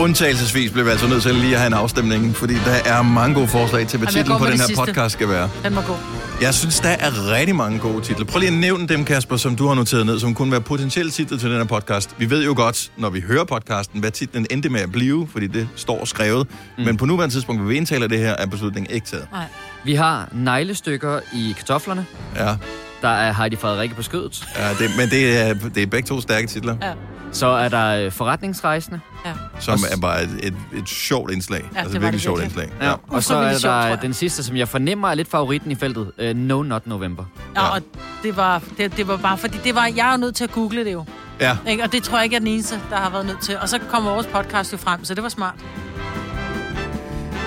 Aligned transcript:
Undtagelsesvis 0.00 0.70
bliver 0.70 0.84
vi 0.84 0.90
altså 0.90 1.06
nødt 1.08 1.22
til 1.22 1.34
lige 1.34 1.52
at 1.54 1.58
have 1.60 1.66
en 1.66 1.72
afstemning, 1.74 2.36
fordi 2.36 2.54
der 2.54 2.70
er 2.84 3.02
mange 3.02 3.34
gode 3.34 3.48
forslag 3.48 3.86
til, 3.86 3.98
hvad 3.98 4.08
titlen 4.08 4.38
på 4.38 4.44
den 4.46 4.52
her 4.52 4.66
sidste. 4.66 4.84
podcast 4.86 5.12
skal 5.12 5.28
være. 5.28 5.50
Den 5.64 5.76
var 5.76 5.84
god. 5.86 5.96
Jeg 6.42 6.54
synes, 6.54 6.80
der 6.80 6.88
er 6.88 7.32
rigtig 7.32 7.56
mange 7.56 7.78
gode 7.78 8.00
titler. 8.04 8.26
Prøv 8.26 8.38
lige 8.40 8.52
at 8.52 8.58
nævne 8.58 8.88
dem, 8.88 9.04
Kasper, 9.04 9.36
som 9.36 9.56
du 9.56 9.66
har 9.68 9.74
noteret 9.74 10.06
ned, 10.06 10.18
som 10.20 10.34
kunne 10.34 10.52
være 10.52 10.60
potentielle 10.60 11.10
titler 11.10 11.38
til 11.38 11.50
den 11.50 11.56
her 11.56 11.64
podcast. 11.64 12.14
Vi 12.18 12.30
ved 12.30 12.44
jo 12.44 12.52
godt, 12.56 12.90
når 12.96 13.10
vi 13.10 13.20
hører 13.20 13.44
podcasten, 13.44 14.00
hvad 14.00 14.10
titlen 14.10 14.46
endte 14.50 14.68
med 14.68 14.80
at 14.80 14.92
blive, 14.92 15.28
fordi 15.32 15.46
det 15.46 15.68
står 15.76 16.04
skrevet. 16.04 16.46
Mm. 16.78 16.84
Men 16.84 16.96
på 16.96 17.06
nuværende 17.06 17.34
tidspunkt, 17.34 17.60
hvor 17.60 17.68
vi 17.68 17.76
indtaler 17.76 18.06
det 18.06 18.18
her, 18.18 18.32
er 18.32 18.46
beslutningen 18.46 18.94
ikke 18.94 19.06
taget. 19.06 19.26
Nej. 19.32 19.44
Vi 19.84 19.94
har 19.94 20.28
neglestykker 20.32 21.20
i 21.34 21.54
kartoflerne. 21.58 22.06
Ja, 22.36 22.54
Der 23.02 23.08
er 23.08 23.32
Heidi 23.32 23.56
Frederikke 23.56 23.94
på 23.94 24.02
skødet. 24.02 24.44
ja 24.58 24.68
det, 24.84 24.90
men 24.98 25.10
det 25.10 25.38
er, 25.40 25.54
det 25.74 25.82
er 25.82 25.86
begge 25.86 26.06
to 26.06 26.20
stærke 26.20 26.46
titler, 26.46 26.76
Ja. 26.82 26.92
Så 27.32 27.46
er 27.46 27.68
der 27.68 28.04
øh, 28.06 28.12
forretningsrejsende. 28.12 29.00
Ja. 29.26 29.32
som 29.58 29.78
er 29.92 29.96
bare 30.00 30.22
et, 30.22 30.30
et, 30.42 30.54
et 30.76 30.88
sjovt 30.88 31.30
indslag. 31.30 31.64
Ja, 31.74 31.78
altså 31.78 31.92
det 31.92 31.94
var 31.94 31.98
virkelig 32.06 32.12
det 32.12 32.20
sjovt 32.22 32.42
indslag. 32.42 32.68
Ja. 32.82 32.92
Og 33.08 33.22
så 33.22 33.34
er 33.36 33.50
sjovt, 33.58 33.62
der 33.64 33.96
den 33.96 34.14
sidste, 34.14 34.44
som 34.44 34.56
jeg 34.56 34.68
fornemmer 34.68 35.08
er 35.08 35.14
lidt 35.14 35.30
favoritten 35.30 35.70
i 35.70 35.74
feltet. 35.74 36.12
Uh, 36.18 36.36
no 36.36 36.62
Not 36.62 36.86
November. 36.86 37.24
Ja, 37.56 37.64
Ja. 37.64 37.68
og 37.74 37.80
det 38.22 38.36
var, 38.36 38.62
det, 38.78 38.96
det 38.96 39.08
var 39.08 39.16
bare, 39.16 39.38
fordi 39.38 39.58
det 39.64 39.74
var, 39.74 39.86
jeg 39.96 40.08
er 40.08 40.12
jo 40.12 40.18
nødt 40.18 40.34
til 40.34 40.44
at 40.44 40.52
google 40.52 40.84
det 40.84 40.92
jo. 40.92 41.04
Ja, 41.40 41.56
Ikke? 41.68 41.82
Og 41.82 41.92
det 41.92 42.02
tror 42.02 42.18
jeg 42.18 42.24
ikke 42.24 42.36
er 42.36 42.40
den 42.40 42.48
eneste, 42.48 42.80
der 42.90 42.96
har 42.96 43.10
været 43.10 43.26
nødt 43.26 43.40
til. 43.42 43.58
Og 43.58 43.68
så 43.68 43.78
kommer 43.90 44.12
vores 44.12 44.26
podcast 44.26 44.72
jo 44.72 44.76
frem, 44.78 45.04
så 45.04 45.14
det 45.14 45.22
var 45.22 45.28
smart. 45.28 45.54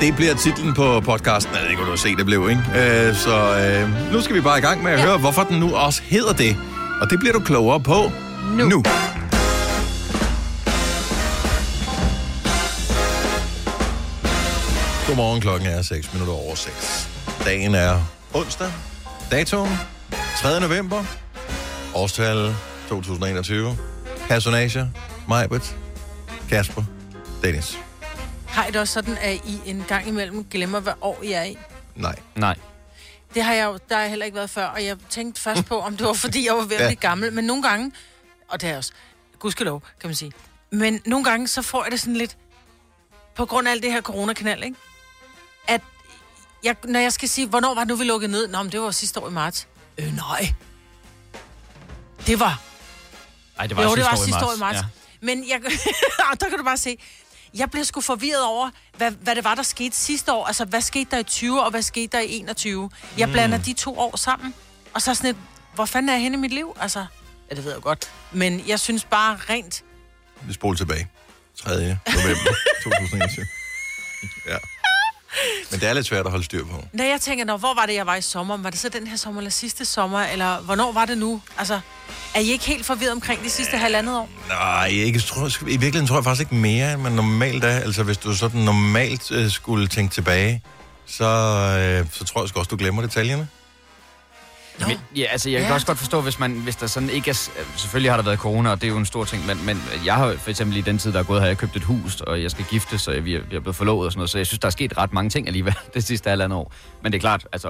det 0.01 0.15
bliver 0.15 0.33
titlen 0.35 0.73
på 0.73 0.99
podcasten. 0.99 1.53
Jeg 1.53 1.61
ved 1.63 1.69
ikke, 1.69 1.79
hvad 1.81 1.85
du 1.85 1.91
har 1.91 1.97
set, 1.97 2.17
det 2.17 2.25
blev, 2.25 2.49
ikke? 2.49 2.61
Øh, 3.07 3.15
så 3.15 3.57
øh, 3.59 4.13
nu 4.13 4.21
skal 4.21 4.35
vi 4.35 4.41
bare 4.41 4.57
i 4.57 4.61
gang 4.61 4.83
med 4.83 4.91
at. 4.91 4.99
Ja. 4.99 5.05
høre, 5.05 5.17
hvorfor 5.17 5.43
den 5.43 5.59
nu 5.59 5.75
også 5.75 6.01
hedder 6.03 6.33
det. 6.33 6.57
Og 7.01 7.09
det 7.09 7.19
bliver 7.19 7.33
du 7.33 7.39
klogere 7.39 7.79
på 7.79 8.11
Nu. 8.57 8.65
nu. 8.69 8.83
Godmorgen, 15.13 15.41
klokken 15.41 15.69
er 15.69 15.81
6 15.81 16.13
minutter 16.13 16.33
over 16.33 16.55
6. 16.55 17.09
Dagen 17.45 17.75
er 17.75 18.01
onsdag. 18.33 18.71
Datoen 19.31 19.69
3. 20.37 20.59
november. 20.59 21.03
Årstal 21.95 22.55
2021. 22.89 23.77
Personager. 24.27 24.87
Majbert. 25.27 25.75
Kasper. 26.49 26.83
Dennis. 27.43 27.79
Har 28.47 28.65
I 28.65 28.71
det 28.71 28.81
også 28.81 28.93
sådan, 28.93 29.17
at 29.21 29.33
I 29.33 29.61
en 29.65 29.85
gang 29.87 30.07
imellem 30.07 30.45
glemmer, 30.51 30.79
hvad 30.79 30.93
år 31.01 31.23
I 31.23 31.31
er 31.31 31.43
i? 31.43 31.57
Nej. 31.95 32.15
Nej. 32.35 32.55
Det 33.33 33.43
har 33.43 33.53
jeg 33.53 33.65
jo, 33.65 33.79
der 33.89 33.95
har 33.95 34.01
jeg 34.01 34.09
heller 34.09 34.25
ikke 34.25 34.35
været 34.35 34.49
før, 34.49 34.65
og 34.65 34.85
jeg 34.85 34.97
tænkte 35.09 35.41
først 35.41 35.65
på, 35.65 35.79
om 35.79 35.97
det 35.97 36.07
var, 36.07 36.13
fordi 36.13 36.45
jeg 36.47 36.53
var 36.55 36.61
ved 36.63 36.75
at 36.75 36.81
Ja. 36.81 36.87
blive 36.87 36.95
gammel. 36.99 37.33
Men 37.33 37.43
nogle 37.43 37.63
gange, 37.63 37.91
og 38.49 38.61
det 38.61 38.69
er 38.69 38.77
også, 38.77 38.91
gudskelov, 39.39 39.83
kan 39.99 40.07
man 40.07 40.15
sige. 40.15 40.31
Men 40.71 41.01
nogle 41.05 41.25
gange, 41.25 41.47
så 41.47 41.61
får 41.61 41.83
jeg 41.83 41.91
det 41.91 41.99
sådan 41.99 42.15
lidt, 42.15 42.37
på 43.35 43.45
grund 43.45 43.67
af 43.67 43.71
alt 43.71 43.83
det 43.83 43.91
her 43.91 44.01
coronakanal, 44.01 44.63
ikke? 44.63 44.75
At 45.67 45.81
jeg, 46.63 46.75
når 46.83 46.99
jeg 46.99 47.13
skal 47.13 47.29
sige, 47.29 47.47
hvornår 47.47 47.73
var 47.73 47.81
det 47.81 47.87
nu, 47.87 47.95
vi 47.95 48.03
lukkede 48.03 48.31
ned? 48.31 48.47
Nå, 48.47 48.63
men 48.63 48.71
det 48.71 48.81
var 48.81 48.91
sidste 48.91 49.19
år 49.19 49.29
i 49.29 49.31
marts. 49.31 49.67
Øh, 49.97 50.15
nej. 50.15 50.53
Det 52.27 52.39
var 52.39 52.61
Ej, 53.57 53.67
det 53.67 53.77
jo, 53.77 53.95
det 53.95 54.03
var 54.03 54.15
sidste 54.15 54.45
år 54.45 54.53
i 54.55 54.59
marts. 54.59 54.77
Ja. 54.77 54.83
Men 55.21 55.49
jeg, 55.49 55.61
og 56.31 56.39
der 56.41 56.49
kan 56.49 56.57
du 56.57 56.63
bare 56.63 56.77
se, 56.77 56.97
jeg 57.53 57.71
blev 57.71 57.85
sgu 57.85 58.01
forvirret 58.01 58.45
over, 58.45 58.69
hvad, 58.97 59.11
hvad 59.11 59.35
det 59.35 59.43
var, 59.43 59.55
der 59.55 59.63
skete 59.63 59.95
sidste 59.95 60.33
år. 60.33 60.45
Altså, 60.45 60.65
hvad 60.65 60.81
skete 60.81 61.11
der 61.11 61.17
i 61.17 61.23
20, 61.23 61.63
og 61.63 61.69
hvad 61.71 61.81
skete 61.81 62.17
der 62.17 62.19
i 62.19 62.35
21? 62.39 62.89
Jeg 63.17 63.29
blander 63.29 63.57
de 63.57 63.73
to 63.73 63.99
år 63.99 64.17
sammen. 64.17 64.53
Og 64.93 65.01
så 65.01 65.11
er 65.11 65.15
sådan 65.15 65.29
et, 65.29 65.37
hvor 65.75 65.85
fanden 65.85 66.09
er 66.09 66.13
jeg 66.13 66.21
henne 66.21 66.37
i 66.37 66.39
mit 66.39 66.51
liv? 66.51 66.77
Altså, 66.79 67.05
ja, 67.49 67.55
det 67.55 67.65
ved 67.65 67.71
jeg 67.73 67.81
godt. 67.81 68.11
Men 68.31 68.67
jeg 68.67 68.79
synes 68.79 69.05
bare 69.05 69.39
rent... 69.49 69.83
Vi 70.41 70.53
spoler 70.53 70.77
tilbage. 70.77 71.07
3. 71.57 71.69
november 71.75 72.53
2021. 72.83 73.45
Ja. 74.47 74.57
Men 75.71 75.79
det 75.79 75.89
er 75.89 75.93
lidt 75.93 76.05
svært 76.05 76.25
at 76.25 76.31
holde 76.31 76.45
styr 76.45 76.65
på. 76.65 76.85
Når 76.93 77.03
jeg 77.03 77.21
tænker, 77.21 77.45
når, 77.45 77.57
hvor 77.57 77.73
var 77.73 77.85
det, 77.85 77.93
jeg 77.93 78.05
var 78.05 78.15
i 78.15 78.21
sommer? 78.21 78.57
Var 78.57 78.69
det 78.69 78.79
så 78.79 78.89
den 78.89 79.07
her 79.07 79.17
sommer, 79.17 79.41
eller 79.41 79.51
sidste 79.51 79.85
sommer? 79.85 80.23
Eller 80.23 80.57
hvornår 80.61 80.91
var 80.91 81.05
det 81.05 81.17
nu? 81.17 81.41
Altså, 81.57 81.79
er 82.35 82.39
I 82.39 82.51
ikke 82.51 82.65
helt 82.65 82.85
forvirret 82.85 83.11
omkring 83.11 83.43
de 83.43 83.49
sidste 83.49 83.77
halvandet 83.77 84.17
år? 84.17 84.29
Nej, 84.47 84.87
ikke, 84.87 85.19
tror, 85.19 85.47
I 85.47 85.51
virkeligheden 85.65 86.07
tror 86.07 86.17
jeg 86.17 86.23
faktisk 86.23 86.41
ikke 86.51 86.55
mere, 86.55 86.93
end 86.93 87.01
man 87.01 87.11
normalt 87.11 87.63
er. 87.63 87.79
Altså, 87.79 88.03
hvis 88.03 88.17
du 88.17 88.35
sådan 88.35 88.61
normalt 88.61 89.31
øh, 89.31 89.51
skulle 89.51 89.87
tænke 89.87 90.13
tilbage, 90.13 90.63
så, 91.05 91.23
øh, 91.23 92.07
så 92.11 92.23
tror 92.23 92.41
jeg 92.41 92.57
også, 92.57 92.67
du 92.69 92.77
glemmer 92.77 93.01
detaljerne. 93.01 93.47
Nå. 94.79 94.87
Men, 94.87 94.97
ja, 95.15 95.23
altså, 95.31 95.49
jeg 95.49 95.59
kan 95.61 95.67
Ja. 95.69 95.73
også 95.73 95.87
godt 95.87 95.97
forstå, 95.97 96.21
hvis, 96.21 96.39
man, 96.39 96.51
hvis 96.51 96.75
der 96.75 96.87
sådan 96.87 97.09
ikke 97.09 97.29
er... 97.29 97.49
Selvfølgelig 97.77 98.11
har 98.11 98.17
der 98.17 98.23
været 98.23 98.39
corona, 98.39 98.69
og 98.71 98.81
det 98.81 98.87
er 98.87 98.91
jo 98.91 98.97
en 98.97 99.05
stor 99.05 99.25
ting, 99.25 99.45
men, 99.45 99.65
men 99.65 99.81
jeg 100.05 100.15
har 100.15 100.35
for 100.37 100.49
eksempel 100.49 100.77
i 100.77 100.81
den 100.81 100.97
tid, 100.97 101.13
der 101.13 101.19
er 101.19 101.23
gået, 101.23 101.41
har 101.41 101.47
jeg 101.47 101.57
købt 101.57 101.75
et 101.75 101.83
hus, 101.83 102.21
og 102.21 102.43
jeg 102.43 102.51
skal 102.51 102.65
gifte, 102.65 102.97
så 102.97 103.11
vi 103.19 103.35
er, 103.35 103.39
vi 103.49 103.55
er 103.55 103.59
blevet 103.59 103.75
forlovet 103.75 104.05
og 104.05 104.11
sådan 104.11 104.19
noget, 104.19 104.29
så 104.29 104.37
jeg 104.37 104.47
synes, 104.47 104.59
der 104.59 104.65
er 104.65 104.69
sket 104.71 104.97
ret 104.97 105.13
mange 105.13 105.29
ting 105.29 105.47
alligevel 105.47 105.75
det 105.93 106.03
sidste 106.03 106.29
halvandet 106.29 106.57
år. 106.59 106.73
Men 107.01 107.11
det 107.11 107.17
er 107.17 107.21
klart, 107.21 107.47
altså, 107.53 107.67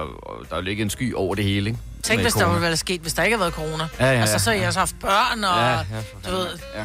der 0.48 0.52
er 0.52 0.56
jo 0.56 0.62
ligget 0.62 0.84
en 0.84 0.90
sky 0.90 1.14
over 1.14 1.34
det 1.34 1.44
hele, 1.44 1.70
ikke? 1.70 1.80
Tænk, 2.02 2.20
hvis 2.20 2.32
der 2.32 2.40
corona. 2.40 2.54
var 2.54 2.60
været 2.60 2.78
sket, 2.78 3.00
hvis 3.00 3.12
der 3.14 3.22
ikke 3.22 3.36
havde 3.36 3.40
været 3.40 3.54
corona. 3.54 3.88
Ja, 4.00 4.04
ja, 4.06 4.12
ja. 4.12 4.20
Altså, 4.20 4.38
så 4.38 4.50
har 4.50 4.56
jeg 4.58 4.66
også 4.66 4.78
haft 4.78 4.96
børn, 5.00 5.44
og... 5.44 5.56
Ja, 5.58 5.70
ja, 5.70 6.30
du 6.30 6.36
ved, 6.36 6.58
ja. 6.76 6.84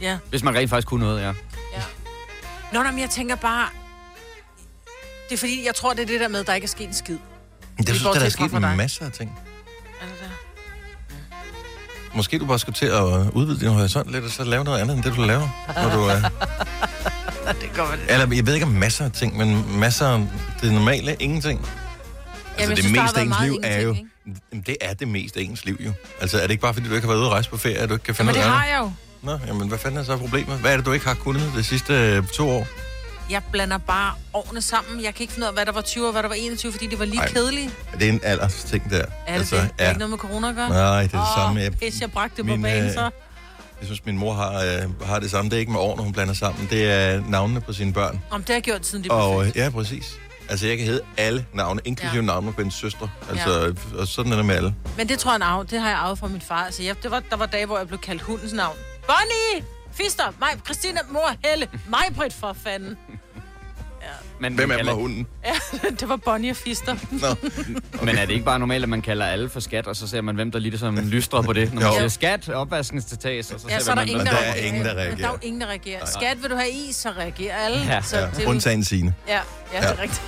ja. 0.00 0.18
Hvis 0.30 0.42
man 0.42 0.54
rent 0.54 0.70
faktisk 0.70 0.88
kunne 0.88 1.04
noget, 1.04 1.22
ja. 1.22 1.32
Nå, 2.72 2.82
nej, 2.82 2.90
men 2.90 3.00
jeg 3.00 3.10
tænker 3.10 3.36
bare... 3.36 3.68
Det 5.28 5.34
er 5.34 5.38
fordi, 5.38 5.66
jeg 5.66 5.74
tror, 5.74 5.92
det 5.92 6.00
er 6.02 6.06
det 6.06 6.20
der 6.20 6.28
med, 6.28 6.40
at 6.40 6.46
der 6.46 6.54
ikke 6.54 6.64
er 6.64 6.68
sket 6.68 6.88
en 6.88 6.94
skid. 6.94 7.18
Jeg 7.88 7.96
synes, 7.96 8.16
der 8.16 8.24
er 8.24 8.28
sket 8.28 8.76
masser 8.76 9.06
af 9.06 9.12
ting. 9.12 9.38
Er 10.00 10.06
det 10.06 10.14
der? 10.20 12.16
Måske 12.16 12.38
du 12.38 12.46
bare 12.46 12.58
skal 12.58 12.72
til 12.72 12.86
at 12.86 13.02
udvide 13.32 13.60
din 13.60 13.68
horisont 13.68 14.10
lidt, 14.10 14.24
og 14.24 14.30
så 14.30 14.44
lave 14.44 14.64
noget 14.64 14.80
andet, 14.80 14.96
end 14.96 15.04
det, 15.04 15.16
du 15.16 15.22
laver. 15.22 15.48
Når 15.76 15.96
du, 15.96 16.02
er... 16.02 16.30
Ja, 17.46 17.52
det 17.62 17.70
går 17.76 17.88
det. 17.92 18.00
Eller, 18.08 18.36
jeg 18.36 18.46
ved 18.46 18.54
ikke 18.54 18.66
om 18.66 18.72
masser 18.72 19.04
af 19.04 19.12
ting, 19.12 19.36
men 19.36 19.78
masser 19.78 20.06
af 20.06 20.26
det 20.60 20.72
normale, 20.72 21.16
ingenting. 21.20 21.60
Altså, 21.60 22.68
jeg 22.68 22.68
det 22.68 22.84
synes, 22.84 22.98
meste 23.00 23.20
af 23.20 23.24
ens 23.24 23.36
liv 23.42 23.60
er 23.62 23.80
jo... 23.80 23.96
Jamen, 24.26 24.64
det 24.66 24.76
er 24.80 24.94
det 24.94 25.08
meste 25.08 25.40
af 25.40 25.44
ens 25.44 25.64
liv 25.64 25.76
jo. 25.80 25.92
Altså, 26.20 26.36
er 26.38 26.42
det 26.42 26.50
ikke 26.50 26.60
bare, 26.60 26.74
fordi 26.74 26.88
du 26.88 26.94
ikke 26.94 27.06
har 27.06 27.12
været 27.12 27.20
ude 27.20 27.26
at 27.26 27.32
rejse 27.32 27.50
på 27.50 27.56
ferie, 27.56 27.76
at 27.78 27.88
du 27.88 27.94
ikke 27.94 28.04
kan 28.04 28.14
finde 28.14 28.26
Men 28.26 28.34
det 28.34 28.40
ud 28.40 28.46
af 28.46 28.58
har 28.58 28.66
jeg 28.66 28.78
jo. 28.80 28.92
Nå, 29.22 29.38
jamen, 29.46 29.68
hvad 29.68 29.78
fanden 29.78 30.00
er 30.00 30.04
så 30.04 30.16
problemet? 30.16 30.58
Hvad 30.58 30.72
er 30.72 30.76
det, 30.76 30.86
du 30.86 30.92
ikke 30.92 31.06
har 31.06 31.14
kunnet 31.14 31.52
de 31.56 31.64
sidste 31.64 31.94
øh, 31.94 32.26
to 32.26 32.50
år? 32.50 32.66
Jeg 33.32 33.42
blander 33.52 33.78
bare 33.78 34.14
årene 34.34 34.62
sammen. 34.62 35.02
Jeg 35.04 35.14
kan 35.14 35.22
ikke 35.24 35.32
finde 35.32 35.44
ud 35.44 35.48
af, 35.48 35.54
hvad 35.54 35.66
der 35.66 35.72
var 35.72 35.80
20 35.80 36.06
og 36.06 36.12
hvad 36.12 36.22
der 36.22 36.28
var 36.28 36.34
21, 36.34 36.72
fordi 36.72 36.86
det 36.86 36.98
var 36.98 37.04
lige 37.04 37.20
Ej. 37.20 37.28
kedelige. 37.28 37.70
Er 37.92 37.98
det 37.98 38.08
en 38.08 38.20
alders 38.22 38.64
ting 38.64 38.90
der? 38.90 38.96
Er 38.96 39.02
det 39.02 39.10
altså, 39.26 39.56
det? 39.56 39.62
Det 39.78 39.84
er 39.84 39.88
ikke 39.88 39.98
noget 39.98 40.10
med 40.10 40.18
corona 40.18 40.48
at 40.48 40.54
gøre? 40.54 40.68
Nej, 40.68 41.02
det 41.02 41.04
er 41.04 41.08
det 41.08 41.18
Åh, 41.20 41.26
samme. 41.44 41.60
Jeg, 41.60 41.72
pis, 41.78 42.00
jeg 42.00 42.12
bragte 42.12 42.36
det 42.36 42.44
på 42.44 42.50
Min, 42.52 42.62
banen, 42.62 42.84
øh, 42.86 42.92
så. 42.94 43.00
jeg 43.00 43.10
synes, 43.84 44.04
min 44.04 44.18
mor 44.18 44.34
har, 44.34 44.52
øh, 44.54 45.06
har 45.06 45.18
det 45.18 45.30
samme. 45.30 45.50
Det 45.50 45.56
er 45.56 45.60
ikke 45.60 45.72
med 45.72 45.80
årene, 45.80 46.02
hun 46.02 46.12
blander 46.12 46.34
sammen. 46.34 46.66
Det 46.70 46.90
er 46.92 47.22
navnene 47.28 47.60
på 47.60 47.72
sine 47.72 47.92
børn. 47.92 48.20
Om 48.30 48.40
det 48.40 48.48
har 48.48 48.54
jeg 48.54 48.62
gjort 48.62 48.86
siden 48.86 49.04
de 49.04 49.08
blev 49.08 49.18
Og 49.18 49.44
født. 49.44 49.56
ja, 49.56 49.70
præcis. 49.70 50.04
Altså, 50.48 50.66
jeg 50.66 50.76
kan 50.76 50.86
hedde 50.86 51.00
alle 51.16 51.46
navne, 51.54 51.80
inklusive 51.84 52.12
ja. 52.14 52.16
Ja. 52.20 52.26
navne 52.26 52.52
på 52.52 52.60
min 52.60 52.70
søstre. 52.70 53.08
Altså, 53.30 53.74
og 53.98 54.06
sådan 54.08 54.32
er 54.32 54.36
det 54.36 54.44
med 54.44 54.54
alle. 54.54 54.74
Men 54.96 55.08
det 55.08 55.18
tror 55.18 55.30
jeg, 55.30 55.36
en 55.36 55.42
arv, 55.42 55.66
det 55.66 55.80
har 55.80 55.88
jeg 55.88 55.98
arvet 55.98 56.18
fra 56.18 56.26
min 56.28 56.40
far. 56.40 56.64
Altså, 56.64 56.82
jeg, 56.82 57.02
det 57.02 57.10
var, 57.10 57.22
der 57.30 57.36
var 57.36 57.46
dage, 57.46 57.66
hvor 57.66 57.78
jeg 57.78 57.86
blev 57.88 57.98
kaldt 58.00 58.22
hundens 58.22 58.52
navn. 58.52 58.76
Bonnie! 59.06 59.66
Fister! 59.92 60.24
Mig, 60.40 60.48
Christina, 60.64 61.00
mor, 61.10 61.34
Helle! 61.44 61.68
Mig, 61.88 62.04
Britt, 62.16 62.32
for 62.34 62.52
fanden! 62.64 62.96
Men, 64.40 64.54
Hvem 64.54 64.68
man 64.68 64.78
af 64.78 64.84
dem 64.84 64.88
er 64.88 64.92
kalder- 64.92 65.00
hunden? 65.02 65.26
Ja, 65.44 65.88
det 66.00 66.08
var 66.08 66.16
Bonnie 66.16 66.50
og 66.50 66.56
Fister. 66.56 66.96
Nå. 67.10 67.48
Men 68.06 68.18
er 68.18 68.26
det 68.26 68.32
ikke 68.32 68.44
bare 68.44 68.58
normalt, 68.58 68.82
at 68.82 68.88
man 68.88 69.02
kalder 69.02 69.26
alle 69.26 69.48
for 69.50 69.60
skat, 69.60 69.86
og 69.86 69.96
så 69.96 70.08
ser 70.08 70.20
man, 70.20 70.34
hvem 70.34 70.50
der 70.50 70.58
lige 70.58 70.78
som 70.78 70.96
lystrer 70.98 71.42
på 71.42 71.52
det? 71.52 71.74
Når 71.74 71.80
man 71.80 71.90
Jo. 71.90 71.96
siger 71.96 72.08
skat, 72.08 72.48
opvaskens 72.48 73.04
til 73.04 73.18
tages, 73.18 73.50
og 73.50 73.60
så 73.60 73.66
Ja, 73.68 73.78
ser 73.78 73.84
så 73.84 73.90
er 73.90 73.94
der 73.94 74.00
man, 74.02 74.08
ingen, 74.08 74.26
der, 74.26 74.32
der 74.32 74.38
er 74.38 74.54
ingen, 74.54 74.84
der 74.84 74.94
Men 74.94 74.96
der 74.96 75.02
er 75.02 75.08
reagerer. 75.08 75.30
jo 75.32 75.38
ingen, 75.42 75.60
der 75.60 75.66
reagerer. 75.66 76.06
Skat, 76.06 76.42
vil 76.42 76.50
du 76.50 76.56
have 76.56 76.70
is, 76.70 76.96
så 76.96 77.10
reagerer 77.10 77.56
alle. 77.56 77.78
Ja, 77.78 78.02
så 78.02 78.18
Ja, 78.18 78.26
det 78.36 78.44
er 78.44 78.48
undtagen 78.48 78.84
sine. 78.84 79.14
Ja, 79.28 79.32
ja, 79.72 79.80
det 79.80 79.84
Ja. 79.86 79.92
er 79.92 80.02
rigtigt. 80.02 80.22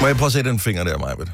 Må 0.00 0.06
jeg 0.06 0.16
prøve 0.16 0.26
at 0.26 0.32
se 0.32 0.42
den 0.42 0.58
finger 0.60 0.84
der, 0.84 0.98
Majbet? 0.98 1.32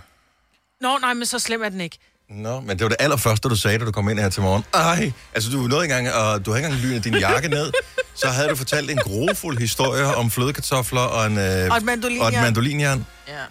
Nå, 0.80 0.98
nej, 1.00 1.14
men 1.14 1.26
så 1.26 1.38
slem 1.38 1.62
er 1.62 1.68
den 1.68 1.80
ikke. 1.80 1.98
Nå, 2.30 2.60
men 2.60 2.70
det 2.78 2.80
var 2.82 2.88
det 2.88 2.96
allerførste, 3.00 3.48
du 3.48 3.56
sagde, 3.56 3.78
da 3.78 3.84
du 3.84 3.92
kom 3.92 4.08
ind 4.08 4.18
her 4.18 4.28
til 4.28 4.42
morgen. 4.42 4.64
Ej, 4.74 5.12
altså 5.34 5.50
du 5.50 5.56
nåede 5.58 5.84
engang, 5.84 6.12
og 6.12 6.46
du 6.46 6.50
har 6.50 6.56
ikke 6.58 6.66
engang 6.66 6.82
lynet 6.84 7.04
din 7.04 7.14
jakke 7.28 7.48
ned. 7.48 7.72
Så 8.14 8.28
havde 8.28 8.48
du 8.48 8.56
fortalt 8.56 8.90
en 8.90 8.96
grofuld 8.96 9.58
historie 9.58 10.04
om 10.16 10.30
flødekartofler 10.30 11.00
og 11.00 11.26
en, 11.26 11.38
øh, 11.38 11.70
Og 11.70 11.76
et 11.76 11.82
mandolinjern. 11.82 12.26
og 12.26 12.38
et 12.38 12.42
mandolinjern. 12.42 13.06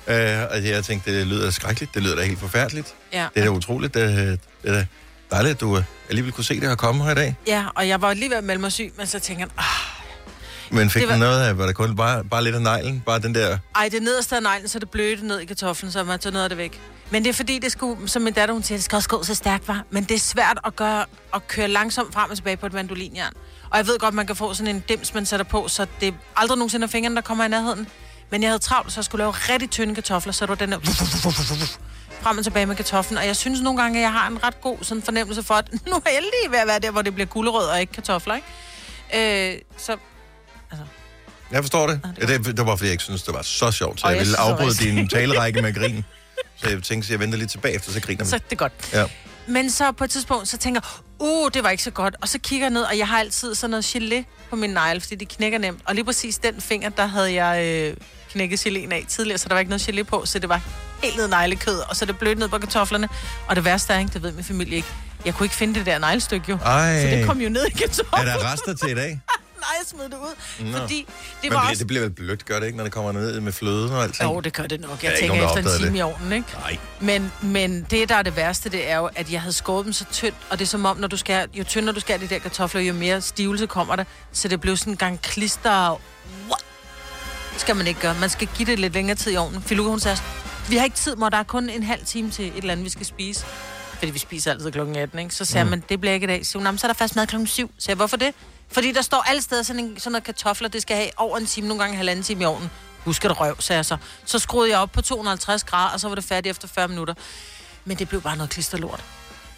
Ja, 0.07 0.41
Øh, 0.43 0.47
og 0.51 0.65
jeg 0.65 0.83
tænkte, 0.83 1.19
det 1.19 1.27
lyder 1.27 1.51
skrækkeligt. 1.51 1.93
Det 1.93 2.03
lyder 2.03 2.15
da 2.15 2.23
helt 2.23 2.39
forfærdeligt. 2.39 2.93
ja. 3.13 3.27
Det 3.35 3.39
er 3.41 3.43
da 3.45 3.49
utroligt. 3.51 3.93
Det, 3.93 4.09
det 4.63 4.69
er 4.69 4.73
da 4.73 4.85
dejligt, 5.31 5.53
at 5.53 5.59
du 5.61 5.77
øh, 5.77 5.83
alligevel 6.09 6.31
kunne 6.33 6.43
se 6.43 6.59
det 6.59 6.69
her 6.69 6.75
komme 6.75 7.03
her 7.03 7.11
i 7.11 7.15
dag. 7.15 7.35
Ja, 7.47 7.65
og 7.75 7.87
jeg 7.87 8.01
var 8.01 8.13
lige 8.13 8.29
ved 8.29 8.37
at 8.37 8.43
melde 8.43 8.61
mig 8.61 8.71
syg, 8.71 8.93
men 8.97 9.07
så 9.07 9.19
tænker 9.19 9.45
jeg, 9.45 9.49
ah, 9.57 9.65
Men 10.71 10.89
fik 10.89 11.01
Det 11.01 11.09
var- 11.09 11.13
var... 11.15 11.19
noget 11.19 11.41
af, 11.47 11.57
var 11.57 11.65
det 11.65 11.75
kun 11.75 11.95
bare, 11.95 12.23
bare 12.23 12.43
lidt 12.43 12.55
af 12.55 12.61
neglen? 12.61 13.03
Bare 13.05 13.19
den 13.19 13.35
der... 13.35 13.57
ej, 13.75 13.89
det 13.89 14.01
nederste 14.03 14.35
af 14.35 14.43
neglen, 14.43 14.67
så 14.67 14.79
det 14.79 14.89
blødte 14.89 15.27
ned 15.27 15.39
i 15.39 15.45
kartoflen, 15.45 15.91
så 15.91 16.03
man 16.03 16.19
tager 16.19 16.31
noget 16.33 16.43
af 16.43 16.49
det 16.49 16.57
væk. 16.57 16.79
Men 17.09 17.23
det 17.23 17.29
er 17.29 17.33
fordi, 17.33 17.59
det 17.59 17.71
skulle, 17.71 18.07
som 18.09 18.21
min 18.21 18.33
datter, 18.33 18.53
hun 18.53 18.63
siger, 18.63 18.77
det 18.77 18.83
skal 18.85 18.95
også 18.95 19.09
gå 19.09 19.23
så 19.23 19.35
stærkt, 19.35 19.67
var. 19.67 19.83
Men 19.89 20.03
det 20.03 20.15
er 20.15 20.19
svært 20.19 20.59
at, 20.65 20.75
gøre, 20.75 21.05
at 21.35 21.47
køre 21.47 21.67
langsomt 21.67 22.13
frem 22.13 22.29
og 22.29 22.35
tilbage 22.37 22.57
på 22.57 22.65
et 22.65 22.73
mandolinjern. 22.73 23.33
Og 23.69 23.77
jeg 23.77 23.87
ved 23.87 23.99
godt, 23.99 24.13
man 24.13 24.27
kan 24.27 24.35
få 24.35 24.53
sådan 24.53 24.75
en 24.75 24.83
dims, 24.89 25.13
man 25.13 25.25
sætter 25.25 25.43
på, 25.43 25.67
så 25.67 25.85
det 25.99 26.07
er 26.07 26.13
aldrig 26.35 26.57
nogensinde 26.57 26.83
er 26.83 26.87
fingrene, 26.89 27.15
der 27.15 27.21
kommer 27.21 27.43
i 27.45 27.47
nærheden. 27.47 27.87
Men 28.29 28.41
jeg 28.43 28.49
havde 28.49 28.59
travlt, 28.59 28.91
så 28.91 28.99
jeg 28.99 29.05
skulle 29.05 29.19
lave 29.21 29.31
rigtig 29.31 29.69
tynde 29.69 29.95
kartofler, 29.95 30.33
så 30.33 30.45
det 30.45 30.49
var 30.49 30.55
den 30.55 30.71
der 30.71 30.79
frem 32.21 32.37
og 32.37 32.43
tilbage 32.43 32.65
med 32.65 32.75
kartoflen, 32.75 33.17
og 33.17 33.25
jeg 33.25 33.35
synes 33.35 33.61
nogle 33.61 33.81
gange, 33.81 33.99
at 33.99 34.03
jeg 34.03 34.11
har 34.11 34.27
en 34.27 34.43
ret 34.43 34.61
god 34.61 34.77
sådan 34.81 35.03
fornemmelse 35.03 35.43
for, 35.43 35.53
at 35.53 35.71
nu 35.87 35.93
er 35.95 36.09
jeg 36.13 36.21
lige 36.21 36.51
ved 36.51 36.59
at 36.59 36.67
være 36.67 36.79
der, 36.79 36.91
hvor 36.91 37.01
det 37.01 37.13
bliver 37.15 37.27
gulerød 37.27 37.65
og 37.67 37.81
ikke 37.81 37.93
kartofler, 37.93 38.35
ikke? 38.35 39.53
Øh, 39.53 39.59
så 39.77 39.97
Jeg 41.51 41.63
forstår 41.63 41.87
det. 41.87 41.99
Ja, 42.21 42.25
det, 42.37 42.45
det 42.57 42.65
var 42.65 42.75
fordi 42.75 42.85
jeg 42.87 42.91
ikke 42.91 43.03
synes, 43.03 43.23
det 43.23 43.33
var 43.33 43.41
så 43.41 43.71
sjovt, 43.71 43.99
så 43.99 44.05
Og 44.07 44.11
jeg 44.11 44.17
jeg 44.17 44.25
ville 44.25 44.37
afbryde 44.39 44.67
også- 44.67 44.83
din 44.83 45.07
talerække 45.09 45.61
med 45.61 45.73
grin. 45.75 46.05
Så 46.57 46.69
jeg 46.69 46.83
tænkte, 46.83 47.05
at 47.07 47.11
jeg 47.11 47.19
venter 47.19 47.37
lidt 47.37 47.51
tilbage 47.51 47.75
efter, 47.75 47.91
så 47.91 47.99
griner 48.01 48.23
vi. 48.23 48.29
så 48.29 48.35
det 48.37 48.43
er 48.51 48.55
godt. 48.55 48.73
Ja. 48.93 49.05
Men 49.47 49.71
så 49.71 49.91
på 49.91 50.03
et 50.03 50.09
tidspunkt, 50.09 50.47
så 50.47 50.57
tænker 50.57 50.81
jeg, 50.83 51.27
uh, 51.27 51.49
det 51.53 51.63
var 51.63 51.69
ikke 51.69 51.83
så 51.83 51.91
godt. 51.91 52.15
Og 52.21 52.27
så 52.29 52.39
kigger 52.39 52.65
jeg 52.65 52.71
ned, 52.73 52.81
og 52.81 52.97
jeg 52.97 53.07
har 53.07 53.19
altid 53.19 53.55
sådan 53.55 53.69
noget 53.71 53.85
gelé 53.85 54.23
på 54.49 54.55
min 54.55 54.69
negle, 54.69 55.01
fordi 55.01 55.15
de 55.15 55.25
knækker 55.25 55.57
nemt. 55.57 55.79
Og 55.85 55.95
lige 55.95 56.05
præcis 56.05 56.37
den 56.37 56.61
finger, 56.61 56.89
der 56.89 57.05
havde 57.05 57.43
jeg 57.43 57.65
øh, 57.65 57.97
knækket 58.31 58.59
geléen 58.67 58.91
af 58.93 59.05
tidligere, 59.07 59.37
så 59.37 59.47
der 59.49 59.53
var 59.55 59.59
ikke 59.59 59.69
noget 59.69 59.89
gelé 59.89 60.03
på, 60.03 60.25
så 60.25 60.39
det 60.39 60.49
var 60.49 60.61
helt 61.03 61.17
ned 61.17 61.27
neglekød, 61.27 61.79
og 61.89 61.95
så 61.95 62.05
er 62.05 62.07
det 62.07 62.17
blødt 62.17 62.39
ned 62.39 62.47
på 62.49 62.57
kartoflerne. 62.57 63.09
Og 63.47 63.55
det 63.55 63.65
værste 63.65 63.93
er, 63.93 63.99
ikke, 63.99 64.11
det 64.13 64.23
ved 64.23 64.31
min 64.31 64.43
familie 64.43 64.75
ikke, 64.75 64.87
jeg 65.25 65.33
kunne 65.35 65.45
ikke 65.45 65.55
finde 65.55 65.75
det 65.79 65.85
der 65.85 65.99
neglestykke 65.99 66.45
jo. 66.49 66.57
Ej. 66.65 67.01
Så 67.01 67.07
det 67.07 67.25
kom 67.25 67.41
jo 67.41 67.49
ned 67.49 67.65
i 67.65 67.71
Er 67.73 67.77
kartoflen. 67.77 68.27
der 68.27 68.53
rester 68.53 68.73
til 68.73 68.89
i 68.89 68.95
dag? 68.95 69.19
Nej, 69.65 69.75
jeg 69.79 69.87
smed 69.87 70.03
det 70.09 70.17
ud. 70.17 70.65
Nå. 70.71 70.77
Fordi 70.77 70.95
det 70.97 71.07
Men 71.43 71.53
var 71.53 71.59
bliver, 71.59 71.69
også... 71.69 71.79
det 71.79 71.87
bliver 71.87 72.01
vel 72.01 72.11
blødt, 72.11 72.45
gør 72.45 72.59
det 72.59 72.65
ikke, 72.65 72.77
når 72.77 72.83
det 72.83 72.93
kommer 72.93 73.11
ned 73.11 73.39
med 73.39 73.51
fløden 73.51 73.91
og 73.91 74.03
alt 74.03 74.21
Jo, 74.23 74.39
det 74.39 74.53
gør 74.53 74.63
det 74.63 74.81
nok. 74.81 75.03
Jeg 75.03 75.11
ikke 75.11 75.19
tænker 75.21 75.35
nogen, 75.45 75.59
efter 75.59 75.71
en 75.71 75.77
time 75.79 75.91
det. 75.91 75.99
i 75.99 76.01
ovnen, 76.01 76.31
ikke? 76.31 76.47
Nej. 76.53 76.77
Men, 76.99 77.31
men 77.41 77.87
det, 77.89 78.09
der 78.09 78.15
er 78.15 78.21
det 78.21 78.35
værste, 78.35 78.69
det 78.69 78.89
er 78.89 78.97
jo, 78.97 79.09
at 79.15 79.31
jeg 79.31 79.41
havde 79.41 79.53
skåret 79.53 79.85
dem 79.85 79.93
så 79.93 80.05
tyndt, 80.11 80.35
og 80.49 80.59
det 80.59 80.65
er 80.65 80.69
som 80.69 80.85
om, 80.85 80.97
når 80.97 81.07
du 81.07 81.17
skærer, 81.17 81.45
jo 81.53 81.63
tyndere 81.63 81.95
du 81.95 81.99
skærer 81.99 82.17
de 82.17 82.27
der 82.27 82.39
kartofler, 82.39 82.81
jo 82.81 82.93
mere 82.93 83.21
stivelse 83.21 83.67
kommer 83.67 83.95
der. 83.95 84.03
Så 84.31 84.47
det 84.47 84.61
blev 84.61 84.77
sådan 84.77 84.93
en 84.93 84.97
gang 84.97 85.21
klister. 85.21 85.89
What? 86.47 86.65
Skal 87.57 87.75
man 87.75 87.87
ikke 87.87 87.99
gøre. 87.99 88.15
Man 88.19 88.29
skal 88.29 88.47
give 88.57 88.71
det 88.71 88.79
lidt 88.79 88.93
længere 88.93 89.15
tid 89.17 89.31
i 89.33 89.35
ovnen. 89.37 89.61
Filuka, 89.61 89.89
hun 89.89 89.99
sagde, 89.99 90.17
vi 90.69 90.75
har 90.77 90.83
ikke 90.83 90.95
tid, 90.97 91.15
mor. 91.15 91.29
Der 91.29 91.37
er 91.37 91.43
kun 91.43 91.69
en 91.69 91.83
halv 91.83 92.05
time 92.05 92.31
til 92.31 92.47
et 92.47 92.53
eller 92.57 92.71
andet, 92.71 92.85
vi 92.85 92.89
skal 92.89 93.05
spise. 93.05 93.45
Fordi 93.97 94.11
vi 94.11 94.19
spiser 94.19 94.51
altid 94.51 94.71
klokken 94.71 94.95
18, 94.95 95.19
ikke? 95.19 95.35
Så 95.35 95.45
sagde 95.45 95.63
mm. 95.63 95.69
man, 95.69 95.83
det 95.89 95.99
bliver 96.01 96.13
ikke 96.13 96.23
i 96.23 96.27
dag. 96.27 96.45
Så, 96.45 96.57
hun, 96.57 96.63
"Nå, 96.63 96.71
men 96.71 96.77
så 96.77 96.87
er 96.87 96.89
der 96.91 96.97
først 96.97 97.15
mad 97.15 97.27
klokken 97.27 97.47
7. 97.47 97.71
Så 97.79 97.85
jeg, 97.87 97.95
hvorfor 97.95 98.17
det? 98.17 98.33
Fordi 98.71 98.91
der 98.91 99.01
står 99.01 99.23
alle 99.27 99.41
steder 99.41 99.63
sådan, 99.63 99.83
en, 99.85 99.99
sådan 99.99 100.11
noget 100.11 100.23
kartofler, 100.23 100.67
det 100.69 100.81
skal 100.81 100.95
have 100.97 101.09
over 101.17 101.37
en 101.37 101.45
time, 101.45 101.67
nogle 101.67 101.83
gange 101.83 101.97
halvanden 101.97 102.23
time 102.23 102.41
i 102.43 102.45
ovnen. 102.45 102.71
Husk 103.05 103.25
at 103.25 103.39
røv, 103.39 103.55
sagde 103.59 103.77
jeg 103.77 103.85
så. 103.85 103.97
Så 104.25 104.39
skruede 104.39 104.71
jeg 104.71 104.79
op 104.79 104.91
på 104.91 105.01
250 105.01 105.63
grader, 105.63 105.89
og 105.93 105.99
så 105.99 106.07
var 106.07 106.15
det 106.15 106.23
færdigt 106.23 106.51
efter 106.51 106.67
40 106.67 106.87
minutter. 106.87 107.13
Men 107.85 107.97
det 107.97 108.09
blev 108.09 108.21
bare 108.21 108.35
noget 108.37 108.49
klisterlort. 108.49 109.03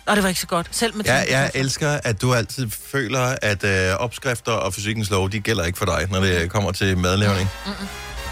Og 0.06 0.16
det 0.16 0.24
var 0.24 0.30
ikke 0.30 0.42
så 0.42 0.48
godt. 0.48 0.68
Selv 0.72 0.96
med 0.96 1.06
Ja, 1.06 1.24
jeg 1.30 1.52
elsker, 1.54 2.00
at 2.04 2.22
du 2.22 2.34
altid 2.34 2.70
føler, 2.70 3.36
at 3.42 3.64
øh, 3.64 3.94
opskrifter 3.96 4.52
og 4.52 4.74
fysikkens 4.74 5.10
lov, 5.10 5.30
de 5.32 5.40
gælder 5.40 5.64
ikke 5.66 5.78
for 5.78 5.86
dig, 5.86 6.08
når 6.12 6.20
det 6.20 6.50
kommer 6.52 6.72
til 6.72 6.98
madlavning. 6.98 7.50
Mm-mm. 7.66 7.88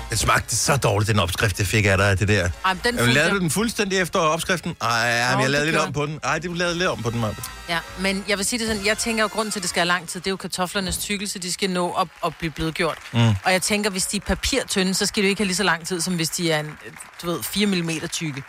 Det 0.10 0.20
smagte 0.20 0.56
så 0.56 0.78
dårligt, 0.78 1.08
den 1.08 1.20
opskrift, 1.20 1.60
jeg 1.60 1.68
fik 1.68 1.86
af 1.86 1.98
dig, 1.98 2.20
det 2.20 2.28
der. 2.28 2.50
Ej, 2.66 2.74
den 2.74 2.82
Jamen, 2.86 3.00
fulgte 3.00 3.14
lavede 3.14 3.20
jeg. 3.20 3.32
du 3.32 3.40
den 3.40 3.50
fuldstændig 3.50 4.00
efter 4.00 4.20
opskriften? 4.20 4.76
Ej, 4.82 4.88
ja, 4.90 5.30
men 5.30 5.38
Nå, 5.38 5.42
jeg 5.42 5.50
lavede 5.50 5.72
lidt 5.72 5.78
om 5.78 5.94
på 5.94 6.06
den. 6.06 6.20
Ej, 6.24 6.40
det 6.40 6.58
lavede 6.58 6.78
lidt 6.78 6.90
om 6.90 7.02
på 7.04 7.10
den, 7.10 7.20
Maja. 7.20 7.34
Ja, 7.70 7.80
men 8.00 8.26
jeg 8.28 8.38
vil 8.38 8.46
sige 8.46 8.60
det 8.60 8.68
sådan, 8.68 8.86
jeg 8.86 8.98
tænker 8.98 9.24
jo, 9.24 9.28
grunden 9.28 9.52
til, 9.52 9.60
at 9.60 9.62
det 9.62 9.70
skal 9.70 9.80
have 9.80 9.88
lang 9.88 10.08
tid, 10.10 10.20
det 10.20 10.28
er 10.28 10.32
jo 10.32 10.36
kartoflernes 10.38 10.98
tykkelse, 10.98 11.40
de 11.40 11.54
skal 11.54 11.70
nå 11.70 11.92
at, 11.92 12.08
at 12.26 12.36
blive 12.40 12.52
blødgjort. 12.52 12.98
Mm. 13.14 13.20
Og 13.44 13.52
jeg 13.52 13.62
tænker, 13.62 13.90
hvis 13.90 14.06
de 14.06 14.18
er 14.18 14.22
papirtynde, 14.22 14.94
så 14.94 15.06
skal 15.06 15.24
det 15.24 15.28
jo 15.28 15.30
ikke 15.30 15.40
have 15.40 15.48
lige 15.48 15.56
så 15.56 15.64
lang 15.64 15.88
tid, 15.88 16.02
som 16.02 16.16
hvis 16.16 16.30
de 16.30 16.52
er, 16.52 16.60
en, 16.60 16.72
du 17.22 17.28
ved, 17.28 17.44
4 17.44 17.66
mm 17.68 17.90
tykke. 18.12 18.44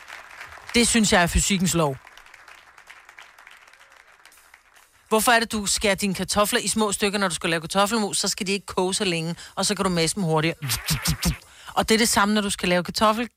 Det 0.75 0.89
synes 0.89 1.13
jeg 1.13 1.23
er 1.23 1.27
fysikkens 1.27 1.75
lov. 1.75 1.97
Hvorfor 5.09 5.33
er 5.33 5.41
det, 5.41 5.53
du 5.53 5.67
skærer 5.67 5.95
dine 5.95 6.15
kartofler 6.15 6.61
i 6.61 6.69
små 6.69 6.93
stykker, 6.93 7.19
når 7.19 7.29
du 7.29 7.35
skal 7.35 7.51
lave 7.51 7.61
kartoffelmus, 7.61 8.19
så 8.19 8.29
skal 8.29 8.47
de 8.47 8.53
ikke 8.53 8.67
koge 8.67 8.95
så 8.95 9.05
længe, 9.05 9.37
og 9.55 9.67
så 9.67 9.75
kan 9.75 9.85
du 9.85 9.91
mase 9.91 10.15
dem 10.15 10.23
hurtigere. 10.23 10.57
Og 11.77 11.89
det 11.89 11.95
er 11.95 11.99
det 11.99 12.09
samme, 12.09 12.35
når 12.35 12.41
du 12.41 12.51
skal 12.51 12.69
lave 12.69 12.85
kartoffel 12.85 13.29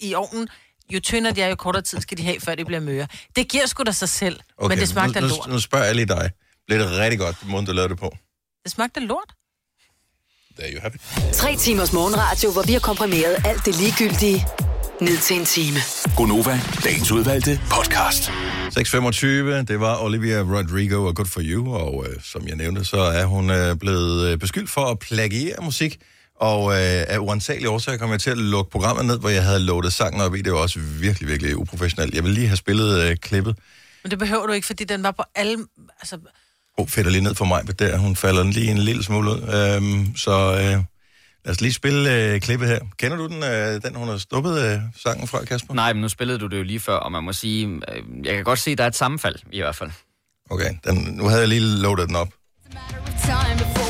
i 0.00 0.14
ovnen. 0.14 0.48
Jo 0.90 1.00
tyndere 1.00 1.34
de 1.34 1.42
er, 1.42 1.48
jo 1.48 1.54
kortere 1.54 1.82
tid 1.82 2.00
skal 2.00 2.18
de 2.18 2.22
have, 2.22 2.40
før 2.40 2.54
de 2.54 2.64
bliver 2.64 2.80
møre. 2.80 3.06
Det 3.36 3.48
giver 3.48 3.66
sgu 3.66 3.82
da 3.82 3.92
sig 3.92 4.08
selv, 4.08 4.40
okay, 4.58 4.68
men 4.68 4.78
det 4.78 4.88
smagte 4.88 5.20
nu, 5.20 5.26
af 5.26 5.30
nu, 5.30 5.36
lort. 5.36 5.48
nu 5.48 5.58
spørger 5.58 5.84
jeg 5.84 5.94
lige 5.94 6.06
dig. 6.06 6.30
Blev 6.66 6.78
det 6.78 6.90
rigtig 6.90 7.18
godt, 7.18 7.36
den 7.42 7.50
måde, 7.50 7.66
du 7.66 7.72
lavede 7.72 7.88
det 7.88 7.98
på? 7.98 8.16
Det 8.64 8.72
smagte 8.72 9.00
af 9.00 9.08
lort. 9.08 9.34
There 10.58 10.72
you 10.72 10.80
have 10.80 10.92
it. 10.94 11.34
Tre 11.34 11.56
timers 11.56 11.92
morgenradio, 11.92 12.52
hvor 12.52 12.62
vi 12.62 12.72
har 12.72 12.80
komprimeret 12.80 13.36
alt 13.44 13.64
det 13.64 13.74
ligegyldige 13.80 14.46
ned 15.00 15.18
til 15.18 15.36
en 15.36 15.44
time. 15.44 15.78
Gonova, 16.16 16.60
dagens 16.84 17.10
udvalgte 17.12 17.60
podcast. 17.70 18.28
6.25, 18.28 19.26
det 19.70 19.80
var 19.80 20.02
Olivia 20.02 20.40
Rodrigo 20.40 21.06
og 21.06 21.14
Good 21.14 21.26
For 21.26 21.40
You, 21.44 21.74
og 21.74 22.06
øh, 22.08 22.22
som 22.22 22.48
jeg 22.48 22.56
nævnte, 22.56 22.84
så 22.84 23.00
er 23.00 23.24
hun 23.24 23.50
øh, 23.50 23.76
blevet 23.76 24.28
øh, 24.28 24.38
beskyldt 24.38 24.70
for 24.70 24.84
at 24.84 24.98
plagiere 24.98 25.56
musik, 25.62 25.98
og 26.40 26.72
øh, 26.72 27.04
af 27.08 27.18
uansagelige 27.18 27.70
årsager 27.70 27.98
kom 27.98 28.10
jeg 28.10 28.20
til 28.20 28.30
at 28.30 28.38
lukke 28.38 28.70
programmet 28.70 29.06
ned, 29.06 29.18
hvor 29.18 29.28
jeg 29.28 29.44
havde 29.44 29.60
loadet 29.60 29.92
sangen 29.92 30.20
op 30.20 30.34
i. 30.34 30.42
Det 30.42 30.52
var 30.52 30.58
også 30.58 30.78
virkelig, 30.80 31.28
virkelig 31.28 31.56
uprofessionelt. 31.56 32.14
Jeg 32.14 32.24
vil 32.24 32.32
lige 32.32 32.46
have 32.46 32.56
spillet 32.56 33.02
øh, 33.02 33.16
klippet. 33.16 33.58
Men 34.02 34.10
det 34.10 34.18
behøver 34.18 34.46
du 34.46 34.52
ikke, 34.52 34.66
fordi 34.66 34.84
den 34.84 35.02
var 35.02 35.10
på 35.10 35.22
alle... 35.34 35.58
Altså, 36.00 36.16
Åh, 36.16 36.82
oh, 36.82 36.88
fætter 36.88 37.10
lige 37.10 37.22
ned 37.22 37.34
for 37.34 37.44
mig, 37.44 37.78
der, 37.78 37.96
hun 37.96 38.16
falder 38.16 38.44
lige 38.44 38.70
en 38.70 38.78
lille 38.78 39.02
smule 39.02 39.30
ud. 39.30 39.36
Øhm, 39.36 40.16
så 40.16 40.30
øh, 40.30 40.84
lad 41.44 41.54
os 41.54 41.60
lige 41.60 41.72
spille 41.72 42.14
øh, 42.14 42.40
klippet 42.40 42.68
her. 42.68 42.78
Kender 42.98 43.16
du 43.16 43.26
den, 43.26 43.42
øh, 43.42 43.82
den 43.82 43.94
hun 43.94 44.08
har 44.08 44.18
sluppet 44.18 44.62
øh, 44.62 44.78
sangen 45.02 45.28
fra, 45.28 45.44
Kasper? 45.44 45.74
Nej, 45.74 45.92
men 45.92 46.02
nu 46.02 46.08
spillede 46.08 46.38
du 46.38 46.46
det 46.46 46.58
jo 46.58 46.62
lige 46.62 46.80
før, 46.80 46.96
og 46.96 47.12
man 47.12 47.24
må 47.24 47.32
sige, 47.32 47.66
øh, 47.66 48.02
jeg 48.24 48.34
kan 48.34 48.44
godt 48.44 48.58
se, 48.58 48.70
at 48.70 48.78
der 48.78 48.84
er 48.84 48.88
et 48.88 48.96
sammenfald 48.96 49.36
i 49.52 49.60
hvert 49.60 49.76
fald. 49.76 49.90
Okay, 50.50 50.74
den, 50.84 50.96
nu 50.96 51.24
havde 51.24 51.40
jeg 51.40 51.48
lige 51.48 51.60
loadet 51.60 52.08
den 52.08 52.16
op. 52.16 52.28
Time 53.24 53.58
before 53.58 53.89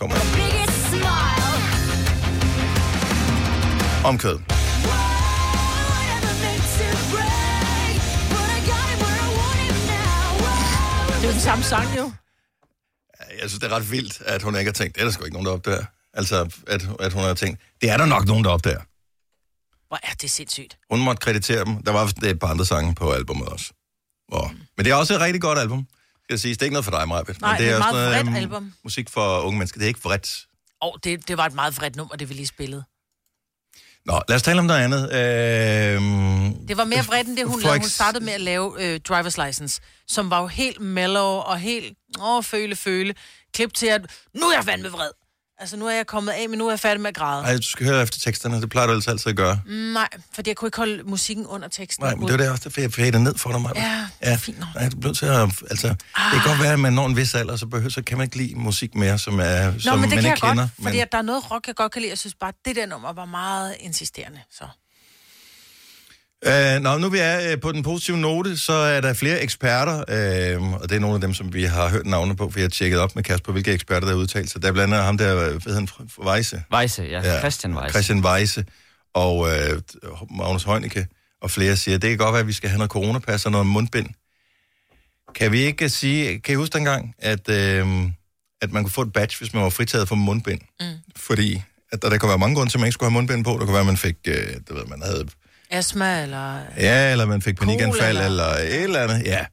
him 0.00 0.10
now. 0.10 1.30
Whoa. 4.84 5.10
det 11.20 11.28
er 11.28 11.32
den 11.32 11.40
samme 11.40 11.64
sang, 11.64 11.96
jo. 11.96 12.12
Jeg 13.40 13.48
synes, 13.50 13.60
det 13.60 13.72
er 13.72 13.76
ret 13.76 13.90
vildt, 13.90 14.20
at 14.20 14.42
hun 14.42 14.56
ikke 14.56 14.68
har 14.68 14.72
tænkt, 14.72 14.94
det 14.94 15.00
er 15.00 15.04
der 15.04 15.12
sgu 15.12 15.24
ikke 15.24 15.32
nogen, 15.32 15.46
der 15.46 15.52
opdager. 15.52 15.84
Altså, 16.14 16.50
at, 16.66 16.88
at 17.00 17.12
hun 17.12 17.22
har 17.22 17.34
tænkt, 17.34 17.60
det 17.80 17.90
er 17.90 17.96
der 17.96 18.06
nok 18.06 18.26
nogen, 18.26 18.44
der 18.44 18.50
opdager. 18.50 18.80
Hvor 19.88 19.98
er 20.02 20.14
det 20.20 20.30
sindssygt. 20.30 20.78
Hun 20.90 21.00
måtte 21.00 21.20
kreditere 21.20 21.64
dem. 21.64 21.82
Der 21.82 21.92
var 21.92 22.12
et 22.24 22.38
par 22.38 22.48
andre 22.48 22.66
sange 22.66 22.94
på 22.94 23.12
albumet 23.12 23.48
også. 23.48 23.72
Og, 24.32 24.50
men 24.76 24.84
det 24.84 24.90
er 24.92 24.94
også 24.94 25.14
et 25.14 25.20
rigtig 25.20 25.42
godt 25.42 25.58
album, 25.58 25.86
skal 26.30 26.34
jeg 26.34 26.40
sige. 26.40 26.54
Det 26.54 26.62
er 26.62 26.66
ikke 26.66 26.72
noget 26.74 26.84
for 26.84 26.90
dig, 26.98 27.08
Maja. 27.08 27.22
Nej, 27.40 27.56
det 27.56 27.66
er 27.66 27.70
et 27.70 27.76
også 27.76 27.92
meget 27.92 28.10
vredt 28.10 28.26
øhm, 28.26 28.36
album. 28.36 28.72
Musik 28.84 29.10
for 29.10 29.40
unge 29.40 29.58
mennesker. 29.58 29.78
Det 29.78 29.84
er 29.84 29.88
ikke 29.88 30.00
vredt. 30.02 30.46
Og 30.80 30.98
det, 31.04 31.28
det 31.28 31.36
var 31.36 31.46
et 31.46 31.54
meget 31.54 31.76
vredt 31.76 31.96
nummer, 31.96 32.16
det 32.16 32.28
vi 32.28 32.34
lige 32.34 32.46
spillede. 32.46 32.84
Nå, 34.06 34.20
lad 34.28 34.36
os 34.36 34.42
tale 34.42 34.58
om 34.58 34.64
noget 34.64 34.80
andet. 34.80 35.02
Øhm, 35.02 36.66
Det 36.68 36.76
var 36.76 36.84
mere 36.84 37.04
vredt 37.04 37.28
end 37.28 37.36
det, 37.36 37.46
hun 37.46 37.60
lavede. 37.60 37.78
Hun 37.80 37.88
startede 37.88 38.24
med 38.24 38.32
at 38.32 38.40
lave 38.40 38.74
øh, 38.84 39.00
Driver's 39.10 39.46
License, 39.46 39.80
som 40.08 40.30
var 40.30 40.40
jo 40.40 40.46
helt 40.46 40.80
mellow 40.80 41.24
og 41.24 41.58
helt, 41.58 41.98
åh, 42.20 42.44
føle, 42.44 42.76
føle. 42.76 43.14
Klip 43.54 43.74
til, 43.74 43.86
at 43.86 44.00
nu 44.34 44.46
er 44.46 44.54
jeg 44.56 44.64
fandme 44.64 44.88
vred. 44.88 45.10
Altså, 45.60 45.76
nu 45.76 45.86
er 45.86 45.90
jeg 45.94 46.06
kommet 46.06 46.32
af, 46.32 46.48
men 46.48 46.58
nu 46.58 46.66
er 46.66 46.70
jeg 46.70 46.80
færdig 46.80 47.00
med 47.00 47.08
at 47.08 47.14
græde. 47.14 47.44
ej, 47.44 47.56
du 47.56 47.62
skal 47.62 47.86
høre 47.86 48.02
efter 48.02 48.18
teksterne. 48.18 48.60
Det 48.60 48.70
plejer 48.70 48.86
du 48.86 48.92
altså 48.92 49.10
altid 49.10 49.30
at 49.30 49.36
gøre. 49.36 49.60
Nej, 49.66 50.08
fordi 50.34 50.50
jeg 50.50 50.56
kunne 50.56 50.66
ikke 50.66 50.76
holde 50.78 51.02
musikken 51.02 51.46
under 51.46 51.68
teksten. 51.68 52.04
Nej, 52.04 52.14
men 52.14 52.22
det 52.22 52.30
var 52.32 52.36
det 52.36 52.50
også, 52.50 52.64
derfor 52.64 52.80
jeg 52.80 52.92
fader 52.92 53.18
ned 53.18 53.34
for 53.34 53.50
dig, 53.50 53.60
Maja. 53.60 53.82
Ja, 53.82 54.30
ja. 54.30 54.36
fint 54.36 54.58
nok. 54.58 54.68
Nej, 54.74 54.88
du 54.88 54.96
bliver 54.96 55.14
til 55.14 55.26
at... 55.26 55.40
Altså, 55.70 55.88
det 55.88 55.96
kan 56.32 56.40
godt 56.46 56.60
være, 56.62 56.72
at 56.72 56.80
man 56.80 56.92
når 56.92 57.06
en 57.06 57.16
vis 57.16 57.34
alder, 57.34 57.56
så, 57.56 57.66
behøver, 57.66 57.90
så 57.90 58.02
kan 58.02 58.18
man 58.18 58.24
ikke 58.24 58.36
lide 58.36 58.54
musik 58.54 58.94
mere, 58.94 59.18
som, 59.18 59.40
er, 59.40 59.72
Nå, 59.72 59.78
som 59.78 59.98
men 59.98 60.10
det 60.10 60.16
man 60.16 60.22
kan 60.24 60.32
ikke 60.32 60.46
jeg 60.46 60.50
kender. 60.52 60.62
godt, 60.76 60.82
fordi 60.82 60.98
at 60.98 61.12
der 61.12 61.18
er 61.18 61.22
noget 61.22 61.50
rock, 61.50 61.66
jeg 61.66 61.74
godt 61.74 61.92
kan 61.92 62.02
lide. 62.02 62.10
Jeg 62.10 62.18
synes 62.18 62.34
bare, 62.40 62.48
at 62.48 62.54
det 62.64 62.76
der 62.76 62.86
nummer 62.86 63.12
var 63.12 63.24
meget 63.24 63.74
insisterende. 63.80 64.40
Så. 64.50 64.64
Øh, 66.46 66.80
nå, 66.80 66.98
nu 66.98 67.08
vi 67.08 67.18
er 67.18 67.52
øh, 67.52 67.60
på 67.60 67.72
den 67.72 67.82
positive 67.82 68.16
note, 68.16 68.58
så 68.58 68.72
er 68.72 69.00
der 69.00 69.12
flere 69.12 69.40
eksperter, 69.40 69.98
øh, 69.98 70.72
og 70.72 70.88
det 70.88 70.96
er 70.96 71.00
nogle 71.00 71.14
af 71.14 71.20
dem, 71.20 71.34
som 71.34 71.54
vi 71.54 71.64
har 71.64 71.88
hørt 71.88 72.06
navne 72.06 72.36
på, 72.36 72.50
for 72.50 72.58
jeg 72.58 72.64
har 72.64 72.70
tjekket 72.70 72.98
op 73.00 73.16
med 73.16 73.24
Kasper, 73.24 73.52
hvilke 73.52 73.72
eksperter, 73.72 74.00
der 74.00 74.14
har 74.14 74.20
udtalt 74.20 74.50
sig. 74.50 74.62
Der 74.62 74.68
er 74.68 74.72
blandt 74.72 74.94
andet 74.94 75.06
ham 75.06 75.18
der, 75.18 75.34
hvad 75.34 75.50
hedder 75.52 75.74
han, 75.74 75.88
Weisse? 76.26 76.62
Weisse, 76.74 77.02
ja. 77.02 77.20
ja. 77.20 77.38
Christian 77.38 77.74
Weisse. 77.74 77.90
Christian 77.90 78.24
Weisse 78.24 78.64
og 79.14 79.48
øh, 79.48 79.80
Magnus 80.30 80.64
Heunicke 80.64 81.06
og 81.42 81.50
flere 81.50 81.76
siger, 81.76 81.98
det 81.98 82.10
kan 82.10 82.18
godt 82.18 82.32
være, 82.32 82.40
at 82.40 82.46
vi 82.46 82.52
skal 82.52 82.70
have 82.70 82.78
noget 82.78 82.90
coronapas 82.90 83.46
og 83.46 83.52
noget 83.52 83.66
mundbind. 83.66 84.08
Kan 85.34 85.52
vi 85.52 85.60
ikke 85.60 85.88
sige, 85.88 86.40
kan 86.40 86.52
I 86.52 86.56
huske 86.56 86.72
dengang, 86.72 87.14
at, 87.18 87.48
øh, 87.48 87.86
at 88.62 88.72
man 88.72 88.82
kunne 88.82 88.90
få 88.90 89.02
et 89.02 89.12
badge, 89.12 89.36
hvis 89.38 89.54
man 89.54 89.62
var 89.62 89.70
fritaget 89.70 90.08
for 90.08 90.14
mundbind? 90.14 90.60
Mm. 90.80 90.86
Fordi 91.16 91.62
at 91.92 92.02
der, 92.02 92.08
der 92.08 92.18
kunne 92.18 92.28
være 92.28 92.38
mange 92.38 92.56
grunde 92.56 92.72
til, 92.72 92.78
at 92.78 92.80
man 92.80 92.86
ikke 92.86 92.92
skulle 92.92 93.10
have 93.10 93.14
mundbind 93.14 93.44
på. 93.44 93.50
Der 93.50 93.58
kunne 93.58 93.72
være, 93.72 93.80
at 93.80 93.86
man 93.86 93.96
fik, 93.96 94.16
øh, 94.28 94.34
det 94.34 94.70
ved, 94.70 94.84
man 94.86 95.02
havde 95.02 95.28
Astma, 95.70 96.22
eller... 96.22 96.60
Ja, 96.76 97.12
eller 97.12 97.26
man 97.26 97.42
fik 97.42 97.56
panikanfald, 97.58 98.16
eller... 98.16 98.24
eller- 98.26 98.44
et 98.76 98.82
eller 98.82 99.00
andet. 99.02 99.22
Ja. 99.26 99.46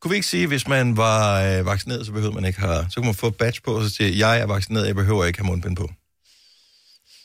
Kunne 0.00 0.10
vi 0.10 0.14
ikke 0.16 0.26
sige, 0.28 0.42
at 0.42 0.48
hvis 0.48 0.68
man 0.68 0.96
var 0.96 1.40
øh, 1.42 1.66
vaccineret, 1.66 2.06
så 2.06 2.12
behøvede 2.12 2.34
man 2.34 2.44
ikke 2.44 2.60
have... 2.60 2.86
Så 2.90 2.94
kunne 2.96 3.04
man 3.06 3.14
få 3.14 3.30
badge 3.30 3.60
på, 3.64 3.74
og 3.76 3.82
så 3.84 3.90
sige, 3.90 4.18
jeg 4.18 4.40
er 4.40 4.46
vaccineret, 4.46 4.86
jeg 4.86 4.94
behøver 4.94 5.24
ikke 5.24 5.38
have 5.38 5.46
mundbind 5.46 5.76
på. 5.76 5.90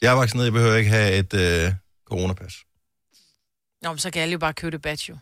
Jeg 0.01 0.12
er 0.12 0.15
vaccineret, 0.15 0.45
jeg 0.45 0.53
behøver 0.53 0.75
ikke 0.75 0.89
have 0.89 1.12
et 1.13 1.33
øh, 1.33 1.74
coronapas. 2.09 2.53
Nå, 3.81 3.89
men 3.89 4.00
så 4.00 4.12
kan 4.12 4.21
alle 4.21 4.31
jo 4.31 4.38
bare 4.39 4.53
købe 4.53 4.71
det 4.71 4.81
badge, 4.81 5.03
jo. 5.09 5.17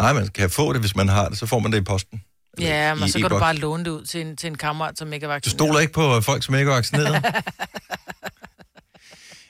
Nej, 0.00 0.12
man 0.12 0.28
kan 0.28 0.50
få 0.50 0.72
det, 0.72 0.80
hvis 0.80 0.96
man 0.96 1.08
har 1.08 1.28
det, 1.28 1.38
så 1.38 1.46
får 1.46 1.58
man 1.58 1.72
det 1.72 1.78
i 1.78 1.84
posten. 1.84 2.22
Ja, 2.60 2.94
men 2.94 3.08
så 3.08 3.18
kan 3.18 3.30
du 3.30 3.38
bare 3.38 3.54
låne 3.56 3.84
det 3.84 3.90
ud 3.90 4.04
til 4.04 4.20
en, 4.20 4.36
til 4.36 4.46
en 4.46 4.58
kammerat, 4.58 4.98
som 4.98 5.12
ikke 5.12 5.24
er 5.24 5.28
Du 5.28 5.32
vaccineret. 5.32 5.54
stoler 5.58 5.80
ikke 5.80 5.92
på 5.92 6.16
øh, 6.16 6.22
folk, 6.22 6.44
som 6.44 6.54
ikke 6.54 6.70
er 6.70 6.74
vaccineret? 6.74 7.24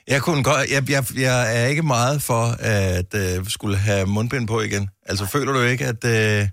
Jeg 0.07 0.21
kunne 0.21 0.43
godt, 0.43 0.69
jeg, 0.71 0.89
jeg, 0.89 1.05
jeg 1.15 1.61
er 1.63 1.67
ikke 1.67 1.83
meget 1.83 2.21
for 2.21 2.55
at 2.59 3.13
øh, 3.13 3.45
skulle 3.47 3.77
have 3.77 4.05
mundbind 4.05 4.47
på 4.47 4.61
igen. 4.61 4.89
Altså, 5.05 5.25
føler 5.25 5.53
du 5.53 5.61
ikke, 5.61 5.85
at... 5.85 6.05
Øh, 6.05 6.47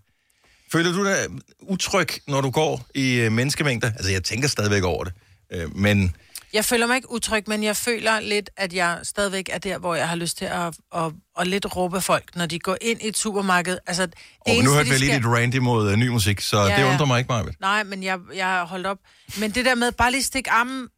føler 0.72 0.92
du 0.92 1.04
dig 1.04 1.16
utryg, 1.60 2.08
når 2.28 2.40
du 2.40 2.50
går 2.50 2.86
i 2.94 3.14
øh, 3.14 3.32
menneskemængder? 3.32 3.88
Altså, 3.92 4.10
jeg 4.12 4.24
tænker 4.24 4.48
stadigvæk 4.48 4.82
over 4.82 5.04
det. 5.04 5.12
Øh, 5.52 5.76
men 5.76 6.16
Jeg 6.52 6.64
føler 6.64 6.86
mig 6.86 6.96
ikke 6.96 7.10
utryg, 7.12 7.44
men 7.46 7.62
jeg 7.64 7.76
føler 7.76 8.20
lidt, 8.20 8.50
at 8.56 8.72
jeg 8.72 8.98
stadigvæk 9.02 9.48
er 9.52 9.58
der, 9.58 9.78
hvor 9.78 9.94
jeg 9.94 10.08
har 10.08 10.16
lyst 10.16 10.38
til 10.38 10.44
at, 10.44 10.74
at, 10.96 11.12
at 11.40 11.46
lidt 11.46 11.76
råbe 11.76 12.00
folk, 12.00 12.36
når 12.36 12.46
de 12.46 12.58
går 12.58 12.76
ind 12.80 13.02
i 13.02 13.08
et 13.08 13.18
supermarked. 13.18 13.78
Altså, 13.86 14.06
det 14.06 14.14
oh, 14.40 14.56
men 14.56 14.64
nu 14.64 14.72
hørte 14.72 14.90
vi 14.90 14.96
lige 14.96 15.16
dit 15.16 15.26
rant 15.26 15.54
imod 15.54 15.90
øh, 15.90 15.96
ny 15.96 16.08
musik, 16.08 16.40
så 16.40 16.60
ja, 16.60 16.76
det 16.76 16.92
undrer 16.92 17.06
mig 17.06 17.18
ikke 17.18 17.28
meget. 17.28 17.54
Nej, 17.60 17.82
men 17.84 18.02
jeg, 18.02 18.18
jeg 18.34 18.46
har 18.46 18.64
holdt 18.64 18.86
op. 18.86 18.98
Men 19.40 19.50
det 19.50 19.64
der 19.64 19.74
med 19.74 19.92
bare 19.92 20.10
lige 20.10 20.22
stikke 20.22 20.50
armen, 20.50 20.88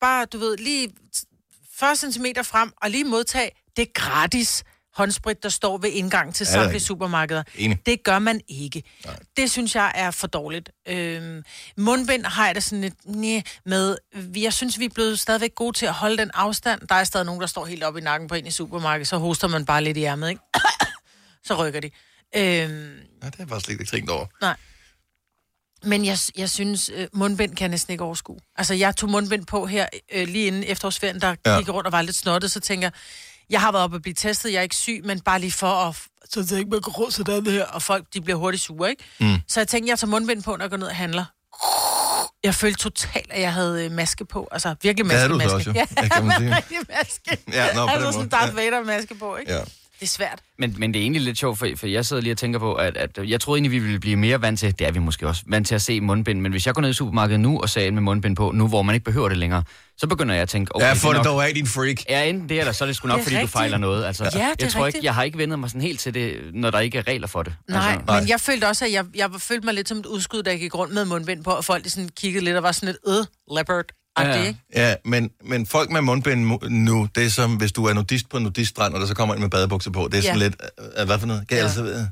bare, 0.00 0.26
du 0.26 0.38
ved, 0.38 0.56
lige 0.56 0.88
40 1.80 1.96
cm 1.96 2.24
frem, 2.42 2.72
og 2.82 2.90
lige 2.90 3.04
modtage, 3.04 3.50
det 3.76 3.94
gratis 3.94 4.64
håndsprit, 4.94 5.42
der 5.42 5.48
står 5.48 5.78
ved 5.78 5.90
indgang 5.90 6.34
til 6.34 6.46
samtlige 6.46 6.80
supermarkeder. 6.80 7.42
Enig. 7.54 7.78
Det 7.86 8.02
gør 8.04 8.18
man 8.18 8.40
ikke. 8.48 8.82
Nej. 9.04 9.16
Det 9.36 9.50
synes 9.50 9.74
jeg 9.74 9.92
er 9.94 10.10
for 10.10 10.26
dårligt. 10.26 10.70
Øhm, 10.88 11.42
mundbind 11.76 12.24
har 12.24 12.46
jeg 12.46 12.54
det 12.54 12.62
sådan 12.64 12.80
lidt 12.80 12.94
næh, 13.06 13.42
med. 13.64 13.96
Jeg 14.36 14.52
synes, 14.52 14.78
vi 14.78 14.84
er 14.84 14.88
blevet 14.94 15.20
stadigvæk 15.20 15.54
gode 15.54 15.76
til 15.76 15.86
at 15.86 15.92
holde 15.92 16.16
den 16.16 16.30
afstand. 16.34 16.80
Der 16.88 16.94
er 16.94 17.04
stadig 17.04 17.26
nogen, 17.26 17.40
der 17.40 17.46
står 17.46 17.66
helt 17.66 17.84
op 17.84 17.96
i 17.96 18.00
nakken 18.00 18.28
på 18.28 18.34
en 18.34 18.46
i 18.46 18.50
supermarkedet, 18.50 19.08
så 19.08 19.18
hoster 19.18 19.48
man 19.48 19.64
bare 19.66 19.84
lidt 19.84 19.96
i 19.96 20.04
ærmet, 20.04 20.28
ikke? 20.28 20.40
så 21.46 21.54
rykker 21.54 21.80
de. 21.80 21.90
Øhm, 22.36 22.96
Ja, 23.22 23.26
det 23.26 23.34
har 23.34 23.44
jeg 23.44 23.48
faktisk 23.48 23.64
slet 23.64 23.80
ikke 23.80 23.84
tænkt 23.96 24.10
over. 24.10 24.26
Nej. 24.40 24.56
Men 25.82 26.04
jeg, 26.04 26.18
jeg 26.36 26.50
synes, 26.50 26.90
øh, 26.94 27.06
mundbind 27.12 27.50
kan 27.56 27.60
jeg 27.64 27.68
næsten 27.68 27.92
ikke 27.92 28.04
overskue. 28.04 28.38
Altså, 28.56 28.74
jeg 28.74 28.96
tog 28.96 29.10
mundbind 29.10 29.46
på 29.46 29.66
her 29.66 29.86
øh, 30.12 30.28
lige 30.28 30.46
inden 30.46 30.64
efterårsferien, 30.66 31.20
der 31.20 31.34
Ja. 31.46 31.52
ja. 31.52 31.58
gik 31.58 31.68
rundt 31.68 31.86
og 31.86 31.92
var 31.92 32.02
lidt 32.02 32.16
snottet, 32.16 32.50
så 32.50 32.60
tænker 32.60 32.84
jeg, 32.86 32.92
jeg 33.50 33.60
har 33.60 33.72
været 33.72 33.84
oppe 33.84 33.96
og 33.96 34.02
blive 34.02 34.14
testet, 34.14 34.52
jeg 34.52 34.58
er 34.58 34.62
ikke 34.62 34.76
syg, 34.76 35.00
men 35.04 35.20
bare 35.20 35.40
lige 35.40 35.52
for 35.52 35.66
at... 35.70 35.96
Så 36.30 36.40
det 36.42 36.58
ikke, 36.58 36.70
man 36.70 36.80
går 36.80 36.92
rundt 36.92 37.14
sådan 37.14 37.46
her, 37.46 37.64
og 37.64 37.82
folk, 37.82 38.04
de 38.14 38.20
bliver 38.20 38.36
hurtigt 38.38 38.62
sure, 38.62 38.90
ikke? 38.90 39.04
Mm. 39.20 39.36
Så 39.48 39.60
jeg 39.60 39.68
tænkte, 39.68 39.90
jeg 39.90 39.98
tager 39.98 40.10
mundbind 40.10 40.42
på, 40.42 40.56
når 40.56 40.64
jeg 40.64 40.70
går 40.70 40.76
ned 40.76 40.86
og 40.86 40.96
handler. 40.96 41.24
Jeg 42.44 42.54
følte 42.54 42.78
totalt, 42.78 43.32
at 43.32 43.40
jeg 43.40 43.52
havde 43.52 43.84
øh, 43.84 43.90
maske 43.92 44.24
på. 44.24 44.48
Altså, 44.52 44.74
virkelig 44.82 45.06
maske, 45.06 45.16
havde 45.18 45.28
du 45.32 45.36
maske. 45.36 45.54
også, 45.54 45.70
jo. 45.70 45.74
Ja, 45.74 45.86
Ja, 46.02 46.08
kan 46.08 46.26
man 46.26 46.36
sige. 46.68 46.80
maske. 46.88 47.38
Ja, 47.52 47.74
nå, 47.74 47.86
på 47.86 47.92
altså 47.92 48.12
sådan 48.12 48.28
Darth 48.28 48.56
Ja. 48.56 48.62
Vader-maske 48.70 49.14
på, 49.14 49.36
ikke? 49.36 49.52
Ja. 49.52 49.60
Det 50.00 50.04
er 50.04 50.08
svært. 50.08 50.38
Men, 50.58 50.74
men 50.78 50.94
det 50.94 50.98
er 51.00 51.02
egentlig 51.02 51.22
lidt 51.22 51.38
sjovt, 51.38 51.58
for, 51.58 51.68
for 51.76 51.86
jeg 51.86 52.06
sidder 52.06 52.22
lige 52.22 52.32
og 52.32 52.38
tænker 52.38 52.58
på, 52.58 52.74
at, 52.74 52.96
at 52.96 53.18
jeg 53.28 53.40
troede 53.40 53.56
egentlig, 53.58 53.72
vi 53.72 53.78
ville 53.78 54.00
blive 54.00 54.16
mere 54.16 54.42
vant 54.42 54.58
til, 54.60 54.78
det 54.78 54.86
er 54.86 54.92
vi 54.92 54.98
måske 54.98 55.28
også, 55.28 55.42
vant 55.46 55.66
til 55.66 55.74
at 55.74 55.82
se 55.82 56.00
mundbind. 56.00 56.40
Men 56.40 56.52
hvis 56.52 56.66
jeg 56.66 56.74
går 56.74 56.82
ned 56.82 56.90
i 56.90 56.92
supermarkedet 56.92 57.40
nu 57.40 57.60
og 57.60 57.82
ind 57.82 57.94
med 57.94 58.02
mundbind 58.02 58.36
på, 58.36 58.52
nu 58.54 58.68
hvor 58.68 58.82
man 58.82 58.94
ikke 58.94 59.04
behøver 59.04 59.28
det 59.28 59.38
længere, 59.38 59.62
så 59.98 60.06
begynder 60.06 60.34
jeg 60.34 60.42
at 60.42 60.48
tænke, 60.48 60.74
okay, 60.76 60.86
Ja, 60.86 60.90
det 60.92 61.00
få 61.00 61.08
er 61.08 61.12
det 61.12 61.18
nok- 61.18 61.26
dog 61.26 61.48
af, 61.48 61.54
din 61.54 61.66
freak. 61.66 61.96
Ja, 62.08 62.24
enten 62.24 62.48
det, 62.48 62.58
eller 62.58 62.72
så 62.72 62.84
er 62.84 62.86
det 62.86 62.96
sgu 62.96 63.08
nok, 63.08 63.16
Det 63.16 63.22
fordi 63.24 63.36
rigtigt. 63.36 63.52
du 63.52 63.58
fejler 63.58 63.78
noget. 63.78 64.04
Altså, 64.04 64.24
Ja, 64.24 64.28
det 64.30 64.62
jeg 64.62 64.70
tror 64.72 64.86
rigtigt. 64.86 64.96
ikke, 64.98 65.06
jeg 65.06 65.14
har 65.14 65.22
ikke 65.22 65.38
vendet 65.38 65.58
mig 65.58 65.68
sådan 65.70 65.80
helt 65.82 66.00
til 66.00 66.14
det, 66.14 66.40
når 66.54 66.70
der 66.70 66.78
ikke 66.80 66.98
er 66.98 67.06
regler 67.08 67.26
for 67.26 67.42
det. 67.42 67.52
Nej, 67.68 67.92
Altså, 67.92 68.14
men 68.20 68.28
jeg 68.28 68.40
følte 68.40 68.68
også, 68.68 68.84
at 68.84 68.92
jeg, 68.92 69.04
jeg 69.14 69.30
følte 69.38 69.64
mig 69.64 69.74
lidt 69.74 69.88
som 69.88 69.98
et 69.98 70.06
udskud, 70.06 70.42
da 70.42 70.50
jeg 70.50 70.58
gik 70.60 70.74
rundt 70.74 70.94
med 70.94 71.04
mundbind 71.04 71.44
på, 71.44 71.50
og 71.50 71.64
folk 71.64 71.90
sådan 71.90 72.08
kiggede 72.20 72.44
lidt 72.44 72.56
og 72.56 72.62
var 72.62 72.72
sådan 72.72 72.86
lidt, 72.86 72.98
øh, 73.18 73.54
leopard 73.56 73.84
Ja, 74.26 74.46
ikke? 74.46 75.00
Men, 75.04 75.30
men 75.44 75.66
folk 75.66 75.90
med 75.90 76.00
mundbind 76.00 76.52
mu- 76.52 76.68
nu, 76.68 77.08
det 77.14 77.24
er 77.26 77.30
som, 77.30 77.56
hvis 77.56 77.72
du 77.72 77.84
er 77.84 77.92
nudist 77.94 78.28
på 78.28 78.36
en 78.36 78.42
nudiststrand, 78.42 78.94
og 78.94 79.00
der 79.00 79.06
så 79.06 79.14
kommer 79.14 79.34
en 79.34 79.40
med 79.40 79.50
badebukser 79.50 79.90
på. 79.90 80.08
Det 80.12 80.18
er 80.18 80.22
sådan 80.22 80.38
Ja. 80.38 80.44
lidt, 80.44 80.56
øh, 80.98 81.06
hvad 81.06 81.18
for 81.18 81.26
noget? 81.26 81.48
Kan 81.48 81.56
jeg 81.56 81.62
Ja. 81.62 81.66
altså 81.66 81.82
vide? 81.82 82.10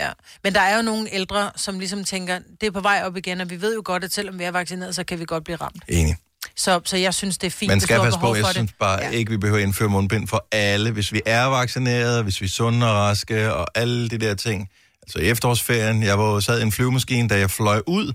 Ja. 0.00 0.08
Men 0.44 0.54
der 0.54 0.60
er 0.60 0.76
jo 0.76 0.82
nogle 0.82 1.08
ældre, 1.14 1.50
som 1.56 1.78
ligesom 1.78 2.04
tænker, 2.04 2.38
det 2.60 2.66
er 2.66 2.70
på 2.70 2.80
vej 2.80 3.02
op 3.04 3.16
igen, 3.16 3.40
og 3.40 3.50
vi 3.50 3.60
ved 3.60 3.74
jo 3.74 3.82
godt, 3.84 4.04
at 4.04 4.12
selvom 4.14 4.38
vi 4.38 4.44
er 4.44 4.50
vaccineret, 4.50 4.94
så 4.94 5.04
kan 5.04 5.18
vi 5.18 5.24
godt 5.24 5.44
blive 5.44 5.56
ramt. 5.56 5.82
Enig. 5.88 6.16
Så, 6.56 6.80
så 6.84 6.96
jeg 6.96 7.14
synes, 7.14 7.38
det 7.38 7.46
er 7.46 7.50
fint, 7.50 7.68
Man 7.68 7.80
skal 7.80 8.00
passe 8.00 8.20
på, 8.20 8.34
jeg 8.34 8.46
synes 8.46 8.72
bare 8.78 8.98
ja. 9.02 9.10
ikke, 9.10 9.30
vi 9.30 9.36
behøver 9.36 9.58
at 9.58 9.62
indføre 9.64 9.88
mundbind 9.88 10.28
for 10.28 10.46
alle. 10.52 10.90
Hvis 10.90 11.12
vi 11.12 11.20
er 11.26 11.44
vaccineret, 11.44 12.22
hvis 12.24 12.40
vi 12.40 12.46
er 12.46 12.50
sunde 12.50 12.86
og 12.90 12.94
raske, 12.94 13.54
og 13.54 13.66
alle 13.74 14.08
de 14.08 14.18
der 14.18 14.34
ting. 14.34 14.68
Altså 15.02 15.18
i 15.18 15.22
efterårsferien, 15.22 16.02
jeg 16.02 16.18
var 16.18 16.40
sad 16.40 16.58
i 16.60 16.62
en 16.62 16.72
flyvemaskine, 16.72 17.28
da 17.28 17.38
jeg 17.38 17.50
fløj 17.50 17.82
ud, 17.86 18.12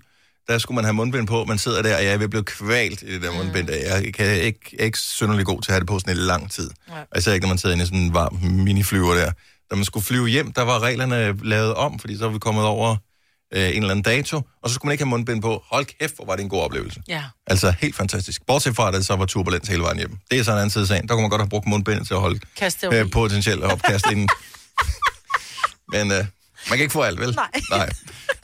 der 0.48 0.58
skulle 0.58 0.76
man 0.76 0.84
have 0.84 0.94
mundbind 0.94 1.28
på. 1.28 1.44
Man 1.46 1.58
sidder 1.58 1.82
der, 1.82 1.96
og 1.98 2.04
jeg 2.04 2.14
er 2.14 2.18
ved 2.18 2.24
at 2.24 2.30
blive 2.30 2.44
kvalt 2.44 3.02
i 3.02 3.14
det 3.14 3.22
der 3.22 3.32
mundbind. 3.34 3.70
Jeg 3.72 4.14
kan 4.14 4.26
ikke, 4.42 4.60
jeg 4.74 4.80
er 4.80 4.86
ikke 4.86 4.98
synderlig 5.00 5.46
god 5.46 5.62
til 5.62 5.72
at 5.72 5.74
have 5.74 5.80
det 5.80 5.88
på 5.88 6.00
sådan 6.00 6.14
en 6.18 6.18
lang 6.24 6.52
tid. 6.52 6.70
Nej. 6.90 7.00
Og 7.12 7.18
især 7.18 7.34
ikke, 7.34 7.44
når 7.46 7.50
man 7.50 7.58
sidder 7.58 7.74
inde 7.76 7.84
i 7.84 7.88
sådan 7.88 8.00
en 8.00 8.14
varm 8.14 8.38
miniflyver 8.42 9.14
der. 9.14 9.32
Da 9.72 9.76
man 9.76 9.86
skulle 9.86 10.06
flyve 10.06 10.28
hjem, 10.28 10.52
der 10.54 10.62
var 10.62 10.80
reglerne 10.80 11.38
lavet 11.50 11.74
om, 11.74 12.00
fordi 12.00 12.18
så 12.18 12.24
var 12.26 12.32
vi 12.34 12.40
kommet 12.40 12.64
over 12.64 12.96
øh, 13.54 13.62
en 13.62 13.68
eller 13.76 13.90
anden 13.90 14.04
dato, 14.04 14.42
og 14.64 14.70
så 14.70 14.74
skulle 14.74 14.88
man 14.90 14.92
ikke 14.94 15.04
have 15.04 15.10
mundbind 15.10 15.42
på. 15.42 15.64
Hold 15.72 15.86
kæft, 16.00 16.16
hvor 16.16 16.26
var 16.26 16.36
det 16.36 16.44
en 16.44 16.50
god 16.50 16.62
oplevelse. 16.62 17.02
Ja. 17.08 17.24
Altså 17.48 17.74
helt 17.80 17.96
fantastisk. 17.96 18.42
Bortset 18.48 18.76
fra, 18.76 18.88
at 18.88 18.94
det 18.94 19.06
så 19.06 19.16
var 19.16 19.26
turbulens 19.26 19.68
hele 19.68 19.82
vejen 19.82 19.98
hjem. 19.98 20.18
Det 20.32 20.40
er 20.40 20.44
så 20.44 20.52
en 20.52 20.58
anden 20.58 20.70
side 20.70 20.82
af 20.82 20.88
sagen. 20.88 21.08
Der 21.08 21.14
kunne 21.14 21.22
man 21.22 21.30
godt 21.30 21.42
have 21.42 21.50
brugt 21.50 21.68
mundbindet 21.68 22.08
til 22.08 22.14
at 22.14 22.20
holde 22.20 22.40
øh, 22.94 23.12
potentielt 23.12 23.64
opkast 23.64 24.06
inden. 24.12 24.30
Men 25.94 26.12
øh, 26.12 26.18
man 26.18 26.26
kan 26.70 26.80
ikke 26.80 26.92
få 26.94 27.02
alt, 27.02 27.20
vel? 27.20 27.36
Nej. 27.36 27.50
Nej. 27.72 27.90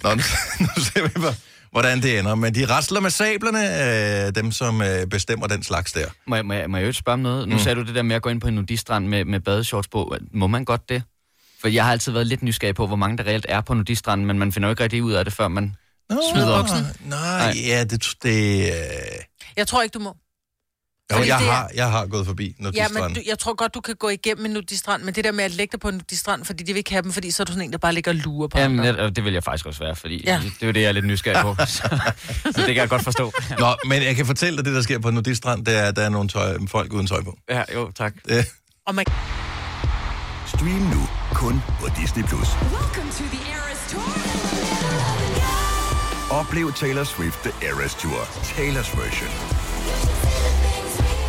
Nå, 0.03 0.09
nu, 0.15 0.21
nu 0.59 0.83
ser 0.83 1.03
vi, 1.07 1.09
hvor- 1.15 1.35
hvordan 1.73 2.01
det 2.01 2.19
ender. 2.19 2.35
Men 2.35 2.55
de 2.55 2.65
rasler 2.65 2.99
med 2.99 3.09
sablerne, 3.09 4.25
øh, 4.27 4.35
dem 4.35 4.51
som 4.51 4.81
øh, 4.81 5.07
bestemmer 5.07 5.47
den 5.47 5.63
slags 5.63 5.91
der. 5.91 6.05
Må 6.27 6.35
jeg, 6.35 6.45
må, 6.45 6.53
jeg, 6.53 6.69
må 6.69 6.77
jeg 6.77 6.83
jo 6.83 6.87
ikke 6.87 6.99
spørge 6.99 7.13
om 7.13 7.19
noget? 7.19 7.47
Nu 7.47 7.55
Mm. 7.55 7.59
sagde 7.61 7.75
du 7.75 7.83
det 7.85 7.95
der 7.95 8.01
med 8.01 8.15
at 8.15 8.21
gå 8.21 8.29
ind 8.29 8.41
på 8.41 8.47
en 8.47 8.53
nudistrand 8.53 9.07
med, 9.07 9.25
med 9.25 9.39
badeshorts 9.39 9.87
på. 9.87 10.15
Må 10.33 10.47
man 10.47 10.65
godt 10.65 10.89
det? 10.89 11.03
For 11.61 11.67
jeg 11.67 11.85
har 11.85 11.91
altid 11.91 12.11
været 12.11 12.27
lidt 12.27 12.43
nysgerrig 12.43 12.75
på, 12.75 12.87
hvor 12.87 12.95
mange 12.95 13.17
der 13.17 13.23
reelt 13.23 13.45
er 13.49 13.61
på 13.61 13.73
nudistranden, 13.73 14.27
men 14.27 14.39
man 14.39 14.51
finder 14.51 14.69
jo 14.69 14.71
ikke 14.71 14.83
rigtig 14.83 15.03
ud 15.03 15.11
af 15.11 15.25
det, 15.25 15.33
før 15.33 15.47
man... 15.47 15.75
Nå, 16.09 16.21
Smider 16.33 16.59
buksen. 16.59 16.77
Nej, 17.09 17.19
Nej. 17.53 17.53
ja, 17.65 17.83
det... 17.83 18.07
det 18.23 18.65
øh... 18.67 18.73
Jeg 19.57 19.67
tror 19.67 19.81
ikke, 19.81 19.93
du 19.93 19.99
må. 19.99 20.15
Jo, 21.11 21.17
jeg 21.17 21.27
er- 21.27 21.51
har, 21.51 21.69
jeg 21.75 21.91
har 21.91 22.05
gået 22.05 22.25
forbi 22.25 22.55
Ja, 22.59 22.63
nudistranden. 22.63 23.03
men 23.03 23.13
du, 23.15 23.21
jeg 23.27 23.39
tror 23.39 23.55
godt, 23.55 23.73
du 23.73 23.81
kan 23.81 23.95
gå 23.95 24.09
igennem 24.09 24.45
en 24.45 24.51
nudistrand, 24.51 25.03
men 25.03 25.13
det 25.15 25.23
der 25.23 25.31
med 25.31 25.43
at 25.43 25.51
lægge 25.51 25.71
dig 25.71 25.79
på 25.79 25.87
en 25.89 25.93
nudistrand, 25.95 26.45
fordi 26.45 26.63
de 26.63 26.73
vil 26.73 26.77
ikke 26.77 26.91
have 26.91 27.01
dem, 27.01 27.11
fordi 27.13 27.31
så 27.31 27.43
er 27.43 27.45
du 27.45 27.51
sådan 27.51 27.63
en, 27.65 27.71
der 27.71 27.77
bare 27.77 27.93
ligger 27.93 28.11
og 28.11 28.15
lurer 28.15 28.47
på 28.47 28.59
Jamen, 28.59 28.79
andre. 28.79 29.09
det, 29.09 29.23
vil 29.23 29.33
jeg 29.33 29.43
faktisk 29.43 29.65
også 29.65 29.79
være, 29.79 29.95
fordi 29.95 30.23
Ja. 30.25 30.33
ja. 30.33 30.39
det 30.39 30.51
er 30.61 30.65
jo 30.67 30.71
det, 30.71 30.81
jeg 30.81 30.87
er 30.87 30.91
lidt 30.91 31.05
nysgerrig 31.05 31.41
på. 31.41 31.55
så, 31.65 31.99
så 32.45 32.47
det 32.55 32.65
kan 32.65 32.75
jeg 32.75 32.89
godt 32.89 33.03
forstå. 33.03 33.31
Nå, 33.59 33.75
men 33.87 34.03
jeg 34.03 34.15
kan 34.15 34.25
fortælle 34.25 34.57
dig, 34.57 34.65
det 34.65 34.73
der 34.75 34.81
sker 34.81 34.99
på 34.99 35.11
nudistrand, 35.11 35.65
det 35.65 35.77
er, 35.77 35.83
at 35.83 35.95
der 35.95 36.01
er 36.01 36.09
nogle 36.09 36.29
tøj, 36.29 36.57
folk 36.67 36.93
uden 36.93 37.07
tøj 37.07 37.23
på. 37.23 37.37
Ja, 37.49 37.63
jo, 37.73 37.91
tak. 37.91 38.13
Det, 38.27 38.47
Og 38.87 38.95
man, 38.95 39.05
Stream 40.47 40.81
nu 40.95 41.07
kun 41.33 41.61
på 41.79 41.87
Disney+. 42.01 42.23
Plus. 42.23 42.47
Oplev 46.31 46.73
Taylor 46.73 47.03
Swift 47.03 47.39
The 47.43 47.67
Eras 47.67 47.95
Tour, 47.95 48.21
Taylor's 48.43 48.99
version. 49.01 49.72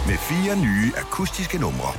Med 0.07 0.19
fire 0.19 0.57
nye 0.57 0.93
akustiske 0.97 1.59
numre. 1.59 1.93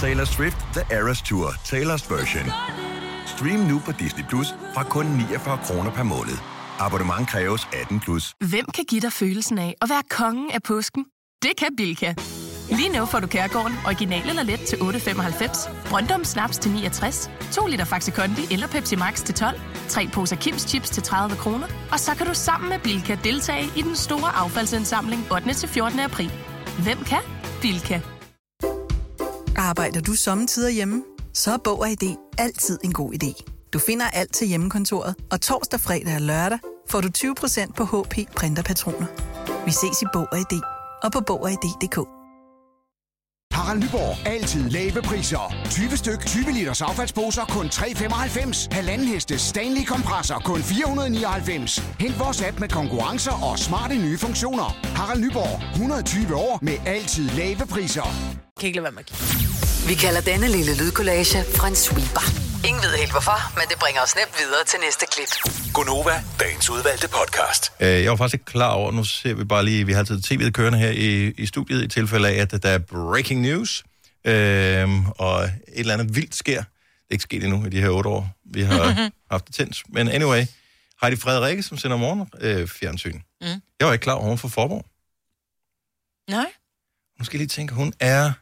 Taylor 0.00 0.24
Swift 0.24 0.56
The 0.72 0.96
Eras 0.96 1.22
Tour, 1.22 1.48
Taylor's 1.48 2.14
version. 2.14 2.46
Stream 3.26 3.60
nu 3.60 3.78
på 3.78 3.92
Disney 3.92 4.24
Plus 4.28 4.46
fra 4.74 4.82
kun 4.84 5.06
49 5.06 5.58
kroner 5.64 5.90
per 5.90 6.02
måned. 6.02 6.38
Abonnement 6.78 7.28
kræves 7.28 7.68
18 7.72 8.00
plus. 8.00 8.34
Hvem 8.50 8.66
kan 8.74 8.84
give 8.84 9.00
dig 9.00 9.12
følelsen 9.12 9.58
af 9.58 9.74
at 9.82 9.88
være 9.88 10.02
kongen 10.10 10.50
af 10.50 10.62
påsken? 10.62 11.04
Det 11.42 11.50
kan 11.58 11.68
Bilka! 11.76 12.14
Lige 12.76 12.88
nu 12.88 13.06
får 13.06 13.20
du 13.20 13.26
Kærgården 13.26 13.76
original 13.86 14.28
eller 14.28 14.42
let 14.42 14.60
til 14.60 14.76
8.95, 14.76 15.88
Brøndum 15.88 16.24
Snaps 16.24 16.58
til 16.58 16.70
69, 16.70 17.30
2 17.52 17.66
liter 17.66 17.84
Faxi 17.84 18.10
Kondi 18.10 18.42
eller 18.50 18.66
Pepsi 18.66 18.96
Max 18.96 19.24
til 19.24 19.34
12, 19.34 19.60
3 19.88 20.08
poser 20.12 20.36
Kims 20.36 20.62
Chips 20.62 20.90
til 20.90 21.02
30 21.02 21.36
kroner, 21.36 21.66
og 21.92 22.00
så 22.00 22.14
kan 22.14 22.26
du 22.26 22.34
sammen 22.34 22.68
med 22.70 22.78
Bilka 22.78 23.16
deltage 23.24 23.70
i 23.76 23.82
den 23.82 23.96
store 23.96 24.36
affaldsindsamling 24.36 25.32
8. 25.32 25.54
til 25.54 25.68
14. 25.68 26.00
april. 26.00 26.32
Hvem 26.82 26.98
kan? 26.98 27.18
Bilka. 27.62 28.00
Arbejder 29.56 30.00
du 30.00 30.12
sommetider 30.12 30.70
hjemme? 30.70 31.02
Så 31.34 31.52
er 31.52 31.58
Bog 31.64 31.80
og 31.80 31.90
ID 31.90 32.16
altid 32.38 32.78
en 32.84 32.92
god 32.92 33.12
idé. 33.12 33.44
Du 33.72 33.78
finder 33.78 34.06
alt 34.06 34.34
til 34.34 34.48
hjemmekontoret, 34.48 35.14
og 35.30 35.40
torsdag, 35.40 35.80
fredag 35.80 36.14
og 36.14 36.20
lørdag 36.20 36.58
får 36.90 37.00
du 37.00 37.08
20% 37.18 37.72
på 37.72 37.84
HP 37.84 38.34
printerpatroner. 38.36 39.06
Vi 39.64 39.70
ses 39.70 40.02
i 40.02 40.06
Bog 40.12 40.26
og 40.32 40.38
ID 40.38 40.60
og 41.02 41.12
på 41.12 41.20
Bog 41.20 41.42
og 41.42 41.50
ID.dk. 41.50 42.13
Harald 43.54 43.80
Nyborg. 43.82 44.26
Altid 44.26 44.70
lave 44.70 45.02
priser. 45.02 45.54
20 45.70 45.96
styk, 45.96 46.26
20 46.26 46.52
liters 46.52 46.82
affaldsposer 46.82 47.44
kun 47.44 47.66
3,95. 47.66 48.68
Halvanden 48.70 49.06
heste 49.06 49.38
Stanley 49.38 49.84
kompresser 49.84 50.38
kun 50.38 50.62
499. 50.62 51.82
Hent 52.00 52.18
vores 52.18 52.42
app 52.42 52.60
med 52.60 52.68
konkurrencer 52.68 53.32
og 53.50 53.58
smarte 53.58 53.94
nye 53.94 54.18
funktioner. 54.18 54.76
Harald 54.96 55.20
Nyborg. 55.20 55.62
120 55.72 56.34
år 56.34 56.58
med 56.62 56.76
altid 56.86 57.28
lave 57.28 57.66
priser. 57.70 58.08
kan 58.60 58.66
ikke 58.66 58.76
lade 58.80 58.84
være 58.84 58.92
med 58.92 59.00
at 59.00 59.06
kigge. 59.06 59.88
Vi 59.88 59.94
kalder 59.94 60.20
denne 60.20 60.48
lille 60.48 60.76
lydkollage 60.76 61.38
en 61.66 61.74
sweeper. 61.74 62.43
Ingen 62.68 62.82
ved 62.82 62.96
helt 62.96 63.10
hvorfor, 63.10 63.38
men 63.58 63.68
det 63.70 63.78
bringer 63.78 64.00
os 64.02 64.14
nemt 64.16 64.34
videre 64.38 64.64
til 64.64 64.78
næste 64.80 65.06
klip. 65.12 65.32
Gonova, 65.74 66.24
dagens 66.40 66.70
udvalgte 66.70 67.08
podcast. 67.08 67.72
Øh, 67.80 67.88
jeg 67.88 68.10
var 68.10 68.16
faktisk 68.16 68.34
ikke 68.34 68.44
klar 68.44 68.72
over, 68.72 68.92
nu 68.92 69.04
ser 69.04 69.34
vi 69.34 69.44
bare 69.44 69.64
lige, 69.64 69.86
vi 69.86 69.92
har 69.92 69.98
altid 69.98 70.18
tv'et 70.26 70.50
kørende 70.50 70.78
her 70.78 70.90
i, 70.90 71.30
i 71.30 71.46
studiet, 71.46 71.82
i 71.84 71.88
tilfælde 71.88 72.28
af, 72.28 72.34
at 72.34 72.62
der 72.62 72.68
er 72.68 72.78
breaking 72.78 73.40
news, 73.40 73.84
øh, 74.24 75.08
og 75.08 75.44
et 75.44 75.50
eller 75.68 75.94
andet 75.94 76.16
vildt 76.16 76.34
sker. 76.34 76.58
Det 76.58 77.10
er 77.10 77.14
ikke 77.14 77.22
sket 77.22 77.44
endnu 77.44 77.66
i 77.66 77.68
de 77.68 77.80
her 77.80 77.88
otte 77.88 78.10
år, 78.10 78.28
vi 78.44 78.62
har 78.62 79.10
haft 79.30 79.46
det 79.46 79.54
tændt. 79.54 79.82
Men 79.88 80.08
anyway, 80.08 80.46
Heidi 81.02 81.16
Frederikke, 81.16 81.62
som 81.62 81.78
sender 81.78 81.96
morgen 81.96 82.28
øh, 82.40 82.68
fjernsyn. 82.68 83.20
Mm. 83.40 83.46
Jeg 83.80 83.86
var 83.86 83.92
ikke 83.92 84.02
klar 84.02 84.14
over, 84.14 84.36
fra 84.36 84.48
Forborg. 84.48 84.86
Nej. 86.30 86.46
Nu 87.18 87.24
skal 87.24 87.36
jeg 87.36 87.40
lige 87.40 87.48
tænke, 87.48 87.74
hun 87.74 87.92
er 88.00 88.32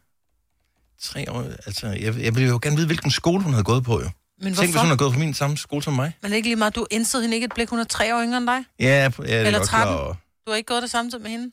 tre 1.03 1.31
år... 1.33 1.43
Altså, 1.67 1.87
jeg, 1.87 2.21
jeg 2.21 2.35
vil 2.35 2.47
jo 2.47 2.59
gerne 2.63 2.77
vide, 2.77 2.87
hvilken 2.87 3.11
skole 3.11 3.43
hun 3.43 3.53
havde 3.53 3.65
gået 3.65 3.85
på, 3.85 4.01
jo. 4.01 4.11
Men 4.39 4.55
Tænk, 4.55 4.59
hvis 4.59 4.71
hvorfor? 4.71 4.81
hun 4.81 4.89
har 4.89 4.97
gået 4.97 5.13
på 5.13 5.19
min 5.19 5.35
samme 5.35 5.57
skole 5.57 5.83
som 5.83 5.93
mig. 5.93 6.17
Men 6.23 6.27
er 6.27 6.29
det 6.29 6.37
ikke 6.37 6.49
lige 6.49 6.57
meget, 6.57 6.75
du 6.77 6.87
indsede 6.91 7.23
hende 7.23 7.35
ikke 7.35 7.45
et 7.45 7.53
blik, 7.55 7.69
hun 7.69 7.79
er 7.79 7.85
tre 7.85 8.17
år 8.17 8.23
yngre 8.23 8.39
end 8.39 8.47
dig? 8.47 8.65
Ja, 8.81 8.87
jeg 8.87 9.05
er 9.05 9.23
Eller 9.47 9.59
godt 9.59 9.69
klar 9.69 9.85
13. 9.85 10.01
over. 10.01 10.15
Du 10.47 10.51
har 10.51 10.57
ikke 10.57 10.67
gået 10.67 10.83
det 10.83 10.91
samtidig 10.91 11.23
med 11.23 11.31
hende? 11.31 11.51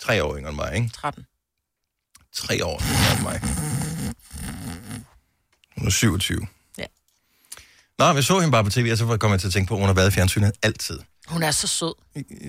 Tre 0.00 0.24
år 0.24 0.36
yngre 0.36 0.48
end 0.48 0.56
mig, 0.56 0.74
ikke? 0.74 0.88
13. 0.88 1.24
Tre 2.34 2.64
år 2.64 2.82
yngre 2.82 3.12
end 3.12 3.22
mig. 3.22 3.40
Hun 5.78 5.86
er 5.86 5.90
27. 5.90 6.46
Ja. 6.78 6.84
Nå, 7.98 8.04
jeg 8.04 8.24
så 8.24 8.38
hende 8.38 8.52
bare 8.52 8.64
på 8.64 8.70
tv, 8.70 8.88
og 8.92 8.98
så 8.98 9.16
kom 9.16 9.30
jeg 9.30 9.40
til 9.40 9.46
at 9.46 9.52
tænke 9.52 9.68
på, 9.68 9.74
at 9.74 9.80
hun 9.80 9.86
har 9.86 9.94
været 9.94 10.08
i 10.08 10.10
fjernsynet 10.10 10.52
altid. 10.62 10.98
Hun 11.26 11.42
er 11.42 11.50
så 11.50 11.66
sød. 11.66 11.94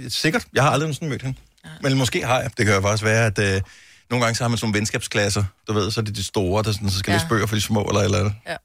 Sikkert. 0.10 0.48
Jeg 0.54 0.64
har 0.64 0.70
aldrig 0.70 0.96
sådan 0.96 1.10
mødt 1.10 1.22
hende. 1.22 1.38
Men 1.82 1.98
måske 1.98 2.26
har 2.26 2.42
jeg. 2.42 2.52
Det 2.58 2.66
kan 2.66 2.76
jo 2.76 2.82
faktisk 2.82 3.04
være, 3.04 3.26
at 3.26 3.56
øh, 3.56 3.62
nogle 4.10 4.26
gange 4.26 4.36
så 4.38 4.44
har 4.44 4.48
man 4.50 4.58
sådan 4.58 4.68
nogle 4.68 4.78
venskabsklasser. 4.80 5.44
Du 5.68 5.74
ved, 5.74 5.92
så 5.92 6.00
er 6.00 6.04
det 6.04 6.16
de 6.16 6.24
store, 6.24 6.64
der 6.64 6.72
sådan, 6.72 6.90
så 6.90 7.00
skal 7.00 7.12
Ja. 7.12 7.18
læse 7.18 7.28
bøger 7.30 7.46
for 7.46 7.56
de 7.56 7.62
små, 7.62 7.82
eller 7.84 8.02
eller 8.02 8.20
andet. 8.20 8.34
Ja. 8.48 8.56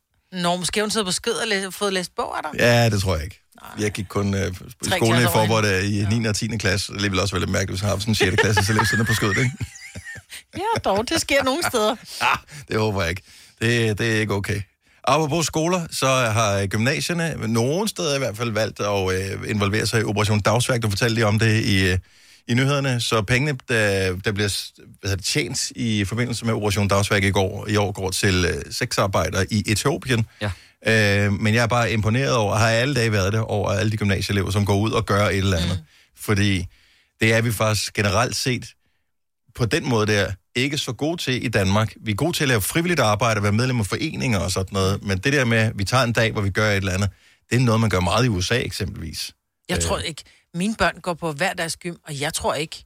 Nå, 0.43 0.57
måske 0.57 0.81
hun 0.81 0.91
sidder 0.91 1.07
på 1.07 1.13
skød 1.13 1.33
og 1.33 1.49
læ- 1.49 1.71
fået 1.71 1.93
læst 1.93 2.15
bog 2.17 2.37
af 2.37 2.43
dig. 2.53 2.61
Ja, 2.61 2.89
det 2.91 3.01
tror 3.03 3.15
jeg 3.15 3.25
ikke. 3.25 3.41
Jeg 3.79 3.91
gik 3.93 4.05
kun 4.09 4.35
øh, 4.35 4.47
i 4.87 4.91
skolen 4.97 5.23
i 5.23 5.25
Forborg 5.25 5.63
der, 5.63 5.79
i 5.79 6.19
9. 6.19 6.27
og 6.27 6.37
10. 6.37 6.47
klasse. 6.57 6.93
Det 6.93 7.03
ville 7.03 7.23
også 7.23 7.35
være 7.35 7.41
lidt 7.41 7.51
mærkeligt, 7.51 7.71
hvis 7.71 7.83
jeg 7.83 7.91
har 7.91 7.99
sådan 7.99 8.11
en 8.11 8.15
6. 8.15 8.37
klasse, 8.43 8.65
så 8.65 8.73
læste 8.73 8.97
den 8.97 9.07
på 9.07 9.15
skødet, 9.15 9.37
ikke? 9.39 9.51
Ja, 10.57 10.81
dog, 10.85 11.09
det 11.09 11.21
sker 11.21 11.43
nogle 11.45 11.63
steder. 11.69 11.97
Ah, 12.33 12.39
det 12.69 12.77
håber 12.79 13.01
jeg 13.01 13.11
ikke. 13.11 13.23
Det, 13.61 13.99
det 13.99 14.17
er 14.17 14.21
ikke 14.21 14.35
okay. 14.35 14.63
Apropos 15.05 15.47
skoler, 15.47 15.87
så 15.91 16.07
har 16.07 16.67
gymnasierne, 16.67 17.35
nogle 17.49 17.89
steder 17.89 18.15
i 18.15 18.19
hvert 18.19 18.37
fald, 18.37 18.51
valgt 18.51 18.81
at 18.81 19.13
øh, 19.43 19.51
involvere 19.51 19.87
sig 19.87 20.01
i 20.01 20.05
Operation 20.05 20.41
Dagsværk. 20.41 20.83
Du 20.83 20.91
fortalte 20.91 21.15
lige 21.15 21.27
om 21.27 21.39
det 21.39 21.65
i, 21.65 21.91
øh, 21.91 21.99
i 22.51 22.55
nyhederne. 22.55 23.01
Så 23.01 23.23
pengene, 23.23 23.59
der, 23.69 24.17
der 24.25 24.33
bliver 24.33 24.71
hvad 25.01 25.17
det, 25.17 25.25
tjent 25.25 25.71
i 25.71 26.05
forbindelse 26.05 26.45
med 26.45 26.55
Operation 26.55 26.89
Dagsværk 26.89 27.25
i, 27.25 27.31
går, 27.31 27.67
i 27.69 27.77
år, 27.77 27.93
går 27.93 28.11
til 28.11 28.45
øh, 28.45 28.73
sexarbejdere 28.73 29.47
i 29.51 29.63
Etiopien. 29.67 30.27
Ja. 30.41 30.51
Øh, 31.27 31.33
men 31.33 31.55
jeg 31.55 31.63
er 31.63 31.67
bare 31.67 31.93
imponeret 31.93 32.35
over, 32.35 32.57
har 32.57 32.69
alle 32.69 32.95
dage 32.95 33.13
været 33.13 33.33
det, 33.33 33.41
over 33.41 33.71
alle 33.71 33.93
de 33.93 33.97
gymnasieelever, 33.97 34.51
som 34.51 34.67
går 34.67 34.79
ud 34.79 34.91
og 34.91 35.07
gør 35.07 35.27
et 35.27 35.37
eller 35.37 35.57
andet. 35.57 35.79
Mm. 35.79 35.85
Fordi 36.17 36.67
det 37.21 37.33
er 37.33 37.41
vi 37.41 37.53
faktisk 37.53 37.93
generelt 37.93 38.37
set 38.37 38.75
på 39.55 39.65
den 39.67 39.89
måde 39.89 40.07
der 40.07 40.33
ikke 40.55 40.79
så 40.79 40.93
gode 40.93 41.17
til 41.17 41.45
i 41.45 41.49
Danmark. 41.49 41.95
Vi 42.05 42.11
er 42.11 42.15
gode 42.15 42.33
til 42.37 42.45
at 42.45 42.49
lave 42.49 42.61
frivilligt 42.61 43.01
arbejde, 43.01 43.43
være 43.43 43.53
medlem 43.53 43.81
af 43.81 43.87
foreninger 43.87 44.39
og 44.39 44.51
sådan 44.51 44.73
noget, 44.73 45.03
men 45.03 45.19
det 45.19 45.33
der 45.33 45.45
med, 45.45 45.59
at 45.59 45.73
vi 45.79 45.85
tager 45.85 46.05
en 46.05 46.13
dag, 46.13 46.33
hvor 46.33 46.41
vi 46.41 46.51
gør 46.51 46.71
et 46.71 46.77
eller 46.77 46.93
andet, 46.93 47.11
det 47.51 47.57
er 47.57 47.61
noget, 47.61 47.81
man 47.81 47.91
gør 47.91 48.01
meget 48.01 48.25
i 48.25 48.29
USA 48.29 48.59
eksempelvis. 48.59 49.33
Jeg 49.69 49.81
tror 49.81 49.99
ikke, 49.99 50.25
mine 50.55 50.75
børn 50.79 51.01
går 51.01 51.15
på 51.15 51.33
hver 51.33 51.53
deres 51.53 51.77
gym, 51.77 51.97
og 52.05 52.21
jeg 52.21 52.35
tror 52.35 52.55
ikke, 52.55 52.85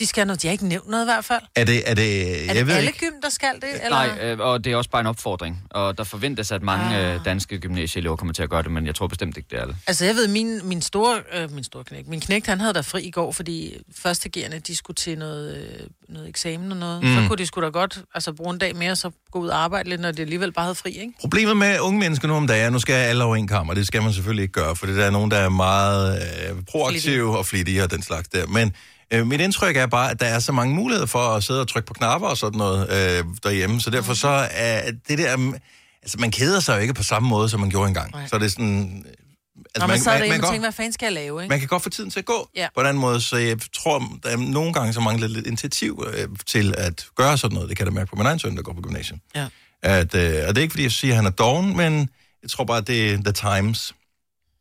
de 0.00 0.06
skal 0.06 0.26
noget. 0.26 0.42
De 0.42 0.46
har 0.46 0.52
ikke 0.52 0.66
nævnt 0.66 0.88
noget 0.88 1.04
i 1.04 1.06
hvert 1.06 1.24
fald. 1.24 1.42
Er 1.54 1.64
det, 1.64 1.90
er 1.90 1.94
det, 1.94 2.40
Er 2.40 2.44
jeg 2.44 2.54
det 2.54 2.66
ved 2.66 2.74
alle 2.74 2.86
ikke, 2.86 2.98
gym, 2.98 3.20
der 3.22 3.28
skal 3.28 3.54
det? 3.54 3.84
Eller? 3.84 3.88
Nej, 3.88 4.30
øh, 4.30 4.38
og 4.38 4.64
det 4.64 4.72
er 4.72 4.76
også 4.76 4.90
bare 4.90 5.00
en 5.00 5.06
opfordring. 5.06 5.62
Og 5.70 5.98
der 5.98 6.04
forventes, 6.04 6.52
at 6.52 6.62
mange 6.62 6.96
ah. 6.96 7.24
danske 7.24 7.58
gymnasieelever 7.58 8.16
kommer 8.16 8.34
til 8.34 8.42
at 8.42 8.50
gøre 8.50 8.62
det, 8.62 8.70
men 8.70 8.86
jeg 8.86 8.94
tror 8.94 9.06
bestemt 9.06 9.36
ikke, 9.36 9.46
det 9.50 9.58
er 9.58 9.62
alle. 9.62 9.76
Altså, 9.86 10.04
jeg 10.04 10.14
ved, 10.14 10.28
min, 10.28 10.60
min 10.64 10.82
store, 10.82 11.22
øh, 11.34 11.52
min 11.52 11.64
store 11.64 11.84
knæk, 11.84 12.08
min 12.08 12.20
knægt, 12.20 12.46
han 12.46 12.60
havde 12.60 12.74
der 12.74 12.82
fri 12.82 13.02
i 13.02 13.10
går, 13.10 13.32
fordi 13.32 13.76
førstegerne, 13.98 14.58
de 14.58 14.76
skulle 14.76 14.94
til 14.94 15.18
noget, 15.18 15.56
øh, 15.56 15.86
noget 16.08 16.28
eksamen 16.28 16.72
og 16.72 16.78
noget. 16.78 17.02
Mm. 17.02 17.14
Så 17.14 17.28
kunne 17.28 17.36
de 17.36 17.46
sgu 17.46 17.60
da 17.60 17.68
godt 17.68 18.02
altså, 18.14 18.32
bruge 18.32 18.52
en 18.52 18.58
dag 18.58 18.76
mere, 18.76 18.96
så 18.96 19.10
gå 19.30 19.38
ud 19.38 19.48
og 19.48 19.62
arbejde 19.62 19.88
lidt, 19.88 20.00
når 20.00 20.12
de 20.12 20.22
alligevel 20.22 20.52
bare 20.52 20.64
havde 20.64 20.74
fri, 20.74 20.90
ikke? 20.90 21.12
Problemet 21.20 21.56
med 21.56 21.80
unge 21.80 21.98
mennesker 21.98 22.28
nu 22.28 22.34
om 22.34 22.46
dagen, 22.46 22.66
er, 22.66 22.70
nu 22.70 22.78
skal 22.78 22.94
alle 22.94 23.24
over 23.24 23.36
en 23.36 23.48
kammer, 23.48 23.74
det 23.74 23.86
skal 23.86 24.02
man 24.02 24.12
selvfølgelig 24.12 24.42
ikke 24.42 24.52
gøre, 24.52 24.76
for 24.76 24.86
der 24.86 25.04
er 25.04 25.10
nogen, 25.10 25.30
der 25.30 25.36
er 25.36 25.48
meget 25.48 26.22
øh, 26.22 26.62
proaktive 26.70 27.38
og 27.38 27.46
flittige 27.46 27.82
og 27.82 27.90
den 27.90 28.02
slags 28.02 28.28
der. 28.28 28.46
Men 28.46 28.74
øh, 29.12 29.26
mit 29.26 29.40
indtryk 29.40 29.76
er 29.76 29.86
bare, 29.86 30.10
at 30.10 30.20
der 30.20 30.26
er 30.26 30.38
så 30.38 30.52
mange 30.52 30.74
muligheder 30.74 31.06
for 31.06 31.18
at 31.18 31.44
sidde 31.44 31.60
og 31.60 31.68
trykke 31.68 31.86
på 31.86 31.94
knapper 31.94 32.28
og 32.28 32.36
sådan 32.36 32.58
noget 32.58 32.80
øh, 32.90 33.24
derhjemme, 33.42 33.80
så 33.80 33.90
derfor 33.90 34.14
så 34.14 34.48
er 34.50 34.90
det 35.08 35.18
der... 35.18 35.36
mm, 35.36 35.54
Altså, 36.02 36.18
man 36.18 36.30
keder 36.30 36.60
sig 36.60 36.76
jo 36.76 36.80
ikke 36.80 36.94
på 36.94 37.02
samme 37.02 37.28
måde, 37.28 37.48
som 37.48 37.60
man 37.60 37.70
gjorde 37.70 37.88
engang. 37.88 38.10
Nej. 38.12 38.26
Så 38.28 38.36
er 38.36 38.40
det 38.40 38.52
sådan... 38.52 39.04
Altså, 39.06 39.78
Når 39.78 39.86
man, 39.86 40.00
sad 40.00 40.12
derhjemme 40.12 40.34
og 40.36 40.40
godt- 40.40 40.50
tænkte, 40.52 40.64
hvad 40.66 40.72
fanden 40.72 40.92
skal 40.92 41.06
jeg 41.06 41.12
lave, 41.12 41.42
ikke? 41.42 41.50
man 41.52 41.58
kan 41.58 41.68
godt 41.68 41.82
få 41.82 41.90
tiden 41.90 42.10
til 42.10 42.18
at 42.18 42.24
gå 42.24 42.48
Ja. 42.56 42.68
på 42.76 42.82
den 42.82 42.96
måde, 42.98 43.20
så 43.20 43.36
jeg 43.36 43.56
tror, 43.76 43.98
der 44.22 44.28
er 44.30 44.36
nogle 44.36 44.72
gange 44.72 44.92
så 44.92 45.00
mangler 45.00 45.28
lidt 45.28 45.46
initiativ 45.46 46.04
øh, 46.14 46.28
til 46.46 46.74
at 46.78 47.06
gøre 47.16 47.38
sådan 47.38 47.54
noget. 47.54 47.68
Det 47.68 47.76
kan 47.76 47.86
jeg 47.86 47.92
da 47.92 47.94
mærke 47.94 48.10
på 48.10 48.16
min 48.16 48.26
egen 48.26 48.38
søn, 48.38 48.56
der 48.56 48.62
går 48.62 48.72
på 48.72 48.80
gymnasiet. 48.80 49.18
Ja. 49.34 49.46
At, 49.82 50.14
øh, 50.14 50.34
og 50.48 50.54
det 50.54 50.58
er 50.58 50.62
ikke, 50.62 50.72
fordi 50.72 50.82
jeg 50.82 50.92
siger, 50.92 51.12
at 51.12 51.16
han 51.16 51.26
er 51.26 51.30
doven, 51.30 51.76
men 51.76 52.08
jeg 52.42 52.50
tror 52.50 52.64
bare, 52.64 52.80
det 52.80 53.10
er 53.12 53.16
the 53.16 53.32
times, 53.32 53.94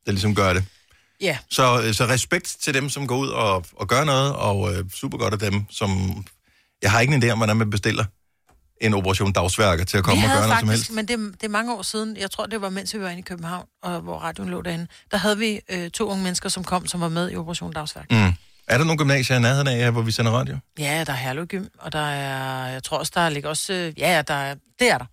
der 0.05 0.11
ligesom 0.11 0.35
gør 0.35 0.53
det. 0.53 0.63
Ja. 1.21 1.37
Så, 1.49 1.81
øh, 1.85 1.93
så 1.93 2.05
respekt 2.05 2.57
til 2.61 2.73
dem, 2.73 2.89
som 2.89 3.07
går 3.07 3.17
ud 3.17 3.27
og, 3.27 3.65
og 3.73 3.87
gør 3.87 4.03
noget, 4.03 4.35
og 4.35 4.73
øh, 4.73 4.89
super 4.93 5.17
godt 5.17 5.33
af 5.33 5.39
dem, 5.39 5.65
som... 5.69 5.89
Jeg 6.81 6.91
har 6.91 6.99
ikke 6.99 7.15
en 7.15 7.23
idé 7.23 7.29
om, 7.29 7.37
hvordan 7.37 7.57
man 7.57 7.69
bestiller 7.69 8.05
en 8.81 8.93
operation 8.93 9.33
dagsværker 9.33 9.85
til 9.85 9.97
at 9.97 10.03
komme 10.03 10.21
vi 10.21 10.27
og 10.27 10.31
gøre 10.31 10.47
noget 10.47 10.59
som 10.59 10.69
helst. 10.69 10.91
men 10.91 11.07
det, 11.07 11.17
det 11.41 11.43
er 11.43 11.49
mange 11.49 11.73
år 11.73 11.81
siden, 11.81 12.17
jeg 12.17 12.31
tror, 12.31 12.45
det 12.45 12.61
var 12.61 12.69
mens 12.69 12.93
vi 12.93 12.99
var 12.99 13.09
inde 13.09 13.19
i 13.19 13.21
København, 13.21 13.65
og 13.83 14.01
hvor 14.01 14.17
radioen 14.19 14.49
lå 14.49 14.61
derinde, 14.61 14.87
der 15.11 15.17
havde 15.17 15.37
vi 15.37 15.59
øh, 15.69 15.89
to 15.89 16.09
unge 16.09 16.23
mennesker, 16.23 16.49
som 16.49 16.63
kom, 16.63 16.87
som 16.87 17.01
var 17.01 17.09
med 17.09 17.31
i 17.31 17.35
Operation 17.35 17.73
Dagsværk. 17.73 18.11
Mm. 18.11 18.33
Er 18.67 18.77
der 18.77 18.85
nogle 18.85 18.97
gymnasier 18.97 19.37
i 19.37 19.39
nærheden 19.39 19.67
af, 19.67 19.91
hvor 19.91 20.01
vi 20.01 20.11
sender 20.11 20.31
radio? 20.31 20.57
Ja, 20.79 21.03
der 21.03 21.13
er 21.13 21.17
Herlev 21.17 21.47
Gym, 21.47 21.65
og 21.79 21.91
der 21.91 22.09
er, 22.09 22.67
jeg 22.67 22.83
tror 22.83 22.97
også, 22.97 23.11
der 23.15 23.29
ligger 23.29 23.49
også, 23.49 23.73
øh, 23.73 23.99
ja, 23.99 24.21
der 24.27 24.33
er, 24.33 24.55
det 24.79 24.91
er 24.91 24.97
der. 24.97 25.05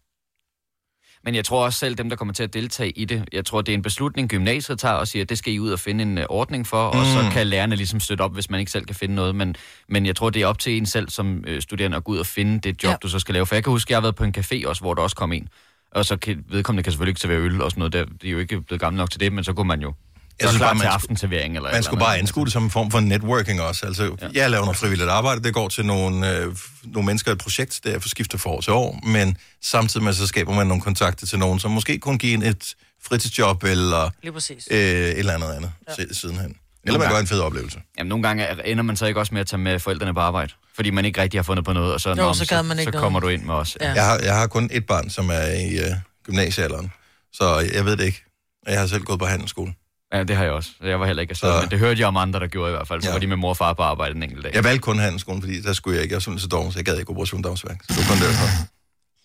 Men 1.26 1.34
jeg 1.34 1.44
tror 1.44 1.64
også 1.64 1.78
selv, 1.78 1.94
dem, 1.94 2.08
der 2.08 2.16
kommer 2.16 2.34
til 2.34 2.42
at 2.42 2.54
deltage 2.54 2.90
i 2.90 3.04
det, 3.04 3.28
jeg 3.32 3.44
tror, 3.44 3.62
det 3.62 3.72
er 3.72 3.76
en 3.76 3.82
beslutning, 3.82 4.28
gymnasiet 4.28 4.78
tager 4.78 4.94
og 4.94 5.08
siger, 5.08 5.22
at 5.22 5.28
det 5.28 5.38
skal 5.38 5.52
I 5.52 5.58
ud 5.58 5.70
og 5.70 5.80
finde 5.80 6.02
en 6.02 6.18
øh, 6.18 6.24
ordning 6.28 6.66
for, 6.66 6.92
mm. 6.92 6.98
og 6.98 7.06
så 7.06 7.30
kan 7.32 7.46
lærerne 7.46 7.76
ligesom 7.76 8.00
støtte 8.00 8.22
op, 8.22 8.34
hvis 8.34 8.50
man 8.50 8.60
ikke 8.60 8.72
selv 8.72 8.84
kan 8.84 8.94
finde 8.94 9.14
noget. 9.14 9.34
Men, 9.34 9.56
men 9.88 10.06
jeg 10.06 10.16
tror, 10.16 10.30
det 10.30 10.42
er 10.42 10.46
op 10.46 10.58
til 10.58 10.76
en 10.76 10.86
selv 10.86 11.08
som 11.08 11.44
øh, 11.46 11.62
studerende 11.62 11.96
at 11.96 12.04
gå 12.04 12.12
ud 12.12 12.18
og 12.18 12.26
finde 12.26 12.58
det 12.58 12.82
job, 12.82 12.88
Ja. 12.88 12.90
ja. 12.90 12.96
du 13.02 13.08
så 13.08 13.18
skal 13.18 13.32
lave. 13.32 13.46
For 13.46 13.54
jeg 13.54 13.64
kan 13.64 13.70
huske, 13.70 13.92
jeg 13.92 13.96
har 13.96 14.02
været 14.02 14.14
på 14.14 14.24
en 14.24 14.34
café 14.38 14.66
også, 14.68 14.82
hvor 14.82 14.94
der 14.94 15.02
også 15.02 15.16
kom 15.16 15.32
en. 15.32 15.48
Og 15.90 16.04
så 16.04 16.16
kan, 16.16 16.44
vedkommende 16.48 16.82
kan 16.82 16.92
selvfølgelig 16.92 17.10
ikke 17.10 17.20
servere 17.20 17.38
øl 17.38 17.62
og 17.62 17.70
sådan 17.70 17.80
noget. 17.80 17.92
Der, 17.92 18.04
de 18.22 18.26
er 18.28 18.32
jo 18.32 18.38
ikke 18.38 18.60
blevet 18.60 18.80
gamle 18.80 18.96
nok 18.96 19.10
til 19.10 19.20
det, 19.20 19.32
men 19.32 19.44
så 19.44 19.52
kunne 19.52 19.68
man 19.68 19.80
jo 19.82 19.92
Jeg 20.40 20.48
synes 20.48 20.60
klar 20.60 20.72
bare, 20.72 20.82
til 20.82 20.86
aftenservering. 20.86 21.56
Eller 21.56 21.72
Man 21.72 21.82
skulle 21.82 22.00
bare 22.00 22.18
anskue 22.18 22.44
det 22.44 22.52
som 22.52 22.64
en 22.64 22.70
form 22.70 22.90
for 22.90 23.00
networking 23.00 23.60
også. 23.60 23.86
Altså, 23.86 24.16
ja. 24.22 24.28
jeg 24.34 24.50
laver 24.50 24.64
noget 24.64 24.76
frivilligt 24.78 25.10
arbejde, 25.10 25.42
det 25.42 25.54
går 25.54 25.68
til 25.68 25.86
nogle, 25.86 26.36
øh, 26.36 26.56
nogle 26.84 27.06
mennesker 27.06 27.30
i 27.30 27.32
et 27.32 27.38
projekt, 27.38 27.80
der 27.84 27.98
for 27.98 28.08
skifter 28.08 28.38
fra 28.38 28.50
år 28.50 28.60
til 28.60 28.72
år, 28.72 29.00
men 29.06 29.36
samtidig 29.64 30.04
med, 30.04 30.12
så 30.12 30.26
skaber 30.26 30.54
man 30.54 30.66
nogle 30.66 30.82
kontakter 30.82 31.26
til 31.26 31.38
nogen, 31.38 31.58
som 31.60 31.70
måske 31.70 31.98
kunne 31.98 32.18
give 32.18 32.34
en 32.34 32.42
et 32.42 32.74
fritidsjob 33.08 33.64
eller 33.64 34.04
øh, 34.04 34.78
et 34.78 35.18
eller 35.18 35.32
andet 35.34 35.52
andet 35.52 35.72
ja. 35.98 36.04
sidenhen. 36.12 36.56
Eller 36.84 36.98
man 36.98 37.06
gange. 37.06 37.14
gør 37.14 37.20
en 37.20 37.26
fed 37.26 37.40
oplevelse. 37.40 37.78
Jamen, 37.98 38.08
nogle 38.08 38.22
gange 38.28 38.44
er- 38.44 38.62
ender 38.64 38.82
man 38.82 38.96
så 38.96 39.06
ikke 39.06 39.20
også 39.20 39.34
med 39.34 39.40
at 39.40 39.46
tage 39.46 39.60
med 39.60 39.78
forældrene 39.78 40.14
på 40.14 40.20
arbejde, 40.20 40.52
fordi 40.76 40.90
man 40.90 41.04
ikke 41.04 41.22
rigtig 41.22 41.38
har 41.38 41.42
fundet 41.42 41.64
på 41.64 41.72
noget, 41.72 41.92
og 41.94 42.00
så, 42.00 42.14
Jo, 42.18 42.32
så 42.32 42.46
gad 42.46 42.62
man 42.62 42.78
ikke 42.78 42.88
så 42.88 42.90
noget. 42.90 43.02
kommer 43.02 43.20
du 43.20 43.28
ind 43.28 43.42
med 43.42 43.54
os. 43.54 43.76
Ja. 43.80 43.92
Jeg 43.92 44.04
har, 44.04 44.18
jeg 44.18 44.34
har 44.34 44.46
kun 44.46 44.68
et 44.72 44.86
barn, 44.86 45.10
som 45.10 45.30
er 45.30 45.42
i 45.46 45.78
øh, 45.78 45.90
gymnasiealderen, 46.24 46.92
så 47.32 47.58
jeg 47.74 47.84
ved 47.84 47.96
det 47.96 48.04
ikke. 48.04 48.22
Jeg 48.66 48.80
har 48.80 48.86
selv 48.86 49.02
gået 49.04 49.18
på 49.18 49.26
handelsskole. 49.26 49.74
Ja, 50.16 50.22
det 50.24 50.36
har 50.36 50.44
jeg 50.44 50.52
også. 50.52 50.70
Jeg 50.82 51.00
var 51.00 51.06
heller 51.06 51.20
ikke 51.22 51.34
Så- 51.34 51.40
så... 51.40 51.60
men 51.60 51.70
det 51.70 51.78
hørte 51.78 52.00
jeg 52.00 52.08
om 52.08 52.16
andre, 52.16 52.40
der 52.40 52.46
gjorde 52.46 52.70
i 52.72 52.74
hvert 52.76 52.88
fald. 52.88 53.02
Så 53.02 53.06
Ja. 53.06 53.10
ja. 53.10 53.14
var 53.14 53.20
de 53.20 53.26
med 53.26 53.36
mor 53.36 53.48
og 53.48 53.56
far 53.56 53.72
på 53.72 53.82
arbejde 53.82 54.14
en 54.16 54.22
enkelt 54.22 54.44
dag. 54.44 54.54
Jeg 54.54 54.64
valgte 54.64 54.80
kun 54.82 54.98
handelsskolen, 54.98 55.42
fordi 55.42 55.60
der 55.60 55.72
skulle 55.72 55.94
jeg 55.96 56.02
ikke. 56.02 56.12
Jeg 56.12 56.16
var 56.16 56.20
simpelthen 56.20 56.50
så 56.50 56.56
dårlig, 56.56 56.72
så 56.72 56.78
jeg 56.78 56.84
gad 56.84 56.98
ikke 56.98 57.10
operation 57.10 57.42
dagsværk. 57.42 57.76
Så 57.82 57.86
det 57.88 57.96
var 58.08 58.14
kun 58.14 58.22
derfor. 58.22 58.48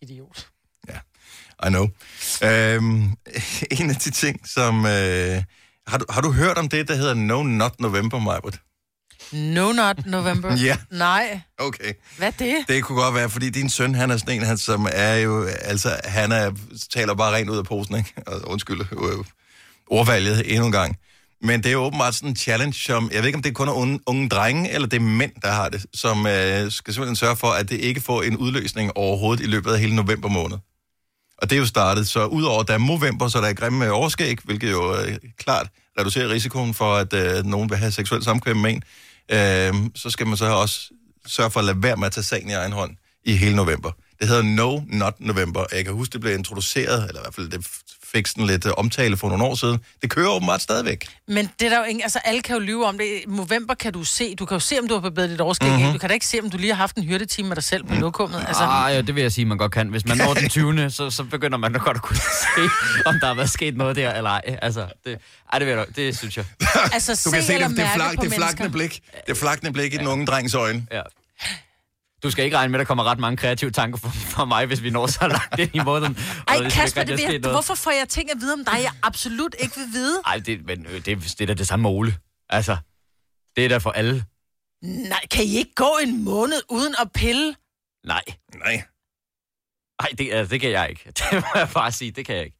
Idiot. 0.01 0.47
I 1.65 1.67
know. 1.69 1.87
Øhm, 2.43 3.03
en 3.81 3.89
af 3.89 3.95
de 3.95 4.11
ting, 4.11 4.49
som... 4.49 4.85
Øh, 4.85 5.43
har, 5.87 5.97
du, 5.97 6.05
har 6.09 6.21
du 6.21 6.31
hørt 6.31 6.57
om 6.57 6.69
det, 6.69 6.87
der 6.87 6.95
hedder 6.95 7.13
No 7.13 7.43
Not 7.43 7.79
November, 7.79 8.19
Majbert? 8.19 8.59
No 9.33 9.71
Not 9.71 10.05
November. 10.05 10.55
Ja. 10.65 10.77
Nej, 10.91 11.41
Okay. 11.57 11.93
hvad 12.17 12.27
er 12.27 12.31
det? 12.31 12.55
Det 12.67 12.83
kunne 12.83 13.01
godt 13.01 13.15
være, 13.15 13.29
fordi 13.29 13.49
din 13.49 13.69
søn, 13.69 13.95
han 13.95 14.11
er 14.11 14.17
sådan 14.17 14.35
en, 14.35 14.45
han, 14.45 14.57
som 14.57 14.87
er 14.91 15.13
jo... 15.15 15.43
Altså, 15.45 15.99
han 16.03 16.31
er, 16.31 16.51
taler 16.93 17.13
bare 17.15 17.33
rent 17.35 17.49
ud 17.49 17.57
af 17.57 17.65
posen, 17.65 17.95
ikke? 17.97 18.13
Og, 18.27 18.41
undskyld 18.49 18.81
øh, 18.81 19.25
ordvalget 19.91 20.51
endnu 20.53 20.65
en 20.65 20.71
gang. 20.71 20.97
Men 21.43 21.59
det 21.59 21.69
er 21.69 21.73
jo 21.73 21.79
åbenbart 21.79 22.15
sådan 22.15 22.29
en 22.29 22.35
challenge, 22.35 22.73
som... 22.73 23.09
Jeg 23.13 23.19
ved 23.19 23.25
ikke, 23.27 23.37
om 23.37 23.43
det 23.43 23.55
kun 23.55 23.67
er 23.67 23.71
unge, 23.73 23.99
unge 24.05 24.29
drenge, 24.29 24.71
eller 24.71 24.87
det 24.87 24.97
er 24.97 25.01
mænd, 25.01 25.31
der 25.41 25.51
har 25.51 25.69
det, 25.69 25.85
som 25.93 26.27
øh, 26.27 26.71
skal 26.71 26.93
simpelthen 26.93 27.15
sørge 27.15 27.35
for, 27.35 27.47
at 27.47 27.69
det 27.69 27.79
ikke 27.79 28.01
får 28.01 28.21
en 28.21 28.37
udløsning 28.37 28.97
overhovedet 28.97 29.43
i 29.43 29.47
løbet 29.47 29.71
af 29.71 29.79
hele 29.79 29.95
november 29.95 30.29
måned. 30.29 30.57
Og 31.37 31.49
det 31.49 31.55
er 31.55 31.59
jo 31.59 31.65
startet, 31.65 32.07
så 32.07 32.25
udover 32.25 32.61
at 32.61 32.67
der 32.67 32.73
er 32.73 32.77
november, 32.77 33.27
så 33.27 33.41
der 33.41 33.47
er 33.47 33.53
grimme 33.53 33.85
øh, 33.85 33.91
overskæg, 33.91 34.37
hvilket 34.43 34.71
jo 34.71 34.95
øh, 34.95 35.17
klart 35.37 35.67
reducerer 35.99 36.29
risikoen 36.29 36.73
for, 36.73 36.95
at 36.95 37.13
øh, 37.13 37.45
nogen 37.45 37.69
vil 37.69 37.77
have 37.77 37.91
seksuelt 37.91 38.23
samkvem 38.23 38.57
med 38.57 38.71
en, 38.71 38.83
øh, 39.29 39.89
så 39.95 40.09
skal 40.09 40.27
man 40.27 40.37
så 40.37 40.45
også 40.45 40.89
sørge 41.27 41.51
for 41.51 41.59
at 41.59 41.65
lade 41.65 41.83
være 41.83 41.97
med 41.97 42.05
at 42.05 42.11
tage 42.11 42.23
sagen 42.23 42.49
i 42.49 42.53
egen 42.53 42.71
hånd 42.71 42.91
i 43.25 43.35
hele 43.35 43.55
november. 43.55 43.91
Det 44.19 44.27
hedder 44.29 44.41
No 44.41 44.79
Not 44.87 45.13
November. 45.19 45.65
Jeg 45.71 45.85
kan 45.85 45.93
huske, 45.93 46.13
det 46.13 46.21
blev 46.21 46.33
introduceret, 46.33 47.07
eller 47.07 47.21
i 47.21 47.23
hvert 47.23 47.35
fald 47.35 47.49
det 47.49 47.67
fik 48.13 48.27
sådan 48.27 48.45
lidt 48.45 48.65
øh, 48.65 48.71
omtale 48.77 49.17
for 49.17 49.29
nogle 49.29 49.43
år 49.43 49.55
siden. 49.55 49.79
Det 50.01 50.09
kører 50.09 50.29
åbenbart 50.29 50.61
stadigvæk. 50.61 51.07
Men 51.27 51.49
det 51.59 51.65
er 51.65 51.69
der 51.69 51.77
jo 51.77 51.83
ingen... 51.83 52.03
Altså, 52.03 52.19
alle 52.25 52.41
kan 52.41 52.55
jo 52.55 52.59
lyve 52.61 52.85
om 52.85 52.97
det. 52.97 53.05
I 53.05 53.23
november 53.27 53.73
kan 53.73 53.93
du 53.93 54.03
se... 54.03 54.35
Du 54.35 54.45
kan 54.45 54.55
jo 54.55 54.59
se, 54.59 54.79
om 54.79 54.87
du 54.87 54.93
har 54.93 55.01
forbedret 55.01 55.29
dit 55.29 55.41
overskæg. 55.41 55.69
Mm-hmm. 55.71 55.91
Du 55.91 55.97
kan 55.97 56.09
da 56.09 56.13
ikke 56.13 56.25
se, 56.25 56.39
om 56.43 56.49
du 56.49 56.57
lige 56.57 56.69
har 56.73 56.77
haft 56.77 56.95
en 56.95 57.03
hyrdetime 57.03 57.47
med 57.47 57.55
dig 57.55 57.63
selv 57.63 57.83
på 57.83 57.95
lokummet. 57.95 58.45
Altså, 58.47 58.63
Ah, 58.63 58.93
ja, 58.95 59.01
det 59.01 59.15
vil 59.15 59.21
jeg 59.21 59.31
sige, 59.31 59.45
man 59.45 59.57
godt 59.57 59.71
kan. 59.71 59.87
Hvis 59.87 60.05
man 60.05 60.17
når 60.17 60.33
den 60.33 60.49
20. 60.75 60.89
så, 60.91 61.09
så 61.09 61.23
begynder 61.23 61.57
man 61.57 61.73
da 61.73 61.79
godt 61.79 61.97
at 61.97 62.03
kunne 62.03 62.17
se, 62.17 62.61
om 63.05 63.15
der 63.19 63.27
har 63.27 63.33
været 63.33 63.49
sket 63.49 63.77
noget 63.77 63.95
der, 63.95 64.13
eller 64.13 64.29
ej. 64.29 64.41
Altså, 64.61 64.87
det, 65.05 65.17
ej, 65.53 65.59
det, 65.59 65.67
vil 65.67 65.73
jeg, 65.75 65.85
det 65.95 66.17
synes 66.17 66.37
jeg. 66.37 66.45
altså 66.93 67.21
Du 67.25 67.31
kan 67.31 67.43
se 67.43 67.53
det, 67.53 67.61
det, 67.61 67.75
mærke 67.77 67.91
flag, 67.95 68.15
på 68.15 68.23
det 68.23 68.33
flakne 68.33 68.63
mennesker. 68.63 68.69
blik. 68.69 69.01
Det 69.27 69.37
flakne 69.37 69.73
blik 69.73 69.93
i 69.93 69.97
den 69.97 70.07
unge 70.07 70.25
drengs 70.25 70.53
øjne. 70.53 70.85
Ja. 70.91 71.01
Du 72.23 72.31
skal 72.31 72.45
ikke 72.45 72.57
regne 72.57 72.71
med, 72.71 72.79
at 72.79 72.83
der 72.83 72.87
kommer 72.87 73.03
ret 73.03 73.19
mange 73.19 73.37
kreative 73.37 73.71
tanker 73.71 73.97
fra, 73.99 74.09
fra 74.09 74.45
mig, 74.45 74.65
hvis 74.65 74.83
vi 74.83 74.89
når 74.89 75.07
så 75.07 75.27
langt 75.27 75.59
ind 75.59 75.75
i 75.75 75.79
måneden. 75.79 76.17
Og 76.17 76.43
Ej, 76.47 76.57
der 76.57 76.69
Kasper, 76.69 77.03
det 77.03 77.19
noget. 77.19 77.41
hvorfor 77.55 77.75
får 77.75 77.91
jeg 77.91 78.09
ting 78.09 78.31
at 78.31 78.37
vide 78.41 78.53
om 78.53 78.65
dig, 78.65 78.73
jeg 78.83 78.91
absolut 79.03 79.55
ikke 79.59 79.75
vil 79.75 79.87
vide? 79.93 80.21
Ej, 80.25 80.37
det, 80.45 80.65
men, 80.65 80.85
øh, 80.85 81.05
det, 81.05 81.05
det 81.05 81.41
er 81.41 81.45
da 81.45 81.53
det 81.53 81.67
samme 81.67 81.81
med 81.83 81.89
Ole. 81.89 82.17
Altså, 82.49 82.77
det 83.55 83.65
er 83.65 83.69
da 83.69 83.77
for 83.77 83.91
alle. 83.91 84.25
Nej, 84.83 85.19
kan 85.31 85.43
I 85.45 85.55
ikke 85.57 85.73
gå 85.75 85.97
en 86.03 86.23
måned 86.23 86.61
uden 86.69 86.95
at 87.01 87.11
pille? 87.13 87.55
Nej. 88.05 88.23
Nej. 88.55 88.83
Nej, 90.01 90.09
det, 90.17 90.31
altså, 90.33 90.51
det 90.53 90.61
kan 90.61 90.71
jeg 90.71 90.89
ikke. 90.89 91.03
Det 91.17 91.33
må 91.33 91.47
jeg 91.55 91.69
bare 91.73 91.91
sige, 91.91 92.11
det 92.11 92.25
kan 92.25 92.35
jeg 92.35 92.45
ikke. 92.45 92.57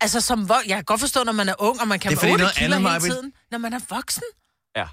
Altså, 0.00 0.20
som 0.20 0.50
vok- 0.50 0.68
jeg 0.68 0.76
kan 0.76 0.84
godt 0.84 1.00
forstå, 1.00 1.24
når 1.24 1.32
man 1.32 1.48
er 1.48 1.54
ung, 1.58 1.80
og 1.80 1.88
man 1.88 1.98
kan 2.00 2.10
Det 2.10 2.16
er 2.16 2.20
fordi 2.20 2.26
være 2.26 2.34
8 2.34 2.42
noget 2.42 2.54
kilo 2.56 2.76
hele 2.88 3.02
vil- 3.02 3.10
tiden. 3.12 3.32
Når 3.50 3.58
man 3.58 3.72
er 3.72 3.80
voksen. 3.90 4.22
Ja. 4.76 4.86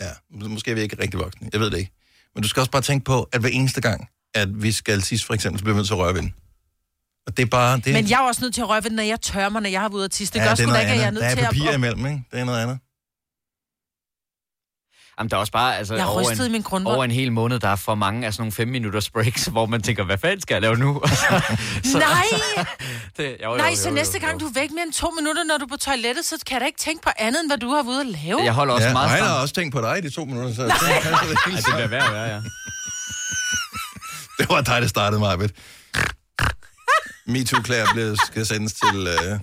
Ja, 0.00 0.10
måske 0.30 0.70
er 0.70 0.74
vi 0.74 0.80
ikke 0.80 1.02
rigtig 1.02 1.20
voksne. 1.20 1.50
Jeg 1.52 1.60
ved 1.60 1.70
det 1.70 1.78
ikke. 1.78 1.92
Men 2.36 2.42
du 2.42 2.48
skal 2.48 2.60
også 2.60 2.70
bare 2.70 2.82
tænke 2.82 3.04
på, 3.04 3.28
at 3.32 3.40
hver 3.40 3.50
eneste 3.50 3.80
gang, 3.80 4.08
at 4.34 4.62
vi 4.62 4.72
skal 4.72 5.02
tisse 5.02 5.26
for 5.26 5.34
eksempel, 5.34 5.58
så 5.58 5.64
bliver 5.64 5.74
vi 5.74 5.78
nødt 5.78 5.86
til 5.86 5.94
at 5.94 5.98
røre 5.98 6.14
ved 6.14 6.22
den. 6.22 6.34
Og 7.26 7.36
det 7.36 7.42
er 7.42 7.46
bare... 7.46 7.76
Det, 7.76 7.92
Men 7.92 8.10
jeg 8.10 8.16
er 8.22 8.26
også 8.26 8.40
nødt 8.42 8.54
til 8.54 8.60
at 8.60 8.68
røre 8.68 8.82
ved 8.84 8.90
den, 8.90 8.96
når 8.96 9.02
jeg 9.02 9.20
tørrer 9.20 9.48
mig, 9.48 9.62
når 9.62 9.70
jeg 9.70 9.80
har 9.80 9.88
været 9.88 9.96
ude 9.96 10.04
at 10.04 10.10
tisse. 10.10 10.32
Det 10.34 10.38
ja, 10.38 10.44
gør 10.44 10.50
er 10.50 10.54
sgu 10.54 10.70
da 10.70 10.78
ikke, 10.80 10.92
at 10.92 10.98
jeg 10.98 11.06
er 11.06 11.10
nødt 11.10 11.22
Der 11.22 11.30
til 11.30 11.38
er 11.38 11.46
papir 11.46 11.68
at... 11.68 11.74
imellem, 11.74 12.06
ikke? 12.06 12.22
Det 12.32 12.40
er 12.40 12.44
noget 12.44 12.62
andet. 12.62 12.78
Jamen, 15.18 15.30
der 15.30 15.36
er 15.36 15.40
også 15.40 15.52
bare, 15.52 15.76
altså, 15.78 15.94
Jeg 15.94 16.04
har 16.04 16.10
over, 16.10 16.42
min 16.48 16.54
en, 16.54 16.62
grundvold. 16.62 16.94
over 16.96 17.04
en 17.04 17.10
hel 17.10 17.32
måned, 17.32 17.58
der 17.60 17.68
er 17.68 17.76
for 17.76 17.94
mange 17.94 18.26
af 18.26 18.32
sådan 18.32 18.42
nogle 18.42 18.52
fem 18.52 18.68
minutters 18.68 19.10
breaks, 19.10 19.44
hvor 19.54 19.66
man 19.66 19.82
tænker, 19.82 20.04
hvad 20.04 20.18
fanden 20.18 20.40
skal 20.40 20.54
jeg 20.54 20.62
lave 20.62 20.76
nu? 20.76 21.02
så, 21.92 21.98
Nej! 21.98 22.24
det, 23.16 23.36
jo, 23.44 23.50
jo, 23.50 23.56
Nej, 23.56 23.68
jo, 23.70 23.76
så 23.76 23.88
jo, 23.88 23.94
næste 23.94 24.18
jo. 24.22 24.26
gang 24.26 24.40
du 24.40 24.46
er 24.46 24.52
væk 24.54 24.70
mere 24.70 24.82
end 24.82 24.92
to 24.92 25.10
minutter, 25.10 25.44
når 25.44 25.58
du 25.58 25.64
er 25.64 25.68
på 25.68 25.76
toilettet, 25.76 26.24
så 26.24 26.36
kan 26.46 26.54
jeg 26.54 26.60
da 26.60 26.66
ikke 26.66 26.78
tænke 26.78 27.02
på 27.02 27.10
andet, 27.18 27.40
end 27.40 27.50
hvad 27.50 27.58
du 27.58 27.68
har 27.68 27.74
været 27.82 27.86
ude 27.86 28.00
at 28.00 28.06
lave. 28.06 28.40
Jeg 28.44 28.52
holder 28.52 28.74
også 28.74 28.84
Ja, 28.84 28.90
og 28.90 28.92
meget 28.92 29.10
han 29.10 29.18
har 29.18 29.26
stramt. 29.28 29.42
også 29.42 29.54
tænkt 29.54 29.74
på 29.74 29.80
dig 29.80 29.98
i 29.98 30.00
de 30.00 30.10
to 30.10 30.24
minutter, 30.24 30.54
så 30.54 30.62
det, 30.64 30.70
Ej, 30.72 30.80
det 31.56 31.64
bliver 31.74 31.86
værd 31.88 32.06
at 32.06 32.12
være, 32.12 32.24
ja. 32.34 32.40
det 34.38 34.48
var 34.48 34.60
dig, 34.60 34.82
der 34.82 34.88
startede 34.88 35.20
mig, 35.20 35.38
ved. 35.38 35.48
MeToo-klæder 37.26 37.86
bliver- 37.92 38.16
skal 38.26 38.46
sendes 38.46 38.72
til 38.72 39.08
uh, 39.08 39.38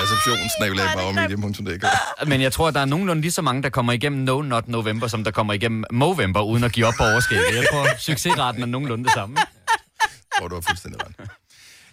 receptionsnabelag.dk. 0.00 1.84
Men 2.30 2.40
jeg 2.40 2.52
tror, 2.52 2.68
at 2.68 2.74
der 2.74 2.80
er 2.80 2.84
nogenlunde 2.84 3.22
lige 3.22 3.32
så 3.32 3.42
mange, 3.42 3.62
der 3.62 3.68
kommer 3.68 3.92
igennem 3.92 4.20
No 4.20 4.42
Not 4.42 4.68
November, 4.68 5.06
som 5.06 5.24
der 5.24 5.30
kommer 5.30 5.52
igennem 5.52 5.84
Movember, 5.92 6.42
uden 6.42 6.64
at 6.64 6.72
give 6.72 6.86
op 6.86 6.94
på 6.98 7.04
overskægget. 7.04 7.56
Jeg 7.56 7.66
tror, 7.72 7.88
succesraten 7.98 8.62
er 8.62 8.66
nogenlunde 8.66 9.04
det 9.04 9.12
samme. 9.12 9.36
Hvor 10.38 10.48
du 10.48 10.54
har 10.54 10.60
fuldstændig 10.60 11.00
ret. 11.06 11.30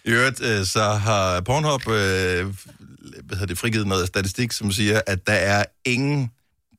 I 0.04 0.10
øvrigt, 0.10 0.42
øh, 0.42 0.64
så 0.64 0.82
har 0.82 1.40
Pornhub 1.40 1.88
øh, 1.88 1.92
hvad 1.92 3.36
hedder 3.36 3.46
det, 3.46 3.58
frigivet 3.58 3.86
noget 3.86 4.06
statistik, 4.06 4.52
som 4.52 4.72
siger, 4.72 5.00
at 5.06 5.26
der 5.26 5.32
er 5.32 5.64
ingen 5.84 6.30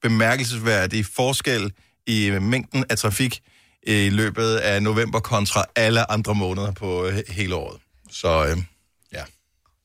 bemærkelsesværdig 0.01 1.05
forskel 1.05 1.71
i 2.07 2.31
mængden 2.41 2.85
af 2.89 2.97
trafik 2.97 3.41
i 3.87 4.09
løbet 4.09 4.55
af 4.55 4.83
november 4.83 5.19
kontra 5.19 5.65
alle 5.75 6.11
andre 6.11 6.35
måneder 6.35 6.71
på 6.71 7.05
øh, 7.05 7.23
hele 7.29 7.55
året. 7.55 7.79
Så 8.11 8.45
øh. 8.45 8.57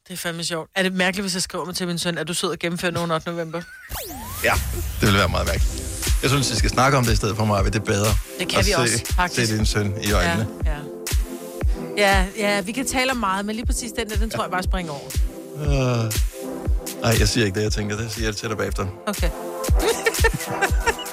Det 0.09 0.15
er 0.15 0.19
fandme 0.19 0.45
sjovt. 0.45 0.71
Er 0.75 0.83
det 0.83 0.93
mærkeligt, 0.93 1.25
hvis 1.25 1.35
jeg 1.35 1.43
skriver 1.43 1.65
mig 1.65 1.75
til 1.75 1.87
min 1.87 1.99
søn, 1.99 2.19
at 2.19 2.29
du 2.29 2.35
sidder 2.35 2.55
og 2.55 2.59
gennemfører 2.59 2.93
nogen 2.93 3.11
8. 3.11 3.31
november? 3.31 3.63
ja, 4.45 4.53
det 5.01 5.09
vil 5.09 5.15
være 5.19 5.29
meget 5.29 5.47
mærkeligt. 5.47 5.73
Jeg 6.23 6.31
synes, 6.31 6.51
vi 6.51 6.57
skal 6.57 6.71
snakke 6.71 6.99
om 6.99 7.05
det 7.05 7.13
i 7.13 7.17
stedet 7.17 7.37
for 7.37 7.45
mig, 7.45 7.65
det 7.65 7.75
er 7.75 7.79
bedre. 7.81 8.15
Det 8.39 8.49
kan 8.49 8.59
vi 8.59 8.65
se, 8.71 8.79
også, 8.79 9.05
faktisk. 9.07 9.47
Se 9.51 9.57
din 9.57 9.67
søn 9.67 9.95
i 10.03 10.09
Ja, 10.09 10.15
øjnene. 10.17 10.47
ja. 10.67 10.77
Ja, 11.97 12.27
ja, 12.39 12.61
vi 12.61 12.73
kan 12.73 12.87
tale 12.87 13.11
om 13.11 13.17
meget, 13.17 13.47
men 13.47 13.57
lige 13.57 13.67
præcis 13.67 13.93
den 13.93 14.11
der, 14.11 14.17
den 14.17 14.31
tror 14.31 14.43
jeg 14.45 14.51
bare 14.51 14.63
springer 14.63 14.93
over. 14.93 15.11
Ja. 15.59 16.05
Uh, 16.07 16.13
nej, 17.03 17.17
jeg 17.19 17.29
siger 17.29 17.47
ikke 17.47 17.57
det, 17.59 17.63
jeg 17.65 17.73
tænker. 17.73 17.97
Det 17.97 18.13
siger 18.13 18.27
jeg 18.29 18.37
til 18.37 18.49
dig 18.49 18.57
bagefter. 18.57 18.87
Okay. 19.07 19.31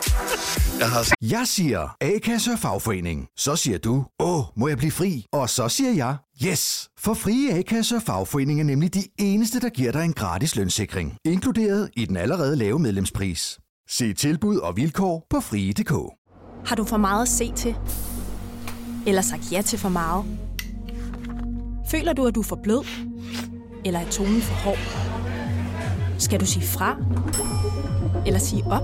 Jeg 0.80 0.90
har 0.90 1.14
Jeg 1.22 1.48
siger 1.48 1.96
A-kasse 2.02 2.52
og 2.52 2.60
fagforening. 2.60 3.28
Så 3.38 3.56
siger 3.56 3.78
du, 3.78 4.06
åh, 4.20 4.44
må 4.56 4.68
jeg 4.68 4.78
blive 4.78 4.92
fri? 4.92 5.26
Og 5.34 5.50
så 5.50 5.70
siger 5.70 5.92
jeg, 5.94 6.16
yes! 6.46 6.90
For 7.00 7.14
frie 7.14 7.54
A-kasse 7.54 7.96
og 7.96 8.02
fagforening 8.02 8.60
er 8.60 8.64
nemlig 8.64 8.94
de 8.94 9.04
eneste, 9.20 9.60
der 9.60 9.70
giver 9.70 9.92
dig 9.92 10.06
en 10.06 10.14
gratis 10.14 10.56
lønssikring. 10.56 11.18
Inkluderet 11.26 11.90
i 11.98 12.06
den 12.06 12.18
allerede 12.18 12.56
lave 12.56 12.80
medlemspris. 12.80 13.60
Se 13.90 14.14
tilbud 14.14 14.58
og 14.58 14.78
vilkår 14.78 15.26
på 15.30 15.40
frie.dk. 15.40 15.92
Har 16.66 16.76
du 16.76 16.84
for 16.84 16.98
meget 16.98 17.22
at 17.22 17.30
se 17.30 17.52
til? 17.56 17.76
Eller 19.08 19.22
sagt 19.22 19.52
ja 19.52 19.62
til 19.62 19.80
for 19.80 19.90
meget? 19.90 20.26
Føler 21.92 22.14
du, 22.14 22.26
at 22.28 22.36
du 22.36 22.40
er 22.40 22.44
for 22.46 22.60
blød? 22.64 22.86
Eller 23.86 24.00
er 24.00 24.10
tonen 24.10 24.42
for 24.42 24.54
hård? 24.56 24.78
Skal 26.20 26.40
du 26.40 26.46
sige 26.46 26.66
fra? 26.66 26.98
Eller 28.26 28.40
sige 28.40 28.64
op? 28.66 28.84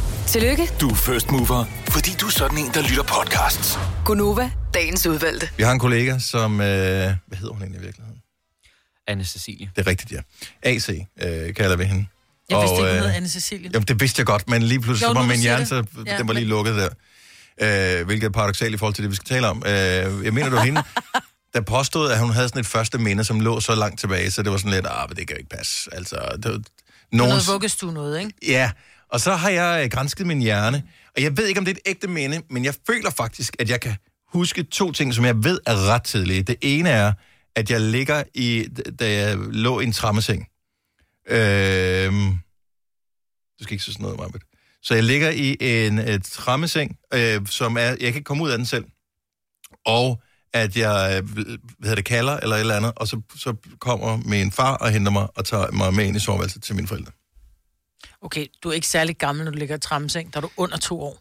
Tillykke, 0.31 0.69
Du 0.81 0.89
er 0.89 0.95
first 0.95 1.31
mover, 1.31 1.65
fordi 1.89 2.11
du 2.21 2.25
er 2.25 2.29
sådan 2.31 2.57
en, 2.57 2.71
der 2.73 2.81
lytter 2.81 3.03
podcasts. 3.03 3.79
Gunova, 4.05 4.51
dagens 4.73 5.05
udvalgte. 5.07 5.49
Vi 5.57 5.63
har 5.63 5.71
en 5.71 5.79
kollega, 5.79 6.19
som... 6.19 6.61
Øh, 6.61 6.67
hvad 6.67 7.37
hedder 7.37 7.53
hun 7.53 7.61
egentlig 7.61 7.81
i 7.81 7.83
virkeligheden? 7.83 8.21
Anne 9.07 9.25
Cecilie. 9.25 9.71
Det 9.75 9.87
er 9.87 9.89
rigtigt, 9.89 10.11
ja. 10.11 10.17
AC 10.63 10.89
øh, 11.21 11.53
kalder 11.53 11.75
vi 11.75 11.83
hende. 11.83 12.05
Jeg 12.49 12.57
vidste 12.61 12.75
ikke, 12.77 12.89
hun 12.89 12.97
øh, 12.97 13.03
hed 13.03 13.23
Anne-Cecilie. 13.25 13.69
Jamen, 13.73 13.87
det 13.87 13.99
vidste 13.99 14.19
jeg 14.19 14.25
godt, 14.25 14.49
men 14.49 14.63
lige 14.63 14.81
pludselig 14.81 15.07
Jo, 15.07 15.13
så 15.13 15.13
var 15.13 15.21
du 15.21 15.27
min 15.27 15.39
hjerne, 15.39 15.65
så 15.65 15.75
det. 15.81 15.87
Ja, 16.05 16.17
den 16.17 16.27
var 16.27 16.33
lige 16.33 16.43
men- 16.45 16.49
lukket 16.49 16.75
der. 16.75 16.89
Øh, 17.99 18.05
hvilket 18.05 18.27
er 18.27 18.31
paradoxalt 18.31 18.73
i 18.73 18.77
forhold 18.77 18.93
til 18.95 19.03
det, 19.03 19.11
vi 19.11 19.15
skal 19.15 19.25
tale 19.27 19.47
om. 19.47 19.63
Øh, 19.65 19.71
jeg 20.25 20.33
mener, 20.33 20.49
var 20.49 20.63
hende, 20.63 20.83
der 21.53 21.61
påstod, 21.61 22.11
at 22.11 22.19
hun 22.19 22.31
havde 22.31 22.47
sådan 22.49 22.59
et 22.59 22.65
første 22.67 22.97
minde, 22.97 23.23
som 23.23 23.39
lå 23.39 23.59
så 23.59 23.75
langt 23.75 23.99
tilbage, 23.99 24.31
så 24.31 24.43
det 24.43 24.51
var 24.51 24.57
sådan 24.57 24.71
lidt, 24.71 24.87
ah, 24.89 25.09
det 25.09 25.17
kan 25.17 25.29
jo 25.29 25.37
ikke 25.37 25.49
passe. 25.49 25.89
Altså, 25.93 26.15
det 26.15 26.45
var, 26.45 26.51
Nogen... 26.51 26.63
nogen, 27.11 27.29
Noget 27.29 27.47
vuggestue 27.47 27.93
noget, 27.93 28.19
ikke? 28.19 28.31
Ja, 28.47 28.71
og 29.11 29.19
så 29.19 29.35
har 29.35 29.49
jeg 29.49 29.83
øh, 29.83 29.91
grænsket 29.91 30.27
min 30.27 30.41
hjerne, 30.41 30.83
og 31.15 31.23
jeg 31.23 31.37
ved 31.37 31.47
ikke, 31.47 31.59
om 31.59 31.65
det 31.65 31.71
er 31.71 31.79
et 31.85 31.89
ægte 31.89 32.07
minde, 32.07 32.41
men 32.49 32.65
jeg 32.65 32.73
føler 32.87 33.09
faktisk, 33.09 33.55
at 33.59 33.69
jeg 33.69 33.81
kan 33.81 33.95
huske 34.27 34.63
to 34.63 34.91
ting, 34.91 35.13
som 35.13 35.25
jeg 35.25 35.43
ved 35.43 35.59
er 35.65 35.89
ret 35.89 36.03
tidlige. 36.03 36.43
Det 36.43 36.55
ene 36.61 36.89
er, 36.89 37.13
at 37.55 37.71
jeg 37.71 37.81
ligger 37.81 38.23
i, 38.33 38.67
da 38.99 39.11
jeg 39.11 39.37
lå 39.37 39.79
i 39.79 39.83
en 39.83 39.91
trammeseng. 39.91 40.47
Øhm, 41.29 42.29
du 43.59 43.63
skal 43.63 43.73
ikke 43.73 43.83
sige 43.83 43.93
sådan 43.93 44.03
noget, 44.03 44.19
Marbet. 44.19 44.41
Så 44.83 44.93
jeg 44.93 45.03
ligger 45.03 45.29
i 45.29 45.57
en 45.59 45.99
et 45.99 46.23
trammeseng, 46.23 46.97
øh, 47.13 47.47
som 47.47 47.77
er, 47.77 47.81
jeg 47.81 47.97
kan 47.97 48.07
ikke 48.07 48.23
komme 48.23 48.43
ud 48.43 48.49
af 48.49 48.57
den 48.57 48.65
selv. 48.65 48.85
Og 49.85 50.21
at 50.53 50.77
jeg, 50.77 51.23
øh, 51.23 51.47
hvad 51.79 51.95
det, 51.95 52.05
kalder 52.05 52.37
eller 52.37 52.55
et 52.55 52.59
eller 52.59 52.75
andet, 52.75 52.91
og 52.95 53.07
så, 53.07 53.21
så 53.35 53.55
kommer 53.79 54.17
min 54.17 54.51
far 54.51 54.75
og 54.75 54.91
henter 54.91 55.11
mig 55.11 55.27
og 55.35 55.45
tager 55.45 55.71
mig 55.71 55.93
med 55.93 56.05
ind 56.05 56.15
i 56.15 56.19
soveværelset 56.19 56.63
til 56.63 56.75
mine 56.75 56.87
forældre. 56.87 57.11
Okay, 58.21 58.47
du 58.63 58.69
er 58.69 58.73
ikke 58.73 58.87
særlig 58.87 59.17
gammel, 59.17 59.45
når 59.45 59.51
du 59.51 59.57
ligger 59.57 59.75
i 59.75 59.79
trammeseng. 59.79 60.33
Der 60.33 60.37
er 60.37 60.41
du 60.41 60.49
under 60.57 60.77
to 60.77 61.01
år. 61.01 61.17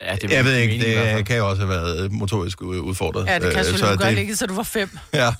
Ja, 0.00 0.16
Jeg 0.30 0.44
ved 0.44 0.56
ikke, 0.56 0.78
det 1.16 1.26
kan 1.26 1.36
jo 1.36 1.48
også 1.48 1.62
have 1.66 1.68
været 1.68 2.12
motorisk 2.12 2.60
u- 2.60 2.64
udfordret. 2.64 3.26
Ja, 3.26 3.34
det 3.34 3.42
kan 3.42 3.58
Øh, 3.58 3.64
selvfølgelig. 3.64 3.98
så 4.00 4.04
Du 4.04 4.10
det- 4.10 4.18
ikke, 4.18 4.36
så 4.36 4.46
du 4.46 4.54
var 4.54 4.62
fem. 4.62 4.98
Ja, 5.12 5.34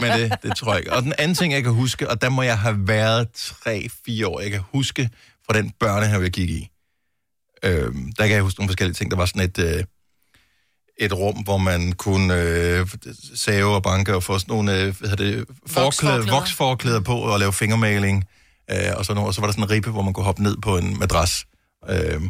men 0.00 0.10
det, 0.20 0.32
det 0.42 0.56
tror 0.56 0.72
jeg 0.72 0.78
ikke. 0.80 0.92
Og 0.92 1.02
den 1.02 1.12
anden 1.18 1.34
ting, 1.34 1.52
jeg 1.52 1.62
kan 1.62 1.72
huske, 1.72 2.10
og 2.10 2.22
der 2.22 2.28
må 2.28 2.42
jeg 2.42 2.58
have 2.58 2.76
været 2.88 3.26
3-4 3.36 4.26
år, 4.26 4.40
jeg 4.40 4.50
kan 4.50 4.60
huske 4.72 5.10
fra 5.46 5.58
den 5.58 5.70
børnehave, 5.80 6.22
jeg 6.22 6.30
gik 6.30 6.50
i. 6.50 6.68
Øh, 7.62 7.94
der 8.18 8.26
kan 8.26 8.30
jeg 8.30 8.42
huske 8.42 8.60
nogle 8.60 8.68
forskellige 8.68 8.94
ting. 8.94 9.10
Der 9.10 9.16
var 9.16 9.26
sådan 9.26 9.42
et, 9.42 9.58
øh, 9.58 9.84
et 10.98 11.12
rum, 11.12 11.34
hvor 11.42 11.58
man 11.58 11.92
kunne 11.92 12.34
øh, 12.42 12.86
save 13.34 13.74
og 13.74 13.82
banke 13.82 14.14
og 14.14 14.22
få 14.22 14.38
sådan 14.38 14.52
nogle 14.52 14.72
øh, 14.82 14.98
hvad 15.00 15.10
hedder 15.10 15.24
det, 15.24 15.44
forklæder, 15.66 15.84
Voksforklæder. 15.84 16.30
voksforklæder 16.38 17.00
på 17.00 17.18
og 17.18 17.38
lave 17.38 17.52
fingermaling. 17.52 18.24
Øh, 18.70 18.96
og, 18.96 19.04
sådan 19.04 19.14
noget. 19.14 19.28
og 19.28 19.34
så 19.34 19.40
var 19.40 19.46
der 19.48 19.52
sådan 19.52 19.64
en 19.64 19.70
ribe, 19.70 19.90
hvor 19.90 20.02
man 20.02 20.12
kunne 20.12 20.24
hoppe 20.24 20.42
ned 20.42 20.56
på 20.56 20.78
en 20.78 20.98
madras. 20.98 21.46
Øh, 21.88 22.22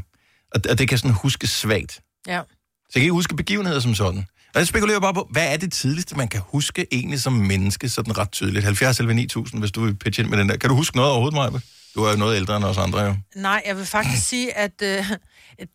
og, 0.55 0.61
og 0.71 0.79
det 0.79 0.89
kan 0.89 0.99
sådan 0.99 1.11
huske 1.11 1.47
svagt. 1.47 2.01
Ja. 2.27 2.41
Så 2.77 2.93
jeg 2.95 3.01
kan 3.01 3.03
ikke 3.03 3.13
huske 3.13 3.37
begivenheder 3.37 3.81
som 3.81 3.95
sådan. 3.95 4.27
Og 4.55 4.61
jeg 4.61 4.67
spekulerer 4.67 5.01
bare 5.01 5.15
på, 5.15 5.29
hvad 5.31 5.53
er 5.53 5.57
det 5.57 5.73
tidligste, 5.73 6.17
man 6.17 6.29
kan 6.29 6.41
huske 6.45 6.87
egentlig 6.93 7.21
som 7.21 7.33
menneske, 7.33 7.89
sådan 7.89 8.19
ret 8.19 8.33
tydeligt? 8.33 8.65
70 8.65 8.99
eller 8.99 9.15
9000, 9.15 9.61
hvis 9.61 9.73
du 9.73 9.85
vil 9.85 9.95
pitche 9.97 10.23
ind 10.23 10.31
med 10.31 10.39
den 10.39 10.49
der. 10.49 10.57
Kan 10.57 10.71
du 10.71 10.77
huske 10.77 10.97
noget 10.97 11.13
overhovedet, 11.13 11.37
Maja? 11.37 11.61
Du 11.95 12.05
er 12.05 12.11
jo 12.11 12.17
noget 12.17 12.37
ældre 12.37 12.57
end 12.57 12.65
os 12.65 12.79
andre, 12.79 13.01
jo. 13.01 13.15
Nej, 13.35 13.63
jeg 13.67 13.77
vil 13.77 13.87
faktisk 13.87 14.29
sige, 14.33 14.57
at 14.57 14.83
øh, 14.83 15.11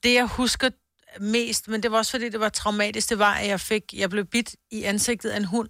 det, 0.04 0.14
jeg 0.14 0.26
husker 0.26 0.70
mest, 1.20 1.68
men 1.68 1.84
det 1.84 1.92
var 1.92 1.98
også 1.98 2.12
fordi, 2.12 2.30
det 2.30 2.40
var 2.40 2.50
traumatisk, 2.50 3.10
det 3.10 3.20
var, 3.20 3.34
at 3.34 3.48
jeg 3.48 3.60
fik, 3.60 3.84
jeg 3.94 4.10
blev 4.10 4.26
bidt 4.26 4.56
i 4.72 4.84
ansigtet 4.84 5.30
af 5.30 5.38
en 5.38 5.46
hund, 5.46 5.70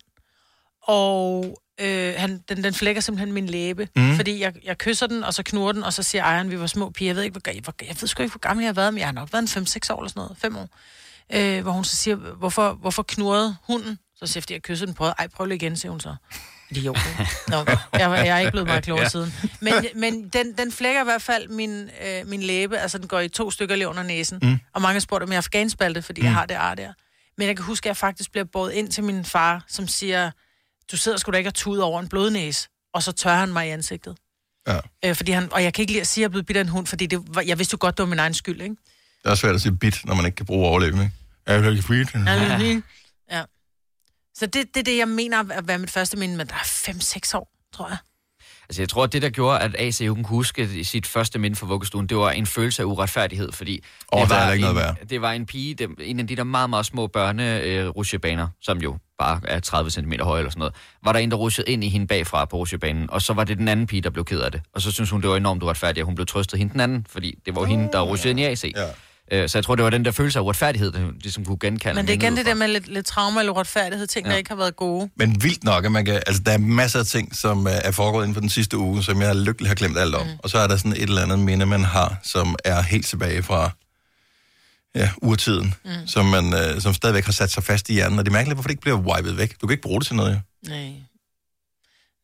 og 0.84 1.46
øh, 1.82 2.14
han, 2.18 2.44
den, 2.50 2.64
den 2.64 2.74
flækker 2.74 3.02
simpelthen 3.02 3.32
min 3.32 3.48
læbe, 3.48 3.88
mm. 3.96 4.16
fordi 4.16 4.40
jeg, 4.40 4.54
jeg 4.66 4.78
kysser 4.78 5.08
den, 5.08 5.24
og 5.24 5.34
så 5.34 5.44
knurrer 5.44 5.72
den, 5.72 5.84
og 5.84 5.94
så 5.94 6.04
siger 6.04 6.24
ejeren, 6.24 6.52
vi 6.52 6.60
var 6.60 6.68
små 6.68 6.90
piger, 6.90 7.10
jeg 7.10 7.16
ved, 7.16 7.24
ikke, 7.24 7.34
hvor, 7.34 7.52
jeg, 7.54 7.62
hvor, 7.64 7.74
jeg 7.82 7.96
ved 8.02 8.08
sgu 8.08 8.24
ikke, 8.24 8.32
hvor 8.34 8.40
gammel 8.40 8.64
jeg 8.64 8.68
har 8.70 8.74
været, 8.74 8.94
men 8.94 9.00
jeg 9.00 9.08
har 9.08 9.14
nok 9.14 9.34
været 9.34 9.56
en 9.58 9.64
5-6 9.64 9.94
år 9.94 10.00
eller 10.00 10.10
sådan 10.10 10.14
noget, 10.16 10.38
5 10.42 10.56
år, 10.58 10.70
øh, 11.34 11.62
hvor 11.62 11.72
hun 11.72 11.84
så 11.84 11.96
siger, 11.96 12.16
hvorfor, 12.16 12.74
hvorfor 12.74 13.04
knurrede 13.04 13.56
hunden? 13.68 14.00
Så 14.16 14.28
siger 14.28 14.40
jeg, 14.40 14.44
fordi 14.44 14.54
jeg 14.54 14.62
kyssede 14.62 14.88
den, 14.88 14.96
prøvede, 14.96 15.16
ej, 15.20 15.28
prøv 15.28 15.46
lige 15.46 15.56
igen, 15.56 15.76
siger 15.76 15.92
hun 15.92 16.00
så. 16.00 16.16
Idiot. 16.70 16.98
Nå, 17.48 17.58
jeg, 17.58 17.76
jeg 18.00 18.28
er 18.28 18.40
ikke 18.40 18.52
blevet 18.52 18.68
meget 18.68 18.84
klogere 18.84 19.04
Ja. 19.04 19.10
siden. 19.10 19.34
Men, 19.60 19.74
men 19.96 20.30
den, 20.30 20.54
den 20.58 20.72
flækker 20.72 21.02
i 21.02 21.04
hvert 21.04 21.22
fald 21.22 21.48
min, 21.50 21.90
øh, 22.06 22.28
min 22.28 22.44
læbe, 22.44 22.78
altså 22.78 22.98
den 22.98 23.08
går 23.08 23.20
i 23.20 23.30
to 23.30 23.52
stykker 23.52 23.76
lige 23.76 23.88
under 23.88 24.04
næsen. 24.04 24.40
Mm. 24.42 24.60
Og 24.74 24.82
mange 24.82 24.94
har 24.94 25.00
spurgt, 25.00 25.24
om 25.24 25.30
jeg 25.30 25.36
har 25.36 25.42
afghanspalte, 25.42 26.02
fordi 26.02 26.22
mm. 26.22 26.26
jeg 26.26 26.34
har 26.34 26.46
det 26.46 26.56
ar 26.56 26.76
der. 26.76 26.94
Men 27.38 27.48
jeg 27.48 27.56
kan 27.56 27.66
huske, 27.66 27.86
at 27.86 27.88
jeg 27.88 27.98
faktisk 27.98 28.32
bliver 28.32 28.46
båret 28.54 28.72
ind 28.72 28.92
til 28.92 29.04
min 29.04 29.26
far, 29.26 29.64
som 29.68 29.88
siger, 29.88 30.32
du 30.92 30.98
sidder 30.98 31.18
sgu 31.18 31.32
da 31.32 31.38
ikke 31.38 31.50
og 31.50 31.54
tuder 31.54 31.84
over 31.84 32.00
en 32.00 32.08
blodnæse. 32.08 32.70
Og 32.94 33.04
så 33.04 33.12
tørrer 33.12 33.40
han 33.40 33.54
mig 33.54 33.68
i 33.68 33.70
ansigtet. 33.70 34.18
Ja. 34.68 34.80
Øh, 35.06 35.16
fordi 35.16 35.32
han, 35.32 35.54
og 35.54 35.64
jeg 35.64 35.74
kan 35.74 35.84
ikke 35.84 35.92
lide 35.92 36.02
at 36.02 36.08
sige, 36.08 36.22
at 36.22 36.24
jeg 36.24 36.28
er 36.28 36.30
blevet 36.30 36.46
bidt 36.46 36.58
af 36.58 36.62
en 36.62 36.70
hund, 36.70 36.88
fordi 36.88 37.06
det 37.06 37.36
var, 37.36 37.42
jeg 37.42 37.58
vidste 37.58 37.74
jo 37.74 37.78
godt, 37.82 37.98
det 37.98 38.04
var 38.04 38.10
min 38.10 38.20
egen 38.20 38.34
skyld, 38.34 38.62
ikke? 38.62 38.76
Det 39.24 39.32
er 39.32 39.36
svært 39.36 39.56
at 39.56 39.62
sige 39.62 39.78
bit, 39.78 40.06
når 40.06 40.16
man 40.16 40.26
ikke 40.26 40.36
kan 40.36 40.46
bruge 40.46 40.68
overlevning. 40.68 41.04
ikke? 41.04 41.16
Jeg 41.48 41.64
jo 41.66 41.70
ikke 41.70 41.84
frit. 41.84 42.08
Ja. 43.32 43.44
Så 44.36 44.46
det, 44.46 44.74
det 44.74 44.80
er 44.80 44.84
det, 44.84 44.98
jeg 44.98 45.08
mener 45.08 45.52
at 45.52 45.68
være 45.68 45.78
mit 45.78 45.92
første 45.92 46.18
minde, 46.18 46.38
men 46.38 46.48
der 46.48 46.54
er 46.54 46.60
5-6 46.60 47.38
år, 47.38 47.52
tror 47.74 47.88
jeg. 47.90 47.98
Altså, 48.72 48.82
jeg 48.82 48.90
tror, 48.90 49.04
at 49.04 49.14
det, 49.14 49.22
der 49.22 49.30
gjorde, 49.30 49.60
at 49.60 49.76
AC 49.80 50.08
hun 50.08 50.24
kunne 50.24 50.36
huske 50.36 50.70
i 50.76 50.84
sit 50.84 51.08
første 51.08 51.40
minde 51.40 51.56
for 51.56 51.66
vuggestuen, 51.66 52.08
det 52.08 52.18
var 52.18 52.32
en 52.32 52.46
følelse 52.46 52.82
af 52.82 52.86
uretfærdighed, 52.86 53.52
fordi 53.52 53.84
Åh, 54.14 54.22
det, 54.22 54.30
var 54.30 54.52
ikke 54.52 54.68
en, 54.68 54.76
noget 54.76 55.10
det 55.10 55.22
var 55.22 55.32
en 55.32 55.46
pige, 55.46 55.74
det, 55.76 55.90
en 56.00 56.20
af 56.20 56.28
de 56.28 56.36
der 56.36 56.44
meget, 56.44 56.70
meget 56.70 56.86
små 56.86 57.08
børne 57.08 57.60
øh, 57.62 57.94
som 58.62 58.78
jo 58.78 58.98
bare 59.20 59.40
er 59.44 59.60
30 59.60 59.92
cm 59.92 60.14
høje 60.22 60.40
eller 60.40 60.52
sådan 60.52 60.60
noget, 60.60 60.74
var 61.04 61.12
der 61.12 61.20
en, 61.20 61.32
der 61.32 61.38
rushede 61.38 61.72
ind 61.72 61.84
i 61.84 61.90
hende 61.90 62.08
bagfra 62.08 62.46
på 62.46 62.58
rusjebanen, 62.58 63.10
og 63.10 63.22
så 63.22 63.34
var 63.34 63.44
det 63.44 63.58
den 63.58 63.68
anden 63.68 63.88
pige, 63.88 64.02
der 64.02 64.10
blev 64.10 64.26
ked 64.26 64.40
af 64.40 64.52
det. 64.52 64.62
Og 64.74 64.82
så 64.82 64.92
synes 64.92 65.10
hun, 65.10 65.22
det 65.22 65.30
var 65.30 65.38
enormt 65.38 65.64
uretfærdigt, 65.64 66.00
at 66.00 66.06
hun 66.06 66.16
blev 66.16 66.26
trøstet 66.26 66.60
hende 66.60 66.74
den 66.74 66.82
anden, 66.82 67.06
fordi 67.10 67.40
det 67.46 67.56
var 67.56 67.62
oh, 67.62 67.68
hende, 67.68 67.90
der 67.94 68.02
rushede 68.02 68.30
ind 68.30 68.40
i 68.40 68.44
AC. 68.44 68.64
Ja. 68.76 68.86
Øh, 69.32 69.50
Så 69.50 69.58
jeg 69.58 69.66
tror, 69.66 69.76
det 69.76 69.84
var 69.84 69.90
den 69.90 70.06
der 70.06 70.12
følelse 70.12 70.40
af 70.40 70.44
uretfærdighed, 70.44 70.92
der 70.92 71.12
ligesom 71.22 71.46
kunne 71.46 71.58
genkalde 71.60 71.96
Men 71.96 72.08
det 72.08 72.14
er 72.14 72.18
igen 72.18 72.38
det 72.38 72.46
der 72.46 72.54
med 72.54 72.68
lidt, 72.68 72.88
lidt 72.88 73.06
trauma 73.06 73.40
eller 73.40 73.54
uretfærdighed, 73.54 74.08
ting, 74.08 74.26
ja. 74.26 74.32
der 74.32 74.38
ikke 74.38 74.50
har 74.50 74.56
været 74.56 74.76
gode. 74.76 75.10
Men 75.16 75.44
vildt 75.44 75.64
nok, 75.64 75.86
at 75.86 75.92
man 75.92 76.06
kan, 76.06 76.16
altså, 76.28 76.42
der 76.46 76.52
er 76.52 76.58
masser 76.58 77.00
af 77.00 77.06
ting, 77.06 77.36
som 77.36 77.68
øh, 77.68 77.74
er 77.84 77.92
foregået 77.92 78.24
inden 78.24 78.34
for 78.34 78.42
den 78.42 78.50
sidste 78.50 78.78
uge, 78.78 79.04
som 79.04 79.22
jeg 79.22 79.36
lykkelig 79.36 79.70
har 79.70 79.76
glemt 79.76 79.98
alt 79.98 80.16
om. 80.16 80.28
Mm. 80.28 80.34
Og 80.40 80.50
så 80.50 80.58
er 80.58 80.68
der 80.68 80.78
sådan 80.78 80.92
et 80.92 81.02
eller 81.02 81.22
andet 81.22 81.40
minde, 81.40 81.66
man 81.66 81.84
har, 81.84 82.20
som 82.24 82.56
er 82.66 82.82
helt 82.82 83.06
tilbage 83.06 83.44
fra 83.44 83.72
ja, 84.96 85.10
urtiden, 85.22 85.74
mm. 85.86 85.92
som, 86.08 86.26
man, 86.26 86.54
øh, 86.54 86.82
som 86.82 86.94
stadigvæk 86.94 87.26
har 87.26 87.32
sat 87.32 87.52
sig 87.52 87.64
fast 87.64 87.90
i 87.90 87.94
hjernen. 87.94 88.20
Og 88.20 88.26
det 88.26 88.32
er 88.32 88.34
mærkeligt, 88.34 88.56
hvorfor 88.56 88.68
det 88.68 88.74
ikke 88.74 88.82
bliver 88.82 88.98
wiped 88.98 89.32
væk. 89.32 89.62
Du 89.62 89.68
kan 89.68 89.74
ikke 89.74 89.84
bruge 89.84 90.00
det 90.00 90.08
til 90.08 90.16
noget, 90.16 90.32
jo. 90.34 90.70
Nej. 90.70 90.92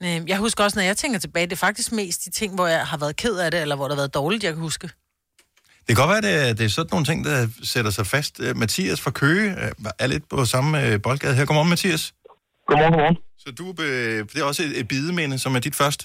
Nej, 0.02 0.22
jeg 0.28 0.38
husker 0.38 0.64
også, 0.64 0.80
når 0.80 0.84
jeg 0.84 0.98
tænker 0.98 1.20
tilbage, 1.20 1.46
det 1.46 1.52
er 1.52 1.56
faktisk 1.56 1.92
mest 1.92 2.26
de 2.26 2.30
ting, 2.30 2.56
hvor 2.56 2.68
jeg 2.68 2.88
har 2.88 2.98
været 2.98 3.16
ked 3.16 3.38
af 3.38 3.52
det, 3.52 3.62
eller 3.62 3.76
hvor 3.76 3.86
det 3.88 3.96
har 3.96 4.02
været 4.02 4.14
dårligt, 4.14 4.44
jeg 4.44 4.54
kan 4.54 4.62
huske. 4.62 4.90
Det 5.88 5.92
kan 5.96 6.02
godt 6.04 6.12
være, 6.14 6.22
at 6.24 6.28
det, 6.30 6.36
er- 6.50 6.54
det 6.60 6.66
er 6.66 6.70
sådan 6.78 6.90
nogle 6.96 7.06
ting, 7.12 7.20
der 7.30 7.38
sætter 7.74 7.92
sig 7.98 8.06
fast. 8.16 8.34
Øh, 8.46 8.52
Mathias 8.64 9.00
fra 9.06 9.12
Køge 9.22 9.46
øh, 9.62 9.72
er 10.04 10.08
lidt 10.14 10.26
på 10.34 10.38
samme 10.56 10.70
øh, 10.86 10.94
boldgade 11.06 11.36
her. 11.38 11.46
Godmorgen, 11.50 11.70
Mathias. 11.76 12.04
Godmorgen, 12.70 12.94
godmorgen. 12.94 13.18
Så 13.44 13.48
du, 13.60 13.66
det 14.32 14.38
er 14.42 14.46
også 14.52 14.62
et, 14.68 14.74
et 14.80 14.88
bideminde, 14.94 15.36
som 15.44 15.52
er 15.58 15.62
dit 15.68 15.76
første? 15.82 16.04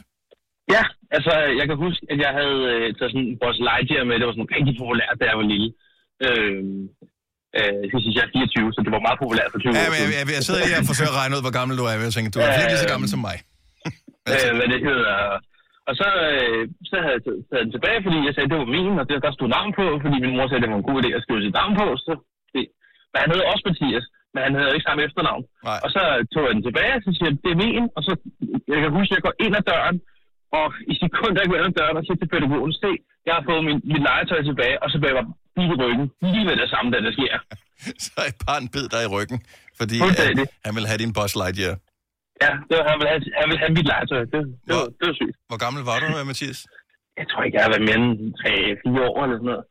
Ja, 0.74 0.82
altså, 1.16 1.32
jeg 1.58 1.64
kan 1.68 1.76
huske, 1.86 2.02
at 2.12 2.18
jeg 2.24 2.32
havde 2.40 2.60
øh, 2.74 2.86
taget 2.98 3.10
sådan 3.12 3.26
en 3.30 3.36
Buzz 3.42 3.58
Lightyear 3.68 4.04
med. 4.08 4.14
Det 4.20 4.26
var 4.28 4.34
sådan 4.36 4.52
rigtig 4.56 4.74
populært, 4.82 5.16
da 5.20 5.24
jeg 5.30 5.36
var 5.40 5.46
lille. 5.54 5.68
Øh, 6.26 6.60
øh, 7.58 7.74
jeg 7.92 8.00
synes, 8.02 8.14
jeg 8.18 8.24
er 8.28 8.32
24, 8.36 8.74
så 8.74 8.80
det 8.86 8.92
var 8.96 9.02
meget 9.08 9.18
populært 9.24 9.48
for 9.54 9.58
20 9.60 9.68
Ja, 9.68 9.82
år 9.84 9.90
men 9.92 9.98
jeg, 10.02 10.08
siden. 10.08 10.18
jeg, 10.18 10.24
jeg 10.38 10.44
sidder 10.48 10.60
lige 10.66 10.78
og 10.82 10.86
forsøger 10.92 11.12
at 11.14 11.18
regne 11.20 11.34
ud, 11.36 11.42
hvor 11.46 11.54
gammel 11.58 11.74
du 11.80 11.84
er. 11.90 11.92
Jeg 12.08 12.14
tænker, 12.16 12.30
du 12.34 12.38
er 12.44 12.48
virkelig 12.58 12.72
lige 12.74 12.84
så 12.86 12.90
gammel 12.94 13.08
som 13.14 13.20
mig. 13.28 13.36
øh, 14.30 14.50
hvad 14.58 14.68
det 14.74 14.80
hedder. 14.90 15.16
Og 15.88 15.94
så, 16.00 16.08
øh, 16.26 16.62
så 16.90 16.96
havde 17.02 17.16
jeg 17.16 17.22
taget 17.26 17.64
den 17.64 17.74
tilbage, 17.76 18.00
fordi 18.06 18.18
jeg 18.26 18.32
sagde, 18.34 18.46
at 18.48 18.52
det 18.52 18.62
var 18.62 18.74
min, 18.76 18.94
og 19.00 19.06
det, 19.08 19.24
der 19.26 19.32
stod 19.38 19.48
navn 19.56 19.70
på, 19.78 19.84
fordi 20.04 20.16
min 20.24 20.36
mor 20.36 20.46
sagde, 20.46 20.60
at 20.60 20.64
det 20.64 20.72
var 20.72 20.80
en 20.80 20.90
god 20.90 20.98
idé 21.00 21.10
at 21.16 21.24
skrive 21.24 21.42
sit 21.44 21.56
navn 21.60 21.74
på. 21.80 21.86
Så 22.06 22.12
det. 22.54 22.64
Men 23.12 23.18
han 23.22 23.30
hed 23.32 23.42
også 23.52 23.64
Mathias, 23.68 24.06
men 24.34 24.40
han 24.46 24.54
havde 24.58 24.74
ikke 24.74 24.88
samme 24.88 25.04
efternavn. 25.06 25.42
Nej. 25.68 25.78
Og 25.84 25.88
så 25.94 26.02
tog 26.32 26.42
jeg 26.46 26.54
den 26.56 26.66
tilbage, 26.68 26.94
og 26.98 27.02
så 27.04 27.10
siger 27.16 27.28
jeg, 27.28 27.36
det 27.44 27.50
er 27.54 27.60
min, 27.64 27.84
og 27.96 28.02
så, 28.06 28.12
jeg 28.72 28.78
kan 28.82 28.90
huske, 28.98 29.10
at 29.12 29.16
jeg 29.18 29.24
går 29.26 29.36
ind 29.44 29.54
ad 29.60 29.64
døren, 29.72 29.96
og 30.58 30.66
i 30.92 30.94
sekunder, 31.02 31.40
jeg 31.42 31.48
går 31.50 31.58
ind 31.60 31.70
ad 31.72 31.76
døren 31.80 31.96
og 32.00 32.04
siger 32.06 32.18
til 32.18 32.28
pædagogen, 32.32 32.72
se, 32.84 32.92
jeg 33.26 33.34
har 33.38 33.44
fået 33.50 33.62
min, 33.68 33.78
mit 33.92 34.02
legetøj 34.08 34.40
tilbage, 34.50 34.76
og 34.82 34.88
så 34.92 34.96
bliver 34.98 35.12
jeg 35.12 35.18
bare 35.20 35.30
bidt 35.56 35.70
i 35.74 35.76
ryggen, 35.82 36.06
lige 36.34 36.44
med 36.48 36.56
det 36.62 36.68
samme, 36.74 36.88
da 36.94 36.98
det 37.06 37.12
sker. 37.18 37.34
Så 38.06 38.20
et 38.30 38.38
barn 38.46 38.64
bed 38.74 38.86
dig 38.94 39.02
i 39.06 39.10
ryggen, 39.16 39.38
fordi 39.80 39.96
at, 40.22 40.38
han 40.66 40.72
vil 40.76 40.86
have 40.90 40.98
din 41.04 41.12
Buzz 41.16 41.34
Lightyear. 41.40 41.74
Ja, 42.42 42.50
det 42.68 42.74
var, 42.78 42.84
han, 42.90 42.96
ville 43.00 43.10
have, 43.14 43.20
han 43.40 43.46
ville 43.50 43.62
have 43.64 43.72
mit 43.78 43.86
legetøj. 43.92 44.20
Det, 44.32 44.40
det, 44.66 44.72
var, 44.78 44.86
det 44.98 45.04
var 45.10 45.14
sygt. 45.20 45.36
Hvor 45.50 45.58
gammel 45.64 45.80
var 45.90 45.96
du, 46.04 46.08
øh, 46.18 46.24
Mathias? 46.30 46.60
Jeg 47.20 47.26
tror 47.30 47.40
ikke, 47.46 47.56
jeg 47.56 47.64
har 47.66 47.70
været 47.74 47.84
mere 47.88 47.98
end 48.04 48.10
3-4 49.00 49.10
år 49.10 49.20
eller 49.24 49.36
sådan 49.38 49.50
noget. 49.52 49.64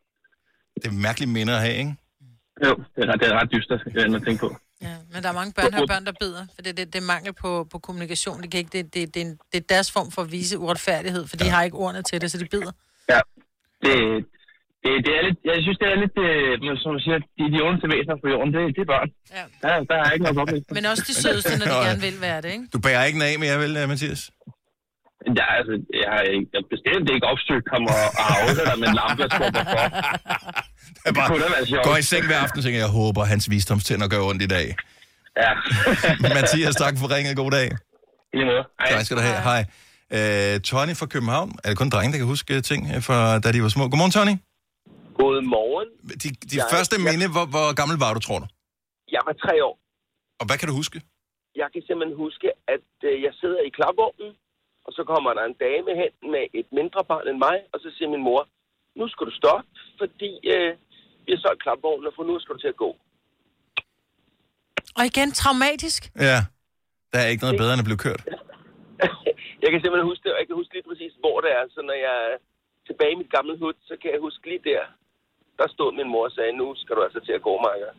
Det 0.82 0.88
er 0.94 0.98
mærkelige 1.08 1.32
minder 1.38 1.56
at 1.60 1.64
have, 1.68 1.78
ikke? 1.84 1.94
Jo, 2.66 2.72
det 2.94 3.00
er, 3.04 3.08
ret- 3.12 3.20
det 3.22 3.28
er 3.32 3.36
ret 3.42 3.50
dystert 3.56 3.82
at 4.18 4.24
tænke 4.28 4.42
på. 4.46 4.50
Men 5.14 5.20
der 5.24 5.30
er 5.30 5.38
mange 5.42 5.54
børn, 5.58 5.72
der 5.72 5.78
har 5.82 5.86
børn, 5.94 6.06
der 6.06 6.14
bider, 6.22 6.44
for 6.56 6.62
det, 6.66 6.78
det, 6.78 6.94
det 6.94 7.00
er 7.04 7.08
mangel 7.14 7.34
på, 7.44 7.50
på 7.72 7.78
kommunikation. 7.88 8.42
Det, 8.42 8.52
kan 8.52 8.58
ikke, 8.64 8.74
det, 8.78 8.94
det, 8.94 9.14
det, 9.14 9.22
er 9.22 9.26
en- 9.26 9.40
det 9.52 9.58
er 9.64 9.66
deres 9.76 9.92
form 9.92 10.12
for 10.12 10.22
at 10.22 10.32
vise 10.32 10.58
uretfærdighed, 10.60 11.28
for 11.28 11.38
de 11.38 11.50
har 11.50 11.64
ikke 11.64 11.78
ordene 11.78 12.02
til 12.10 12.22
det, 12.22 12.32
så 12.32 12.38
de 12.38 12.46
bider. 12.46 12.72
Ja, 13.14 13.20
det, 13.84 13.94
det, 14.84 14.92
det 15.06 15.12
er 15.20 15.24
lidt, 15.28 15.38
jeg 15.50 15.56
synes, 15.66 15.78
det 15.82 15.88
er 15.94 15.98
lidt, 16.04 16.16
øh, 16.28 16.78
som 16.84 16.90
man 16.96 17.02
siger, 17.06 17.18
de, 17.38 17.44
de 17.54 17.60
ondeste 17.68 17.88
væsener 17.96 18.18
på 18.24 18.28
jorden, 18.34 18.50
det, 18.56 18.62
det 18.76 18.82
er 18.86 18.90
børn. 18.96 19.10
Ja. 19.38 19.44
Der, 19.64 19.72
der 19.90 19.96
er 20.04 20.10
ikke 20.16 20.24
noget 20.28 20.38
godt 20.40 20.50
med. 20.54 20.60
Men 20.78 20.84
også 20.92 21.04
de 21.10 21.16
sødeste, 21.24 21.52
når 21.60 21.66
de 21.74 21.78
gerne 21.88 22.02
vil 22.10 22.18
være 22.28 22.40
det, 22.44 22.52
ikke? 22.56 22.66
Du 22.76 22.80
bærer 22.86 23.04
ikke 23.08 23.18
en 23.20 23.26
af 23.30 23.34
mere, 23.46 23.58
vel, 23.64 23.74
øh, 23.82 23.86
Mathias? 23.94 24.22
Ja, 25.40 25.48
altså, 25.60 25.74
jeg 26.04 26.10
har 26.16 26.22
ikke- 26.36 26.50
jeg 26.54 26.60
har 26.64 26.68
bestemt 26.76 27.06
ikke 27.16 27.26
opsøgt 27.34 27.68
ham 27.74 27.84
og, 27.96 28.02
og 28.22 28.26
afsat 28.42 28.66
dig 28.70 28.78
med 28.82 28.88
en 28.92 28.96
lampe, 29.02 29.20
jeg 29.26 29.30
skubber 29.38 29.64
for. 29.74 29.84
Det 31.04 31.10
er 31.10 31.14
bare, 31.20 31.66
sjovt. 31.72 31.84
går 31.88 31.96
i 32.04 32.06
seng 32.12 32.24
hver 32.30 32.40
aften 32.46 32.62
tænker, 32.66 32.80
jeg 32.80 32.92
håber, 33.02 33.22
hans 33.34 33.50
visdomstænder 33.50 34.08
gør 34.14 34.22
ondt 34.30 34.42
i 34.48 34.50
dag. 34.58 34.68
Ja. 35.44 35.52
Mathias, 36.38 36.76
tak 36.76 36.94
for 37.02 37.16
ringet. 37.16 37.36
God 37.38 37.52
dag. 37.52 37.68
I 38.34 38.38
lige 38.38 38.46
måde. 38.46 38.64
Hej. 38.80 38.92
Tak 38.92 39.06
skal 39.06 39.18
du 39.18 39.22
have. 39.22 39.40
Hej. 39.50 39.62
Øh, 40.18 40.60
Tony 40.60 40.94
fra 41.00 41.06
København. 41.06 41.50
Er 41.64 41.70
det 41.70 41.78
kun 41.78 41.90
drenge, 41.90 42.12
der 42.12 42.18
kan 42.18 42.28
huske 42.28 42.62
ting 42.62 42.92
øh, 42.96 43.02
fra 43.04 43.40
da 43.40 43.52
de 43.52 43.64
var 43.64 43.70
små? 43.70 43.84
Godmorgen, 43.90 44.12
Tony. 44.12 44.36
Godmorgen. 45.22 45.90
De, 46.24 46.28
de 46.52 46.56
Jeg- 46.62 46.70
første 46.76 46.96
jeg- 46.98 47.06
minde, 47.10 47.28
hvor, 47.36 47.46
hvor 47.54 47.68
gammel 47.80 47.98
var 48.06 48.12
du, 48.18 48.20
tror 48.28 48.40
du? 48.44 48.48
Jeg 49.16 49.22
var 49.28 49.36
tre 49.46 49.56
år. 49.70 49.76
Og 50.40 50.46
hvad 50.48 50.58
kan 50.60 50.68
du 50.72 50.76
huske? 50.82 50.98
Jeg 51.62 51.68
kan 51.74 51.82
simpelthen 51.88 52.18
huske, 52.26 52.48
at 52.76 52.88
øh, 53.10 53.16
jeg 53.26 53.34
sidder 53.42 53.62
i 53.68 53.72
klapvognen, 53.78 54.32
og 54.86 54.92
så 54.98 55.02
kommer 55.12 55.30
der 55.38 55.44
en 55.52 55.58
dame 55.66 55.92
hen 56.02 56.12
med 56.34 56.44
et 56.60 56.68
mindre 56.80 57.02
barn 57.12 57.26
end 57.32 57.40
mig, 57.48 57.58
og 57.74 57.78
så 57.84 57.88
siger 57.96 58.10
min 58.16 58.24
mor, 58.30 58.42
nu 59.00 59.06
skal 59.12 59.24
du 59.30 59.34
stoppe, 59.42 59.68
fordi 60.02 60.32
øh, 60.54 60.72
vi 61.26 61.30
har 61.34 61.40
solgt 61.46 61.62
klapvognen, 61.66 62.06
og 62.10 62.14
for 62.16 62.24
nu 62.30 62.34
skal 62.40 62.54
du 62.56 62.60
til 62.62 62.74
at 62.76 62.82
gå. 62.86 62.92
Og 64.98 65.04
igen, 65.12 65.30
traumatisk. 65.42 66.02
Ja. 66.30 66.40
Der 67.12 67.18
er 67.24 67.28
ikke 67.32 67.44
noget 67.46 67.60
bedre, 67.62 67.74
end 67.74 67.84
at 67.86 67.90
blive 67.90 68.04
kørt. 68.08 68.22
Jeg 69.64 69.70
kan 69.72 69.80
simpelthen 69.82 70.10
huske 70.12 70.24
det, 70.26 70.32
og 70.36 70.40
jeg 70.42 70.48
kan 70.48 70.60
huske 70.62 70.74
lige 70.78 70.88
præcis, 70.90 71.14
hvor 71.24 71.38
det 71.44 71.52
er. 71.58 71.64
Så 71.76 71.80
når 71.90 71.98
jeg 72.08 72.16
er 72.32 72.38
tilbage 72.88 73.12
i 73.16 73.20
mit 73.22 73.32
gamle 73.36 73.54
hud, 73.62 73.74
så 73.90 73.94
kan 74.02 74.10
jeg 74.14 74.20
huske 74.28 74.44
lige 74.52 74.64
der, 74.72 74.82
der 75.62 75.68
stod 75.76 75.90
min 76.00 76.10
mor 76.14 76.24
og 76.30 76.34
sagde, 76.38 76.52
nu 76.62 76.68
skal 76.82 76.94
du 76.98 77.02
altså 77.08 77.20
til 77.28 77.34
at 77.40 77.44
gå, 77.48 77.54
Marker. 77.68 77.92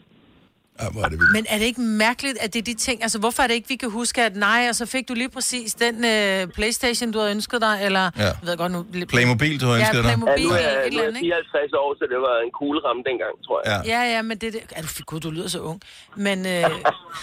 Ja, 0.80 0.86
er 1.04 1.08
det 1.12 1.18
vildt. 1.20 1.32
Men 1.32 1.44
er 1.52 1.58
det 1.58 1.66
ikke 1.72 1.80
mærkeligt, 2.06 2.38
at 2.44 2.48
det 2.54 2.58
er 2.58 2.68
de 2.72 2.74
ting... 2.74 3.02
Altså, 3.02 3.18
hvorfor 3.18 3.42
er 3.42 3.46
det 3.46 3.54
ikke, 3.54 3.68
vi 3.68 3.76
kan 3.76 3.90
huske, 3.90 4.22
at 4.22 4.36
nej, 4.36 4.66
og 4.68 4.74
så 4.74 4.86
fik 4.86 5.08
du 5.08 5.14
lige 5.14 5.28
præcis 5.28 5.74
den 5.74 5.96
øh, 6.04 6.48
Playstation, 6.56 7.12
du 7.12 7.18
havde 7.18 7.30
ønsket 7.30 7.60
dig, 7.60 7.76
eller... 7.86 8.04
Ja. 8.16 8.22
Jeg 8.22 8.34
ved 8.42 8.56
godt 8.56 8.72
nu... 8.72 8.80
Playmobil, 9.08 9.60
du 9.60 9.66
ønsket 9.66 9.98
ja, 9.98 10.02
dig. 10.02 10.04
Playmobil, 10.04 10.44
ja, 10.44 10.48
nu 10.48 10.54
er, 10.54 10.58
eller 10.58 10.80
nu 10.80 10.86
eller 10.86 11.02
er 11.02 11.06
andet, 11.08 11.20
jeg 11.20 11.38
ikke? 11.38 11.50
54 11.52 11.72
år, 11.72 11.90
så 11.98 12.04
det 12.12 12.18
var 12.26 12.34
en 12.46 12.50
kugleramme 12.58 13.02
dengang, 13.08 13.34
tror 13.46 13.58
jeg. 13.64 13.82
Ja. 13.86 13.92
Ja, 13.94 14.02
ja, 14.14 14.22
men 14.22 14.38
det... 14.38 14.52
det 14.52 14.62
er 14.76 14.82
du, 14.82 14.88
gud, 15.06 15.20
du 15.20 15.30
lyder 15.30 15.48
så 15.48 15.60
ung. 15.60 15.80
Men... 16.16 16.38
Øh, 16.46 16.64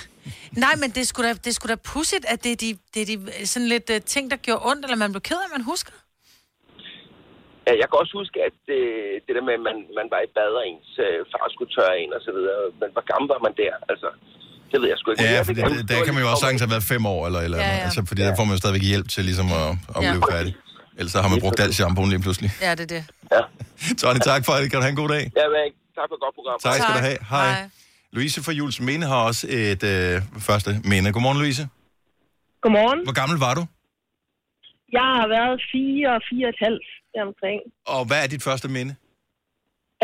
nej, 0.66 0.74
men 0.82 0.90
det 0.98 1.08
skulle 1.08 1.30
da, 1.30 1.34
det 1.34 1.56
skulle 1.56 1.76
da 1.76 1.80
pudsigt, 1.94 2.26
at 2.34 2.44
det 2.44 2.52
er 2.52 2.56
de, 2.56 2.78
det 2.94 3.02
er 3.02 3.06
de 3.12 3.48
sådan 3.48 3.68
lidt 3.68 3.90
uh, 3.90 3.96
ting, 4.14 4.32
der 4.32 4.38
gjorde 4.38 4.62
ondt, 4.70 4.86
eller 4.86 4.98
man 4.98 5.12
blev 5.12 5.22
ked 5.22 5.38
af, 5.46 5.50
man 5.58 5.64
husker. 5.72 5.94
Ja, 7.70 7.74
jeg 7.82 7.88
kan 7.90 7.98
også 8.04 8.14
huske, 8.22 8.38
at 8.48 8.56
det, 8.70 8.82
det 9.26 9.32
der 9.38 9.44
med, 9.48 9.54
at 9.60 9.64
man, 9.70 9.78
man 10.00 10.08
var 10.14 10.20
i 10.28 10.30
bad, 10.38 10.52
og 10.60 10.64
ens 10.72 10.92
øh, 11.06 11.18
far 11.32 11.46
skulle 11.56 11.72
tørre 11.78 11.96
en 12.04 12.12
og 12.18 12.22
så 12.28 12.32
videre. 12.38 12.60
Men 12.82 12.90
hvor 12.96 13.04
gammel 13.12 13.28
var 13.34 13.40
man 13.48 13.54
der? 13.62 13.74
Altså, 13.92 14.08
det 14.72 14.78
ved 14.82 14.88
jeg 14.92 14.98
sgu 15.00 15.06
ikke. 15.12 15.24
Ja, 15.24 15.32
Jeg 15.40 15.46
for 15.48 15.54
fik- 15.54 15.78
det, 15.80 15.90
der 15.92 16.00
kan 16.08 16.14
man 16.16 16.22
jo 16.26 16.28
også 16.34 16.44
sagtens 16.46 16.62
have 16.66 16.74
været 16.76 16.86
fem 16.94 17.04
år, 17.16 17.22
eller, 17.28 17.42
eller 17.48 17.58
Ja, 17.58 17.64
ja, 17.66 17.72
ja. 17.72 17.78
ja. 17.80 17.86
Altså, 17.88 18.00
fordi 18.10 18.22
der 18.28 18.34
får 18.40 18.46
man 18.48 18.54
jo 18.56 18.60
stadigvæk 18.64 18.86
hjælp 18.92 19.08
til 19.16 19.22
ligesom 19.30 19.48
at, 19.62 19.70
at 19.96 20.00
Ja. 20.06 20.10
blive 20.14 20.24
færdig. 20.36 20.52
Ellers 21.00 21.12
så 21.16 21.20
har 21.24 21.30
man 21.34 21.40
brugt 21.46 21.60
alt 21.66 21.76
shampooen 21.80 22.10
lige 22.14 22.24
pludselig. 22.26 22.50
Ja, 22.66 22.72
det 22.80 22.84
er 22.88 22.92
det. 22.98 23.04
Tony, 24.02 24.20
tak 24.32 24.42
for 24.48 24.54
det. 24.60 24.66
Kan 24.70 24.76
du 24.80 24.84
have 24.88 24.94
en 24.98 25.02
god 25.04 25.10
dag? 25.16 25.24
Ja, 25.40 25.46
men 25.56 25.66
tak 25.98 26.06
for 26.10 26.16
et 26.20 26.24
godt 26.26 26.36
program. 26.40 26.58
Tak 26.68 26.76
skal 26.84 26.94
du 27.00 27.04
have. 27.10 27.20
Hej. 27.36 27.50
Louise 28.16 28.38
fra 28.46 28.52
Jules 28.60 28.78
Minde 28.88 29.06
har 29.12 29.20
også 29.30 29.44
et 29.50 29.84
øh, 29.94 30.14
første 30.50 30.70
minde. 30.92 31.08
Godmorgen, 31.16 31.40
Louise. 31.44 31.64
Godmorgen. 32.64 33.00
Hvor 33.08 33.16
gammel 33.22 33.38
var 33.48 33.54
du? 33.60 33.64
Jeg 34.98 35.08
har 35.20 35.28
været 35.38 35.56
fire 35.74 36.08
og 36.18 36.22
fire 36.30 36.46
og 36.48 36.54
et 36.56 36.60
halvt 36.68 36.88
deromkring. 37.16 37.60
Og 37.96 38.02
hvad 38.08 38.20
er 38.24 38.30
dit 38.34 38.44
første 38.50 38.70
minde? 38.78 38.94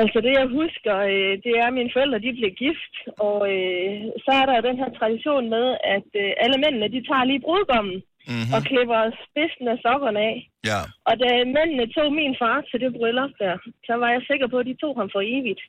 Altså 0.02 0.18
det, 0.26 0.34
jeg 0.42 0.48
husker, 0.60 0.96
øh, 1.14 1.34
det 1.46 1.52
er, 1.62 1.66
at 1.70 1.78
mine 1.80 1.92
forældre 1.96 2.24
de 2.26 2.32
blev 2.40 2.52
gift, 2.64 2.94
og 3.28 3.38
øh, 3.56 3.94
så 4.26 4.32
er 4.42 4.46
der 4.50 4.68
den 4.70 4.78
her 4.82 4.90
tradition 5.00 5.46
med, 5.56 5.66
at 5.96 6.10
øh, 6.24 6.44
alle 6.44 6.58
mændene, 6.64 6.88
de 6.96 7.02
tager 7.10 7.26
lige 7.30 7.46
brudgommen 7.48 7.98
mm-hmm. 8.30 8.54
og 8.56 8.60
klipper 8.70 9.02
spidsen 9.26 9.66
af 9.74 9.78
sokkerne 9.86 10.22
af. 10.32 10.38
Ja. 10.72 10.82
Og 11.10 11.14
da 11.22 11.30
mændene 11.58 11.86
tog 11.96 12.08
min 12.22 12.34
far 12.42 12.58
til 12.70 12.78
det 12.84 12.92
bryllup 12.98 13.34
der, 13.44 13.56
så 13.88 13.94
var 14.02 14.10
jeg 14.16 14.22
sikker 14.30 14.48
på, 14.54 14.58
at 14.62 14.68
de 14.70 14.76
tog 14.84 14.94
ham 15.00 15.10
for 15.16 15.24
evigt. 15.36 15.64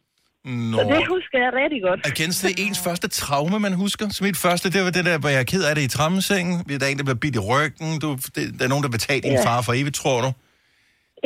Nå. 0.73 0.77
Så 0.77 0.83
det 0.93 1.03
husker 1.15 1.37
jeg 1.45 1.51
rigtig 1.63 1.81
godt. 1.87 2.01
Igen, 2.13 2.33
så 2.33 2.41
det 2.47 2.53
er 2.55 2.61
ens 2.67 2.81
første 2.87 3.09
traume, 3.09 3.59
man 3.67 3.75
husker. 3.85 4.05
Så 4.17 4.21
mit 4.29 4.39
første, 4.47 4.67
det 4.75 4.81
var 4.85 4.91
det 4.99 5.05
der, 5.11 5.19
hvor 5.23 5.31
jeg 5.35 5.41
er 5.45 5.49
ked 5.53 5.63
af 5.69 5.75
det 5.77 5.83
i 5.89 5.91
trammesengen. 5.97 6.55
Der 6.81 6.87
er 6.87 6.91
en, 6.93 6.99
der 7.01 7.07
bliver 7.09 7.23
bidt 7.25 7.37
i 7.41 7.43
ryggen. 7.53 7.89
Du, 8.03 8.09
det, 8.37 8.43
der 8.59 8.65
er 8.67 8.71
nogen, 8.75 8.85
der 8.87 8.93
vil 8.95 9.03
tage 9.09 9.21
din 9.27 9.33
Ja. 9.33 9.47
far 9.49 9.59
for 9.67 9.73
evigt, 9.81 9.97
tror 10.03 10.19
du. 10.25 10.31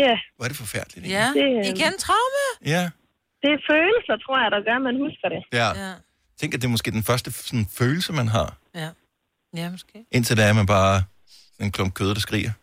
Ja. 0.04 0.14
Hvor 0.36 0.44
er 0.44 0.48
det 0.52 0.56
forfærdeligt. 0.64 1.02
Ja, 1.16 1.26
Det, 1.36 1.44
øh, 1.58 1.66
igen 1.74 1.92
traume. 2.04 2.42
Ja. 2.74 2.82
Det 3.42 3.50
er 3.56 3.60
følelser, 3.72 4.14
tror 4.24 4.36
jeg, 4.42 4.50
der 4.54 4.60
gør, 4.66 4.76
at 4.80 4.84
man 4.88 4.96
husker 5.06 5.28
det. 5.34 5.40
Ja. 5.60 5.68
ja. 5.88 5.92
Tænk, 6.40 6.54
at 6.54 6.60
det 6.62 6.66
er 6.66 6.74
måske 6.76 6.90
den 6.90 7.02
første 7.02 7.32
sådan, 7.32 7.66
følelse, 7.80 8.12
man 8.12 8.28
har. 8.28 8.56
Ja. 8.74 8.88
Ja, 9.56 9.70
måske. 9.70 10.04
Indtil 10.12 10.36
da 10.36 10.48
er 10.48 10.52
man 10.52 10.66
bare 10.66 11.02
en 11.60 11.72
klump 11.72 11.94
kød, 11.94 12.14
der 12.14 12.20
skriger. 12.20 12.52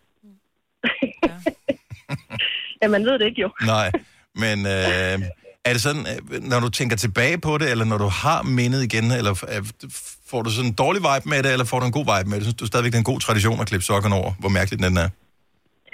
Ja, 2.81 2.87
man 2.87 3.05
ved 3.05 3.13
det 3.19 3.25
ikke 3.25 3.41
jo. 3.41 3.49
Nej, 3.65 3.91
men 4.35 4.65
øh, 4.65 5.27
er 5.65 5.73
det 5.73 5.81
sådan, 5.81 6.05
øh, 6.31 6.43
når 6.43 6.59
du 6.59 6.69
tænker 6.69 6.95
tilbage 6.95 7.37
på 7.37 7.57
det, 7.57 7.71
eller 7.71 7.85
når 7.85 7.97
du 7.97 8.05
har 8.07 8.43
mindet 8.43 8.83
igen, 8.83 9.11
eller 9.11 9.33
får 10.27 10.41
du 10.41 10.49
sådan 10.51 10.69
en 10.69 10.73
dårlig 10.73 11.01
vibe 11.01 11.29
med 11.29 11.43
det, 11.43 11.51
eller 11.51 11.65
får 11.65 11.79
du 11.79 11.85
en 11.85 11.91
god 11.91 12.17
vibe 12.17 12.29
med 12.29 12.37
det? 12.37 12.43
Synes 12.43 12.55
du 12.55 12.65
stadigvæk, 12.65 12.91
det 12.91 12.97
er 12.97 12.99
en 12.99 13.03
god 13.13 13.19
tradition 13.19 13.61
at 13.61 13.67
klippe 13.67 13.85
sokkerne 13.85 14.15
over, 14.15 14.33
hvor 14.39 14.49
mærkeligt 14.49 14.83
den 14.83 14.97
er? 14.97 15.09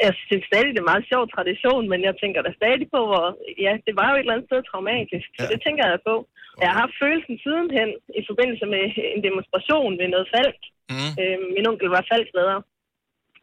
Jeg 0.06 0.14
synes 0.28 0.46
stadig, 0.50 0.70
det 0.74 0.80
er 0.82 0.86
en 0.86 0.92
meget 0.94 1.10
sjov 1.12 1.24
tradition, 1.36 1.84
men 1.92 2.00
jeg 2.08 2.16
tænker 2.22 2.42
da 2.44 2.52
stadig 2.62 2.88
på, 2.96 3.00
hvor... 3.10 3.26
Ja, 3.66 3.74
det 3.86 3.94
var 4.00 4.08
jo 4.10 4.16
et 4.16 4.24
eller 4.24 4.36
andet 4.36 4.50
sted 4.50 4.62
traumatisk, 4.72 5.28
så 5.38 5.44
det 5.52 5.60
tænker 5.66 5.84
jeg 5.92 6.00
på. 6.10 6.16
Jeg 6.62 6.68
har 6.72 6.78
haft 6.84 6.96
følelsen 7.04 7.36
sidenhen 7.44 7.90
i 8.20 8.22
forbindelse 8.30 8.66
med 8.74 8.84
en 9.16 9.22
demonstration 9.28 9.92
ved 10.00 10.08
noget 10.14 10.28
falk. 10.36 10.62
Mm. 10.94 11.12
Øh, 11.22 11.38
min 11.56 11.68
onkel 11.70 11.90
var 11.98 12.04
falkleder. 12.14 12.58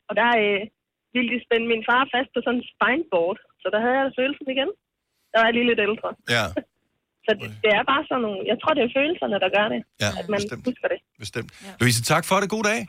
Og 0.09 0.13
der 0.21 0.31
øh, 0.45 0.61
ville 1.15 1.31
de 1.35 1.45
spænde 1.47 1.67
min 1.73 1.87
far 1.89 2.03
fast 2.15 2.31
på 2.33 2.41
sådan 2.43 2.61
en 2.61 2.69
spineboard, 2.73 3.39
så 3.63 3.67
der 3.75 3.81
havde 3.85 3.97
jeg 4.01 4.17
følelsen 4.21 4.49
igen. 4.55 4.71
Der 5.31 5.37
var 5.39 5.47
jeg 5.49 5.57
lige 5.57 5.71
lidt 5.71 5.85
ældre. 5.89 6.11
Ja, 6.37 6.45
Så 7.27 7.31
det, 7.41 7.49
det 7.65 7.71
er 7.79 7.85
bare 7.93 8.03
sådan 8.09 8.23
nogle... 8.27 8.41
Jeg 8.51 8.57
tror, 8.61 8.73
det 8.77 8.83
er 8.85 8.93
følelserne, 8.99 9.37
der 9.45 9.51
gør 9.59 9.67
det. 9.75 9.81
ja 10.05 10.11
At 10.21 10.27
man 10.33 10.41
bestemt. 10.41 10.63
husker 10.69 10.89
det. 10.93 10.99
bestemt. 11.25 11.51
Ja. 11.67 11.73
Louise, 11.81 12.01
tak 12.13 12.25
for 12.31 12.37
det. 12.43 12.49
God 12.57 12.65
dag. 12.71 12.81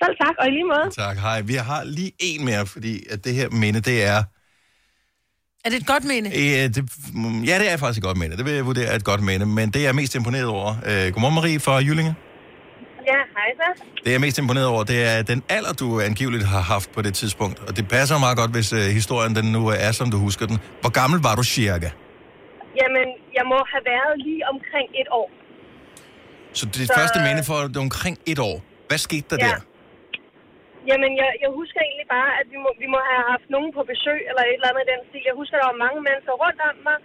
Selv 0.00 0.16
tak, 0.22 0.34
og 0.38 0.46
i 0.48 0.50
lige 0.50 0.64
måde. 0.64 0.90
Tak, 1.04 1.16
hej. 1.18 1.40
Vi 1.40 1.54
har 1.54 1.84
lige 1.84 2.12
en 2.18 2.44
mere, 2.44 2.66
fordi 2.66 2.94
at 3.10 3.24
det 3.24 3.34
her 3.34 3.48
minde, 3.50 3.80
det 3.80 4.04
er... 4.04 4.22
Er 5.64 5.70
det 5.70 5.76
et 5.80 5.86
godt 5.86 6.04
minde? 6.04 6.28
Øh, 6.30 6.68
det, 6.74 6.76
ja, 7.48 7.58
det 7.58 7.72
er 7.72 7.76
faktisk 7.76 7.98
et 7.98 8.04
godt 8.04 8.18
minde. 8.18 8.36
Det 8.36 8.44
vil 8.44 8.52
jeg 8.54 8.66
vurdere 8.66 8.86
er 8.86 8.96
et 8.96 9.04
godt 9.04 9.22
minde, 9.22 9.46
men 9.46 9.70
det 9.70 9.80
er 9.80 9.84
jeg 9.84 9.94
mest 9.94 10.14
imponeret 10.14 10.46
over. 10.46 10.70
Øh, 10.86 11.12
godmorgen, 11.12 11.34
Marie 11.34 11.60
fra 11.60 11.74
Jyllinge. 11.76 12.14
Ja, 13.10 13.18
hej 13.36 13.48
så. 13.60 13.82
Det 14.04 14.10
jeg 14.10 14.14
er 14.14 14.18
mest 14.18 14.38
imponeret 14.38 14.66
over, 14.66 14.84
det 14.84 15.04
er 15.04 15.22
den 15.22 15.42
alder, 15.48 15.72
du 15.72 16.00
angiveligt 16.00 16.44
har 16.44 16.60
haft 16.60 16.92
på 16.92 17.02
det 17.02 17.14
tidspunkt. 17.14 17.58
Og 17.68 17.76
det 17.76 17.88
passer 17.88 18.18
meget 18.18 18.36
godt, 18.38 18.50
hvis 18.50 18.72
øh, 18.72 18.78
historien 18.80 19.34
den 19.36 19.52
nu 19.52 19.66
er, 19.68 19.92
som 19.92 20.10
du 20.10 20.18
husker 20.18 20.46
den. 20.46 20.58
Hvor 20.80 20.90
gammel 20.90 21.20
var 21.22 21.34
du 21.34 21.42
cirka? 21.42 21.90
Jamen, 22.80 23.06
jeg 23.38 23.44
må 23.52 23.58
have 23.72 23.84
været 23.92 24.12
lige 24.26 24.42
omkring 24.52 24.88
et 25.00 25.08
år. 25.10 25.30
Så 26.54 26.66
det 26.66 26.74
Så- 26.86 26.94
første 26.96 27.18
minde 27.28 27.44
for 27.44 27.54
det 27.54 27.76
er 27.76 27.80
omkring 27.80 28.18
et 28.26 28.38
år. 28.38 28.62
Hvad 28.88 28.98
skete 28.98 29.26
der 29.30 29.36
Ja. 29.40 29.46
der? 29.50 29.60
Jamen, 30.90 31.12
jeg, 31.20 31.30
jeg 31.44 31.50
husker 31.60 31.80
egentlig 31.80 32.08
bare, 32.16 32.30
at 32.40 32.46
vi 32.52 32.58
må, 32.64 32.70
vi 32.82 32.88
må 32.94 32.98
have 33.10 33.24
haft 33.32 33.46
nogen 33.54 33.70
på 33.76 33.82
besøg, 33.92 34.20
eller 34.28 34.42
et 34.44 34.56
eller 34.58 34.70
andet 34.70 34.84
i 34.86 34.92
den 34.92 35.02
stil. 35.08 35.28
Jeg 35.30 35.40
husker, 35.40 35.54
at 35.56 35.62
der 35.62 35.70
var 35.72 35.84
mange 35.86 36.00
mennesker 36.06 36.34
rundt 36.44 36.60
om 36.70 36.76
mig, 36.88 36.98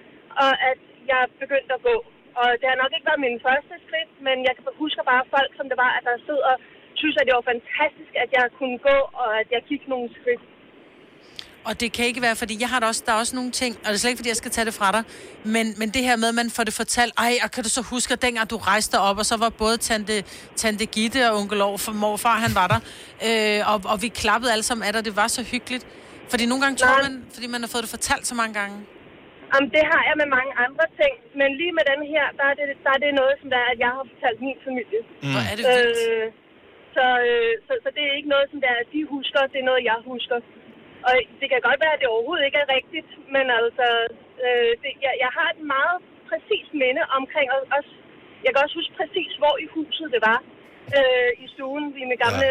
og 0.44 0.52
at 0.70 0.80
jeg 1.12 1.22
begyndte 1.44 1.74
at 1.78 1.86
gå. 1.90 1.96
Og 2.42 2.48
det 2.60 2.68
har 2.70 2.78
nok 2.82 2.92
ikke 2.94 3.10
været 3.10 3.26
min 3.28 3.44
første 3.48 3.74
skridt, 3.86 4.12
men 4.28 4.38
jeg 4.48 4.54
husker 4.84 5.04
bare 5.12 5.32
folk, 5.36 5.52
som 5.58 5.66
det 5.72 5.78
var, 5.84 5.92
at 5.98 6.04
der 6.10 6.26
stod 6.26 6.42
og 6.52 6.56
synes, 7.02 7.18
at 7.18 7.28
det 7.28 7.38
var 7.38 7.52
fantastisk, 7.54 8.14
at 8.24 8.30
jeg 8.38 8.46
kunne 8.60 8.80
gå, 8.90 8.98
og 9.22 9.30
at 9.42 9.48
jeg 9.56 9.62
gik 9.72 9.84
nogle 9.88 10.08
skridt. 10.18 10.44
Og 11.70 11.74
det 11.82 11.90
kan 11.96 12.06
ikke 12.06 12.22
være, 12.28 12.36
fordi 12.36 12.56
jeg 12.64 12.70
har 12.74 12.80
da 12.80 12.86
også, 12.92 13.04
der 13.06 13.12
er 13.16 13.20
også 13.24 13.36
nogle 13.40 13.52
ting, 13.62 13.72
og 13.84 13.88
det 13.90 13.96
er 13.98 14.02
slet 14.02 14.12
ikke, 14.12 14.22
fordi 14.22 14.32
jeg 14.34 14.42
skal 14.44 14.52
tage 14.52 14.66
det 14.70 14.76
fra 14.80 14.90
dig, 14.96 15.04
men, 15.56 15.66
men 15.80 15.88
det 15.96 16.02
her 16.08 16.16
med, 16.22 16.28
at 16.34 16.38
man 16.42 16.50
får 16.58 16.64
det 16.70 16.76
fortalt, 16.82 17.14
ej, 17.26 17.34
og 17.44 17.50
kan 17.56 17.64
du 17.68 17.72
så 17.78 17.82
huske, 17.94 18.12
at 18.16 18.22
dengang 18.26 18.46
du 18.54 18.58
rejste 18.72 18.96
op, 19.08 19.18
og 19.22 19.26
så 19.32 19.36
var 19.44 19.50
både 19.64 19.76
tante, 19.90 20.16
tante 20.62 20.86
Gitte 20.96 21.22
og 21.30 21.34
onkel 21.40 21.62
År, 21.70 21.78
for 21.86 21.94
morfar, 22.04 22.38
han 22.46 22.54
var 22.60 22.68
der, 22.74 22.80
øh, 23.28 23.60
og, 23.72 23.78
og 23.92 23.98
vi 24.04 24.10
klappede 24.22 24.50
alle 24.56 24.66
sammen 24.70 24.84
af 24.88 24.92
dig, 24.94 25.02
det 25.10 25.16
var 25.22 25.28
så 25.38 25.42
hyggeligt. 25.54 25.86
Fordi 26.32 26.44
nogle 26.52 26.62
gange 26.64 26.76
tror 26.82 26.98
man, 27.08 27.16
fordi 27.36 27.48
man 27.56 27.62
har 27.64 27.70
fået 27.74 27.84
det 27.86 27.92
fortalt 27.98 28.26
så 28.32 28.36
mange 28.42 28.54
gange. 28.60 28.78
Jamen, 29.52 29.70
det 29.76 29.84
har 29.92 30.02
jeg 30.10 30.16
med 30.22 30.30
mange 30.38 30.52
andre 30.66 30.86
ting, 31.00 31.14
men 31.40 31.50
lige 31.60 31.74
med 31.78 31.86
den 31.92 32.02
her, 32.14 32.26
der 32.40 32.46
er 32.52 32.56
det, 32.60 32.66
der 32.86 32.92
er 32.96 33.02
det 33.06 33.12
noget, 33.22 33.36
som 33.42 33.48
der 33.54 33.60
er, 33.66 33.70
at 33.76 33.80
jeg 33.86 33.92
har 33.98 34.06
fortalt 34.14 34.40
min 34.48 34.60
familie. 34.68 35.02
Mm. 35.24 35.32
Hvor 35.34 35.42
er 35.52 35.56
det 35.58 35.66
vildt. 35.74 36.00
Øh, 36.12 36.28
så, 36.96 37.06
øh, 37.30 37.54
så, 37.66 37.72
så 37.84 37.90
det 37.96 38.04
er 38.10 38.14
ikke 38.20 38.32
noget, 38.36 38.48
som 38.52 38.60
der, 38.64 38.70
er, 38.76 38.80
at 38.86 38.90
de 38.96 39.02
husker, 39.16 39.40
det 39.54 39.60
er 39.62 39.68
noget, 39.72 39.84
jeg 39.92 40.00
husker. 40.12 40.38
Og 41.06 41.14
det 41.40 41.48
kan 41.52 41.60
godt 41.70 41.80
være, 41.84 41.94
at 41.96 42.02
det 42.02 42.10
overhovedet 42.16 42.46
ikke 42.48 42.60
er 42.64 42.70
rigtigt, 42.78 43.10
men 43.36 43.46
altså, 43.60 43.88
øh, 44.46 44.72
det, 44.82 44.92
jeg, 45.06 45.14
jeg 45.24 45.32
har 45.38 45.48
et 45.56 45.62
meget 45.76 45.98
præcist 46.30 46.72
minde 46.84 47.04
omkring, 47.20 47.48
og 47.54 47.60
også, 47.78 47.94
jeg 48.46 48.50
kan 48.52 48.60
også 48.66 48.76
huske 48.80 48.94
præcis, 49.02 49.32
hvor 49.42 49.54
i 49.64 49.68
huset 49.76 50.08
det 50.16 50.22
var, 50.30 50.40
øh, 50.98 51.32
i 51.44 51.46
stuen, 51.54 51.86
i 52.02 52.04
mit 52.12 52.20
gamle, 52.26 52.48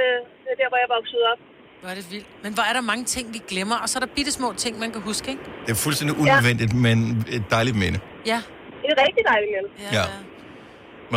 ja. 0.46 0.52
der 0.60 0.66
hvor 0.70 0.78
jeg 0.84 0.90
voksede 0.98 1.24
op. 1.32 1.40
Hvor 1.80 1.88
er 1.92 1.96
det 2.00 2.06
vildt. 2.12 2.28
Men 2.44 2.50
hvor 2.56 2.64
er 2.70 2.74
der 2.78 2.84
mange 2.92 3.04
ting, 3.14 3.24
vi 3.36 3.40
glemmer, 3.52 3.76
og 3.82 3.88
så 3.90 3.94
er 3.98 4.02
der 4.06 4.12
bitte 4.18 4.32
små 4.38 4.48
ting, 4.64 4.72
man 4.84 4.90
kan 4.94 5.02
huske, 5.10 5.26
ikke? 5.34 5.44
Det 5.66 5.72
er 5.76 5.80
fuldstændig 5.86 6.14
unødvendigt, 6.22 6.72
ja. 6.72 6.78
men 6.86 6.96
et 7.36 7.44
dejligt 7.56 7.76
minde. 7.84 7.98
Ja. 8.32 8.40
Det 8.82 8.88
er 8.94 8.98
rigtig 9.06 9.24
dejligt 9.32 9.50
minde. 9.56 9.68
Ja. 9.98 10.04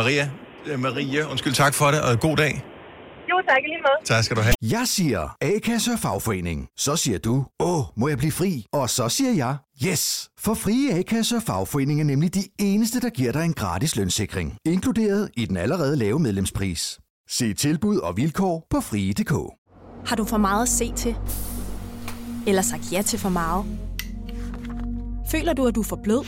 Maria, 0.00 0.24
øh, 0.68 0.78
Maria, 0.86 1.22
undskyld, 1.32 1.54
tak 1.64 1.74
for 1.80 1.86
det, 1.94 2.00
og 2.06 2.20
god 2.28 2.36
dag. 2.44 2.52
Jo, 3.30 3.36
tak 3.48 3.58
lige 3.64 3.78
måde. 3.78 4.04
Tak 4.04 4.24
skal 4.24 4.36
du 4.36 4.42
have. 4.42 4.54
Jeg 4.62 4.82
siger 4.86 5.36
A-kasse 5.40 5.92
og 5.92 5.98
fagforening. 5.98 6.68
Så 6.76 6.96
siger 6.96 7.18
du, 7.18 7.44
åh, 7.60 7.84
må 7.96 8.08
jeg 8.08 8.18
blive 8.18 8.32
fri? 8.32 8.66
Og 8.72 8.90
så 8.90 9.08
siger 9.08 9.32
jeg, 9.32 9.56
yes! 9.86 10.28
For 10.38 10.54
frie 10.54 10.94
A-kasse 10.98 11.36
og 11.36 11.42
fagforening 11.42 12.00
er 12.00 12.04
nemlig 12.04 12.34
de 12.34 12.42
eneste, 12.58 13.00
der 13.00 13.10
giver 13.10 13.32
dig 13.32 13.44
en 13.44 13.52
gratis 13.52 13.96
lønssikring. 13.96 14.56
Inkluderet 14.64 15.30
i 15.36 15.46
den 15.46 15.56
allerede 15.56 15.96
lave 15.96 16.18
medlemspris. 16.18 16.98
Se 17.28 17.54
tilbud 17.54 17.96
og 17.98 18.16
vilkår 18.16 18.66
på 18.70 18.80
frie.dk. 18.80 19.32
Har 20.08 20.16
du 20.16 20.24
for 20.24 20.36
meget 20.38 20.62
at 20.62 20.68
se 20.68 20.92
til? 20.96 21.16
Eller 22.46 22.62
sagt 22.62 22.92
ja 22.92 23.02
til 23.02 23.18
for 23.18 23.28
meget? 23.28 23.64
Føler 25.30 25.52
du, 25.52 25.66
at 25.66 25.74
du 25.74 25.80
er 25.80 25.84
for 25.84 26.00
blød? 26.04 26.26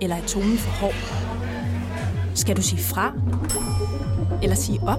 Eller 0.00 0.16
er 0.16 0.26
tonen 0.26 0.58
for 0.58 0.70
hård? 0.70 0.94
Skal 2.34 2.56
du 2.56 2.62
sige 2.62 2.82
fra? 2.82 3.12
Eller 4.42 4.56
sige 4.56 4.80
op? 4.82 4.98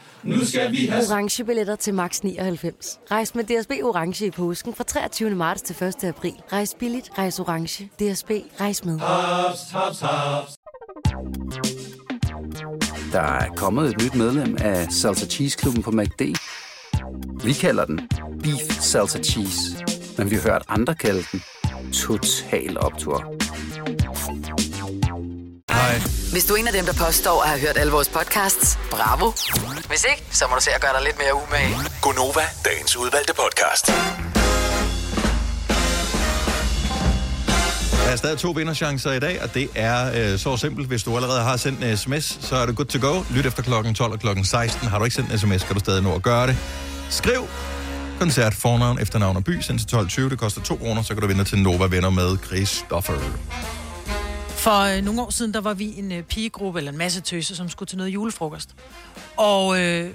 Nu 0.23 0.45
skal 0.45 0.71
vi 0.71 0.85
have... 0.85 1.03
Orange 1.11 1.43
billetter 1.43 1.75
til 1.75 1.93
max 1.93 2.19
99. 2.19 2.99
Rejs 3.11 3.35
med 3.35 3.43
DSB 3.43 3.71
Orange 3.83 4.25
i 4.25 4.31
påsken 4.31 4.75
fra 4.75 4.83
23. 4.83 5.29
marts 5.29 5.61
til 5.61 5.83
1. 5.83 6.03
april. 6.03 6.33
Rejs 6.53 6.75
billigt, 6.79 7.09
rejs 7.17 7.39
orange. 7.39 7.85
DSB, 7.85 8.31
rejs 8.59 8.85
med. 8.85 8.99
Haps, 8.99 9.59
haps, 9.71 9.99
haps. 9.99 10.51
Der 13.11 13.21
er 13.21 13.49
kommet 13.55 13.89
et 13.89 14.03
nyt 14.03 14.15
medlem 14.15 14.57
af 14.59 14.91
Salsa 14.91 15.25
Cheese 15.25 15.57
Klubben 15.57 15.83
på 15.83 15.91
MACD. 15.91 16.21
Vi 17.43 17.53
kalder 17.53 17.85
den 17.85 18.09
Beef 18.43 18.79
Salsa 18.79 19.19
Cheese, 19.19 19.85
men 20.17 20.31
vi 20.31 20.35
har 20.35 20.41
hørt 20.41 20.63
andre 20.67 20.95
kalde 20.95 21.23
den 21.31 21.43
Total 21.93 22.77
Optor. 22.77 23.35
Hvis 26.31 26.45
du 26.45 26.53
er 26.53 26.57
en 26.57 26.67
af 26.67 26.73
dem, 26.73 26.85
der 26.85 26.93
påstår 27.05 27.41
at 27.43 27.49
have 27.49 27.61
hørt 27.61 27.77
alle 27.77 27.91
vores 27.91 28.09
podcasts, 28.09 28.79
bravo. 28.91 29.31
Hvis 29.91 30.05
ikke, 30.11 30.23
så 30.31 30.45
må 30.49 30.55
du 30.55 30.61
se 30.61 30.71
at 30.71 30.81
gøre 30.81 30.93
dig 30.93 31.03
lidt 31.03 31.17
mere 31.17 31.33
umage. 31.35 31.75
Gonova, 32.01 32.41
dagens 32.65 32.97
udvalgte 32.97 33.33
podcast. 33.33 33.87
Der 38.05 38.11
er 38.11 38.15
stadig 38.15 38.37
to 38.37 38.51
vinderchancer 38.51 39.11
i 39.11 39.19
dag, 39.19 39.43
og 39.43 39.53
det 39.53 39.69
er 39.75 40.31
øh, 40.33 40.39
så 40.39 40.57
simpelt. 40.57 40.87
Hvis 40.87 41.03
du 41.03 41.15
allerede 41.15 41.41
har 41.41 41.57
sendt 41.57 41.83
en 41.83 41.97
sms, 41.97 42.37
så 42.41 42.55
er 42.55 42.65
det 42.65 42.75
good 42.75 42.85
to 42.85 43.07
go. 43.07 43.23
Lyt 43.35 43.45
efter 43.45 43.63
klokken 43.63 43.95
12 43.95 44.11
og 44.13 44.19
klokken 44.19 44.45
16. 44.45 44.87
Har 44.87 44.97
du 44.97 45.03
ikke 45.03 45.15
sendt 45.15 45.31
en 45.31 45.37
sms, 45.37 45.63
kan 45.63 45.73
du 45.73 45.79
stadig 45.79 46.03
nå 46.03 46.15
at 46.15 46.21
gøre 46.21 46.47
det. 46.47 46.57
Skriv 47.09 47.47
koncert, 48.19 48.53
fornavn, 48.53 48.99
efternavn 48.99 49.37
og 49.37 49.43
by, 49.43 49.59
send 49.61 49.79
til 49.79 49.95
12.20. 49.95 50.29
Det 50.29 50.39
koster 50.39 50.61
2 50.61 50.75
kroner, 50.75 51.01
så 51.01 51.13
kan 51.13 51.21
du 51.21 51.27
vinde 51.27 51.43
til 51.43 51.59
Nova 51.59 51.85
Venner 51.85 52.09
med 52.09 52.37
Christoffer. 52.45 53.13
For 54.61 54.79
øh, 54.97 55.03
nogle 55.03 55.21
år 55.21 55.29
siden, 55.29 55.53
der 55.53 55.61
var 55.61 55.73
vi 55.73 55.97
en 55.97 56.11
øh, 56.11 56.23
pigegruppe, 56.23 56.79
eller 56.79 56.91
en 56.91 56.97
masse 56.97 57.21
tøser, 57.21 57.55
som 57.55 57.69
skulle 57.69 57.87
til 57.87 57.97
noget 57.97 58.09
julefrokost. 58.09 58.69
Og 59.37 59.81
øh, 59.81 60.13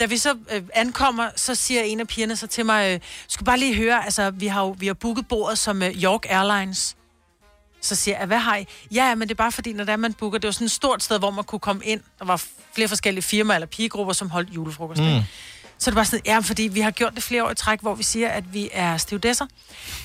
da 0.00 0.06
vi 0.06 0.16
så 0.16 0.36
øh, 0.52 0.62
ankommer, 0.74 1.28
så 1.36 1.54
siger 1.54 1.82
en 1.82 2.00
af 2.00 2.08
pigerne 2.08 2.36
så 2.36 2.46
til 2.46 2.66
mig, 2.66 2.94
øh, 2.94 3.00
skal 3.28 3.44
bare 3.44 3.58
lige 3.58 3.74
høre, 3.74 4.04
altså 4.04 4.30
vi 4.30 4.46
har 4.46 4.62
jo 4.62 4.76
vi 4.78 4.86
har 4.86 4.94
booket 4.94 5.28
bordet 5.28 5.58
som 5.58 5.82
øh, 5.82 6.02
York 6.02 6.26
Airlines. 6.28 6.96
Så 7.80 7.94
siger 7.94 8.18
jeg, 8.18 8.26
hvad 8.26 8.38
har 8.38 8.56
I? 8.56 8.66
Ja, 8.92 9.14
men 9.14 9.28
det 9.28 9.34
er 9.34 9.36
bare 9.36 9.52
fordi, 9.52 9.72
når 9.72 9.84
det 9.84 9.92
er, 9.92 9.96
man 9.96 10.12
booker, 10.12 10.38
det 10.38 10.46
var 10.48 10.52
sådan 10.52 10.64
et 10.64 10.70
stort 10.70 11.02
sted, 11.02 11.18
hvor 11.18 11.30
man 11.30 11.44
kunne 11.44 11.58
komme 11.58 11.84
ind. 11.84 12.00
Der 12.18 12.24
var 12.24 12.44
flere 12.74 12.88
forskellige 12.88 13.22
firmaer 13.22 13.56
eller 13.56 13.66
pigegrupper, 13.66 14.12
som 14.12 14.30
holdt 14.30 14.50
julefrokost. 14.54 15.00
Mm. 15.00 15.20
Så 15.78 15.90
det 15.90 15.94
var 15.96 16.04
sådan, 16.04 16.20
ja, 16.26 16.38
fordi 16.38 16.62
vi 16.62 16.80
har 16.80 16.90
gjort 16.90 17.14
det 17.14 17.22
flere 17.22 17.44
år 17.44 17.50
i 17.50 17.54
træk, 17.54 17.80
hvor 17.80 17.94
vi 17.94 18.02
siger, 18.02 18.28
at 18.28 18.54
vi 18.54 18.68
er 18.72 18.96
stewardesser, 18.96 19.46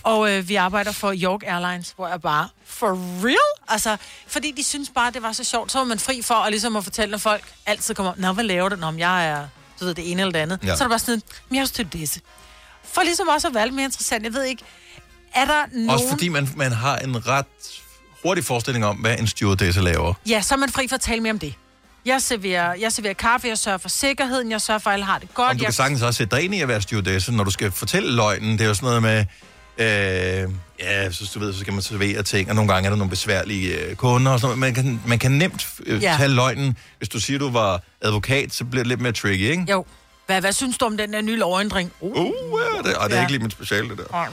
og 0.04 0.32
øh, 0.32 0.50
vi 0.50 0.56
arbejder 0.56 0.92
for 0.92 1.14
York 1.24 1.44
Airlines, 1.48 1.94
hvor 1.96 2.08
jeg 2.08 2.22
bare, 2.22 2.48
for 2.66 2.88
real? 3.26 3.38
Altså, 3.68 3.98
fordi 4.28 4.52
de 4.52 4.64
synes 4.64 4.92
bare, 4.96 5.12
det 5.12 5.22
var 5.22 5.32
så 5.32 5.44
sjovt, 5.44 5.72
så 5.72 5.78
var 5.78 5.86
man 5.86 6.00
fri 6.00 6.22
for 6.22 6.36
at, 6.36 6.52
ligesom 6.52 6.76
at 6.76 6.84
fortælle, 6.84 7.12
når 7.12 7.18
folk 7.18 7.44
altid 7.66 7.96
kommer, 7.96 8.14
nå, 8.18 8.32
hvad 8.32 8.44
laver 8.44 8.70
du? 8.70 8.76
Nå, 8.76 8.92
men 8.92 9.00
jeg 9.00 9.28
er, 9.28 9.48
du 9.80 9.86
ved, 9.86 9.94
det 9.94 10.12
ene 10.12 10.22
eller 10.22 10.32
det 10.32 10.40
andet. 10.40 10.60
Ja. 10.64 10.76
Så 10.76 10.84
er 10.84 10.88
det 10.88 10.92
bare 10.92 11.00
sådan, 11.00 11.22
men 11.50 11.56
jeg 11.56 11.62
er 11.62 11.66
stewardesse. 11.66 12.22
For 12.84 13.02
ligesom 13.04 13.28
også 13.28 13.48
at 13.48 13.54
være 13.54 13.72
mere 13.72 13.86
interessant, 13.86 14.24
jeg 14.24 14.34
ved 14.34 14.44
ikke, 14.44 14.64
er 15.34 15.46
der 15.46 15.66
nogen... 15.72 15.90
Også 15.90 16.10
fordi 16.10 16.30
man, 16.30 16.50
man 16.56 16.72
har 16.72 16.98
en 16.98 17.28
ret 17.28 17.46
hurtig 18.24 18.46
forestilling 18.46 18.86
om, 18.86 18.96
hvad 18.98 19.20
en 19.20 19.28
stewardesse 19.28 19.82
laver. 19.82 20.14
Ja, 20.30 20.42
så 20.42 20.54
er 20.54 20.58
man 20.58 20.70
fri 20.70 20.88
for 20.88 20.96
at 20.96 21.02
tale 21.02 21.22
mere 21.22 21.32
om 21.32 21.40
det. 21.40 21.54
Jeg 22.06 22.22
serverer, 22.22 22.74
jeg 22.74 22.92
serverer 22.92 23.14
kaffe, 23.14 23.48
jeg 23.48 23.58
sørger 23.58 23.78
for 23.78 23.90
sikkerheden, 23.90 24.52
jeg 24.52 24.62
sørger 24.62 24.80
for, 24.80 24.90
at 24.90 24.94
alle 24.94 25.06
har 25.06 25.20
det 25.20 25.34
godt. 25.34 25.50
Om 25.52 25.58
du 25.58 25.62
jeg... 25.62 25.68
kan 25.68 25.74
sagtens 25.74 26.02
også 26.02 26.18
sætte 26.18 26.36
dig 26.36 26.44
ind 26.46 26.56
i 26.56 26.62
at 26.62 26.68
være 26.68 26.82
stewardesse, 26.82 27.32
når 27.32 27.44
du 27.44 27.52
skal 27.52 27.72
fortælle 27.72 28.16
løgnen. 28.16 28.52
Det 28.52 28.62
er 28.62 28.68
jo 28.68 28.74
sådan 28.74 29.02
noget 29.02 29.02
med, 29.02 29.26
øh, 29.78 30.52
ja, 30.80 31.12
så 31.12 31.32
du 31.34 31.40
ved, 31.40 31.54
så 31.54 31.60
skal 31.60 31.74
man 31.74 31.82
servere 31.82 32.24
ting, 32.24 32.50
og 32.50 32.56
nogle 32.56 32.74
gange 32.74 32.86
er 32.88 32.90
der 32.90 32.98
nogle 32.98 33.10
besværlige 33.10 33.78
øh, 33.80 33.96
kunder 33.96 34.32
og 34.32 34.40
sådan 34.40 34.58
noget. 34.58 34.76
Man 34.76 34.84
kan, 34.84 35.02
man 35.08 35.20
kan 35.20 35.32
nemt 35.32 35.68
øh, 35.86 36.04
Ja. 36.04 36.16
tage 36.18 36.30
løgnen. 36.30 36.78
Hvis 36.98 37.10
du 37.10 37.20
siger, 37.20 37.40
du 37.40 37.50
var 37.52 37.82
advokat, 38.02 38.54
så 38.54 38.66
bliver 38.66 38.84
det 38.84 38.88
lidt 38.88 39.02
mere 39.02 39.12
tricky, 39.14 39.42
ikke? 39.52 39.66
Jo. 39.72 39.86
Hvad, 40.26 40.42
hvad 40.42 40.54
synes 40.54 40.78
du 40.78 40.86
om 40.86 40.98
den 40.98 41.14
der 41.14 41.22
nye 41.22 41.36
lovændring? 41.36 41.92
Uh, 42.00 42.12
uh 42.22 42.26
ja, 42.26 42.90
det, 42.90 42.98
og 42.98 43.10
det 43.10 43.16
er 43.16 43.20
Ja. 43.20 43.22
ikke 43.24 43.32
lige 43.32 43.44
mit 43.44 43.52
speciale, 43.52 43.90
det 43.90 43.98
der. 43.98 44.26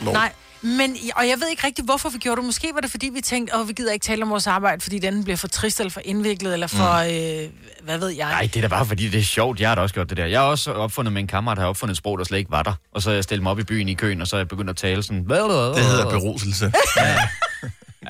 Lov. 0.00 0.14
Nej, 0.14 0.32
men, 0.62 0.96
og 1.16 1.28
jeg 1.28 1.36
ved 1.40 1.48
ikke 1.50 1.66
rigtig, 1.66 1.84
hvorfor 1.84 2.08
vi 2.08 2.18
gjorde 2.18 2.36
det. 2.36 2.44
Måske 2.46 2.70
var 2.74 2.80
det, 2.80 2.90
fordi 2.90 3.10
vi 3.14 3.20
tænkte, 3.20 3.56
åh, 3.56 3.68
vi 3.68 3.72
gider 3.72 3.92
ikke 3.92 4.04
tale 4.04 4.22
om 4.22 4.30
vores 4.30 4.46
arbejde, 4.46 4.80
fordi 4.80 4.98
den 4.98 5.24
bliver 5.24 5.36
for 5.36 5.48
trist 5.48 5.80
eller 5.80 5.90
for 5.90 6.00
indviklet, 6.04 6.52
eller 6.52 6.66
for, 6.66 7.02
mm. 7.04 7.44
øh, 7.44 7.84
hvad 7.84 7.98
ved 7.98 8.08
jeg. 8.08 8.28
Nej, 8.28 8.42
det 8.42 8.56
er 8.56 8.60
da 8.60 8.68
bare 8.68 8.86
fordi, 8.86 9.08
det 9.08 9.20
er 9.20 9.24
sjovt. 9.24 9.60
Jeg 9.60 9.70
har 9.70 9.74
da 9.74 9.80
også 9.80 9.94
gjort 9.94 10.08
det 10.10 10.16
der. 10.16 10.26
Jeg 10.26 10.40
har 10.40 10.46
også 10.46 10.72
opfundet 10.72 11.12
med 11.12 11.22
en 11.22 11.28
kammerat, 11.28 11.56
der 11.56 11.62
har 11.62 11.68
opfundet 11.68 11.92
et 11.92 11.98
sprog, 11.98 12.18
der 12.18 12.24
slet 12.24 12.38
ikke 12.38 12.50
var 12.50 12.62
der. 12.62 12.72
Og 12.92 13.02
så 13.02 13.10
jeg 13.10 13.24
stillet 13.24 13.42
mig 13.42 13.52
op 13.52 13.58
i 13.58 13.64
byen 13.64 13.88
i 13.88 13.94
køen, 13.94 14.20
og 14.20 14.26
så 14.26 14.36
er 14.36 14.40
jeg 14.40 14.48
begyndt 14.48 14.70
at 14.70 14.76
tale 14.76 15.02
sådan... 15.02 15.18
Det 15.18 15.28
Det 15.28 15.84
hedder 15.84 16.10
beruselse. 16.10 16.72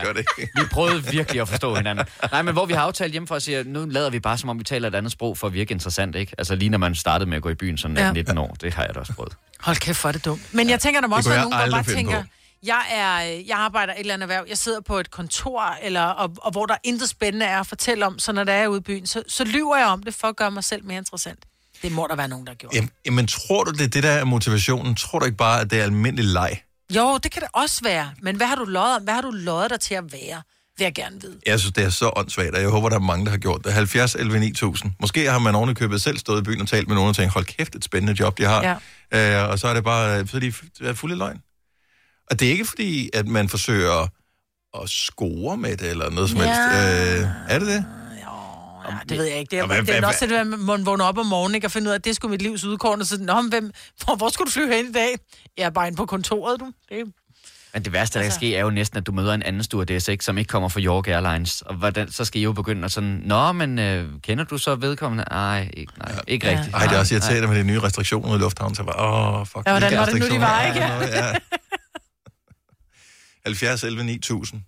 Gør 0.05 0.13
det 0.13 0.25
ikke. 0.39 0.53
Vi 0.57 0.63
prøvede 0.73 1.05
virkelig 1.07 1.41
at 1.41 1.49
forstå 1.49 1.75
hinanden. 1.75 2.05
Nej, 2.33 2.43
men 2.43 2.55
hvor 2.55 2.67
vi 2.67 2.73
har 2.73 2.81
aftalt 2.81 3.13
hjemme 3.13 3.27
for 3.29 3.35
at 3.35 3.67
nu 3.67 3.85
lader 3.85 4.11
vi 4.11 4.21
bare, 4.21 4.39
som 4.39 4.49
om 4.49 4.59
vi 4.59 4.65
taler 4.65 4.89
et 4.89 4.95
andet 4.95 5.13
sprog, 5.13 5.39
for 5.39 5.47
at 5.47 5.53
virke 5.53 5.73
interessant, 5.73 6.17
ikke? 6.17 6.33
Altså 6.39 6.55
lige 6.55 6.69
når 6.69 6.79
man 6.79 6.95
startede 6.95 7.31
med 7.31 7.37
at 7.37 7.43
gå 7.43 7.49
i 7.49 7.55
byen 7.55 7.79
som 7.79 7.97
Ja. 7.97 8.13
19 8.13 8.39
år. 8.39 8.57
Det 8.61 8.75
har 8.75 8.85
jeg 8.85 8.95
da 8.95 9.01
også 9.01 9.13
prøvet. 9.13 9.33
Hold 9.61 9.77
kæft, 9.77 9.99
for 9.99 10.13
det 10.13 10.25
dumt. 10.25 10.55
Men 10.55 10.71
jeg 10.71 10.81
tænker, 10.81 11.01
der 11.01 11.09
må 11.09 11.17
også 11.17 11.31
være 11.31 11.43
nogen, 11.43 11.59
der 11.59 11.71
bare 11.71 11.83
tænker, 11.83 12.23
på. 12.23 12.29
Jeg, 12.67 12.83
er, 12.91 13.37
øh, 13.37 13.49
jeg 13.49 13.59
arbejder 13.59 13.93
et 13.93 14.01
eller 14.01 14.15
andet 14.15 14.25
erhverv, 14.25 14.45
jeg 14.49 14.59
sidder 14.59 14.81
på 14.81 14.99
et 14.99 15.11
kontor, 15.11 15.77
eller, 15.83 16.03
og, 16.03 16.31
og 16.37 16.53
hvor 16.53 16.67
der 16.67 16.77
intet 16.85 17.09
spændende 17.09 17.47
er 17.47 17.61
at 17.61 17.67
fortælle 17.67 18.07
om, 18.07 18.19
så 18.19 18.33
når 18.33 18.45
der 18.45 18.53
er 18.53 18.67
ude 18.69 18.79
i 18.79 18.83
byen, 18.83 19.07
så, 19.07 19.23
så 19.29 19.45
lyver 19.45 19.77
jeg 19.77 19.87
om 19.87 20.03
det 20.03 20.15
for 20.15 20.29
at 20.29 20.37
gøre 20.37 20.51
mig 20.51 20.65
selv 20.65 20.85
mere 20.85 20.99
interessant. 20.99 21.39
Det 21.83 21.93
må 21.93 22.07
der 22.11 22.17
være 22.17 22.29
nogen, 22.29 22.47
der 22.47 22.53
har 22.53 22.57
gjort. 22.57 22.75
Jamen, 22.75 22.91
jamen, 23.07 23.27
tror 23.27 23.65
du, 23.65 23.71
det 23.71 23.81
er 23.81 23.89
det, 23.89 24.03
der 24.03 24.11
er 24.11 24.25
motivationen? 24.25 24.95
Tror 24.95 25.19
du 25.19 25.25
ikke 25.25 25.37
bare, 25.37 25.61
at 25.61 25.71
det 25.71 25.81
er 25.81 25.85
almindelig 25.85 26.25
leg? 26.25 26.63
Jo, 26.97 27.19
det 27.23 27.33
kan 27.33 27.43
det 27.43 27.49
også 27.53 27.81
være. 27.83 28.13
Men 28.21 28.37
hvad 28.37 28.47
har 28.47 28.55
du 28.55 28.65
løjet 28.65 28.97
om? 28.97 29.03
Hvad 29.03 29.15
har 29.15 29.21
du 29.21 29.31
løjet 29.31 29.71
dig 29.71 29.81
til 29.81 29.95
at 29.95 30.13
være? 30.13 30.43
Vil 30.79 30.85
jeg 30.85 30.95
gerne 30.95 31.21
vide. 31.21 31.39
Jeg 31.47 31.61
synes, 31.61 31.73
det 31.73 31.85
er 31.85 31.91
så 31.91 32.13
åndssvagt, 32.17 32.55
og 32.55 32.61
jeg 32.61 32.69
håber, 32.69 32.89
der 32.89 32.97
er 32.97 33.01
mange, 33.01 33.25
der 33.25 33.31
har 33.31 33.39
gjort 33.39 33.65
det. 33.65 33.73
70 33.73 34.15
11 34.15 34.41
9000. 34.41 34.93
Måske 35.01 35.31
har 35.31 35.39
man 35.39 35.55
oven 35.55 35.75
købet 35.75 36.03
selv 36.03 36.19
stået 36.19 36.41
i 36.41 36.43
byen 36.43 36.61
og 36.61 36.69
talt 36.69 36.89
med 36.89 36.97
nogen 36.97 37.09
og 37.09 37.17
tænkt, 37.17 37.33
hold 37.33 37.45
kæft, 37.45 37.75
et 37.75 37.85
spændende 37.85 38.17
job, 38.21 38.39
de 38.39 38.45
har. 38.45 38.79
Ja. 39.13 39.43
Øh, 39.45 39.51
og 39.51 39.59
så 39.59 39.69
er 39.69 39.75
det 39.75 39.85
bare, 39.85 40.27
så 40.27 40.37
er 40.37 40.41
de 40.41 40.53
er 40.81 40.93
fulde 40.93 41.17
løgn. 41.17 41.43
Og 42.31 42.41
det 42.41 42.47
er 42.49 42.53
ikke 42.53 42.65
fordi, 42.65 43.11
at 43.15 43.27
man 43.29 43.49
forsøger 43.49 44.07
at 44.83 44.89
score 44.89 45.57
med 45.57 45.77
det, 45.77 45.91
eller 45.91 46.11
noget 46.11 46.31
som 46.31 46.39
Ja. 46.39 46.45
helst. 46.45 47.23
Øh, 47.23 47.29
er 47.49 47.59
det 47.59 47.69
det? 47.69 47.85
Ja, 48.89 48.97
det 49.09 49.19
ved 49.19 49.25
jeg 49.25 49.37
ikke. 49.39 49.51
Det 49.51 49.59
er, 49.59 49.67
hvad- 49.67 49.77
det 49.83 49.89
er 49.95 49.99
hvad- 50.01 50.09
også 50.09 50.27
det, 50.27 50.33
at 50.37 50.47
man 50.47 50.87
vågner 50.87 51.05
op 51.05 51.19
om 51.19 51.27
morgenen 51.27 51.55
ikke, 51.55 51.67
og 51.67 51.71
finder 51.71 51.89
ud 51.89 51.93
af, 51.93 51.99
at 51.99 52.05
det 52.05 52.17
skulle 52.17 52.31
mit 52.31 52.43
livs 52.43 52.65
udkårn, 52.65 53.01
og 53.01 53.07
så, 53.07 53.19
Nå, 53.21 53.41
men 53.41 53.51
hvem, 53.51 53.71
hvor, 54.05 54.15
hvor 54.17 54.29
skulle 54.29 54.47
du 54.47 54.53
flyve 54.53 54.77
hen 54.77 54.87
i 54.89 54.93
dag? 54.93 55.15
Jeg 55.59 55.65
er 55.65 55.71
bare 55.71 55.87
inde 55.87 55.97
på 55.97 56.07
kontoret, 56.07 56.61
du. 56.61 56.73
Det 56.89 57.01
er, 57.01 57.05
Men 57.75 57.85
det 57.85 57.93
værste, 57.93 58.19
der 58.19 58.25
kan 58.25 58.33
ske, 58.33 58.57
er 58.57 58.61
jo 58.61 58.71
næsten, 58.71 58.99
at 58.99 59.07
du 59.07 59.13
møder 59.13 59.35
en 59.35 59.43
anden 59.43 59.63
stewardesse, 59.63 60.13
ikke, 60.13 60.25
som 60.25 60.39
ikke 60.39 60.49
kommer 60.49 60.69
fra 60.69 60.81
York 60.81 61.09
Airlines. 61.09 61.63
Og 61.63 61.75
hvordan, 61.75 62.11
så 62.13 62.25
skal 62.25 62.41
I 62.41 62.45
jo 62.45 62.53
begynde 62.53 62.85
at 62.85 62.93
sådan, 62.93 63.23
Nå, 63.25 63.53
men 63.53 63.79
øh, 63.79 64.09
kender 64.23 64.45
du 64.45 64.59
så 64.59 64.75
vedkommende? 64.75 65.25
Nej, 65.31 65.71
ikke, 65.77 65.93
nej, 65.99 66.21
ikke 66.27 66.47
Ja. 66.47 66.53
rigtigt. 66.57 66.75
Ej, 66.77 66.87
det 66.87 66.93
er 66.95 66.99
også 66.99 67.15
Nej, 67.15 67.19
irriterende 67.21 67.49
med 67.49 67.59
de 67.59 67.65
nye 67.65 67.81
restriktioner 67.81 68.35
i 68.35 68.39
lufthavnen. 68.39 68.75
Så 68.75 68.83
bare, 68.85 68.97
åh, 69.41 69.47
fuck. 69.47 69.67
Ja, 69.67 69.73
hvordan 69.73 69.99
var 69.99 70.05
det 70.05 70.19
nu, 70.21 70.29
de 70.29 70.41
var, 70.41 70.63
ikke? 70.67 70.81
Ja. 70.81 71.33
70 73.47 73.85
11 73.85 74.05
9000. 74.05 74.63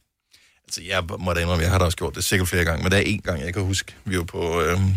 Altså, 0.64 0.82
jeg 0.82 1.04
må 1.18 1.32
da 1.32 1.40
indrømme, 1.40 1.62
jeg 1.62 1.70
har 1.70 1.78
da 1.78 1.84
også 1.84 1.96
gjort 1.98 2.14
det 2.14 2.24
sikkert 2.24 2.48
flere 2.48 2.64
gange, 2.64 2.82
men 2.82 2.92
der 2.92 2.98
er 2.98 3.02
en 3.02 3.20
gang, 3.20 3.40
jeg 3.40 3.54
kan 3.54 3.62
huske, 3.62 3.94
vi 4.04 4.18
var 4.18 4.24
på, 4.24 4.60
øhm, 4.60 4.94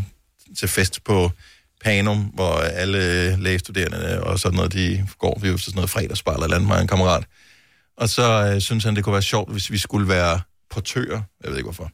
til 0.57 0.67
fest 0.67 1.03
på 1.03 1.31
Panum, 1.83 2.17
hvor 2.19 2.53
alle 2.59 3.35
lægestuderende 3.43 4.23
og 4.23 4.39
sådan 4.39 4.55
noget, 4.55 4.73
de 4.73 5.07
går, 5.19 5.39
vi 5.41 5.51
var 5.51 5.57
til 5.57 5.65
sådan 5.65 5.75
noget 5.75 5.89
fredagsbar 5.89 6.33
eller 6.33 6.55
andet, 6.55 6.71
og 6.71 6.81
en 6.81 6.87
kammerat. 6.87 7.23
Og 7.97 8.09
så 8.09 8.51
øh, 8.53 8.61
synes 8.61 8.83
han, 8.83 8.95
det 8.95 9.03
kunne 9.03 9.13
være 9.13 9.21
sjovt, 9.21 9.51
hvis 9.51 9.71
vi 9.71 9.77
skulle 9.77 10.07
være 10.07 10.41
portører. 10.69 11.21
Jeg 11.43 11.49
ved 11.51 11.57
ikke 11.57 11.65
hvorfor. 11.65 11.91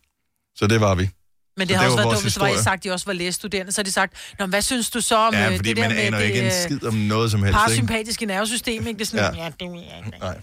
Så 0.55 0.67
det 0.67 0.81
var 0.81 0.95
vi. 0.95 1.09
men 1.57 1.67
Så 1.67 1.73
det 1.73 1.77
har 1.77 1.85
også 1.85 1.95
var 1.97 2.03
været 2.03 2.15
dumt, 2.15 2.23
hvis 2.23 2.33
det 2.33 2.41
var, 2.41 2.47
I 2.47 2.63
sagt, 2.63 2.83
de 2.83 2.91
også 2.91 3.05
var 3.05 3.13
lægestuderende. 3.13 3.71
Så 3.71 3.81
har 3.81 3.83
de 3.83 3.91
sagt, 3.91 4.13
Nå, 4.39 4.45
hvad 4.45 4.61
synes 4.61 4.89
du 4.89 5.01
så 5.01 5.17
om 5.17 5.33
Ja, 5.33 5.49
øh, 5.49 5.55
fordi 5.55 5.69
det 5.69 5.77
der 5.77 5.83
man 5.83 5.91
med 5.95 6.03
aner 6.03 6.17
det 6.17 6.25
ikke 6.25 6.39
en 6.39 6.45
øh, 6.45 6.51
skid 6.51 6.83
om 6.83 6.93
noget 6.93 7.31
som 7.31 7.43
helst, 7.43 7.57
parasympatiske 7.57 8.25
nervesystem? 8.25 8.87
Ikke? 8.87 8.99
Det 8.99 9.05
er 9.05 9.09
sådan, 9.09 9.35
Ja. 9.35 9.43
ja, 9.43 9.49
det 9.49 9.65
jeg 9.65 10.03
ikke. 10.05 10.19
Nej. 10.19 10.37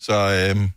Så, 0.00 0.14
øhm, 0.56 0.70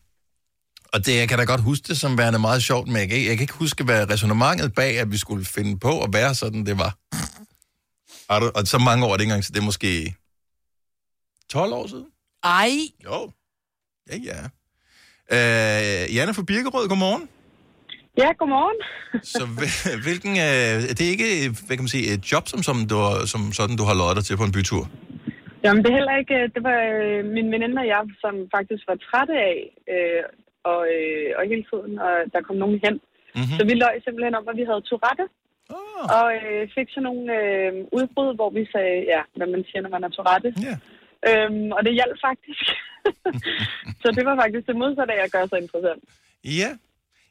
og 0.93 1.05
det, 1.05 1.15
jeg 1.15 1.29
kan 1.29 1.37
da 1.37 1.43
godt 1.43 1.61
huske 1.61 1.83
det 1.87 1.97
som 1.97 2.17
værende 2.17 2.39
meget 2.39 2.63
sjovt, 2.63 2.87
men 2.87 2.95
jeg 2.97 3.07
kan, 3.09 3.17
ikke- 3.17 3.29
jeg 3.29 3.37
kan 3.37 3.43
ikke 3.43 3.53
huske, 3.53 3.83
hvad 3.83 4.09
resonemanget 4.09 4.73
bag, 4.75 4.99
at 4.99 5.11
vi 5.11 5.17
skulle 5.17 5.45
finde 5.45 5.79
på 5.79 6.03
at 6.03 6.13
være 6.13 6.35
sådan, 6.35 6.65
det 6.65 6.77
var. 6.79 6.97
Har 8.33 8.39
du, 8.39 8.51
og 8.55 8.67
så 8.67 8.77
mange 8.77 9.05
år 9.05 9.13
er 9.13 9.17
det 9.17 9.21
ikke 9.23 9.29
engang, 9.31 9.45
så 9.45 9.51
det 9.51 9.59
er 9.59 9.63
måske 9.65 10.15
12 11.49 11.73
år 11.73 11.87
siden? 11.87 12.05
Ej. 12.43 12.69
Jo. 13.05 13.31
Ja, 14.11 14.17
ja. 14.17 14.39
Øh, 15.33 16.15
Janne 16.15 16.33
fra 16.33 16.43
Birkerød, 16.43 16.87
godmorgen. 16.87 17.29
Ja, 18.17 18.29
godmorgen. 18.39 18.77
Så 19.33 19.45
hvil- 19.45 20.01
hvilken, 20.03 20.31
øh, 20.37 20.89
det 20.89 21.01
er 21.01 21.09
ikke, 21.09 21.49
hvad 21.49 21.77
kan 21.77 21.83
man 21.83 21.87
sige, 21.87 22.13
et 22.13 22.31
job, 22.31 22.47
som, 22.47 22.63
som, 22.63 22.87
du, 22.87 23.27
som 23.27 23.53
sådan, 23.53 23.75
du 23.77 23.83
har 23.83 23.93
løjet 23.93 24.15
dig 24.17 24.25
til 24.25 24.37
på 24.37 24.43
en 24.43 24.51
bytur? 24.51 24.89
Jamen, 25.63 25.81
det 25.83 25.89
er 25.89 25.99
heller 25.99 26.17
ikke... 26.21 26.35
øh, 26.41 26.49
Det 26.55 26.63
var 26.69 26.77
øh, 26.93 27.25
min 27.35 27.51
veninde 27.53 27.81
og 27.83 27.87
jeg, 27.93 28.03
som 28.23 28.35
faktisk 28.55 28.83
var 28.89 28.97
trætte 29.07 29.35
af, 29.51 29.57
øh, 29.93 30.23
og, 30.71 30.81
øh, 30.95 31.29
og 31.37 31.43
hele 31.51 31.65
tiden, 31.71 31.93
og 32.05 32.13
der 32.33 32.41
kom 32.47 32.57
nogen 32.63 32.79
hen. 32.85 32.95
Mhm. 32.95 33.07
Mm-hmm. 33.35 33.57
Så 33.57 33.61
vi 33.69 33.73
løj 33.83 33.95
simpelthen 34.05 34.35
om, 34.39 34.49
at 34.51 34.57
vi 34.59 34.65
havde 34.69 34.87
Tourette. 34.91 35.25
Oh. 35.77 36.03
Og 36.17 36.27
øh, 36.37 36.63
fik 36.75 36.87
sådan 36.89 37.07
nogle 37.09 37.25
øh, 37.39 37.71
udbrud, 37.97 38.29
hvor 38.37 38.49
vi 38.57 38.63
sagde, 38.73 38.97
ja, 39.13 39.21
hvad 39.37 39.47
man 39.55 39.63
siger, 39.69 39.81
når 39.81 39.93
man 39.95 40.03
har 40.05 40.13
Tourette. 40.17 40.49
Yeah. 40.67 40.77
Øhm, 41.29 41.71
og 41.75 41.81
det 41.85 41.93
hjalp 41.99 42.17
faktisk. 42.27 42.65
så 44.01 44.07
det 44.17 44.23
var 44.29 44.35
faktisk 44.43 44.67
det 44.67 44.75
modsatte 44.75 45.13
af 45.13 45.23
at 45.23 45.31
gøre 45.35 45.47
sig 45.47 45.59
interessant. 45.61 46.03
Ja. 46.61 46.69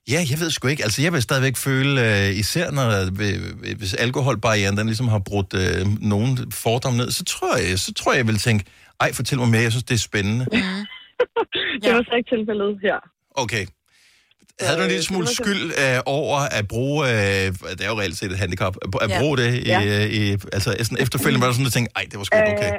Ja, 0.09 0.25
jeg 0.31 0.41
ved 0.41 0.51
sgu 0.51 0.69
ikke. 0.69 0.83
Altså, 0.85 1.03
jeg 1.03 1.13
vil 1.13 1.23
stadigvæk 1.23 1.57
føle, 1.57 2.27
øh, 2.29 2.37
især 2.37 2.71
når, 2.71 2.91
øh, 3.21 3.77
hvis 3.79 3.95
alkoholbarrieren, 3.95 4.77
den 4.77 4.87
ligesom 4.87 5.09
har 5.09 5.19
brudt 5.19 5.55
øh, 5.55 5.87
nogen 6.01 6.53
fordom 6.53 6.95
ned, 6.95 7.11
så 7.11 7.25
tror 7.25 7.57
jeg, 7.57 7.79
så 7.79 7.95
tror 7.95 8.13
jeg, 8.13 8.19
jeg 8.19 8.27
vil 8.27 8.39
tænke, 8.39 8.65
ej, 9.01 9.13
fortæl 9.13 9.39
mig 9.39 9.49
mere, 9.49 9.63
jeg 9.63 9.71
synes, 9.73 9.85
det 9.85 9.95
er 9.95 9.99
spændende. 9.99 10.47
Det 11.83 11.93
var 11.95 12.03
så 12.03 12.15
ikke 12.19 12.31
tilfældet 12.37 12.79
her. 12.83 12.97
Okay. 13.35 13.67
Havde 14.61 14.77
du 14.79 14.83
en 14.83 14.89
lille 14.89 15.03
smule 15.05 15.27
skyld 15.27 15.65
øh, 15.79 15.99
over 16.07 16.39
at 16.39 16.69
bruge, 16.69 17.09
øh, 17.09 17.15
det 17.77 17.81
er 17.81 17.89
jo 17.89 18.01
reelt 18.01 18.19
set 18.19 18.33
et 18.33 18.39
handicap, 18.39 18.77
at, 18.83 19.03
at 19.03 19.11
Ja. 19.11 19.19
bruge 19.21 19.37
det 19.37 19.55
i, 19.55 19.67
Ja. 19.67 20.05
øh, 20.05 20.11
i 20.13 20.33
altså 20.33 20.77
sådan 20.83 20.99
efterfølgende, 21.01 21.41
var 21.41 21.47
der 21.47 21.53
sådan, 21.55 21.67
at 21.67 21.73
tænke, 21.73 21.91
ej, 21.97 22.03
det 22.11 22.19
var 22.19 22.25
sgu 22.25 22.37
okay. 22.39 22.73
Øh, 22.73 22.79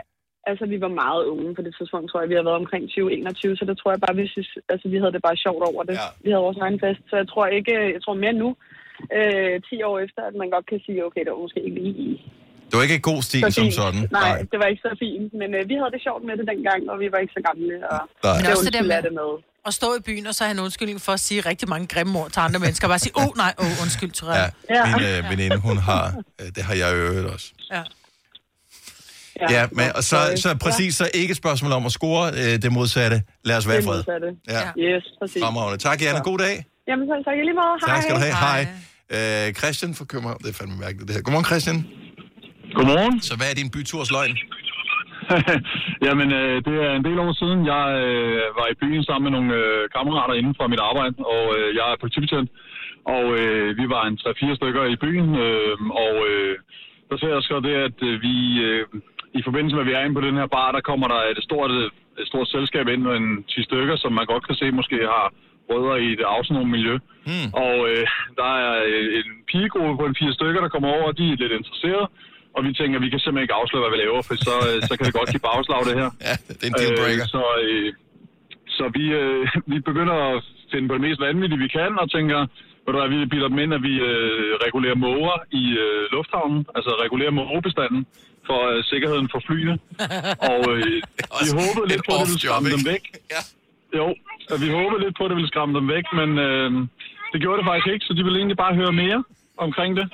altså, 0.50 0.64
vi 0.74 0.78
var 0.86 0.94
meget 1.04 1.24
unge 1.34 1.50
på 1.56 1.62
det 1.66 1.74
tidspunkt, 1.78 2.08
tror 2.08 2.22
jeg. 2.22 2.30
Vi 2.34 2.39
har 2.39 2.48
været 2.50 2.62
omkring 2.64 2.84
20-21, 2.86 3.60
så 3.60 3.64
det 3.70 3.76
tror 3.78 3.92
jeg 3.94 4.02
bare, 4.06 4.16
vi, 4.22 4.28
synes, 4.36 4.50
altså, 4.74 4.86
vi 4.94 4.98
havde 5.02 5.14
det 5.16 5.24
bare 5.28 5.38
sjovt 5.46 5.64
over 5.70 5.82
det. 5.89 5.96
Ja. 6.02 6.08
Vi 6.26 6.30
havde 6.32 6.48
vores 6.48 6.62
egen 6.66 6.80
fest, 6.84 7.02
så 7.10 7.16
jeg 7.22 7.28
tror 7.32 7.46
ikke, 7.58 7.74
jeg 7.96 8.02
tror 8.04 8.16
mere 8.24 8.36
nu, 8.44 8.50
øh, 9.18 9.56
10 9.70 9.84
år 9.89 9.98
efter, 10.06 10.22
at 10.30 10.36
man 10.42 10.50
godt 10.56 10.66
kan 10.72 10.80
sige, 10.86 11.00
okay, 11.08 11.22
det 11.26 11.32
var 11.34 11.42
måske 11.46 11.60
ikke 11.68 11.82
lige 11.88 12.14
Det 12.68 12.76
var 12.78 12.84
ikke 12.88 13.00
en 13.02 13.08
god 13.12 13.22
stil 13.30 13.44
så 13.44 13.52
som 13.60 13.72
sådan. 13.82 14.02
Nej, 14.22 14.38
det 14.52 14.58
var 14.62 14.68
ikke 14.72 14.84
så 14.88 14.94
fint. 15.04 15.30
Men 15.42 15.50
øh, 15.58 15.62
vi 15.70 15.76
havde 15.80 15.92
det 15.96 16.02
sjovt 16.08 16.24
med 16.28 16.36
det 16.39 16.46
dengang, 16.54 16.82
og 16.92 16.96
vi 17.04 17.08
var 17.14 17.20
ikke 17.24 17.34
så 17.38 17.44
gamle. 17.50 17.74
Og 17.94 18.00
Nej. 18.24 18.36
Men 18.36 18.42
det 18.44 18.52
også 18.54 18.68
det 18.70 18.76
der 18.80 18.86
med 18.94 19.02
det 19.08 19.14
med. 19.22 19.32
at 19.70 19.74
stå 19.80 19.88
i 20.00 20.02
byen 20.08 20.26
og 20.30 20.34
så 20.38 20.42
have 20.48 20.56
en 20.58 20.64
undskyldning 20.68 21.00
for 21.08 21.14
at 21.18 21.22
sige 21.28 21.39
rigtig 21.52 21.68
mange 21.74 21.88
grimme 21.94 22.14
ord 22.22 22.30
til 22.36 22.42
andre 22.48 22.60
mennesker. 22.66 22.84
Bare 22.94 23.04
sige, 23.06 23.16
åh 23.20 23.24
oh, 23.26 23.32
nej, 23.44 23.52
åh, 23.62 23.66
oh, 23.66 23.74
undskyld, 23.84 24.12
Therese. 24.20 24.52
Ja, 24.76 24.82
min 24.98 25.06
øh, 25.12 25.20
veninde, 25.32 25.58
hun 25.68 25.78
har, 25.89 26.04
øh, 26.42 26.48
det 26.56 26.64
har 26.68 26.76
jeg 26.82 26.88
jo 26.94 26.98
øvet 27.10 27.26
også. 27.34 27.48
Ja. 27.76 27.84
Ja, 29.42 29.48
ja 29.58 29.64
men, 29.80 29.88
og 29.98 30.04
så, 30.12 30.18
så 30.44 30.50
præcis, 30.66 30.92
så 31.02 31.06
ikke 31.22 31.32
et 31.36 31.38
spørgsmål 31.44 31.72
om 31.80 31.84
at 31.89 31.94
score 32.00 32.24
øh, 32.42 32.54
det 32.64 32.72
modsatte. 32.78 33.18
Lad 33.50 33.56
os 33.60 33.66
være 33.68 33.78
i 33.78 33.82
Det 33.82 33.88
fred. 33.89 33.98
modsatte. 33.98 34.30
Ja. 34.56 34.62
Yes, 34.88 35.04
præcis. 35.20 35.42
Fremragende. 35.44 35.78
Tak, 35.88 35.98
Janne. 36.04 36.22
God 36.32 36.38
dag. 36.48 36.56
Jamen, 36.89 37.06
så 37.10 37.14
tak 37.28 37.36
lige 37.50 37.58
måde. 37.62 37.76
Tak 37.92 38.00
skal 38.04 38.14
du 38.18 38.22
have. 38.28 38.36
Hej. 38.48 38.62
Øh, 39.16 39.46
Christian 39.60 39.92
fra 39.98 40.06
København. 40.12 40.39
Det 40.44 40.50
er 40.54 40.58
fandme 40.62 40.78
mærkeligt, 40.86 41.06
det 41.08 41.14
her. 41.16 41.24
Godmorgen, 41.26 41.48
Christian. 41.52 41.78
Godmorgen. 42.78 43.16
Så 43.30 43.34
hvad 43.39 43.48
er 43.52 43.56
din 43.62 43.70
bytursløgn? 43.76 44.36
Jamen, 46.08 46.30
øh, 46.42 46.56
det 46.68 46.76
er 46.88 46.92
en 47.00 47.06
del 47.10 47.18
år 47.26 47.34
siden. 47.42 47.60
Jeg 47.74 47.86
øh, 48.08 48.46
var 48.60 48.68
i 48.74 48.76
byen 48.82 49.04
sammen 49.08 49.24
med 49.28 49.34
nogle 49.38 49.52
øh, 49.62 49.82
kammerater 49.96 50.36
inden 50.39 50.56
for 50.60 50.66
mit 50.74 50.82
arbejde, 50.89 51.16
og 51.36 51.44
øh, 51.58 51.68
jeg 51.80 51.86
er 51.94 51.98
politibetjent. 52.04 52.50
Og 53.16 53.26
øh, 53.39 53.68
vi 53.80 53.86
var 53.96 54.04
en 54.10 54.18
3-4 54.22 54.56
stykker 54.60 54.84
i 54.94 54.98
byen, 55.04 55.30
øh, 55.46 55.76
og 56.06 56.14
øh, 56.30 56.54
der 57.10 57.16
ser 57.22 57.32
jeg 57.36 57.44
så 57.52 57.56
det, 57.68 57.76
at 57.88 57.98
øh, 58.10 58.14
vi 58.26 58.36
øh, 58.68 58.82
i 59.40 59.42
forbindelse 59.48 59.76
med, 59.76 59.84
at 59.84 59.90
vi 59.90 59.94
er 59.98 60.04
inde 60.04 60.18
på 60.20 60.28
den 60.28 60.40
her 60.42 60.48
bar, 60.56 60.70
der 60.72 60.82
kommer 60.90 61.08
der 61.14 61.20
et 61.32 61.40
stort, 61.48 61.72
et 62.22 62.28
stort 62.32 62.48
selskab 62.56 62.86
ind 62.88 63.02
med 63.08 63.16
en 63.22 63.44
10 63.44 63.64
stykker, 63.70 63.96
som 64.04 64.12
man 64.14 64.26
godt 64.26 64.48
kan 64.48 64.56
se 64.56 64.72
måske 64.80 64.98
har 65.14 65.26
rødder 65.70 65.96
i 66.06 66.08
et 66.16 66.24
autonom 66.36 66.68
miljø. 66.76 66.96
Mm. 67.32 67.50
Og 67.66 67.76
øh, 67.90 68.06
der 68.40 68.52
er 68.66 68.74
øh, 68.90 69.08
en 69.20 69.30
pigegruppe 69.52 69.96
på 70.02 70.06
en 70.10 70.16
fire 70.20 70.34
stykker, 70.40 70.62
der 70.62 70.70
kommer 70.74 70.90
over, 70.96 71.06
og 71.12 71.18
de 71.18 71.26
er 71.32 71.38
lidt 71.44 71.54
interesserede. 71.60 72.08
Og 72.56 72.60
vi 72.66 72.72
tænker, 72.80 72.96
at 73.00 73.04
vi 73.06 73.10
kan 73.10 73.20
simpelthen 73.20 73.46
ikke 73.46 73.60
afsløre, 73.62 73.82
hvad 73.84 73.94
vi 73.96 74.00
laver, 74.04 74.22
for 74.28 74.36
så, 74.48 74.56
øh, 74.70 74.78
så 74.88 74.94
kan 74.98 75.06
det 75.08 75.14
godt 75.20 75.30
give 75.34 75.46
bagslag, 75.50 75.82
det 75.90 75.96
her. 76.02 76.10
Ja, 76.30 76.36
det 76.48 76.64
er 76.64 76.70
en 76.72 76.78
dealbreaker. 76.80 77.26
Øh, 77.28 77.36
så 77.36 77.44
øh, 77.64 77.90
så 78.78 78.84
vi, 78.98 79.06
øh, 79.22 79.48
vi 79.74 79.78
begynder 79.90 80.18
at 80.30 80.44
finde 80.72 80.88
på 80.88 80.94
det 80.98 81.04
mest 81.08 81.22
vanvittige, 81.28 81.64
vi 81.66 81.70
kan, 81.78 81.92
og 82.02 82.08
tænker, 82.18 82.40
ved 82.84 82.92
du 82.94 82.98
hvad, 83.00 83.10
vi 83.10 83.32
bilder 83.34 83.50
dem 83.54 83.60
ind, 83.64 83.74
at 83.78 83.84
vi 83.90 83.96
øh, 84.10 84.52
regulerer 84.66 84.98
måger 85.08 85.36
i 85.62 85.64
øh, 85.86 86.04
lufthavnen, 86.16 86.62
altså 86.76 86.92
regulerer 87.06 87.34
mågebestanden 87.42 88.02
for 88.48 88.60
øh, 88.72 88.84
sikkerheden 88.92 89.28
for 89.34 89.42
flyene. 89.48 89.76
og 90.52 90.62
øh, 90.76 90.98
vi 91.44 91.50
håbede 91.62 91.88
lidt 91.94 92.04
på, 92.08 92.12
at 92.16 92.20
det 92.22 92.28
ville 92.30 92.44
skræmme 92.46 92.70
dem 92.76 92.84
væk. 92.92 93.04
Ja. 93.36 93.42
Jo, 93.98 94.08
vi 94.64 94.68
håbede 94.78 95.00
lidt 95.06 95.16
på, 95.18 95.24
at 95.26 95.30
det 95.32 95.38
ville 95.39 95.54
skræmme 95.54 95.74
dem 95.80 95.88
væk, 95.96 96.06
men 96.20 96.30
øh, 96.48 96.70
det 97.32 97.42
gjorde 97.44 97.58
det 97.60 97.68
faktisk 97.70 97.89
ikke, 97.94 98.06
så 98.08 98.14
de 98.18 98.24
ville 98.24 98.39
egentlig 98.42 98.58
bare 98.66 98.80
høre 98.82 98.94
mere 99.04 99.20
omkring 99.66 99.92
det. 100.00 100.08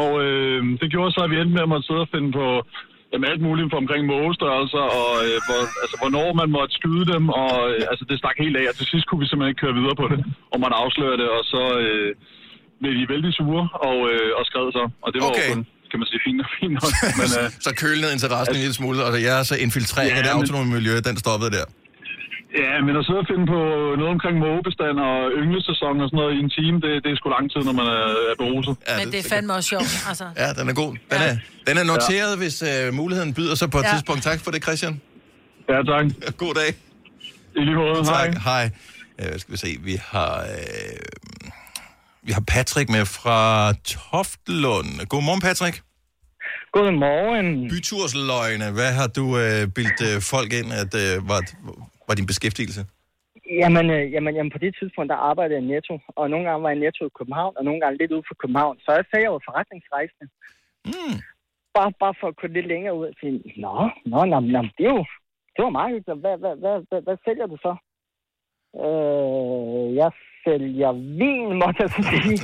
Og 0.00 0.10
øh, 0.24 0.60
det 0.80 0.88
gjorde 0.94 1.10
så, 1.12 1.20
at 1.24 1.30
vi 1.30 1.36
endte 1.40 1.54
med 1.56 1.66
at 1.66 1.72
måtte 1.72 1.86
sidde 1.86 2.04
og 2.06 2.12
finde 2.14 2.30
på 2.40 2.46
jamen, 3.14 3.30
alt 3.32 3.42
muligt 3.46 3.70
for 3.70 3.78
omkring 3.84 4.02
mågestørrelser, 4.14 4.84
og 5.00 5.10
øh, 5.26 5.36
hvor, 5.46 5.60
altså, 5.82 5.96
hvornår 6.00 6.28
man 6.40 6.50
måtte 6.56 6.72
skyde 6.78 7.06
dem, 7.14 7.24
og 7.42 7.54
øh, 7.70 7.90
altså, 7.90 8.04
det 8.08 8.18
stak 8.18 8.38
helt 8.44 8.56
af, 8.60 8.66
og 8.70 8.74
til 8.76 8.86
sidst 8.92 9.06
kunne 9.06 9.22
vi 9.22 9.26
simpelthen 9.28 9.52
ikke 9.52 9.64
køre 9.64 9.78
videre 9.80 9.96
på 10.02 10.06
det, 10.12 10.18
og 10.52 10.58
man 10.64 10.72
afsløre 10.82 11.16
det, 11.22 11.28
og 11.36 11.42
så 11.52 11.62
øh, 11.84 12.10
blev 12.80 12.92
de 13.00 13.12
vældig 13.12 13.32
sure 13.38 13.64
og, 13.88 13.98
øh, 14.12 14.30
og 14.38 14.42
skred 14.48 14.66
så, 14.78 14.84
og 15.04 15.08
det 15.12 15.18
var 15.22 15.30
okay. 15.34 15.50
kun, 15.52 15.60
kan 15.94 16.00
man 16.02 16.08
sige, 16.12 16.20
fint 16.26 16.40
og 16.44 16.48
fint 16.58 16.74
nok. 16.80 16.92
Men, 17.20 17.28
øh, 17.40 17.46
så 17.66 17.70
kølnede 17.82 18.10
interessen 18.16 18.52
en 18.56 18.60
lille 18.64 18.76
smule, 18.80 18.98
og 19.08 19.12
jeg 19.28 19.34
er 19.40 19.44
så 19.50 19.56
infiltrering 19.66 20.10
Ja, 20.12 20.16
af 20.18 20.22
det 20.24 20.32
men- 20.32 20.40
autonome 20.40 20.68
miljø, 20.78 20.94
den 21.08 21.16
stoppede 21.24 21.50
der. 21.58 21.66
Ja, 22.64 22.74
men 22.86 22.92
at 23.00 23.02
sidde 23.06 23.20
og 23.24 23.28
finde 23.32 23.46
på 23.54 23.60
noget 24.00 24.12
omkring 24.16 24.36
mågebestand 24.46 24.96
og 25.10 25.16
ynglesæson 25.42 25.94
og 26.02 26.06
sådan 26.08 26.18
noget 26.20 26.32
i 26.36 26.40
en 26.46 26.50
time, 26.58 26.76
det, 26.84 26.90
det 27.04 27.08
er 27.12 27.16
sgu 27.20 27.26
lang 27.36 27.46
tid, 27.52 27.60
når 27.68 27.74
man 27.80 27.86
er, 27.98 28.04
er 28.32 28.36
beruset. 28.42 28.74
Ja, 28.88 28.94
Men 29.00 29.06
det 29.12 29.18
er 29.24 29.28
fandme 29.34 29.52
også 29.58 29.68
sjovt, 29.74 29.90
altså. 30.10 30.26
Ja, 30.42 30.48
den 30.58 30.66
er 30.72 30.74
god. 30.82 30.90
Den, 31.12 31.20
er, 31.28 31.32
den 31.68 31.74
er 31.82 31.84
noteret, 31.92 32.32
ja. 32.34 32.40
hvis 32.42 32.56
øh, 32.70 32.94
muligheden 33.00 33.30
byder 33.38 33.54
sig 33.60 33.68
på 33.74 33.78
et 33.78 33.84
Ja. 33.84 33.92
tidspunkt. 33.92 34.22
Tak 34.30 34.38
for 34.44 34.50
det, 34.54 34.60
Christian. 34.66 34.94
Ja, 35.72 35.78
tak. 35.92 36.04
God 36.42 36.54
dag. 36.60 36.70
I 37.56 37.60
lige 37.68 37.76
måde, 37.82 38.04
tak. 38.16 38.30
Hej. 38.48 38.64
Øh, 39.20 39.32
skal 39.40 39.52
vi 39.52 39.58
se, 39.66 39.70
vi 39.90 39.94
har, 40.12 40.32
øh, 40.40 40.46
vi 42.26 42.32
har 42.36 42.44
Patrick 42.54 42.88
med 42.96 43.04
fra 43.18 43.38
Toftlund. 43.92 44.90
Godmorgen, 45.12 45.42
Patrick. 45.48 45.76
Godmorgen. 46.76 47.48
Bytursløgne. 47.72 48.66
Hvad 48.78 48.90
har 48.98 49.08
du 49.18 49.24
øh, 49.42 49.62
bildt 49.76 50.00
øh, 50.08 50.16
folk 50.32 50.50
ind, 50.60 50.70
at 50.82 50.92
øh, 51.04 51.14
var, 51.30 51.40
var 52.08 52.14
din 52.18 52.28
beskæftigelse? 52.32 52.82
Jamen, 53.60 53.86
øh, 53.96 54.04
jamen, 54.14 54.32
jamen, 54.36 54.52
på 54.56 54.60
det 54.64 54.72
tidspunkt, 54.78 55.08
der 55.12 55.18
arbejdede 55.30 55.58
jeg 55.60 55.68
Netto, 55.72 55.94
og 56.18 56.24
nogle 56.32 56.44
gange 56.46 56.62
var 56.64 56.70
jeg 56.74 56.82
Netto 56.84 57.02
i 57.06 57.16
København, 57.18 57.54
og 57.58 57.62
nogle 57.68 57.80
gange 57.82 57.98
lidt 57.98 58.12
ude 58.16 58.28
for 58.28 58.36
København. 58.42 58.76
Så 58.84 58.88
jeg 58.98 59.04
sagde, 59.06 59.24
jeg 59.26 59.32
var 59.36 59.48
forretningsrejsende. 59.48 60.26
Mm. 60.90 61.16
Bare, 61.76 61.90
bare 62.02 62.14
for 62.20 62.26
at 62.28 62.36
kunne 62.36 62.54
lidt 62.56 62.68
længere 62.72 62.94
ud 63.00 63.06
og 63.12 63.16
sige, 63.20 63.36
nå, 63.64 63.76
nå, 64.12 64.20
nå, 64.32 64.38
nå 64.54 64.60
det, 64.76 64.84
er 64.88 64.94
jo, 64.98 65.04
det 65.54 65.60
var 65.66 65.76
meget 65.78 65.92
hyggeligt. 65.94 66.20
Hvad, 66.24 66.36
hvad, 66.42 66.54
hvad, 66.62 66.76
hvad, 66.88 67.00
hvad 67.06 67.16
sælger 67.24 67.46
du 67.52 67.56
så? 67.66 67.72
Øh, 68.84 69.86
jeg 70.00 70.10
sælger 70.44 70.92
vin, 71.20 71.48
måtte 71.62 71.78
jeg 71.82 71.90
så 71.96 72.02
sige. 72.10 72.38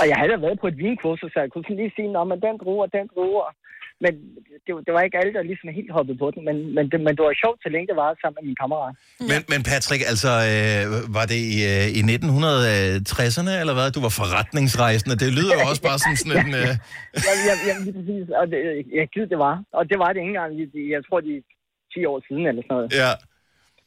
og 0.00 0.04
jeg 0.10 0.16
havde 0.20 0.32
da 0.32 0.36
været 0.46 0.60
på 0.62 0.66
et 0.72 0.78
vinkursus, 0.84 1.30
så 1.32 1.38
jeg 1.42 1.50
kunne 1.52 1.64
sådan 1.66 1.80
lige 1.82 1.92
sige, 1.96 2.08
nå, 2.16 2.20
men 2.30 2.38
den 2.46 2.56
druer, 2.62 2.86
den 2.98 3.06
druer. 3.14 3.48
Men 4.04 4.12
det, 4.64 4.70
var- 4.74 4.84
det 4.86 4.92
var 4.96 5.02
ikke 5.06 5.18
alle, 5.20 5.32
der 5.36 5.42
ligesom 5.50 5.68
helt 5.78 5.92
hoppede 5.96 6.18
på 6.22 6.26
den. 6.34 6.40
Men, 6.48 6.56
men, 6.76 6.84
det, 6.90 6.98
men 7.06 7.12
det 7.16 7.22
var 7.28 7.34
sjovt, 7.44 7.58
så 7.64 7.68
længe 7.74 7.86
det 7.90 7.96
var 8.02 8.08
sammen 8.22 8.36
med 8.38 8.44
min 8.48 8.56
kammerat. 8.62 8.94
Men, 9.30 9.40
men 9.52 9.60
Patrick, 9.70 10.02
altså, 10.12 10.32
øh, 10.50 10.84
var 11.16 11.24
det 11.32 11.38
i, 11.54 11.56
øh, 11.72 11.86
i 11.98 12.00
1960'erne, 12.14 13.52
eller 13.62 13.74
hvad? 13.78 13.86
Du 13.96 14.00
var 14.06 14.12
forretningsrejsende. 14.22 15.14
Det 15.24 15.30
lyder 15.38 15.54
jo 15.60 15.64
også 15.70 15.82
bare 15.88 15.98
som 16.04 16.12
sådan 16.20 16.36
en... 16.46 16.50
Øh, 16.62 16.70
ja, 17.28 17.32
ja, 17.48 17.54
ja, 17.68 17.74
lige 17.84 17.94
præcis. 17.98 18.24
Og 18.40 18.44
det, 18.52 18.58
jeg 18.98 19.06
gider 19.14 19.28
det 19.34 19.38
var. 19.48 19.54
Og 19.78 19.82
det 19.90 19.96
var 20.02 20.08
det 20.12 20.18
ikke 20.22 20.32
engang, 20.34 20.50
jeg 20.94 21.00
tror, 21.06 21.18
de 21.28 21.32
10 21.94 22.04
år 22.12 22.18
siden 22.28 22.44
eller 22.50 22.62
sådan 22.66 22.76
noget. 22.76 22.88
ja. 23.02 23.10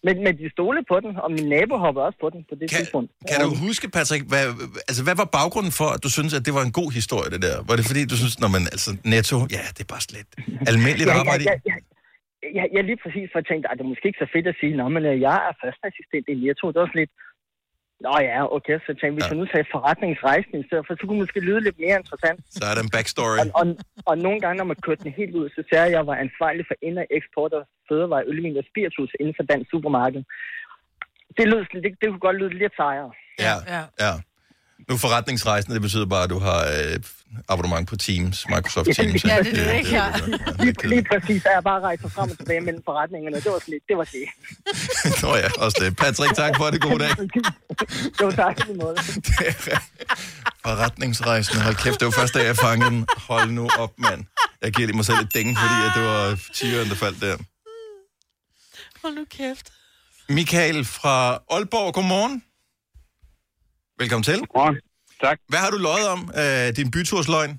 Men, 0.06 0.16
men 0.26 0.34
de 0.42 0.46
stolede 0.56 0.86
på 0.92 0.96
den, 1.04 1.12
og 1.24 1.30
min 1.38 1.48
nabo 1.56 1.76
hoppede 1.86 2.04
også 2.08 2.20
på 2.24 2.30
den 2.34 2.42
på 2.50 2.54
det 2.60 2.66
kan, 2.70 2.78
tidspunkt. 2.78 3.10
Kan 3.30 3.38
du 3.46 3.50
huske, 3.68 3.86
Patrick, 3.98 4.24
hvad, 4.32 4.46
altså, 4.90 5.02
hvad 5.08 5.16
var 5.22 5.28
baggrunden 5.38 5.74
for, 5.80 5.88
at 5.96 6.00
du 6.06 6.10
synes, 6.18 6.32
at 6.38 6.44
det 6.48 6.54
var 6.58 6.64
en 6.70 6.76
god 6.82 6.90
historie, 7.00 7.30
det 7.34 7.42
der? 7.48 7.56
Var 7.70 7.76
det 7.80 7.86
fordi, 7.92 8.02
du 8.14 8.18
synes, 8.22 8.36
når 8.44 8.50
man, 8.56 8.64
altså, 8.76 8.90
netto, 9.14 9.38
ja, 9.58 9.64
det 9.76 9.82
er 9.88 9.92
bare 9.96 10.06
slet 10.10 10.30
almindeligt 10.72 11.10
ja, 11.14 11.20
arbejde 11.22 11.44
ja, 11.50 11.56
ja, 11.70 11.76
ja, 11.76 11.76
ja, 12.58 12.64
ja, 12.76 12.82
lige 12.90 13.00
præcis, 13.04 13.26
for 13.32 13.38
jeg 13.42 13.48
tænkte, 13.52 13.66
at 13.70 13.76
det 13.78 13.84
er 13.88 13.92
måske 13.94 14.08
ikke 14.10 14.24
så 14.26 14.30
fedt 14.36 14.48
at 14.52 14.58
sige, 14.62 14.74
Nå, 14.80 14.86
men 14.96 15.04
øh, 15.12 15.16
jeg 15.28 15.38
er 15.48 15.54
fastassistent 15.64 16.26
i 16.34 16.36
Netto. 16.44 16.66
Det 16.74 16.80
var 16.82 16.90
sådan 16.92 17.04
lidt, 17.04 17.14
Nå 18.06 18.14
ja, 18.30 18.40
okay, 18.58 18.76
så 18.86 18.92
tænkte 19.00 19.14
vi, 19.16 19.18
hvis 19.18 19.32
jeg 19.32 19.40
nu 19.42 19.48
sagde 19.52 19.74
forretningsrejsen 19.76 20.56
i 20.62 20.66
stedet 20.68 20.84
for, 20.86 20.94
så 21.00 21.04
kunne 21.08 21.22
måske 21.24 21.40
lyde 21.50 21.62
lidt 21.68 21.80
mere 21.84 21.96
interessant. 22.02 22.40
Så 22.58 22.64
er 22.70 22.74
der 22.76 22.84
en 22.88 22.94
backstory. 22.96 23.38
Og, 23.42 23.46
og, 23.60 23.66
og 24.10 24.16
nogle 24.26 24.40
gange, 24.44 24.58
når 24.62 24.68
man 24.72 24.80
kørte 24.86 25.04
den 25.04 25.14
helt 25.22 25.36
ud, 25.42 25.48
så 25.56 25.62
sagde 25.70 25.84
jeg, 25.84 25.92
at 25.92 25.98
jeg 25.98 26.08
var 26.12 26.18
ansvarlig 26.26 26.64
for 26.70 26.76
ind- 26.88 27.02
og 27.04 27.08
eksport 27.18 27.52
af 27.60 27.64
fødevare, 27.90 28.24
ølvin 28.32 28.62
og 28.62 28.66
spiritus 28.72 29.12
inden 29.20 29.36
for 29.38 29.44
dansk 29.52 29.68
supermarked. 29.72 30.24
Det, 31.38 31.46
lød, 31.52 31.62
det, 31.84 31.92
det 32.00 32.06
kunne 32.10 32.26
godt 32.28 32.38
lyde 32.42 32.54
lidt 32.64 32.76
sejere. 32.82 33.12
Ja, 33.48 33.56
ja. 33.74 33.82
ja. 34.04 34.14
Nu 34.90 34.98
forretningsrejsende, 34.98 35.74
det 35.74 35.82
betyder 35.82 36.06
bare, 36.06 36.24
at 36.24 36.30
du 36.30 36.40
har 36.40 36.60
øh, 36.66 37.00
abonnement 37.50 37.90
på 37.90 37.96
Teams, 37.96 38.46
Microsoft 38.50 38.90
Teams. 38.96 39.26
Ja, 39.26 39.38
det 39.40 39.60
er 39.60 39.72
det, 39.72 39.78
ikke? 39.78 39.92
Ja. 39.92 40.12
Lige, 40.60 40.88
lige 40.88 41.04
præcis, 41.12 41.44
der 41.44 41.50
er 41.50 41.62
bare 41.62 41.82
rejst 41.82 42.02
frem 42.02 42.30
og 42.32 42.38
tilbage 42.38 42.62
mellem 42.62 42.82
forretningerne. 42.86 43.36
Det 43.36 43.46
var 43.46 43.60
sådan 43.60 43.72
lidt, 43.72 43.84
det 43.90 43.98
var 43.98 44.04
det. 44.04 44.26
Nå 45.24 45.36
ja, 45.36 45.50
også 45.58 45.78
det. 45.82 45.96
Patrick, 45.98 46.36
tak 46.36 46.56
for 46.58 46.66
det. 46.70 46.82
God 46.82 47.00
dag. 47.00 47.10
Jo, 48.22 48.32
tak 48.32 48.60
i 48.60 48.64
lige 48.64 48.78
måde. 48.78 48.96
Forretningsrejsende. 50.66 51.64
Hold 51.64 51.76
kæft, 51.76 52.00
det 52.00 52.06
var 52.06 52.12
første 52.12 52.40
dag, 52.40 52.46
jeg 52.46 52.56
fangede 52.58 52.90
den. 52.92 53.06
Hold 53.18 53.52
nu 53.52 53.70
op, 53.80 53.94
mand. 53.98 54.26
Jeg 54.62 54.72
giver 54.74 54.88
lige 54.88 54.96
mig 54.96 55.06
selv 55.06 55.18
et 55.18 55.34
ding, 55.34 55.58
fordi 55.58 55.78
at 55.88 55.92
det 55.96 56.04
var 56.04 56.40
tigeren, 56.54 56.90
der 56.90 56.96
faldt 56.96 57.22
der. 57.22 57.38
Hold 59.02 59.16
nu 59.16 59.26
kæft. 59.30 59.72
Michael 60.30 60.86
fra 60.86 61.40
Aalborg, 61.52 61.94
godmorgen. 61.94 62.44
Velkommen 64.02 64.26
til. 64.30 64.38
Godmorgen. 64.52 64.78
Tak. 65.26 65.38
Hvad 65.52 65.60
har 65.66 65.72
du 65.76 65.80
løjet 65.90 66.08
om? 66.16 66.22
Øh, 66.42 66.68
din 66.80 66.90
bytursløgn? 66.96 67.52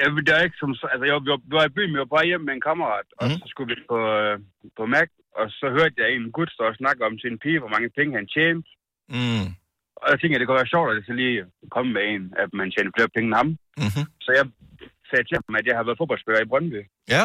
Jeg, 0.00 0.06
det 0.26 0.32
er 0.38 0.42
ikke 0.46 0.58
som, 0.62 0.70
altså, 0.92 1.04
jeg, 1.08 1.14
var- 1.16 1.44
vi 1.50 1.54
var 1.58 1.64
i 1.70 1.74
byen, 1.76 1.92
vi 1.94 1.98
var 2.02 2.08
på 2.12 2.16
vej 2.18 2.26
hjem 2.30 2.44
med 2.48 2.54
en 2.58 2.64
kammerat, 2.68 3.08
og 3.20 3.24
Mhm. 3.26 3.38
så 3.40 3.46
skulle 3.52 3.68
vi 3.72 3.76
på, 3.92 3.98
øh, 4.16 4.34
på 4.78 4.82
Mac, 4.94 5.08
og 5.38 5.46
så 5.58 5.66
hørte 5.76 5.96
jeg 6.02 6.08
en 6.10 6.26
gut 6.36 6.50
stå 6.54 6.62
og 6.72 6.78
snakke 6.82 7.00
om 7.08 7.14
en 7.30 7.38
pige, 7.44 7.58
hvor 7.62 7.72
mange 7.74 7.88
penge 7.98 8.12
han 8.18 8.26
tjente. 8.34 8.68
Mm. 9.16 9.46
Og 10.00 10.06
jeg 10.10 10.16
tænkte, 10.18 10.34
at 10.36 10.40
det 10.40 10.46
kunne 10.48 10.62
være 10.62 10.74
sjovt, 10.74 10.88
at 10.90 10.96
det 10.98 11.04
så 11.10 11.14
lige 11.22 11.38
komme 11.74 11.90
med 11.96 12.04
en, 12.14 12.24
at 12.42 12.50
man 12.60 12.68
tjener 12.74 12.90
flere 12.96 13.12
penge 13.14 13.28
end 13.30 13.38
ham. 13.40 13.48
Mm-hmm. 13.82 14.04
Så 14.24 14.30
jeg 14.38 14.44
sagde 15.10 15.24
til 15.26 15.36
ham, 15.40 15.54
at 15.60 15.66
jeg 15.68 15.76
har 15.78 15.84
været 15.86 16.00
fodboldspiller 16.00 16.40
i 16.44 16.50
Brøndby. 16.52 16.80
Ja. 17.14 17.24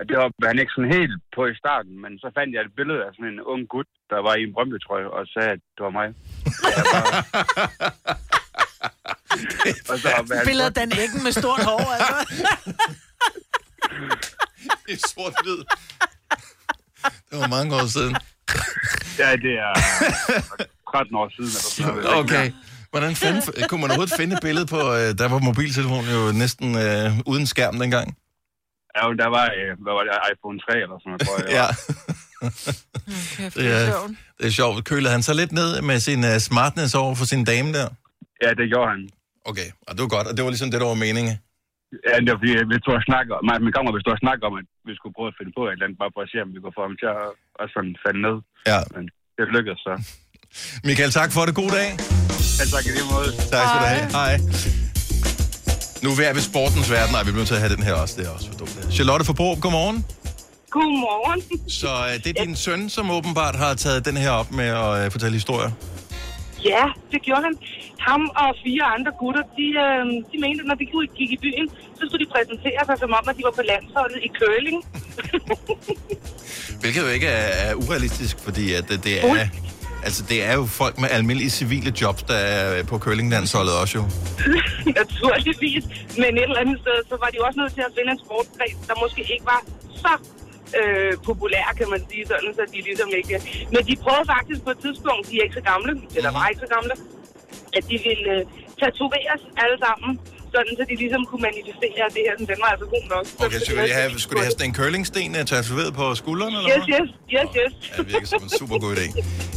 Og 0.00 0.04
det 0.08 0.14
var 0.18 0.28
han 0.50 0.58
ikke 0.62 0.74
sådan 0.76 0.92
helt 0.98 1.14
på 1.36 1.42
i 1.52 1.54
starten, 1.62 1.94
men 2.02 2.12
så 2.22 2.28
fandt 2.36 2.50
jeg 2.54 2.62
et 2.62 2.76
billede 2.78 3.00
af 3.06 3.10
sådan 3.16 3.32
en 3.34 3.40
ung 3.52 3.62
gut, 3.74 3.88
der 4.10 4.18
var 4.26 4.34
i 4.36 4.42
en 4.46 4.52
Brøndby-trøje, 4.54 5.08
og 5.16 5.22
sagde, 5.34 5.50
at 5.56 5.60
det 5.76 5.82
var 5.86 5.94
mig. 6.00 6.08
og 9.90 9.96
så 10.02 10.06
hoppede 10.16 10.36
han 10.38 10.46
Billedet 10.50 10.70
af 10.70 10.74
på- 10.74 10.80
Dan 10.80 10.90
Eggen 11.02 11.20
med 11.26 11.32
stort 11.42 11.62
hår, 11.70 11.84
altså. 11.96 12.16
Det 14.86 14.92
er 14.98 15.02
sort-hvid. 15.14 15.60
Det 17.30 17.36
var 17.42 17.48
mange 17.56 17.70
år 17.74 17.86
siden. 17.96 18.14
Ja, 19.18 19.30
det 19.44 19.52
er 19.66 19.72
13 20.92 21.14
år 21.16 21.28
siden. 21.36 21.50
Eller 21.50 21.70
sådan 21.76 21.94
noget. 21.94 22.18
Okay. 22.24 22.52
Hvordan 22.90 23.14
fanden, 23.16 23.42
kunne 23.68 23.80
man 23.80 23.90
overhovedet 23.90 24.14
finde 24.16 24.34
et 24.36 24.42
billede 24.42 24.66
på, 24.66 24.80
øh, 25.00 25.08
der 25.20 25.28
var 25.28 25.38
mobiltelefonen 25.38 26.10
jo 26.18 26.32
næsten 26.32 26.68
øh, 26.84 27.10
uden 27.26 27.46
skærm 27.46 27.78
dengang? 27.78 28.16
Ja, 28.96 29.02
der 29.22 29.28
var, 29.36 29.46
øh, 29.58 29.70
hvad 29.84 29.92
var 29.98 30.02
det, 30.06 30.12
iPhone 30.32 30.58
3 30.66 30.72
eller 30.84 30.96
sådan 31.02 31.08
noget, 31.12 31.20
tror 31.26 31.36
jeg. 31.40 31.46
det 31.48 31.54
Ja. 31.60 31.66
var. 31.66 31.72
Det 33.58 33.66
er, 33.78 33.86
det 34.38 34.46
er 34.50 34.54
sjovt. 34.60 34.76
Kølede 34.88 35.12
han 35.16 35.22
så 35.28 35.32
lidt 35.40 35.52
ned 35.60 35.70
med 35.90 35.98
sin 36.08 36.20
uh, 36.30 36.36
smartness 36.48 36.92
over 37.02 37.14
for 37.20 37.26
sin 37.32 37.42
dame 37.50 37.68
der? 37.78 37.88
Ja, 38.44 38.50
det 38.60 38.66
gjorde 38.72 38.88
han. 38.94 39.00
Okay, 39.50 39.68
og 39.86 39.90
det 39.94 40.00
var 40.04 40.10
godt. 40.16 40.26
Og 40.30 40.34
det 40.36 40.42
var 40.44 40.50
ligesom 40.54 40.70
det, 40.72 40.78
der 40.82 40.88
var 40.94 41.00
meningen. 41.06 41.34
Ja, 42.08 42.14
det 42.24 42.28
var 42.32 42.38
fordi, 42.42 42.52
vi 42.72 42.76
stod 42.84 42.94
og 43.00 43.04
snakke 43.10 43.30
om, 43.38 43.42
min 43.66 43.72
kammerat, 43.76 43.94
vi 43.98 44.02
stod 44.04 44.14
og 44.18 44.22
snakke 44.26 44.42
om, 44.48 44.54
at 44.60 44.66
vi 44.88 44.92
skulle 44.98 45.14
prøve 45.16 45.28
at 45.32 45.36
finde 45.38 45.52
på 45.58 45.62
et 45.66 45.72
eller 45.72 45.84
andet, 45.86 45.98
bare 46.02 46.12
for 46.14 46.20
at 46.26 46.30
se, 46.32 46.36
om 46.44 46.50
vi 46.54 46.58
kunne 46.62 46.76
få 46.78 46.84
ham 46.88 46.96
til 47.02 47.08
at 47.14 47.18
også 47.60 47.72
sådan 47.76 47.94
falde 48.04 48.20
ned. 48.26 48.36
Ja. 48.70 48.78
Men 48.94 49.02
det 49.36 49.44
lykkedes 49.56 49.80
så. 49.86 49.94
Michael, 50.88 51.10
tak 51.20 51.30
for 51.36 51.42
det. 51.46 51.54
God 51.62 51.70
dag. 51.78 51.88
Ja, 52.58 52.64
tak 52.74 52.84
i 52.88 52.90
lige 52.96 53.08
måde. 53.14 53.28
Tak 53.52 53.64
skal 53.70 53.78
du 53.84 53.88
have. 53.94 54.04
Hej. 54.18 54.32
Nu 56.02 56.10
er 56.10 56.16
vi 56.16 56.22
ved 56.36 56.42
sportens 56.42 56.90
verden. 56.90 57.12
Nej, 57.12 57.22
vi 57.22 57.24
bliver 57.24 57.36
nødt 57.36 57.48
til 57.48 57.54
at 57.54 57.60
have 57.60 57.76
den 57.76 57.82
her 57.82 57.94
også. 57.94 58.14
Det 58.18 58.26
er 58.26 58.30
også 58.30 58.46
for 58.50 58.58
dumt. 58.58 58.92
Charlotte 58.96 59.24
Forbrug, 59.24 59.58
godmorgen. 59.60 60.04
Godmorgen. 60.70 61.40
Så 61.68 61.88
øh, 62.08 62.24
det 62.24 62.38
er 62.38 62.44
din 62.44 62.56
søn, 62.56 62.90
som 62.90 63.10
åbenbart 63.10 63.56
har 63.56 63.74
taget 63.74 64.04
den 64.04 64.16
her 64.16 64.30
op 64.30 64.50
med 64.52 64.68
at 64.84 65.04
øh, 65.04 65.10
fortælle 65.10 65.34
historier. 65.34 65.70
Ja, 66.64 66.84
det 67.12 67.22
gjorde 67.22 67.42
han. 67.42 67.54
Ham 67.98 68.22
og 68.36 68.50
fire 68.64 68.84
andre 68.96 69.12
gutter, 69.20 69.42
de, 69.58 69.66
øh, 69.84 70.04
de 70.32 70.36
mente, 70.44 70.60
at 70.62 70.66
når 70.66 70.74
de 70.74 70.86
gik 71.18 71.30
i 71.36 71.38
byen, 71.44 71.66
så 71.98 72.02
skulle 72.06 72.26
de 72.26 72.30
præsentere 72.34 72.80
sig 72.86 72.96
som 72.98 73.12
om, 73.18 73.24
at 73.28 73.36
de 73.36 73.42
var 73.48 73.54
på 73.60 73.64
landsholdet 73.72 74.18
i 74.26 74.30
curling. 74.38 74.78
Hvilket 76.80 77.02
jo 77.02 77.08
ikke 77.08 77.26
er, 77.26 77.70
er 77.70 77.74
urealistisk, 77.74 78.38
fordi 78.38 78.72
at 78.72 78.84
det, 78.88 79.04
det 79.04 79.24
er... 79.24 79.48
Altså, 80.06 80.22
det 80.30 80.38
er 80.48 80.54
jo 80.60 80.64
folk 80.80 80.94
med 81.02 81.08
almindelige 81.18 81.50
civile 81.50 81.92
jobs, 82.00 82.22
der 82.22 82.34
er 82.34 82.84
på 82.84 82.98
curlinglandsholdet 82.98 83.74
også 83.82 83.94
jo. 83.98 84.04
Naturligvis. 85.00 85.84
Men 86.22 86.30
et 86.40 86.42
eller 86.42 86.60
andet 86.64 86.78
sted, 86.84 86.96
så 87.10 87.16
var 87.22 87.28
de 87.32 87.36
jo 87.40 87.44
også 87.48 87.58
nødt 87.62 87.72
til 87.78 87.84
at 87.88 87.92
finde 87.96 88.10
en 88.16 88.20
sportsgren, 88.24 88.76
der 88.88 88.94
måske 89.04 89.20
ikke 89.34 89.46
var 89.54 89.60
så 90.02 90.12
øh, 90.78 91.12
populær, 91.28 91.66
kan 91.80 91.88
man 91.94 92.00
sige 92.10 92.24
sådan, 92.32 92.50
så 92.58 92.62
de 92.72 92.78
ligesom 92.88 93.10
ikke... 93.20 93.36
Men 93.74 93.80
de 93.88 93.94
prøvede 94.04 94.26
faktisk 94.34 94.60
på 94.66 94.70
et 94.74 94.80
tidspunkt, 94.86 95.22
de 95.30 95.34
er 95.38 95.44
ikke 95.46 95.58
så 95.60 95.64
gamle, 95.72 95.92
eller 96.16 96.30
var 96.38 96.44
ikke 96.50 96.62
så 96.66 96.70
gamle, 96.76 96.94
at 97.76 97.82
de 97.90 97.96
ville 98.08 98.30
øh, 98.36 98.42
tatoveres 98.82 99.42
alle 99.62 99.78
sammen, 99.86 100.10
sådan 100.54 100.72
så 100.78 100.82
de 100.90 100.94
ligesom 101.04 101.22
kunne 101.30 101.42
manifestere 101.50 102.04
at 102.08 102.12
det 102.16 102.22
her, 102.28 102.34
den 102.52 102.58
var 102.64 102.70
altså 102.74 102.86
god 102.94 103.04
nok. 103.14 103.24
Okay, 103.44 103.58
så 103.66 103.70
ville 103.76 103.88
de 103.88 103.94
have, 104.00 104.10
skulle 104.24 104.38
de 104.40 104.44
have 104.46 104.54
sådan 104.56 104.66
en 104.70 104.74
curlingsten 104.74 105.36
øh, 105.38 105.44
tatoveret 105.52 105.94
på 106.00 106.14
skulderen, 106.14 106.52
eller 106.56 106.70
Yes, 106.70 106.84
yes, 106.96 107.08
yes, 107.34 107.48
yes. 107.60 107.72
Ja, 107.90 108.02
det 108.02 108.12
virker 108.12 108.26
som 108.26 108.42
en 108.42 108.52
super 108.60 108.78
god 108.84 108.92
idé. 108.96 109.06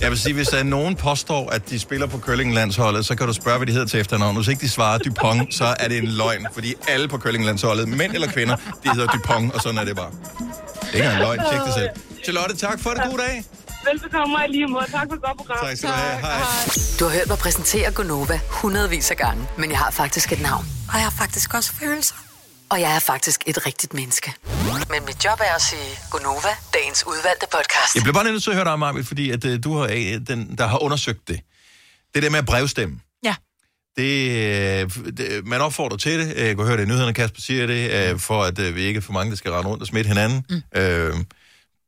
Jeg 0.01 0.09
vil 0.11 0.19
sige, 0.19 0.33
hvis 0.39 0.47
der 0.47 0.57
er 0.57 0.63
nogen 0.77 0.95
påstår, 0.95 1.49
at 1.49 1.69
de 1.69 1.79
spiller 1.79 2.07
på 2.07 2.17
curlinglandsholdet, 2.19 3.05
så 3.05 3.15
kan 3.17 3.27
du 3.27 3.33
spørge, 3.33 3.57
hvad 3.57 3.67
de 3.67 3.71
hedder 3.71 3.87
til 3.87 3.99
efternavn. 3.99 4.35
Hvis 4.35 4.47
ikke 4.47 4.61
de 4.61 4.69
svarer 4.69 4.97
Dupont, 4.97 5.53
så 5.53 5.65
er 5.79 5.87
det 5.87 5.97
en 5.97 6.07
løgn, 6.07 6.47
fordi 6.53 6.73
alle 6.87 7.07
på 7.07 7.17
curlinglandsholdet, 7.17 7.87
mænd 7.87 8.13
eller 8.13 8.27
kvinder, 8.27 8.55
de 8.83 8.89
hedder 8.95 9.07
Dupont, 9.07 9.53
og 9.53 9.61
sådan 9.61 9.77
er 9.77 9.85
det 9.85 9.95
bare. 9.95 10.11
Det 10.81 10.89
er 10.91 10.95
ikke 10.95 11.09
en 11.09 11.19
løgn, 11.19 11.39
tjek 11.51 11.61
det 11.65 11.73
selv. 11.73 11.89
Charlotte, 12.23 12.55
tak 12.55 12.79
for 12.79 12.89
det. 12.89 13.01
God 13.09 13.17
dag. 13.17 13.43
Velbekomme 13.91 14.37
og 14.37 14.45
i 14.47 14.51
lige 14.51 14.67
måde. 14.67 14.85
Tak 14.91 15.07
for 15.09 15.15
et 15.15 15.21
godt 15.21 15.37
program. 15.37 15.57
Tak 15.65 15.77
skal 15.77 15.89
du 15.89 15.95
have. 15.95 16.19
Hej. 16.21 16.41
Du 16.99 17.05
har 17.05 17.11
hørt 17.11 17.27
mig 17.27 17.37
præsentere 17.37 17.91
Gonova 17.91 18.39
hundredvis 18.49 19.11
af 19.11 19.17
gange, 19.17 19.47
men 19.57 19.69
jeg 19.71 19.79
har 19.79 19.91
faktisk 19.91 20.31
et 20.31 20.41
navn. 20.41 20.65
Og 20.89 20.93
jeg 20.93 21.03
har 21.03 21.15
faktisk 21.17 21.53
også 21.53 21.73
følelser. 21.73 22.15
Og 22.69 22.81
jeg 22.81 22.95
er 22.95 22.99
faktisk 22.99 23.43
et 23.47 23.65
rigtigt 23.65 23.93
menneske. 23.93 24.33
Men 24.89 25.05
mit 25.05 25.25
job 25.25 25.39
er 25.39 25.55
at 25.55 25.61
sige 25.61 25.89
Gonova, 26.11 26.53
dagens 26.73 27.03
udvalgte 27.07 27.45
podcast. 27.51 27.95
Jeg 27.95 28.03
bliver 28.03 28.13
bare 28.13 28.23
nødt 28.23 28.43
til 28.43 28.49
at 28.49 28.55
høre 28.55 28.65
dig, 28.65 28.79
Marvind, 28.79 29.05
fordi 29.05 29.29
at, 29.31 29.45
øh, 29.45 29.63
du 29.63 29.77
har, 29.77 29.83
øh, 29.83 30.27
den, 30.27 30.55
der 30.57 30.67
har 30.67 30.77
undersøgt 30.83 31.27
det. 31.27 31.39
Det 32.15 32.23
der 32.23 32.29
med 32.29 32.39
at 32.39 32.45
brevstemme. 32.45 32.99
Ja. 33.23 33.35
Det, 33.97 34.29
øh, 34.29 34.89
det, 35.17 35.47
man 35.47 35.61
opfordrer 35.61 35.97
til 35.97 36.19
det. 36.19 36.37
Jeg 36.37 36.55
kunne 36.55 36.67
høre 36.67 36.77
det 36.77 36.83
i 36.83 36.87
nyhederne, 36.87 37.13
Kasper 37.13 37.41
siger 37.41 37.67
det, 37.67 38.11
øh, 38.11 38.19
for 38.19 38.43
at 38.43 38.59
øh, 38.59 38.75
vi 38.75 38.81
ikke 38.81 38.97
er 38.97 39.01
for 39.01 39.13
mange, 39.13 39.29
der 39.31 39.37
skal 39.37 39.51
rende 39.51 39.69
rundt 39.69 39.81
og 39.81 39.87
smitte 39.87 40.07
hinanden. 40.07 40.45
Mm. 40.49 40.61
Øh, 40.81 41.13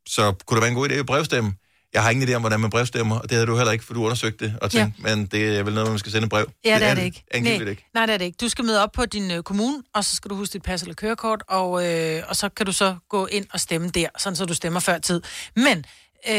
så 0.08 0.34
kunne 0.46 0.56
det 0.56 0.62
være 0.62 0.68
en 0.70 0.74
god 0.76 0.88
idé 0.88 0.94
at 0.94 1.06
brevstemme. 1.06 1.52
Jeg 1.96 2.04
har 2.04 2.10
ingen 2.10 2.28
idé 2.28 2.32
om, 2.34 2.42
hvordan 2.42 2.60
man 2.60 2.70
brevstemmer, 2.70 3.18
og 3.18 3.22
det 3.22 3.30
havde 3.32 3.46
du 3.46 3.56
heller 3.56 3.72
ikke, 3.72 3.84
for 3.84 3.94
du 3.94 4.04
undersøgte 4.04 4.44
det 4.44 4.58
og 4.62 4.70
tænkte, 4.70 5.02
ja. 5.08 5.14
men 5.16 5.26
det 5.26 5.58
er 5.58 5.62
vel 5.62 5.74
noget, 5.74 5.88
man 5.90 5.98
skal 5.98 6.12
sende 6.12 6.28
brev. 6.28 6.50
Ja, 6.64 6.78
det 6.78 6.86
er 6.88 6.94
det 6.94 7.02
ikke. 7.02 7.24
Angiveligt 7.30 7.64
Nej, 7.64 7.70
ikke. 7.70 7.84
nej, 7.94 8.06
det 8.06 8.12
er 8.12 8.18
det 8.18 8.24
ikke. 8.24 8.36
Du 8.40 8.48
skal 8.48 8.64
møde 8.64 8.82
op 8.82 8.92
på 8.92 9.06
din 9.06 9.30
øh, 9.30 9.42
kommune, 9.42 9.82
og 9.94 10.04
så 10.04 10.16
skal 10.16 10.30
du 10.30 10.34
huske 10.34 10.52
dit 10.52 10.62
pas 10.62 10.82
eller 10.82 10.94
kørekort, 10.94 11.42
og, 11.48 11.86
øh, 11.86 12.22
og 12.28 12.36
så 12.36 12.48
kan 12.48 12.66
du 12.66 12.72
så 12.72 12.96
gå 13.08 13.26
ind 13.26 13.46
og 13.52 13.60
stemme 13.60 13.88
der, 13.88 14.08
sådan 14.18 14.36
så 14.36 14.44
du 14.44 14.54
stemmer 14.54 14.80
før 14.80 14.98
tid. 14.98 15.22
Men 15.56 15.84
øh, 16.28 16.34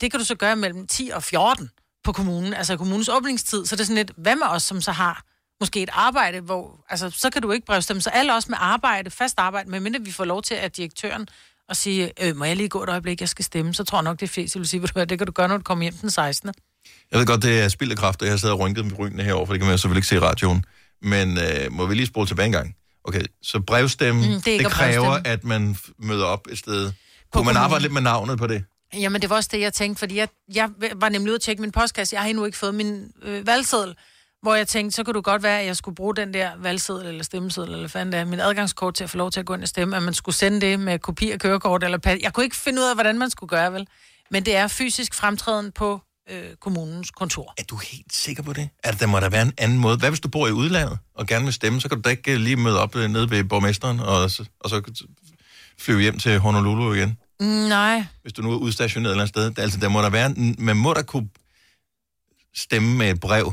det 0.00 0.10
kan 0.10 0.20
du 0.20 0.24
så 0.24 0.34
gøre 0.34 0.56
mellem 0.56 0.86
10 0.86 1.10
og 1.14 1.22
14 1.22 1.70
på 2.04 2.12
kommunen, 2.12 2.54
altså 2.54 2.76
kommunens 2.76 3.08
åbningstid. 3.08 3.66
Så 3.66 3.76
det 3.76 3.80
er 3.80 3.84
sådan 3.84 3.96
lidt, 3.96 4.12
hvad 4.16 4.36
med 4.36 4.46
os, 4.46 4.62
som 4.62 4.80
så 4.80 4.92
har 4.92 5.24
måske 5.60 5.82
et 5.82 5.90
arbejde, 5.92 6.40
hvor, 6.40 6.84
altså, 6.88 7.10
så 7.10 7.30
kan 7.30 7.42
du 7.42 7.50
ikke 7.50 7.66
brevstemme. 7.66 8.00
Så 8.00 8.10
alle 8.10 8.34
os 8.34 8.48
med 8.48 8.58
arbejde, 8.60 9.10
fast 9.10 9.38
arbejde, 9.38 9.70
medmindre 9.70 10.00
vi 10.00 10.12
får 10.12 10.24
lov 10.24 10.42
til, 10.42 10.54
at 10.54 10.76
direktøren 10.76 11.28
og 11.68 11.76
sige, 11.76 12.12
øh, 12.22 12.36
må 12.36 12.44
jeg 12.44 12.56
lige 12.56 12.68
gå 12.68 12.82
et 12.82 12.88
øjeblik, 12.88 13.20
jeg 13.20 13.28
skal 13.28 13.44
stemme, 13.44 13.74
så 13.74 13.84
tror 13.84 13.98
jeg 13.98 14.02
nok, 14.04 14.20
det 14.20 14.26
er 14.26 14.30
flest, 14.32 14.58
vil 14.58 14.68
sige, 14.68 14.80
du 14.86 15.00
det 15.00 15.18
kan 15.18 15.26
du 15.26 15.32
gøre, 15.32 15.48
når 15.48 15.56
du 15.56 15.62
kommer 15.62 15.82
hjem 15.84 15.94
den 15.94 16.10
16. 16.10 16.50
Jeg 17.12 17.18
ved 17.18 17.26
godt, 17.26 17.42
det 17.42 17.60
er 17.60 17.68
spild 17.68 17.90
af 17.90 17.96
kraft, 17.96 18.22
og 18.22 18.26
jeg 18.26 18.32
har 18.32 18.38
siddet 18.38 18.54
og 18.54 18.60
rynket 18.60 18.84
med 18.84 18.92
brynene 18.94 19.22
herovre, 19.22 19.46
for 19.46 19.52
det 19.52 19.60
kan 19.60 19.68
man 19.68 19.78
selvfølgelig 19.78 19.98
ikke 19.98 20.08
se 20.08 20.16
i 20.16 20.18
radioen. 20.18 20.64
Men 21.02 21.38
øh, 21.38 21.72
må 21.72 21.86
vi 21.86 21.94
lige 21.94 22.06
spole 22.06 22.26
tilbage 22.26 22.46
en 22.46 22.52
gang? 22.52 22.74
Okay, 23.04 23.22
så 23.42 23.60
brevstemme, 23.60 24.26
Mm, 24.26 24.32
det 24.34 24.44
det, 24.44 24.60
er 24.60 24.68
kræver, 24.68 25.04
brevstemme. 25.10 25.28
at 25.28 25.44
man 25.44 25.76
møder 25.98 26.24
op 26.24 26.46
et 26.50 26.58
sted. 26.58 26.92
Kunne 27.32 27.44
man 27.44 27.56
arbejde 27.56 27.82
lidt 27.82 27.92
med 27.92 28.02
navnet 28.02 28.38
på 28.38 28.46
det? 28.46 28.64
Jamen, 28.94 29.22
det 29.22 29.30
var 29.30 29.36
også 29.36 29.48
det, 29.52 29.60
jeg 29.60 29.72
tænkte, 29.72 29.98
fordi 29.98 30.16
jeg, 30.16 30.28
jeg 30.54 30.70
var 30.96 31.08
nemlig 31.08 31.30
ude 31.30 31.34
at 31.34 31.40
tjekke 31.40 31.60
min 31.62 31.72
postkasse. 31.72 32.14
Jeg 32.14 32.22
har 32.22 32.28
endnu 32.28 32.44
ikke 32.44 32.58
fået 32.58 32.74
min 32.74 33.10
øh, 33.22 33.46
valgseddel, 33.46 33.94
hvor 34.44 34.54
jeg 34.54 34.68
tænkte, 34.68 34.96
så 34.96 35.04
kunne 35.04 35.14
det 35.14 35.24
godt 35.24 35.42
være, 35.42 35.60
at 35.60 35.66
jeg 35.66 35.76
skulle 35.76 35.94
bruge 35.94 36.16
den 36.16 36.34
der 36.34 36.50
valgseddel 36.58 37.06
eller 37.06 37.24
stemmeseddel, 37.24 37.72
eller 37.74 37.88
fanden 37.88 38.12
det 38.12 38.20
er, 38.20 38.24
min 38.24 38.40
adgangskort 38.40 38.94
til 38.94 39.04
at 39.04 39.10
få 39.10 39.16
lov 39.16 39.30
til 39.30 39.40
at 39.40 39.46
gå 39.46 39.54
ind 39.54 39.62
og 39.62 39.68
stemme, 39.68 39.96
at 39.96 40.02
man 40.02 40.14
skulle 40.14 40.34
sende 40.36 40.60
det 40.60 40.80
med 40.80 40.98
kopi 40.98 41.30
af 41.30 41.40
kørekort 41.40 41.84
eller 41.84 41.98
pas. 41.98 42.18
Jeg 42.22 42.32
kunne 42.32 42.44
ikke 42.44 42.56
finde 42.56 42.82
ud 42.82 42.86
af, 42.86 42.94
hvordan 42.96 43.18
man 43.18 43.30
skulle 43.30 43.48
gøre, 43.48 43.72
vel? 43.72 43.86
Men 44.30 44.44
det 44.46 44.56
er 44.56 44.68
fysisk 44.68 45.14
fremtræden 45.14 45.72
på 45.72 46.00
øh, 46.30 46.56
kommunens 46.60 47.10
kontor. 47.10 47.54
Er 47.58 47.62
du 47.62 47.76
helt 47.76 48.12
sikker 48.12 48.42
på 48.42 48.52
det? 48.52 48.68
At 48.82 49.00
der 49.00 49.06
må 49.06 49.20
der 49.20 49.28
være 49.28 49.42
en 49.42 49.52
anden 49.58 49.78
måde. 49.78 49.96
Hvad 49.96 50.10
hvis 50.10 50.20
du 50.20 50.28
bor 50.28 50.46
i 50.48 50.52
udlandet 50.52 50.98
og 51.14 51.26
gerne 51.26 51.44
vil 51.44 51.52
stemme, 51.54 51.80
så 51.80 51.88
kan 51.88 51.96
du 51.98 52.02
da 52.02 52.08
ikke 52.10 52.32
øh, 52.32 52.38
lige 52.40 52.56
møde 52.56 52.80
op 52.80 52.96
øh, 52.96 53.10
nede 53.10 53.30
ved 53.30 53.44
borgmesteren, 53.44 54.00
og 54.00 54.30
så, 54.30 54.44
og 54.60 54.70
så 54.70 55.04
flyve 55.80 56.00
hjem 56.00 56.18
til 56.18 56.38
Honolulu 56.38 56.94
igen, 56.94 57.18
Mm, 57.40 57.46
Nej. 57.46 58.04
hvis 58.22 58.32
du 58.32 58.42
nu 58.42 58.52
er 58.52 58.56
udstationeret 58.56 59.10
et 59.10 59.12
eller 59.14 59.22
andet 59.22 59.54
sted. 59.54 59.62
Altså, 59.64 59.78
der 59.80 59.88
må 59.88 60.02
der 60.02 60.10
være, 60.10 60.26
en- 60.26 60.56
man 60.58 60.76
må 60.76 60.92
da 60.92 61.02
kunne 61.02 61.28
stemme 62.54 62.96
med 62.96 63.10
et 63.10 63.20
brev. 63.20 63.52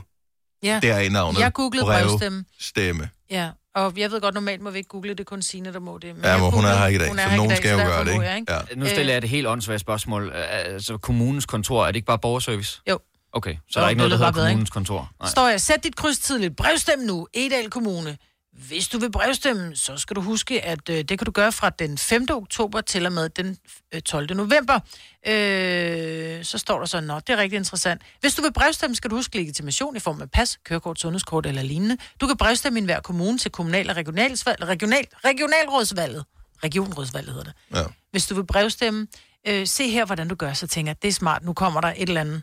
Ja. 0.64 0.80
Der 0.84 0.94
er 0.94 1.00
i 1.00 1.10
navnet. 1.10 1.40
Jeg 1.40 1.54
googlede 1.54 1.86
Brev, 1.86 2.08
brevstemme. 2.08 2.46
Stemme. 2.60 3.10
Ja, 3.30 3.50
og 3.76 3.94
jeg 3.98 4.12
ved 4.12 4.22
godt, 4.22 4.36
normalt 4.36 4.62
må 4.62 4.70
vi 4.70 4.78
ikke 4.78 4.88
google 4.88 5.14
det, 5.14 5.26
kun 5.26 5.42
Signe, 5.42 5.74
der 5.74 5.80
må 5.80 5.98
det. 5.98 6.08
Ja, 6.24 6.32
jeg 6.32 6.40
men 6.42 6.52
hun 6.52 6.66
er 6.66 6.76
her 6.76 6.88
ikke 6.88 6.98
i 6.98 7.00
dag, 7.00 7.08
hun 7.08 7.20
er 7.20 7.30
så 7.30 7.36
nogen 7.36 7.56
skal 7.56 7.72
jo 7.72 7.78
gøre 7.78 8.06
det, 8.06 8.12
ikke? 8.12 8.26
jeg, 8.26 8.38
ikke? 8.38 8.54
Ja. 8.54 8.60
Nu 8.76 8.86
stiller 8.86 9.14
jeg 9.14 9.18
et 9.18 9.30
helt 9.30 9.48
åndssvagt 9.48 9.82
spørgsmål. 9.82 10.32
Altså, 10.34 10.98
kommunens 10.98 11.46
kontor, 11.46 11.84
er 11.84 11.88
det 11.88 11.96
ikke 11.96 12.06
bare 12.06 12.20
borgerservice? 12.20 12.82
Jo. 12.90 13.00
Okay, 13.34 13.56
så 13.70 13.80
Jo, 13.80 13.80
der 13.80 13.86
er 13.86 13.90
ikke 13.90 13.98
noget, 13.98 14.12
der 14.12 14.18
hedder 14.18 14.32
kommunens 14.32 14.70
kontor? 14.70 15.12
Nej. 15.20 15.30
Står 15.30 15.48
jeg, 15.48 15.62
sæt 15.62 15.84
dit 15.84 15.96
kryds 15.96 16.20
tidligt, 16.20 16.56
brevstem 16.56 17.00
nu, 17.00 17.28
Edal 17.34 17.70
Kommune. 17.70 18.18
Hvis 18.54 18.88
du 18.88 19.00
vil 19.00 19.12
brevstemme, 19.12 19.76
så 19.76 19.98
skal 19.98 20.16
du 20.16 20.22
huske, 20.22 20.66
at 20.66 20.90
øh, 20.90 20.98
det 20.98 21.08
kan 21.20 21.26
du 21.26 21.32
gøre 21.32 21.52
fra 21.52 21.70
den 21.70 21.98
5. 21.98 22.28
oktober 22.30 22.82
til 22.82 23.06
og 23.06 23.12
med 23.12 23.30
den 23.30 23.58
øh, 23.94 24.02
12. 24.02 24.36
november. 24.36 24.80
Øh, 25.28 26.44
så 26.44 26.58
står 26.58 26.80
der 26.80 26.86
så, 26.86 27.02
nå, 27.02 27.20
det 27.20 27.30
er 27.30 27.38
rigtig 27.38 27.58
interessant. 27.58 28.02
Hvis 28.20 28.36
du 28.36 28.42
vil 28.42 28.54
brevstemme, 28.54 28.96
skal 28.96 29.10
du 29.10 29.16
huske 29.16 29.38
legitimation 29.38 29.96
i 29.96 30.00
form 30.00 30.22
af 30.22 30.32
pas, 30.32 30.60
kørekort, 30.66 31.00
sundhedskort 31.00 31.46
eller 31.46 31.62
lignende. 31.62 31.98
Du 32.22 32.28
kan 32.28 32.38
brevstemme 32.38 32.80
i 32.80 32.86
hver 32.86 33.00
kommune 33.00 33.38
til 33.38 33.52
kommunal- 33.52 33.90
og 33.90 33.96
regionalsvalg, 33.96 34.68
regional, 34.68 35.06
regionalrådsvalget. 35.26 36.26
Regionrådsvalget 36.64 37.34
hedder 37.34 37.52
det. 37.52 37.54
Ja. 37.76 37.84
Hvis 38.12 38.28
du 38.28 38.36
vil 38.36 38.46
brevstemme, 38.46 39.08
øh, 39.48 39.68
se 39.68 39.90
her, 39.90 40.06
hvordan 40.06 40.28
du 40.28 40.36
gør, 40.36 40.54
så 40.54 40.68
tænker 40.68 40.94
det 40.94 41.08
er 41.08 41.12
smart, 41.14 41.44
nu 41.44 41.54
kommer 41.54 41.82
der 41.82 41.88
et 41.88 42.08
eller 42.08 42.22
andet 42.22 42.42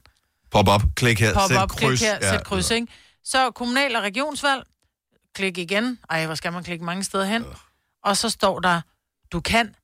Pop 0.51 0.69
op, 0.69 0.83
klik 0.97 1.21
her, 1.21 1.35
pop 1.35 1.49
sæt 1.49 1.59
op, 1.59 1.69
kryds. 1.69 1.81
klik 1.81 2.09
her, 2.09 2.21
sæt 2.21 2.45
kryds, 2.45 2.71
ikke? 2.71 2.87
Så 3.25 3.51
kommunal- 3.51 3.97
og 3.97 4.03
regionsvalg, 4.03 4.63
klik 5.39 5.59
igen. 5.59 5.99
Ej, 6.11 6.27
hvor 6.27 6.35
skal 6.35 6.53
man 6.53 6.65
klikke 6.65 6.85
mange 6.85 7.05
steder 7.05 7.25
hen? 7.25 7.45
Og 8.05 8.17
så 8.17 8.31
står 8.31 8.61
der, 8.61 8.81
du 9.33 9.41
kan, 9.41 9.75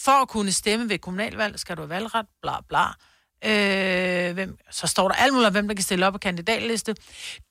for 0.00 0.22
at 0.22 0.28
kunne 0.28 0.52
stemme 0.52 0.88
ved 0.88 0.98
kommunalvalg, 0.98 1.58
skal 1.58 1.76
du 1.76 1.82
have 1.82 1.88
valgret, 1.88 2.26
bla 2.42 2.60
bla. 2.68 2.84
Øh, 3.44 4.34
hvem, 4.34 4.58
så 4.70 4.86
står 4.86 5.08
der 5.08 5.14
alt 5.14 5.32
muligt 5.32 5.46
om, 5.46 5.52
hvem 5.52 5.68
der 5.68 5.74
kan 5.74 5.84
stille 5.84 6.06
op 6.06 6.12
på 6.12 6.18
kandidatliste. 6.18 6.94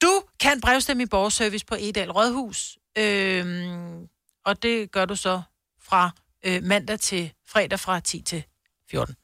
Du 0.02 0.24
kan 0.40 0.62
brevstemme 0.62 1.04
i 1.04 1.06
borgerservice 1.06 1.66
på 1.66 1.76
Edal 1.80 2.12
Rådhus. 2.12 2.78
Øh, 2.98 3.76
og 4.46 4.64
det 4.64 4.92
gør 4.92 5.06
du 5.06 5.16
så 5.16 5.42
fra 5.82 6.12
øh, 6.46 6.64
mandag 6.64 7.00
til 7.00 7.34
fredag 7.48 7.80
fra 7.80 8.00
10 8.00 8.22
til 8.22 8.44
14. 8.90 9.16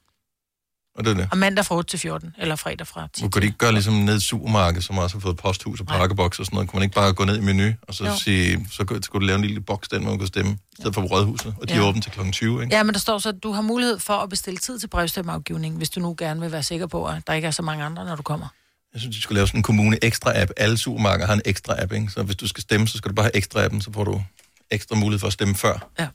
Og 0.95 1.05
det 1.05 1.11
er 1.11 1.15
det. 1.15 1.27
Og 1.31 1.37
mandag 1.37 1.65
fra 1.65 1.75
8 1.75 1.89
til 1.89 1.99
14, 1.99 2.35
eller 2.37 2.55
fredag 2.55 2.87
fra 2.87 3.07
10 3.13 3.21
Nu 3.23 3.29
kunne 3.29 3.41
de 3.41 3.45
ikke 3.45 3.57
gøre 3.57 3.71
ligesom 3.71 3.93
ned 3.93 4.13
i 4.13 4.15
et 4.15 4.21
supermarked, 4.21 4.81
som 4.81 4.97
også 4.97 5.15
har 5.15 5.21
fået 5.21 5.37
posthus 5.37 5.79
og 5.79 5.85
pakkeboks 5.87 6.39
og 6.39 6.45
sådan 6.45 6.55
noget. 6.55 6.69
Kunne 6.69 6.77
man 6.79 6.83
ikke 6.83 6.95
bare 6.95 7.13
gå 7.13 7.25
ned 7.25 7.37
i 7.37 7.41
menu, 7.41 7.73
og 7.81 7.93
så 7.93 8.05
Jo. 8.05 8.15
sige, 8.17 8.67
så 8.71 8.85
skulle 9.01 9.21
du 9.21 9.25
lave 9.27 9.35
en 9.39 9.41
lille 9.45 9.61
boks, 9.61 9.87
den 9.87 10.03
man 10.05 10.17
kunne 10.17 10.27
stemme, 10.27 10.51
i 10.51 10.75
stedet 10.75 10.93
for 10.93 11.01
på 11.01 11.07
rådhuset, 11.07 11.55
og 11.61 11.69
de 11.69 11.73
Ja. 11.73 11.79
er 11.79 11.83
åbent 11.87 12.03
til 12.03 12.11
kl. 12.11 12.31
20, 12.31 12.63
ikke? 12.63 12.75
Ja, 12.75 12.83
men 12.83 12.93
der 12.93 12.99
står 12.99 13.17
så, 13.19 13.29
at 13.29 13.43
du 13.43 13.51
har 13.51 13.61
mulighed 13.61 13.99
for 13.99 14.13
at 14.13 14.29
bestille 14.29 14.57
tid 14.57 14.79
til 14.79 14.87
brevstemmeafgivning, 14.87 15.77
hvis 15.77 15.89
du 15.89 15.99
nu 15.99 16.15
gerne 16.17 16.39
vil 16.41 16.51
være 16.51 16.63
sikker 16.63 16.87
på, 16.87 17.05
at 17.05 17.27
der 17.27 17.33
ikke 17.33 17.47
er 17.47 17.51
så 17.51 17.61
mange 17.61 17.83
andre, 17.83 18.05
når 18.05 18.15
du 18.15 18.23
kommer. 18.23 18.47
Jeg 18.93 19.01
synes, 19.01 19.15
de 19.15 19.21
skulle 19.21 19.35
lave 19.35 19.47
sådan 19.47 19.59
en 19.59 19.63
kommune 19.63 19.97
ekstra 20.05 20.41
app. 20.41 20.51
Alle 20.57 20.77
supermarkeder 20.77 21.27
har 21.27 21.33
en 21.33 21.41
ekstra 21.45 21.81
app, 21.81 21.91
ikke? 21.93 22.09
Så 22.09 22.23
hvis 22.23 22.35
du 22.35 22.47
skal 22.47 22.61
stemme, 22.61 22.87
så 22.87 22.97
skal 22.97 23.09
du 23.09 23.15
bare 23.15 23.23
have 23.23 23.35
ekstra 23.35 23.63
appen, 23.63 23.81
så 23.81 23.91
får 23.93 24.03
du 24.03 24.23
ekstra 24.71 24.95
mulighed 24.95 25.19
for 25.19 25.27
at 25.27 25.33
stemme 25.33 25.55
før. 25.55 25.89
Ja. 25.99 26.07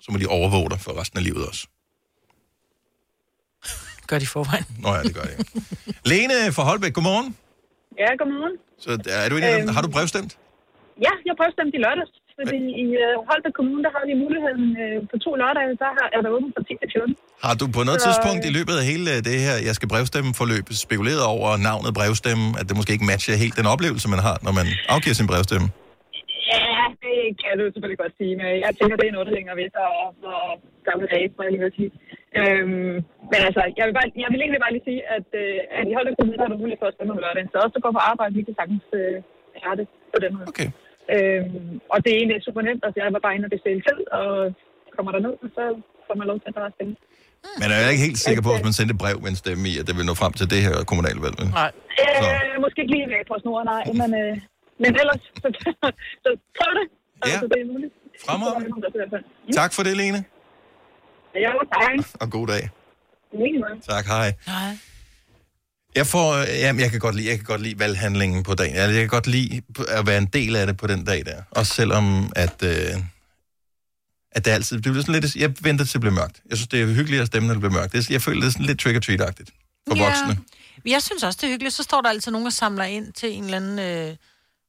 Så 0.00 0.12
må 0.12 0.18
de 0.18 0.26
overvåge 0.26 0.70
dig 0.70 0.80
for 0.80 1.00
resten 1.00 1.18
af 1.18 1.24
livet 1.24 1.46
også. 1.46 1.66
Gør 4.10 4.18
de 4.22 4.26
i 4.30 4.32
forvejen. 4.36 4.66
Nå 4.84 4.88
ja, 4.96 5.02
det 5.08 5.14
gør 5.18 5.26
de. 5.30 5.34
Lene 6.12 6.36
fra 6.56 6.62
Holbæk, 6.68 6.92
godmorgen. 6.98 7.28
Ja, 8.02 8.08
godmorgen. 8.20 8.54
Så 8.84 8.90
er 9.24 9.28
du 9.30 9.34
en 9.38 9.42
af 9.48 9.52
dem, 9.58 9.62
Øhm. 9.68 9.74
har 9.76 9.82
du 9.86 9.90
brevstemt? 9.96 10.32
Ja, 11.06 11.12
jeg 11.28 11.34
brevstemte 11.40 11.74
i 11.78 11.80
lørdags, 11.86 12.12
fordi 12.38 12.60
i 12.84 12.86
uh, 13.02 13.12
Holbæk 13.30 13.54
Kommune, 13.60 13.80
der 13.86 13.92
har 13.96 14.02
vi 14.10 14.14
muligheden 14.24 14.64
uh, 14.82 14.98
på 15.10 15.16
to 15.24 15.30
lørdage, 15.42 15.70
der 15.82 15.90
har, 15.98 16.06
er 16.16 16.20
der 16.24 16.30
åbent 16.36 16.52
fra 16.56 16.62
10 16.68 16.72
til 16.82 16.88
14. 16.94 17.16
Har 17.46 17.54
du 17.60 17.64
på 17.76 17.80
noget 17.88 18.00
Så- 18.00 18.06
tidspunkt 18.06 18.42
i 18.50 18.52
løbet 18.58 18.74
af 18.80 18.84
hele 18.92 19.06
øh, 19.14 19.18
det 19.28 19.36
her, 19.46 19.56
jeg 19.68 19.74
skal 19.78 19.88
brevstemme 19.94 20.30
forløb, 20.40 20.64
spekuleret 20.86 21.22
over 21.34 21.48
navnet 21.68 21.90
brevstemme, 21.98 22.44
at 22.60 22.64
det 22.68 22.74
måske 22.78 22.92
ikke 22.96 23.06
matcher 23.12 23.34
helt 23.44 23.56
den 23.60 23.66
oplevelse, 23.74 24.06
man 24.14 24.20
har, 24.26 24.36
når 24.46 24.52
man 24.58 24.66
afgiver 24.94 25.14
sin 25.20 25.26
brevstemme? 25.32 25.66
Kan 27.40 27.58
du 27.58 27.64
selvfølgelig 27.74 28.00
godt 28.04 28.14
sige, 28.20 28.34
men 28.40 28.48
jeg 28.64 28.72
tænker, 28.78 28.96
det 29.00 29.06
er 29.08 29.16
noget, 29.16 29.28
der 29.28 29.38
hænger 29.40 29.54
ved 29.60 29.68
sig 29.76 29.86
og, 30.00 30.08
og 30.34 30.48
gamle 30.88 31.06
dage, 31.12 31.26
må 31.36 31.42
jeg 31.44 31.52
lige 31.52 31.64
vil 31.64 31.78
sige. 31.80 31.90
Øhm, 32.40 32.94
men 33.30 33.40
altså, 33.48 33.62
jeg 33.78 33.84
vil, 33.86 33.94
bare, 33.98 34.08
jeg 34.24 34.30
vil 34.32 34.40
egentlig 34.42 34.62
bare 34.64 34.74
lige 34.76 34.88
sige, 34.90 35.02
at, 35.16 35.28
øh, 35.42 35.78
at 35.78 35.84
i 35.90 35.94
Holbæk 35.96 36.16
Kommune 36.18 36.42
har 36.42 36.50
du 36.52 36.56
mulighed 36.62 36.80
for 36.82 36.88
at 36.90 36.96
stemme 36.96 37.12
om 37.14 37.20
lørdagen, 37.24 37.50
så 37.50 37.56
også 37.64 37.74
der 37.76 37.84
går 37.84 37.94
på 37.98 38.02
arbejde, 38.12 38.36
vi 38.38 38.46
kan 38.48 38.58
sagtens 38.60 38.86
øh, 39.00 39.16
have 39.64 39.76
det 39.80 39.86
på 40.14 40.18
den 40.24 40.32
måde. 40.36 40.48
Okay. 40.52 40.68
Øhm, 41.14 41.74
og 41.92 41.98
det 42.02 42.10
er 42.10 42.18
egentlig 42.20 42.38
super 42.48 42.62
nemt, 42.68 42.82
altså 42.86 42.98
jeg 43.00 43.06
var 43.16 43.24
bare 43.26 43.34
inde 43.36 43.48
og 43.48 43.54
bestille 43.56 43.80
tid, 43.88 44.00
og 44.18 44.28
kommer 44.96 45.10
der 45.14 45.20
ned, 45.26 45.34
og 45.44 45.48
så 45.56 45.64
får 46.06 46.14
man 46.20 46.26
lov 46.30 46.38
til 46.40 46.48
at 46.52 46.56
bare 46.60 46.76
stemme. 46.76 46.94
Men 47.60 47.66
er 47.74 47.78
jeg 47.82 47.90
ikke 47.92 48.06
helt 48.08 48.22
sikker 48.26 48.42
på, 48.46 48.50
hvis 48.54 48.66
man 48.68 48.76
sendte 48.78 48.94
brev 49.02 49.16
med 49.24 49.30
en 49.34 49.40
stemme 49.42 49.64
i, 49.70 49.74
at 49.80 49.84
det 49.88 49.94
vil 49.96 50.08
nå 50.10 50.14
frem 50.22 50.32
til 50.40 50.46
det 50.52 50.60
her 50.66 50.74
kommunalvalg? 50.90 51.36
Nej. 51.60 51.70
Øh, 52.02 52.54
måske 52.64 52.78
ikke 52.82 52.92
lige 52.94 53.28
på 53.30 53.36
snoren, 53.42 53.66
nej, 53.74 53.84
men, 54.00 54.10
øh, 54.22 54.34
men 54.82 54.90
ellers, 55.00 55.22
så, 55.42 55.48
så 56.24 56.30
prøv 56.58 56.72
det. 56.78 56.86
Altså, 57.24 57.46
det 57.54 57.60
er 57.60 57.72
muligt. 57.72 57.92
Fremragende. 58.26 59.52
Tak 59.54 59.72
for 59.72 59.82
det, 59.82 59.96
Lene. 59.96 60.24
Ja, 61.34 61.50
tak. 61.80 62.06
Og 62.20 62.30
god 62.30 62.46
dag. 62.46 62.70
Tak, 63.88 64.06
hej. 64.06 64.32
Nej. 64.46 64.76
Jeg, 65.94 66.06
får, 66.06 66.32
øh, 66.34 66.46
jamen, 66.48 66.80
jeg, 66.80 66.90
kan 66.90 67.00
godt 67.00 67.14
lide, 67.16 67.28
jeg 67.28 67.36
kan 67.36 67.44
godt 67.44 67.60
lide 67.60 67.78
valghandlingen 67.78 68.42
på 68.42 68.54
dagen. 68.54 68.74
Jeg, 68.76 68.88
jeg 68.88 69.00
kan 69.00 69.08
godt 69.08 69.26
lide 69.26 69.62
at 69.88 70.06
være 70.06 70.18
en 70.18 70.26
del 70.26 70.56
af 70.56 70.66
det 70.66 70.76
på 70.76 70.86
den 70.86 71.04
dag 71.04 71.24
der. 71.26 71.42
Også 71.50 71.74
selvom, 71.74 72.32
at, 72.36 72.62
øh, 72.62 72.70
at 74.32 74.44
det 74.44 74.50
altid 74.50 74.76
det 74.76 74.82
bliver 74.92 75.00
sådan 75.04 75.20
lidt... 75.20 75.36
Jeg 75.36 75.54
venter 75.62 75.84
til 75.84 75.92
det 75.92 76.00
bliver 76.00 76.14
mørkt. 76.14 76.40
Jeg 76.50 76.56
synes, 76.58 76.68
det 76.68 76.82
er 76.82 76.86
hyggeligt 76.86 77.20
at 77.20 77.26
stemme, 77.26 77.46
når 77.46 77.54
det 77.54 77.60
bliver 77.60 77.72
mørkt. 77.72 77.92
Det, 77.92 77.98
er- 77.98 78.12
jeg 78.12 78.22
føler, 78.22 78.40
det 78.40 78.46
er 78.46 78.52
sådan 78.52 78.66
lidt 78.66 78.80
trick-or-treat-agtigt 78.80 79.50
for 79.88 79.96
Ja. 79.96 80.04
voksne. 80.04 80.38
Jeg 80.86 81.02
synes 81.02 81.22
også, 81.22 81.38
det 81.42 81.46
er 81.46 81.50
hyggeligt. 81.52 81.74
Så 81.74 81.82
står 81.82 82.00
der 82.00 82.08
altid 82.08 82.32
nogen, 82.32 82.44
der 82.44 82.50
samler 82.50 82.84
ind 82.84 83.12
til 83.12 83.32
en 83.32 83.44
eller 83.44 83.56
anden 83.56 83.78
øh, 83.78 84.16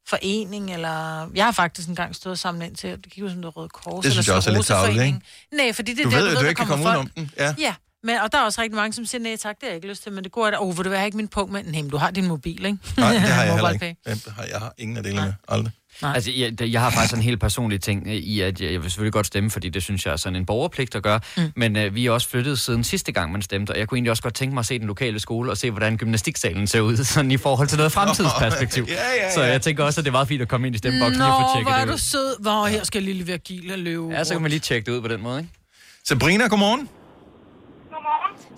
forening, 0.08 0.74
eller... 0.74 1.28
Jeg 1.34 1.44
har 1.44 1.52
faktisk 1.52 1.88
engang 1.88 2.14
stået 2.14 2.30
og 2.30 2.38
samlet 2.38 2.66
ind 2.66 2.76
til, 2.76 2.90
det 2.90 3.02
gik 3.02 3.18
jo 3.18 3.28
som 3.30 3.42
det 3.42 3.56
Røde 3.56 3.68
Kors. 3.68 4.02
Det 4.04 4.12
synes 4.12 4.26
eller 4.26 4.32
jeg 4.32 4.36
også 4.36 4.50
er 4.50 4.54
lidt 4.54 4.66
tarveligt, 4.66 4.94
Scleroseforeningen. 4.94 5.22
Nej, 5.52 5.72
fordi 5.72 5.94
det 5.94 6.00
er 6.00 6.04
Du 6.04 6.10
der, 6.10 6.16
ved, 6.22 6.28
at 6.28 6.36
du 6.36 6.42
der 6.42 6.48
ikke 6.48 6.58
kan 6.58 6.66
komme 6.66 6.84
folk. 6.84 6.96
udenom 6.96 7.10
den. 7.16 7.30
Ja. 7.38 7.54
Ja, 7.58 7.74
men, 8.06 8.16
og 8.24 8.32
der 8.32 8.38
er 8.38 8.42
også 8.42 8.60
rigtig 8.62 8.76
mange, 8.76 8.92
som 8.92 9.06
siger, 9.06 9.22
nej 9.22 9.36
tak, 9.36 9.54
det 9.54 9.62
har 9.62 9.68
jeg 9.68 9.76
ikke 9.76 9.88
lyst 9.88 10.02
til, 10.02 10.12
men 10.12 10.24
det 10.24 10.32
går 10.32 10.50
da, 10.50 10.56
oh, 10.60 10.76
vil 10.78 10.84
du 10.84 10.90
have 10.90 11.06
ikke 11.06 11.16
min 11.16 11.28
punkt 11.28 11.52
med? 11.52 11.62
Nej, 11.62 11.82
men 11.82 11.90
du 11.90 11.96
har 11.96 12.10
din 12.10 12.26
mobil, 12.26 12.64
ikke? 12.64 12.78
Nej, 12.96 13.12
det 13.12 13.20
har 13.20 13.42
jeg 13.44 13.52
heller 13.58 13.70
ikke. 13.70 13.96
Jeg 14.06 14.16
har, 14.36 14.44
jeg 14.44 14.58
har 14.58 14.72
ingen 14.78 14.96
af 14.96 15.02
delene. 15.02 15.34
Aldrig. 15.48 15.72
Nej. 16.02 16.12
Altså, 16.14 16.30
jeg, 16.36 16.58
det- 16.58 16.72
jeg 16.72 16.80
har 16.80 16.90
faktisk 16.90 17.14
en 17.14 17.22
helt 17.22 17.40
personlig 17.40 17.80
ting 17.82 18.02
øh, 18.06 18.12
i, 18.14 18.40
at 18.40 18.60
jeg, 18.60 18.72
jeg 18.72 18.82
vil 18.82 18.90
selvfølgelig 18.90 19.12
godt 19.12 19.26
stemme, 19.26 19.50
fordi 19.50 19.68
det 19.68 19.82
synes 19.82 20.06
jeg 20.06 20.12
er 20.12 20.16
sådan 20.16 20.36
en 20.36 20.46
borgerpligt 20.46 20.94
at 20.94 21.02
gøre. 21.02 21.20
Mm. 21.36 21.42
Men 21.56 21.76
øh, 21.76 21.94
vi 21.94 22.06
er 22.06 22.10
også 22.10 22.28
flyttet 22.28 22.58
siden 22.60 22.84
sidste 22.84 23.12
gang, 23.12 23.32
man 23.32 23.42
stemte, 23.42 23.70
og 23.70 23.78
jeg 23.78 23.88
kunne 23.88 23.96
egentlig 23.98 24.10
også 24.10 24.22
godt 24.22 24.34
tænke 24.34 24.54
mig 24.54 24.60
at 24.60 24.66
se 24.66 24.78
den 24.78 24.86
lokale 24.86 25.20
skole 25.20 25.50
og 25.50 25.56
se, 25.56 25.70
hvordan 25.70 25.96
gymnastiksalen 25.96 26.66
ser 26.66 26.80
ud, 26.80 26.96
sådan 27.14 27.30
i 27.30 27.36
forhold 27.36 27.68
til 27.68 27.76
noget 27.76 27.92
fremtidsperspektiv. 27.92 28.84
Ja, 28.88 28.94
ja, 28.94 29.24
ja. 29.24 29.34
Så 29.34 29.42
jeg 29.42 29.62
tænker 29.62 29.84
også, 29.84 30.00
at 30.00 30.04
det 30.04 30.10
er 30.10 30.12
meget 30.12 30.28
fint 30.28 30.42
at 30.42 30.48
komme 30.48 30.66
ind 30.66 30.74
i 30.76 30.78
stemmeboksen 30.78 31.22
og 31.22 31.28
få 31.28 31.40
Nå, 31.40 31.48
tjekket 31.54 31.72
hvor 31.72 31.80
er 31.80 31.84
det 31.84 31.92
du 31.92 31.98
sød. 31.98 32.40
Hvor 32.42 32.66
her 32.66 32.84
skal 32.84 33.02
lille 33.02 33.26
Virgil 33.26 33.62
løbe. 33.78 34.08
Ja, 34.10 34.24
så 34.24 34.34
kan 34.34 34.42
man 34.42 34.50
lige 34.50 34.60
tjekke 34.60 34.86
det 34.90 34.96
ud 34.96 35.02
på 35.02 35.08
den 35.08 35.22
måde, 35.22 35.38
ikke? 35.38 35.50
Sabrina, 36.08 36.46
godmorgen. 36.46 36.88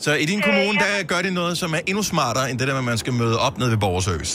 Så 0.05 0.11
i 0.25 0.27
din 0.33 0.41
kommune, 0.49 0.77
der 0.85 0.91
gør 1.13 1.21
de 1.27 1.31
noget, 1.41 1.55
som 1.63 1.71
er 1.79 1.83
endnu 1.91 2.03
smartere, 2.13 2.47
end 2.51 2.57
det 2.61 2.67
der 2.69 2.75
med, 2.79 2.85
at 2.87 2.91
man 2.93 3.01
skal 3.05 3.13
møde 3.23 3.37
op 3.47 3.55
nede 3.61 3.71
ved 3.75 3.81
borgerservice. 3.87 4.35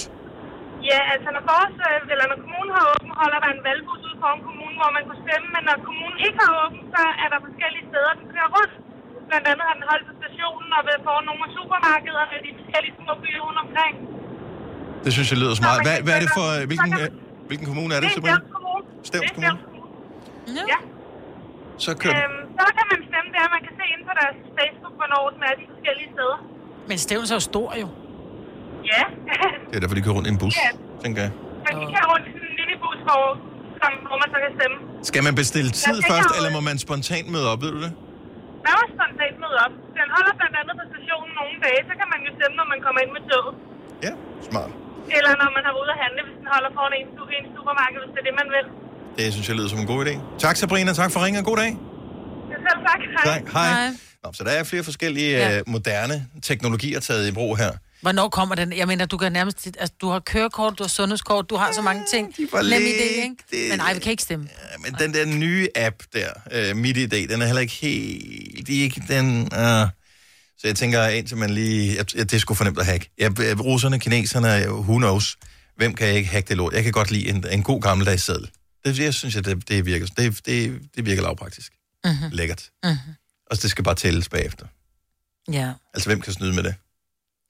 Ja, 0.91 0.99
altså 1.13 1.29
når, 1.35 1.43
øh, 1.87 2.13
eller 2.13 2.25
når 2.31 2.37
kommunen 2.43 2.71
har 2.77 2.83
åben, 2.93 3.09
holder 3.21 3.39
der 3.43 3.49
en 3.57 3.61
valgbus 3.67 4.01
ud 4.07 4.15
foran 4.21 4.39
kommunen, 4.49 4.75
hvor 4.81 4.89
man 4.97 5.03
kunne 5.07 5.21
stemme, 5.25 5.47
men 5.55 5.63
når 5.69 5.75
kommunen 5.87 6.19
ikke 6.27 6.39
har 6.43 6.51
åben, 6.63 6.79
så 6.93 7.01
er 7.23 7.27
der 7.33 7.39
forskellige 7.47 7.85
steder, 7.91 8.11
den 8.19 8.25
kører 8.33 8.49
rundt. 8.57 8.73
Blandt 9.29 9.45
andet 9.51 9.63
har 9.69 9.75
den 9.79 9.85
holdt 9.91 10.03
på 10.09 10.13
stationen 10.21 10.69
og 10.77 10.81
ved 10.87 10.97
foran 11.05 11.23
nogle 11.29 11.41
af 11.47 11.51
supermarkederne 11.57 12.33
i 12.39 12.41
de 12.47 12.51
forskellige 12.59 12.93
små 12.99 13.13
byer 13.23 13.41
rundt 13.47 13.59
omkring. 13.65 13.93
Det 15.05 15.11
synes 15.15 15.27
jeg 15.31 15.37
lyder 15.43 15.55
smart. 15.61 15.79
Hvad, 15.85 15.95
hvad 16.05 16.13
er 16.17 16.21
det 16.25 16.31
for... 16.37 16.45
øh, 16.57 16.61
Hvilken, 16.69 16.91
øh, 17.03 17.07
hvilken 17.49 17.65
kommune 17.71 17.91
er 17.95 17.99
det, 18.03 18.09
Sabrina? 18.15 18.39
Stevns 19.09 19.31
Kommune. 19.35 19.53
Er 19.59 19.65
Kommune. 19.67 20.61
Ja. 20.71 20.79
Så 21.85 21.91
kører 22.01 22.15
Øhm, 22.23 22.39
så 22.59 22.65
kan 22.77 22.85
man 22.91 22.99
stemme 23.09 23.29
der, 23.35 23.43
man 23.55 23.61
kan 23.67 23.73
se 23.79 23.85
ind 23.93 24.01
på 24.09 24.13
deres 24.21 24.37
Facebook, 24.59 24.93
hvornår 24.99 25.23
den 25.35 25.41
er 25.49 25.53
de 25.61 25.65
forskellige 25.73 26.09
steder. 26.15 26.37
Men 26.89 26.97
Stevens 27.05 27.29
er 27.33 27.37
jo 27.41 27.45
stor, 27.53 27.69
jo. 27.83 27.87
Ja. 28.93 29.03
Det 29.69 29.75
er 29.77 29.81
derfor, 29.83 29.95
de 29.99 30.03
kører 30.05 30.15
rundt 30.17 30.27
i 30.29 30.33
en 30.35 30.39
bus, 30.43 30.53
Ja. 30.63 30.69
tænker 31.03 31.21
jeg. 31.25 31.31
Man 31.67 31.73
kan 31.79 31.87
køre 31.95 32.07
rundt 32.13 32.25
i 32.29 32.31
en 32.49 32.53
minibus, 32.59 32.99
hvor, 33.07 33.23
som, 33.81 33.91
hvor 34.07 34.17
man 34.23 34.29
så 34.33 34.37
kan 34.45 34.51
stemme. 34.57 34.77
Skal 35.09 35.21
man 35.27 35.33
bestille 35.41 35.69
tid 35.83 35.97
først, 36.11 36.29
eller 36.37 36.49
må 36.57 36.61
man 36.69 36.77
spontant 36.87 37.25
møde 37.35 37.47
op, 37.53 37.59
ved 37.65 37.71
du 37.75 37.79
det? 37.85 37.91
Man 38.65 38.73
var 38.79 38.87
spontant 38.95 39.35
møde 39.43 39.57
op. 39.65 39.73
Den 39.99 40.07
holder 40.15 40.33
blandt 40.39 40.55
andet 40.61 40.73
på 40.79 40.83
stationen 40.91 41.31
nogle 41.39 41.55
dage, 41.65 41.81
så 41.89 41.93
kan 41.99 42.07
man 42.13 42.19
jo 42.27 42.29
stemme, 42.37 42.55
når 42.59 42.67
man 42.73 42.79
kommer 42.85 42.99
ind 43.03 43.11
med 43.17 43.23
toget. 43.31 43.53
Smart. 44.49 44.71
Eller 45.17 45.31
når 45.41 45.49
man 45.57 45.63
har 45.67 45.73
været 45.75 45.83
ude 45.83 45.91
at 45.95 45.99
handle, 46.05 46.21
hvis 46.27 46.37
den 46.41 46.47
holder 46.55 46.71
foran 46.77 46.93
en, 46.99 47.07
en 47.37 47.45
supermarked, 47.55 47.99
hvis 48.03 48.11
det 48.15 48.19
er 48.23 48.27
det, 48.29 48.35
man 48.41 48.49
vil. 48.55 48.65
Det 49.17 49.33
synes 49.33 49.47
jeg 49.47 49.55
lyder 49.55 49.69
som 49.69 49.79
en 49.79 49.85
god 49.85 50.05
idé. 50.05 50.19
Tak, 50.39 50.55
Sabrina. 50.55 50.93
Tak 50.93 51.11
for 51.11 51.25
ringen. 51.25 51.43
God 51.43 51.57
dag. 51.57 51.65
Ja, 51.65 52.55
Selv 52.55 52.85
tak. 52.85 52.99
Hej. 53.23 53.39
Tak. 53.39 53.53
Hej. 53.53 53.89
Nå, 54.23 54.29
så 54.33 54.43
der 54.43 54.49
er 54.49 54.63
flere 54.63 54.83
forskellige 54.83 55.37
ja. 55.37 55.57
øh, 55.57 55.63
moderne 55.67 56.27
teknologier 56.41 56.99
taget 56.99 57.27
i 57.27 57.31
brug 57.31 57.57
her. 57.57 57.71
Hvornår 58.01 58.29
kommer 58.29 58.55
den? 58.55 58.73
Jeg 58.73 58.87
mener, 58.87 59.05
du 59.05 59.17
kan 59.17 59.31
nærmest... 59.31 59.67
Altså, 59.67 59.95
du 60.01 60.09
har 60.09 60.19
kørekort, 60.19 60.77
du 60.77 60.83
har 60.83 60.87
sundhedskort, 60.87 61.49
du 61.49 61.55
har 61.55 61.71
så 61.71 61.81
mange 61.81 62.03
ting. 62.11 62.35
var 62.51 62.61
Nem 62.61 62.81
idé, 62.81 63.23
ikke? 63.23 63.69
Men 63.69 63.77
nej, 63.77 63.93
vi 63.93 63.99
kan 63.99 64.11
ikke 64.11 64.23
stemme. 64.23 64.47
Men 64.79 64.95
den 64.99 65.13
der 65.13 65.25
nye 65.25 65.67
app 65.75 65.95
der, 66.13 66.29
øh, 66.51 66.75
MitID, 66.75 67.27
den 67.27 67.41
er 67.41 67.45
heller 67.45 67.61
ikke 67.61 67.73
helt... 67.73 68.67
De 68.67 68.79
er 68.79 68.83
ikke 68.83 69.03
den... 69.07 69.41
Øh. 69.41 69.87
Så 70.57 70.67
jeg 70.67 70.75
tænker, 70.75 71.07
indtil 71.07 71.37
man 71.37 71.49
lige... 71.49 71.95
Jeg, 71.97 72.05
jeg, 72.15 72.31
det 72.31 72.33
er 72.33 72.39
sgu 72.39 72.53
for 72.53 72.63
nemt 72.63 72.79
at 72.79 72.85
hacke. 72.85 73.09
Jeg, 73.17 73.41
øh, 73.41 73.59
russerne, 73.59 73.99
kineserne, 73.99 74.71
who 74.71 74.97
knows? 74.97 75.37
Hvem 75.77 75.93
kan 75.93 76.07
ikke 76.07 76.29
hacke 76.29 76.49
det 76.49 76.57
lort? 76.57 76.73
Jeg 76.73 76.83
kan 76.83 76.91
godt 76.91 77.11
lide 77.11 77.29
en, 77.29 77.45
en 77.51 77.63
god 77.63 77.81
gammeldags 77.81 78.23
seddel. 78.23 78.49
Det, 78.85 78.99
jeg 78.99 79.13
synes, 79.13 79.35
jeg, 79.35 79.45
det, 79.45 79.67
det 79.69 79.85
virker, 79.85 80.05
det, 80.05 80.45
det, 80.45 80.81
det 80.95 81.05
virker 81.05 81.21
lavpraktisk. 81.21 81.71
Mm-hmm. 82.05 82.29
Lækkert. 82.31 82.69
Mm-hmm. 82.83 83.13
Og 83.51 83.61
det 83.61 83.71
skal 83.71 83.83
bare 83.83 83.95
tælles 83.95 84.29
bagefter. 84.29 84.65
Ja. 85.51 85.73
Altså, 85.93 86.09
hvem 86.09 86.21
kan 86.21 86.33
snyde 86.33 86.55
med 86.55 86.63
det? 86.63 86.75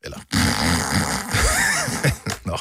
Eller? 0.04 0.20
Nå. 2.50 2.58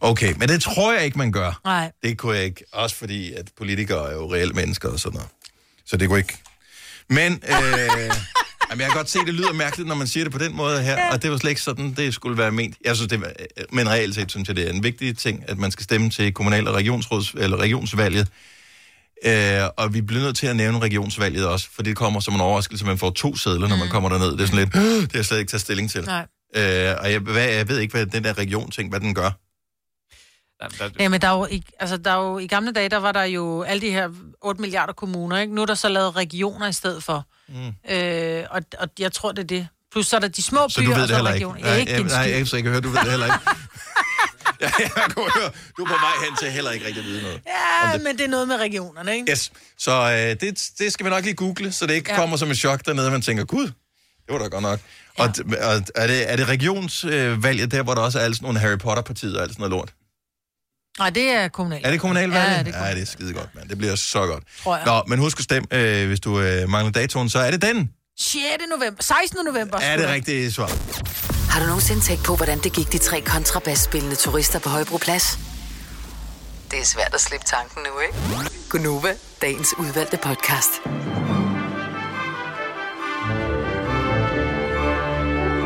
Okay, 0.00 0.34
men 0.36 0.48
det 0.48 0.62
tror 0.62 0.92
jeg 0.92 1.04
ikke, 1.04 1.18
man 1.18 1.32
gør. 1.32 1.60
Nej. 1.64 1.92
Det 2.02 2.18
kunne 2.18 2.36
jeg 2.36 2.44
ikke. 2.44 2.64
Også 2.72 2.96
fordi, 2.96 3.32
at 3.32 3.50
politikere 3.56 4.10
er 4.10 4.14
jo 4.14 4.34
reelle 4.34 4.54
mennesker 4.54 4.88
og 4.88 5.00
sådan 5.00 5.16
noget. 5.16 5.30
Så 5.86 5.96
det 5.96 6.08
kunne 6.08 6.18
ikke. 6.18 6.38
Men, 7.08 7.32
øh, 7.32 7.50
jamen, 8.70 8.80
jeg 8.80 8.88
kan 8.90 8.96
godt 8.96 9.10
se, 9.10 9.18
det 9.18 9.34
lyder 9.34 9.52
mærkeligt, 9.52 9.88
når 9.88 9.94
man 9.94 10.06
siger 10.06 10.24
det 10.24 10.32
på 10.32 10.38
den 10.38 10.56
måde 10.56 10.82
her. 10.82 10.92
Ja. 10.92 11.12
Og 11.12 11.22
det 11.22 11.30
var 11.30 11.36
slet 11.36 11.50
ikke 11.50 11.62
sådan, 11.62 11.92
det 11.94 12.14
skulle 12.14 12.38
være 12.38 12.50
ment. 12.52 12.76
Jeg 12.84 12.96
synes, 12.96 13.08
det 13.08 13.20
var, 13.20 13.32
men 13.72 13.88
reelt 13.88 14.14
set 14.14 14.30
synes 14.30 14.48
jeg, 14.48 14.56
det 14.56 14.66
er 14.66 14.72
en 14.72 14.82
vigtig 14.82 15.18
ting, 15.18 15.44
at 15.48 15.58
man 15.58 15.70
skal 15.70 15.84
stemme 15.84 16.10
til 16.10 16.34
kommunal- 16.34 16.68
og 16.68 16.74
regionsråds, 16.74 17.30
eller 17.30 17.56
regionsvalget. 17.56 18.28
Øh, 19.24 19.60
og 19.76 19.94
vi 19.94 20.00
bliver 20.00 20.22
nødt 20.22 20.36
til 20.36 20.46
at 20.46 20.56
nævne 20.56 20.78
regionsvalget 20.78 21.46
også, 21.48 21.68
for 21.74 21.82
det 21.82 21.96
kommer 21.96 22.20
som 22.20 22.34
en 22.34 22.40
overraskelse, 22.40 22.84
man 22.84 22.98
får 22.98 23.10
to 23.10 23.36
sædler, 23.36 23.68
når 23.68 23.76
man 23.76 23.88
kommer 23.88 24.08
derned. 24.08 24.32
Det 24.32 24.40
er 24.40 24.46
sådan 24.46 24.58
lidt, 24.58 24.76
"Åh, 24.76 24.82
det 24.82 25.12
har 25.12 25.18
jeg 25.18 25.24
slet 25.24 25.38
ikke 25.38 25.50
taget 25.50 25.60
stilling 25.60 25.90
til. 25.90 26.04
Nej. 26.04 26.26
Øh, 26.56 26.94
og 27.00 27.12
jeg, 27.12 27.18
hvad, 27.20 27.48
jeg 27.48 27.68
ved 27.68 27.78
ikke, 27.78 27.92
hvad 27.96 28.06
den 28.06 28.24
der 28.24 28.38
region-ting, 28.38 28.88
hvad 28.90 29.00
den 29.00 29.14
gør. 29.14 29.30
Ja, 30.98 31.08
men 31.08 31.20
der 31.20 31.28
er 31.28 31.38
jo, 31.38 31.46
i, 31.50 31.62
altså, 31.80 31.96
der 31.96 32.10
er 32.10 32.16
jo, 32.30 32.38
i 32.38 32.46
gamle 32.46 32.72
dage, 32.72 32.88
der 32.88 32.96
var 32.96 33.12
der 33.12 33.22
jo 33.22 33.62
alle 33.62 33.80
de 33.80 33.90
her 33.90 34.08
8 34.42 34.60
milliarder 34.60 34.92
kommuner, 34.92 35.38
ikke? 35.38 35.54
Nu 35.54 35.62
er 35.62 35.66
der 35.66 35.74
så 35.74 35.88
lavet 35.88 36.16
regioner 36.16 36.68
i 36.68 36.72
stedet 36.72 37.02
for. 37.04 37.26
Mm. 37.48 37.92
Øh, 37.96 38.44
og, 38.50 38.62
og 38.78 38.88
jeg 38.98 39.12
tror, 39.12 39.32
det 39.32 39.42
er 39.42 39.46
det. 39.46 39.68
Plus 39.92 40.06
så 40.06 40.16
er 40.16 40.20
der 40.20 40.28
de 40.28 40.42
små 40.42 40.68
Så 40.68 40.80
byer, 40.80 40.86
du 40.88 40.92
ved 40.94 41.02
og 41.02 41.08
det 41.08 41.08
så 41.08 41.14
heller 41.16 41.32
ikke? 41.34 41.46
regioner. 41.46 41.60
Nej, 41.70 41.76
ikke 41.78 41.92
jeg, 41.92 42.00
en 42.00 42.06
nej, 42.06 42.24
skid. 42.26 42.36
jeg, 42.36 42.46
så 42.48 42.56
kan 42.56 42.66
høre, 42.70 42.80
du 42.80 42.88
ved 42.88 43.00
det 43.00 43.10
heller 43.10 43.26
ikke. 43.26 43.38
ja, 44.62 44.70
jeg 44.78 44.90
kunne 45.16 45.30
høre, 45.40 45.50
du 45.78 45.82
er 45.84 45.88
på 45.88 45.94
vej 45.94 46.12
hen 46.24 46.36
til 46.36 46.50
heller 46.50 46.70
ikke 46.70 46.86
rigtig 46.86 47.00
at 47.00 47.06
vide 47.06 47.22
noget. 47.22 47.40
Ja, 47.46 47.98
men 47.98 48.18
det 48.18 48.24
er 48.24 48.28
noget 48.28 48.48
med 48.48 48.56
regionerne, 48.56 49.14
ikke? 49.16 49.30
Yes, 49.32 49.52
så 49.78 49.92
øh, 49.92 50.48
det, 50.48 50.62
det 50.78 50.92
skal 50.92 51.04
vi 51.06 51.10
nok 51.10 51.24
lige 51.24 51.34
google, 51.34 51.72
så 51.72 51.86
det 51.86 51.94
ikke 51.94 52.10
Ja. 52.12 52.16
kommer 52.16 52.36
som 52.36 52.50
et 52.50 52.56
chok 52.58 52.86
dernede, 52.86 53.10
man 53.10 53.22
tænker, 53.22 53.44
gud, 53.44 53.66
det 53.66 53.72
var 54.28 54.38
da 54.38 54.44
godt 54.46 54.62
nok. 54.62 54.80
Ja. 55.18 55.22
Og, 55.22 55.34
og 55.62 55.82
er, 55.94 56.06
det, 56.06 56.32
er 56.32 56.36
det 56.36 56.48
regionsvalget 56.48 57.70
der, 57.70 57.82
hvor 57.82 57.94
der 57.94 58.02
også 58.02 58.18
er 58.18 58.22
alle 58.24 58.34
sådan 58.34 58.44
nogle 58.46 58.58
Harry 58.58 58.78
Potter-partier 58.78 59.36
og 59.36 59.42
alt 59.42 59.52
sådan 59.52 59.60
noget 59.60 59.70
lort? 59.70 59.92
Nej, 60.98 61.10
det 61.10 61.22
er 61.30 61.48
kommunalt. 61.48 61.86
Er 61.86 61.90
det 61.90 62.00
kommunalvalget? 62.00 62.56
Ja, 62.56 62.62
det 62.62 62.74
er 62.74 62.86
ja, 62.86 62.94
det 62.94 63.02
er 63.02 63.06
skide 63.06 63.32
godt, 63.32 63.54
mand. 63.54 63.68
Det 63.68 63.78
bliver 63.78 63.94
så 63.96 64.26
godt. 64.26 64.44
Tror 64.62 64.76
jeg. 64.76 64.86
Nå, 64.86 65.02
men 65.06 65.18
husk 65.18 65.38
at 65.38 65.44
stemme, 65.44 65.66
øh, 65.72 66.06
hvis 66.06 66.20
du 66.20 66.40
øh, 66.40 66.68
mangler 66.68 66.92
datoen, 66.92 67.28
så 67.28 67.38
er 67.38 67.50
det 67.50 67.62
den. 67.62 67.90
6. 68.20 68.40
november. 68.70 69.02
16. 69.02 69.38
november. 69.46 69.78
Er 69.78 69.96
det 69.96 70.08
rigtige 70.08 70.52
svar. 70.52 70.70
Har 71.50 71.60
du 71.60 71.66
nogensinde 71.66 72.00
tænkt 72.00 72.24
på, 72.24 72.36
hvordan 72.36 72.58
det 72.58 72.72
gik 72.72 72.92
de 72.92 72.98
tre 72.98 73.20
kontrabasspillende 73.20 74.16
turister 74.16 74.58
på 74.58 74.68
Højbroplads? 74.68 75.38
Det 76.70 76.80
er 76.80 76.84
svært 76.84 77.14
at 77.14 77.20
slippe 77.20 77.46
tanken 77.46 77.82
nu, 77.82 78.00
ikke? 78.00 78.50
Gunova, 78.70 79.12
dagens 79.42 79.68
udvalgte 79.78 80.16
podcast. 80.16 80.70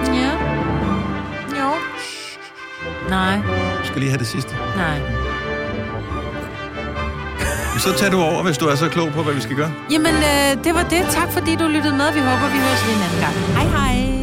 Ja. 0.06 0.32
Jo. 1.60 1.74
Nej. 3.08 3.38
Skal 3.84 4.00
lige 4.00 4.10
have 4.10 4.18
det 4.18 4.26
sidste. 4.26 4.50
Nej. 4.76 5.21
Så 7.82 7.92
tag 7.98 8.12
du 8.12 8.20
over, 8.20 8.42
hvis 8.42 8.58
du 8.58 8.66
er 8.66 8.74
så 8.74 8.88
klog 8.88 9.12
på, 9.12 9.22
hvad 9.22 9.34
vi 9.34 9.40
skal 9.40 9.56
gøre. 9.56 9.72
Jamen, 9.90 10.14
øh, 10.14 10.64
det 10.64 10.74
var 10.74 10.82
det. 10.82 11.02
Tak 11.10 11.32
fordi 11.32 11.56
du 11.56 11.66
lyttede 11.66 11.96
med. 11.96 12.12
Vi 12.12 12.20
håber, 12.20 12.46
vi 12.52 12.58
høres 12.58 12.86
ved 12.86 12.94
en 12.94 13.02
anden 13.02 13.20
gang. 13.20 13.34
Hej 13.56 13.66
hej. 13.78 14.21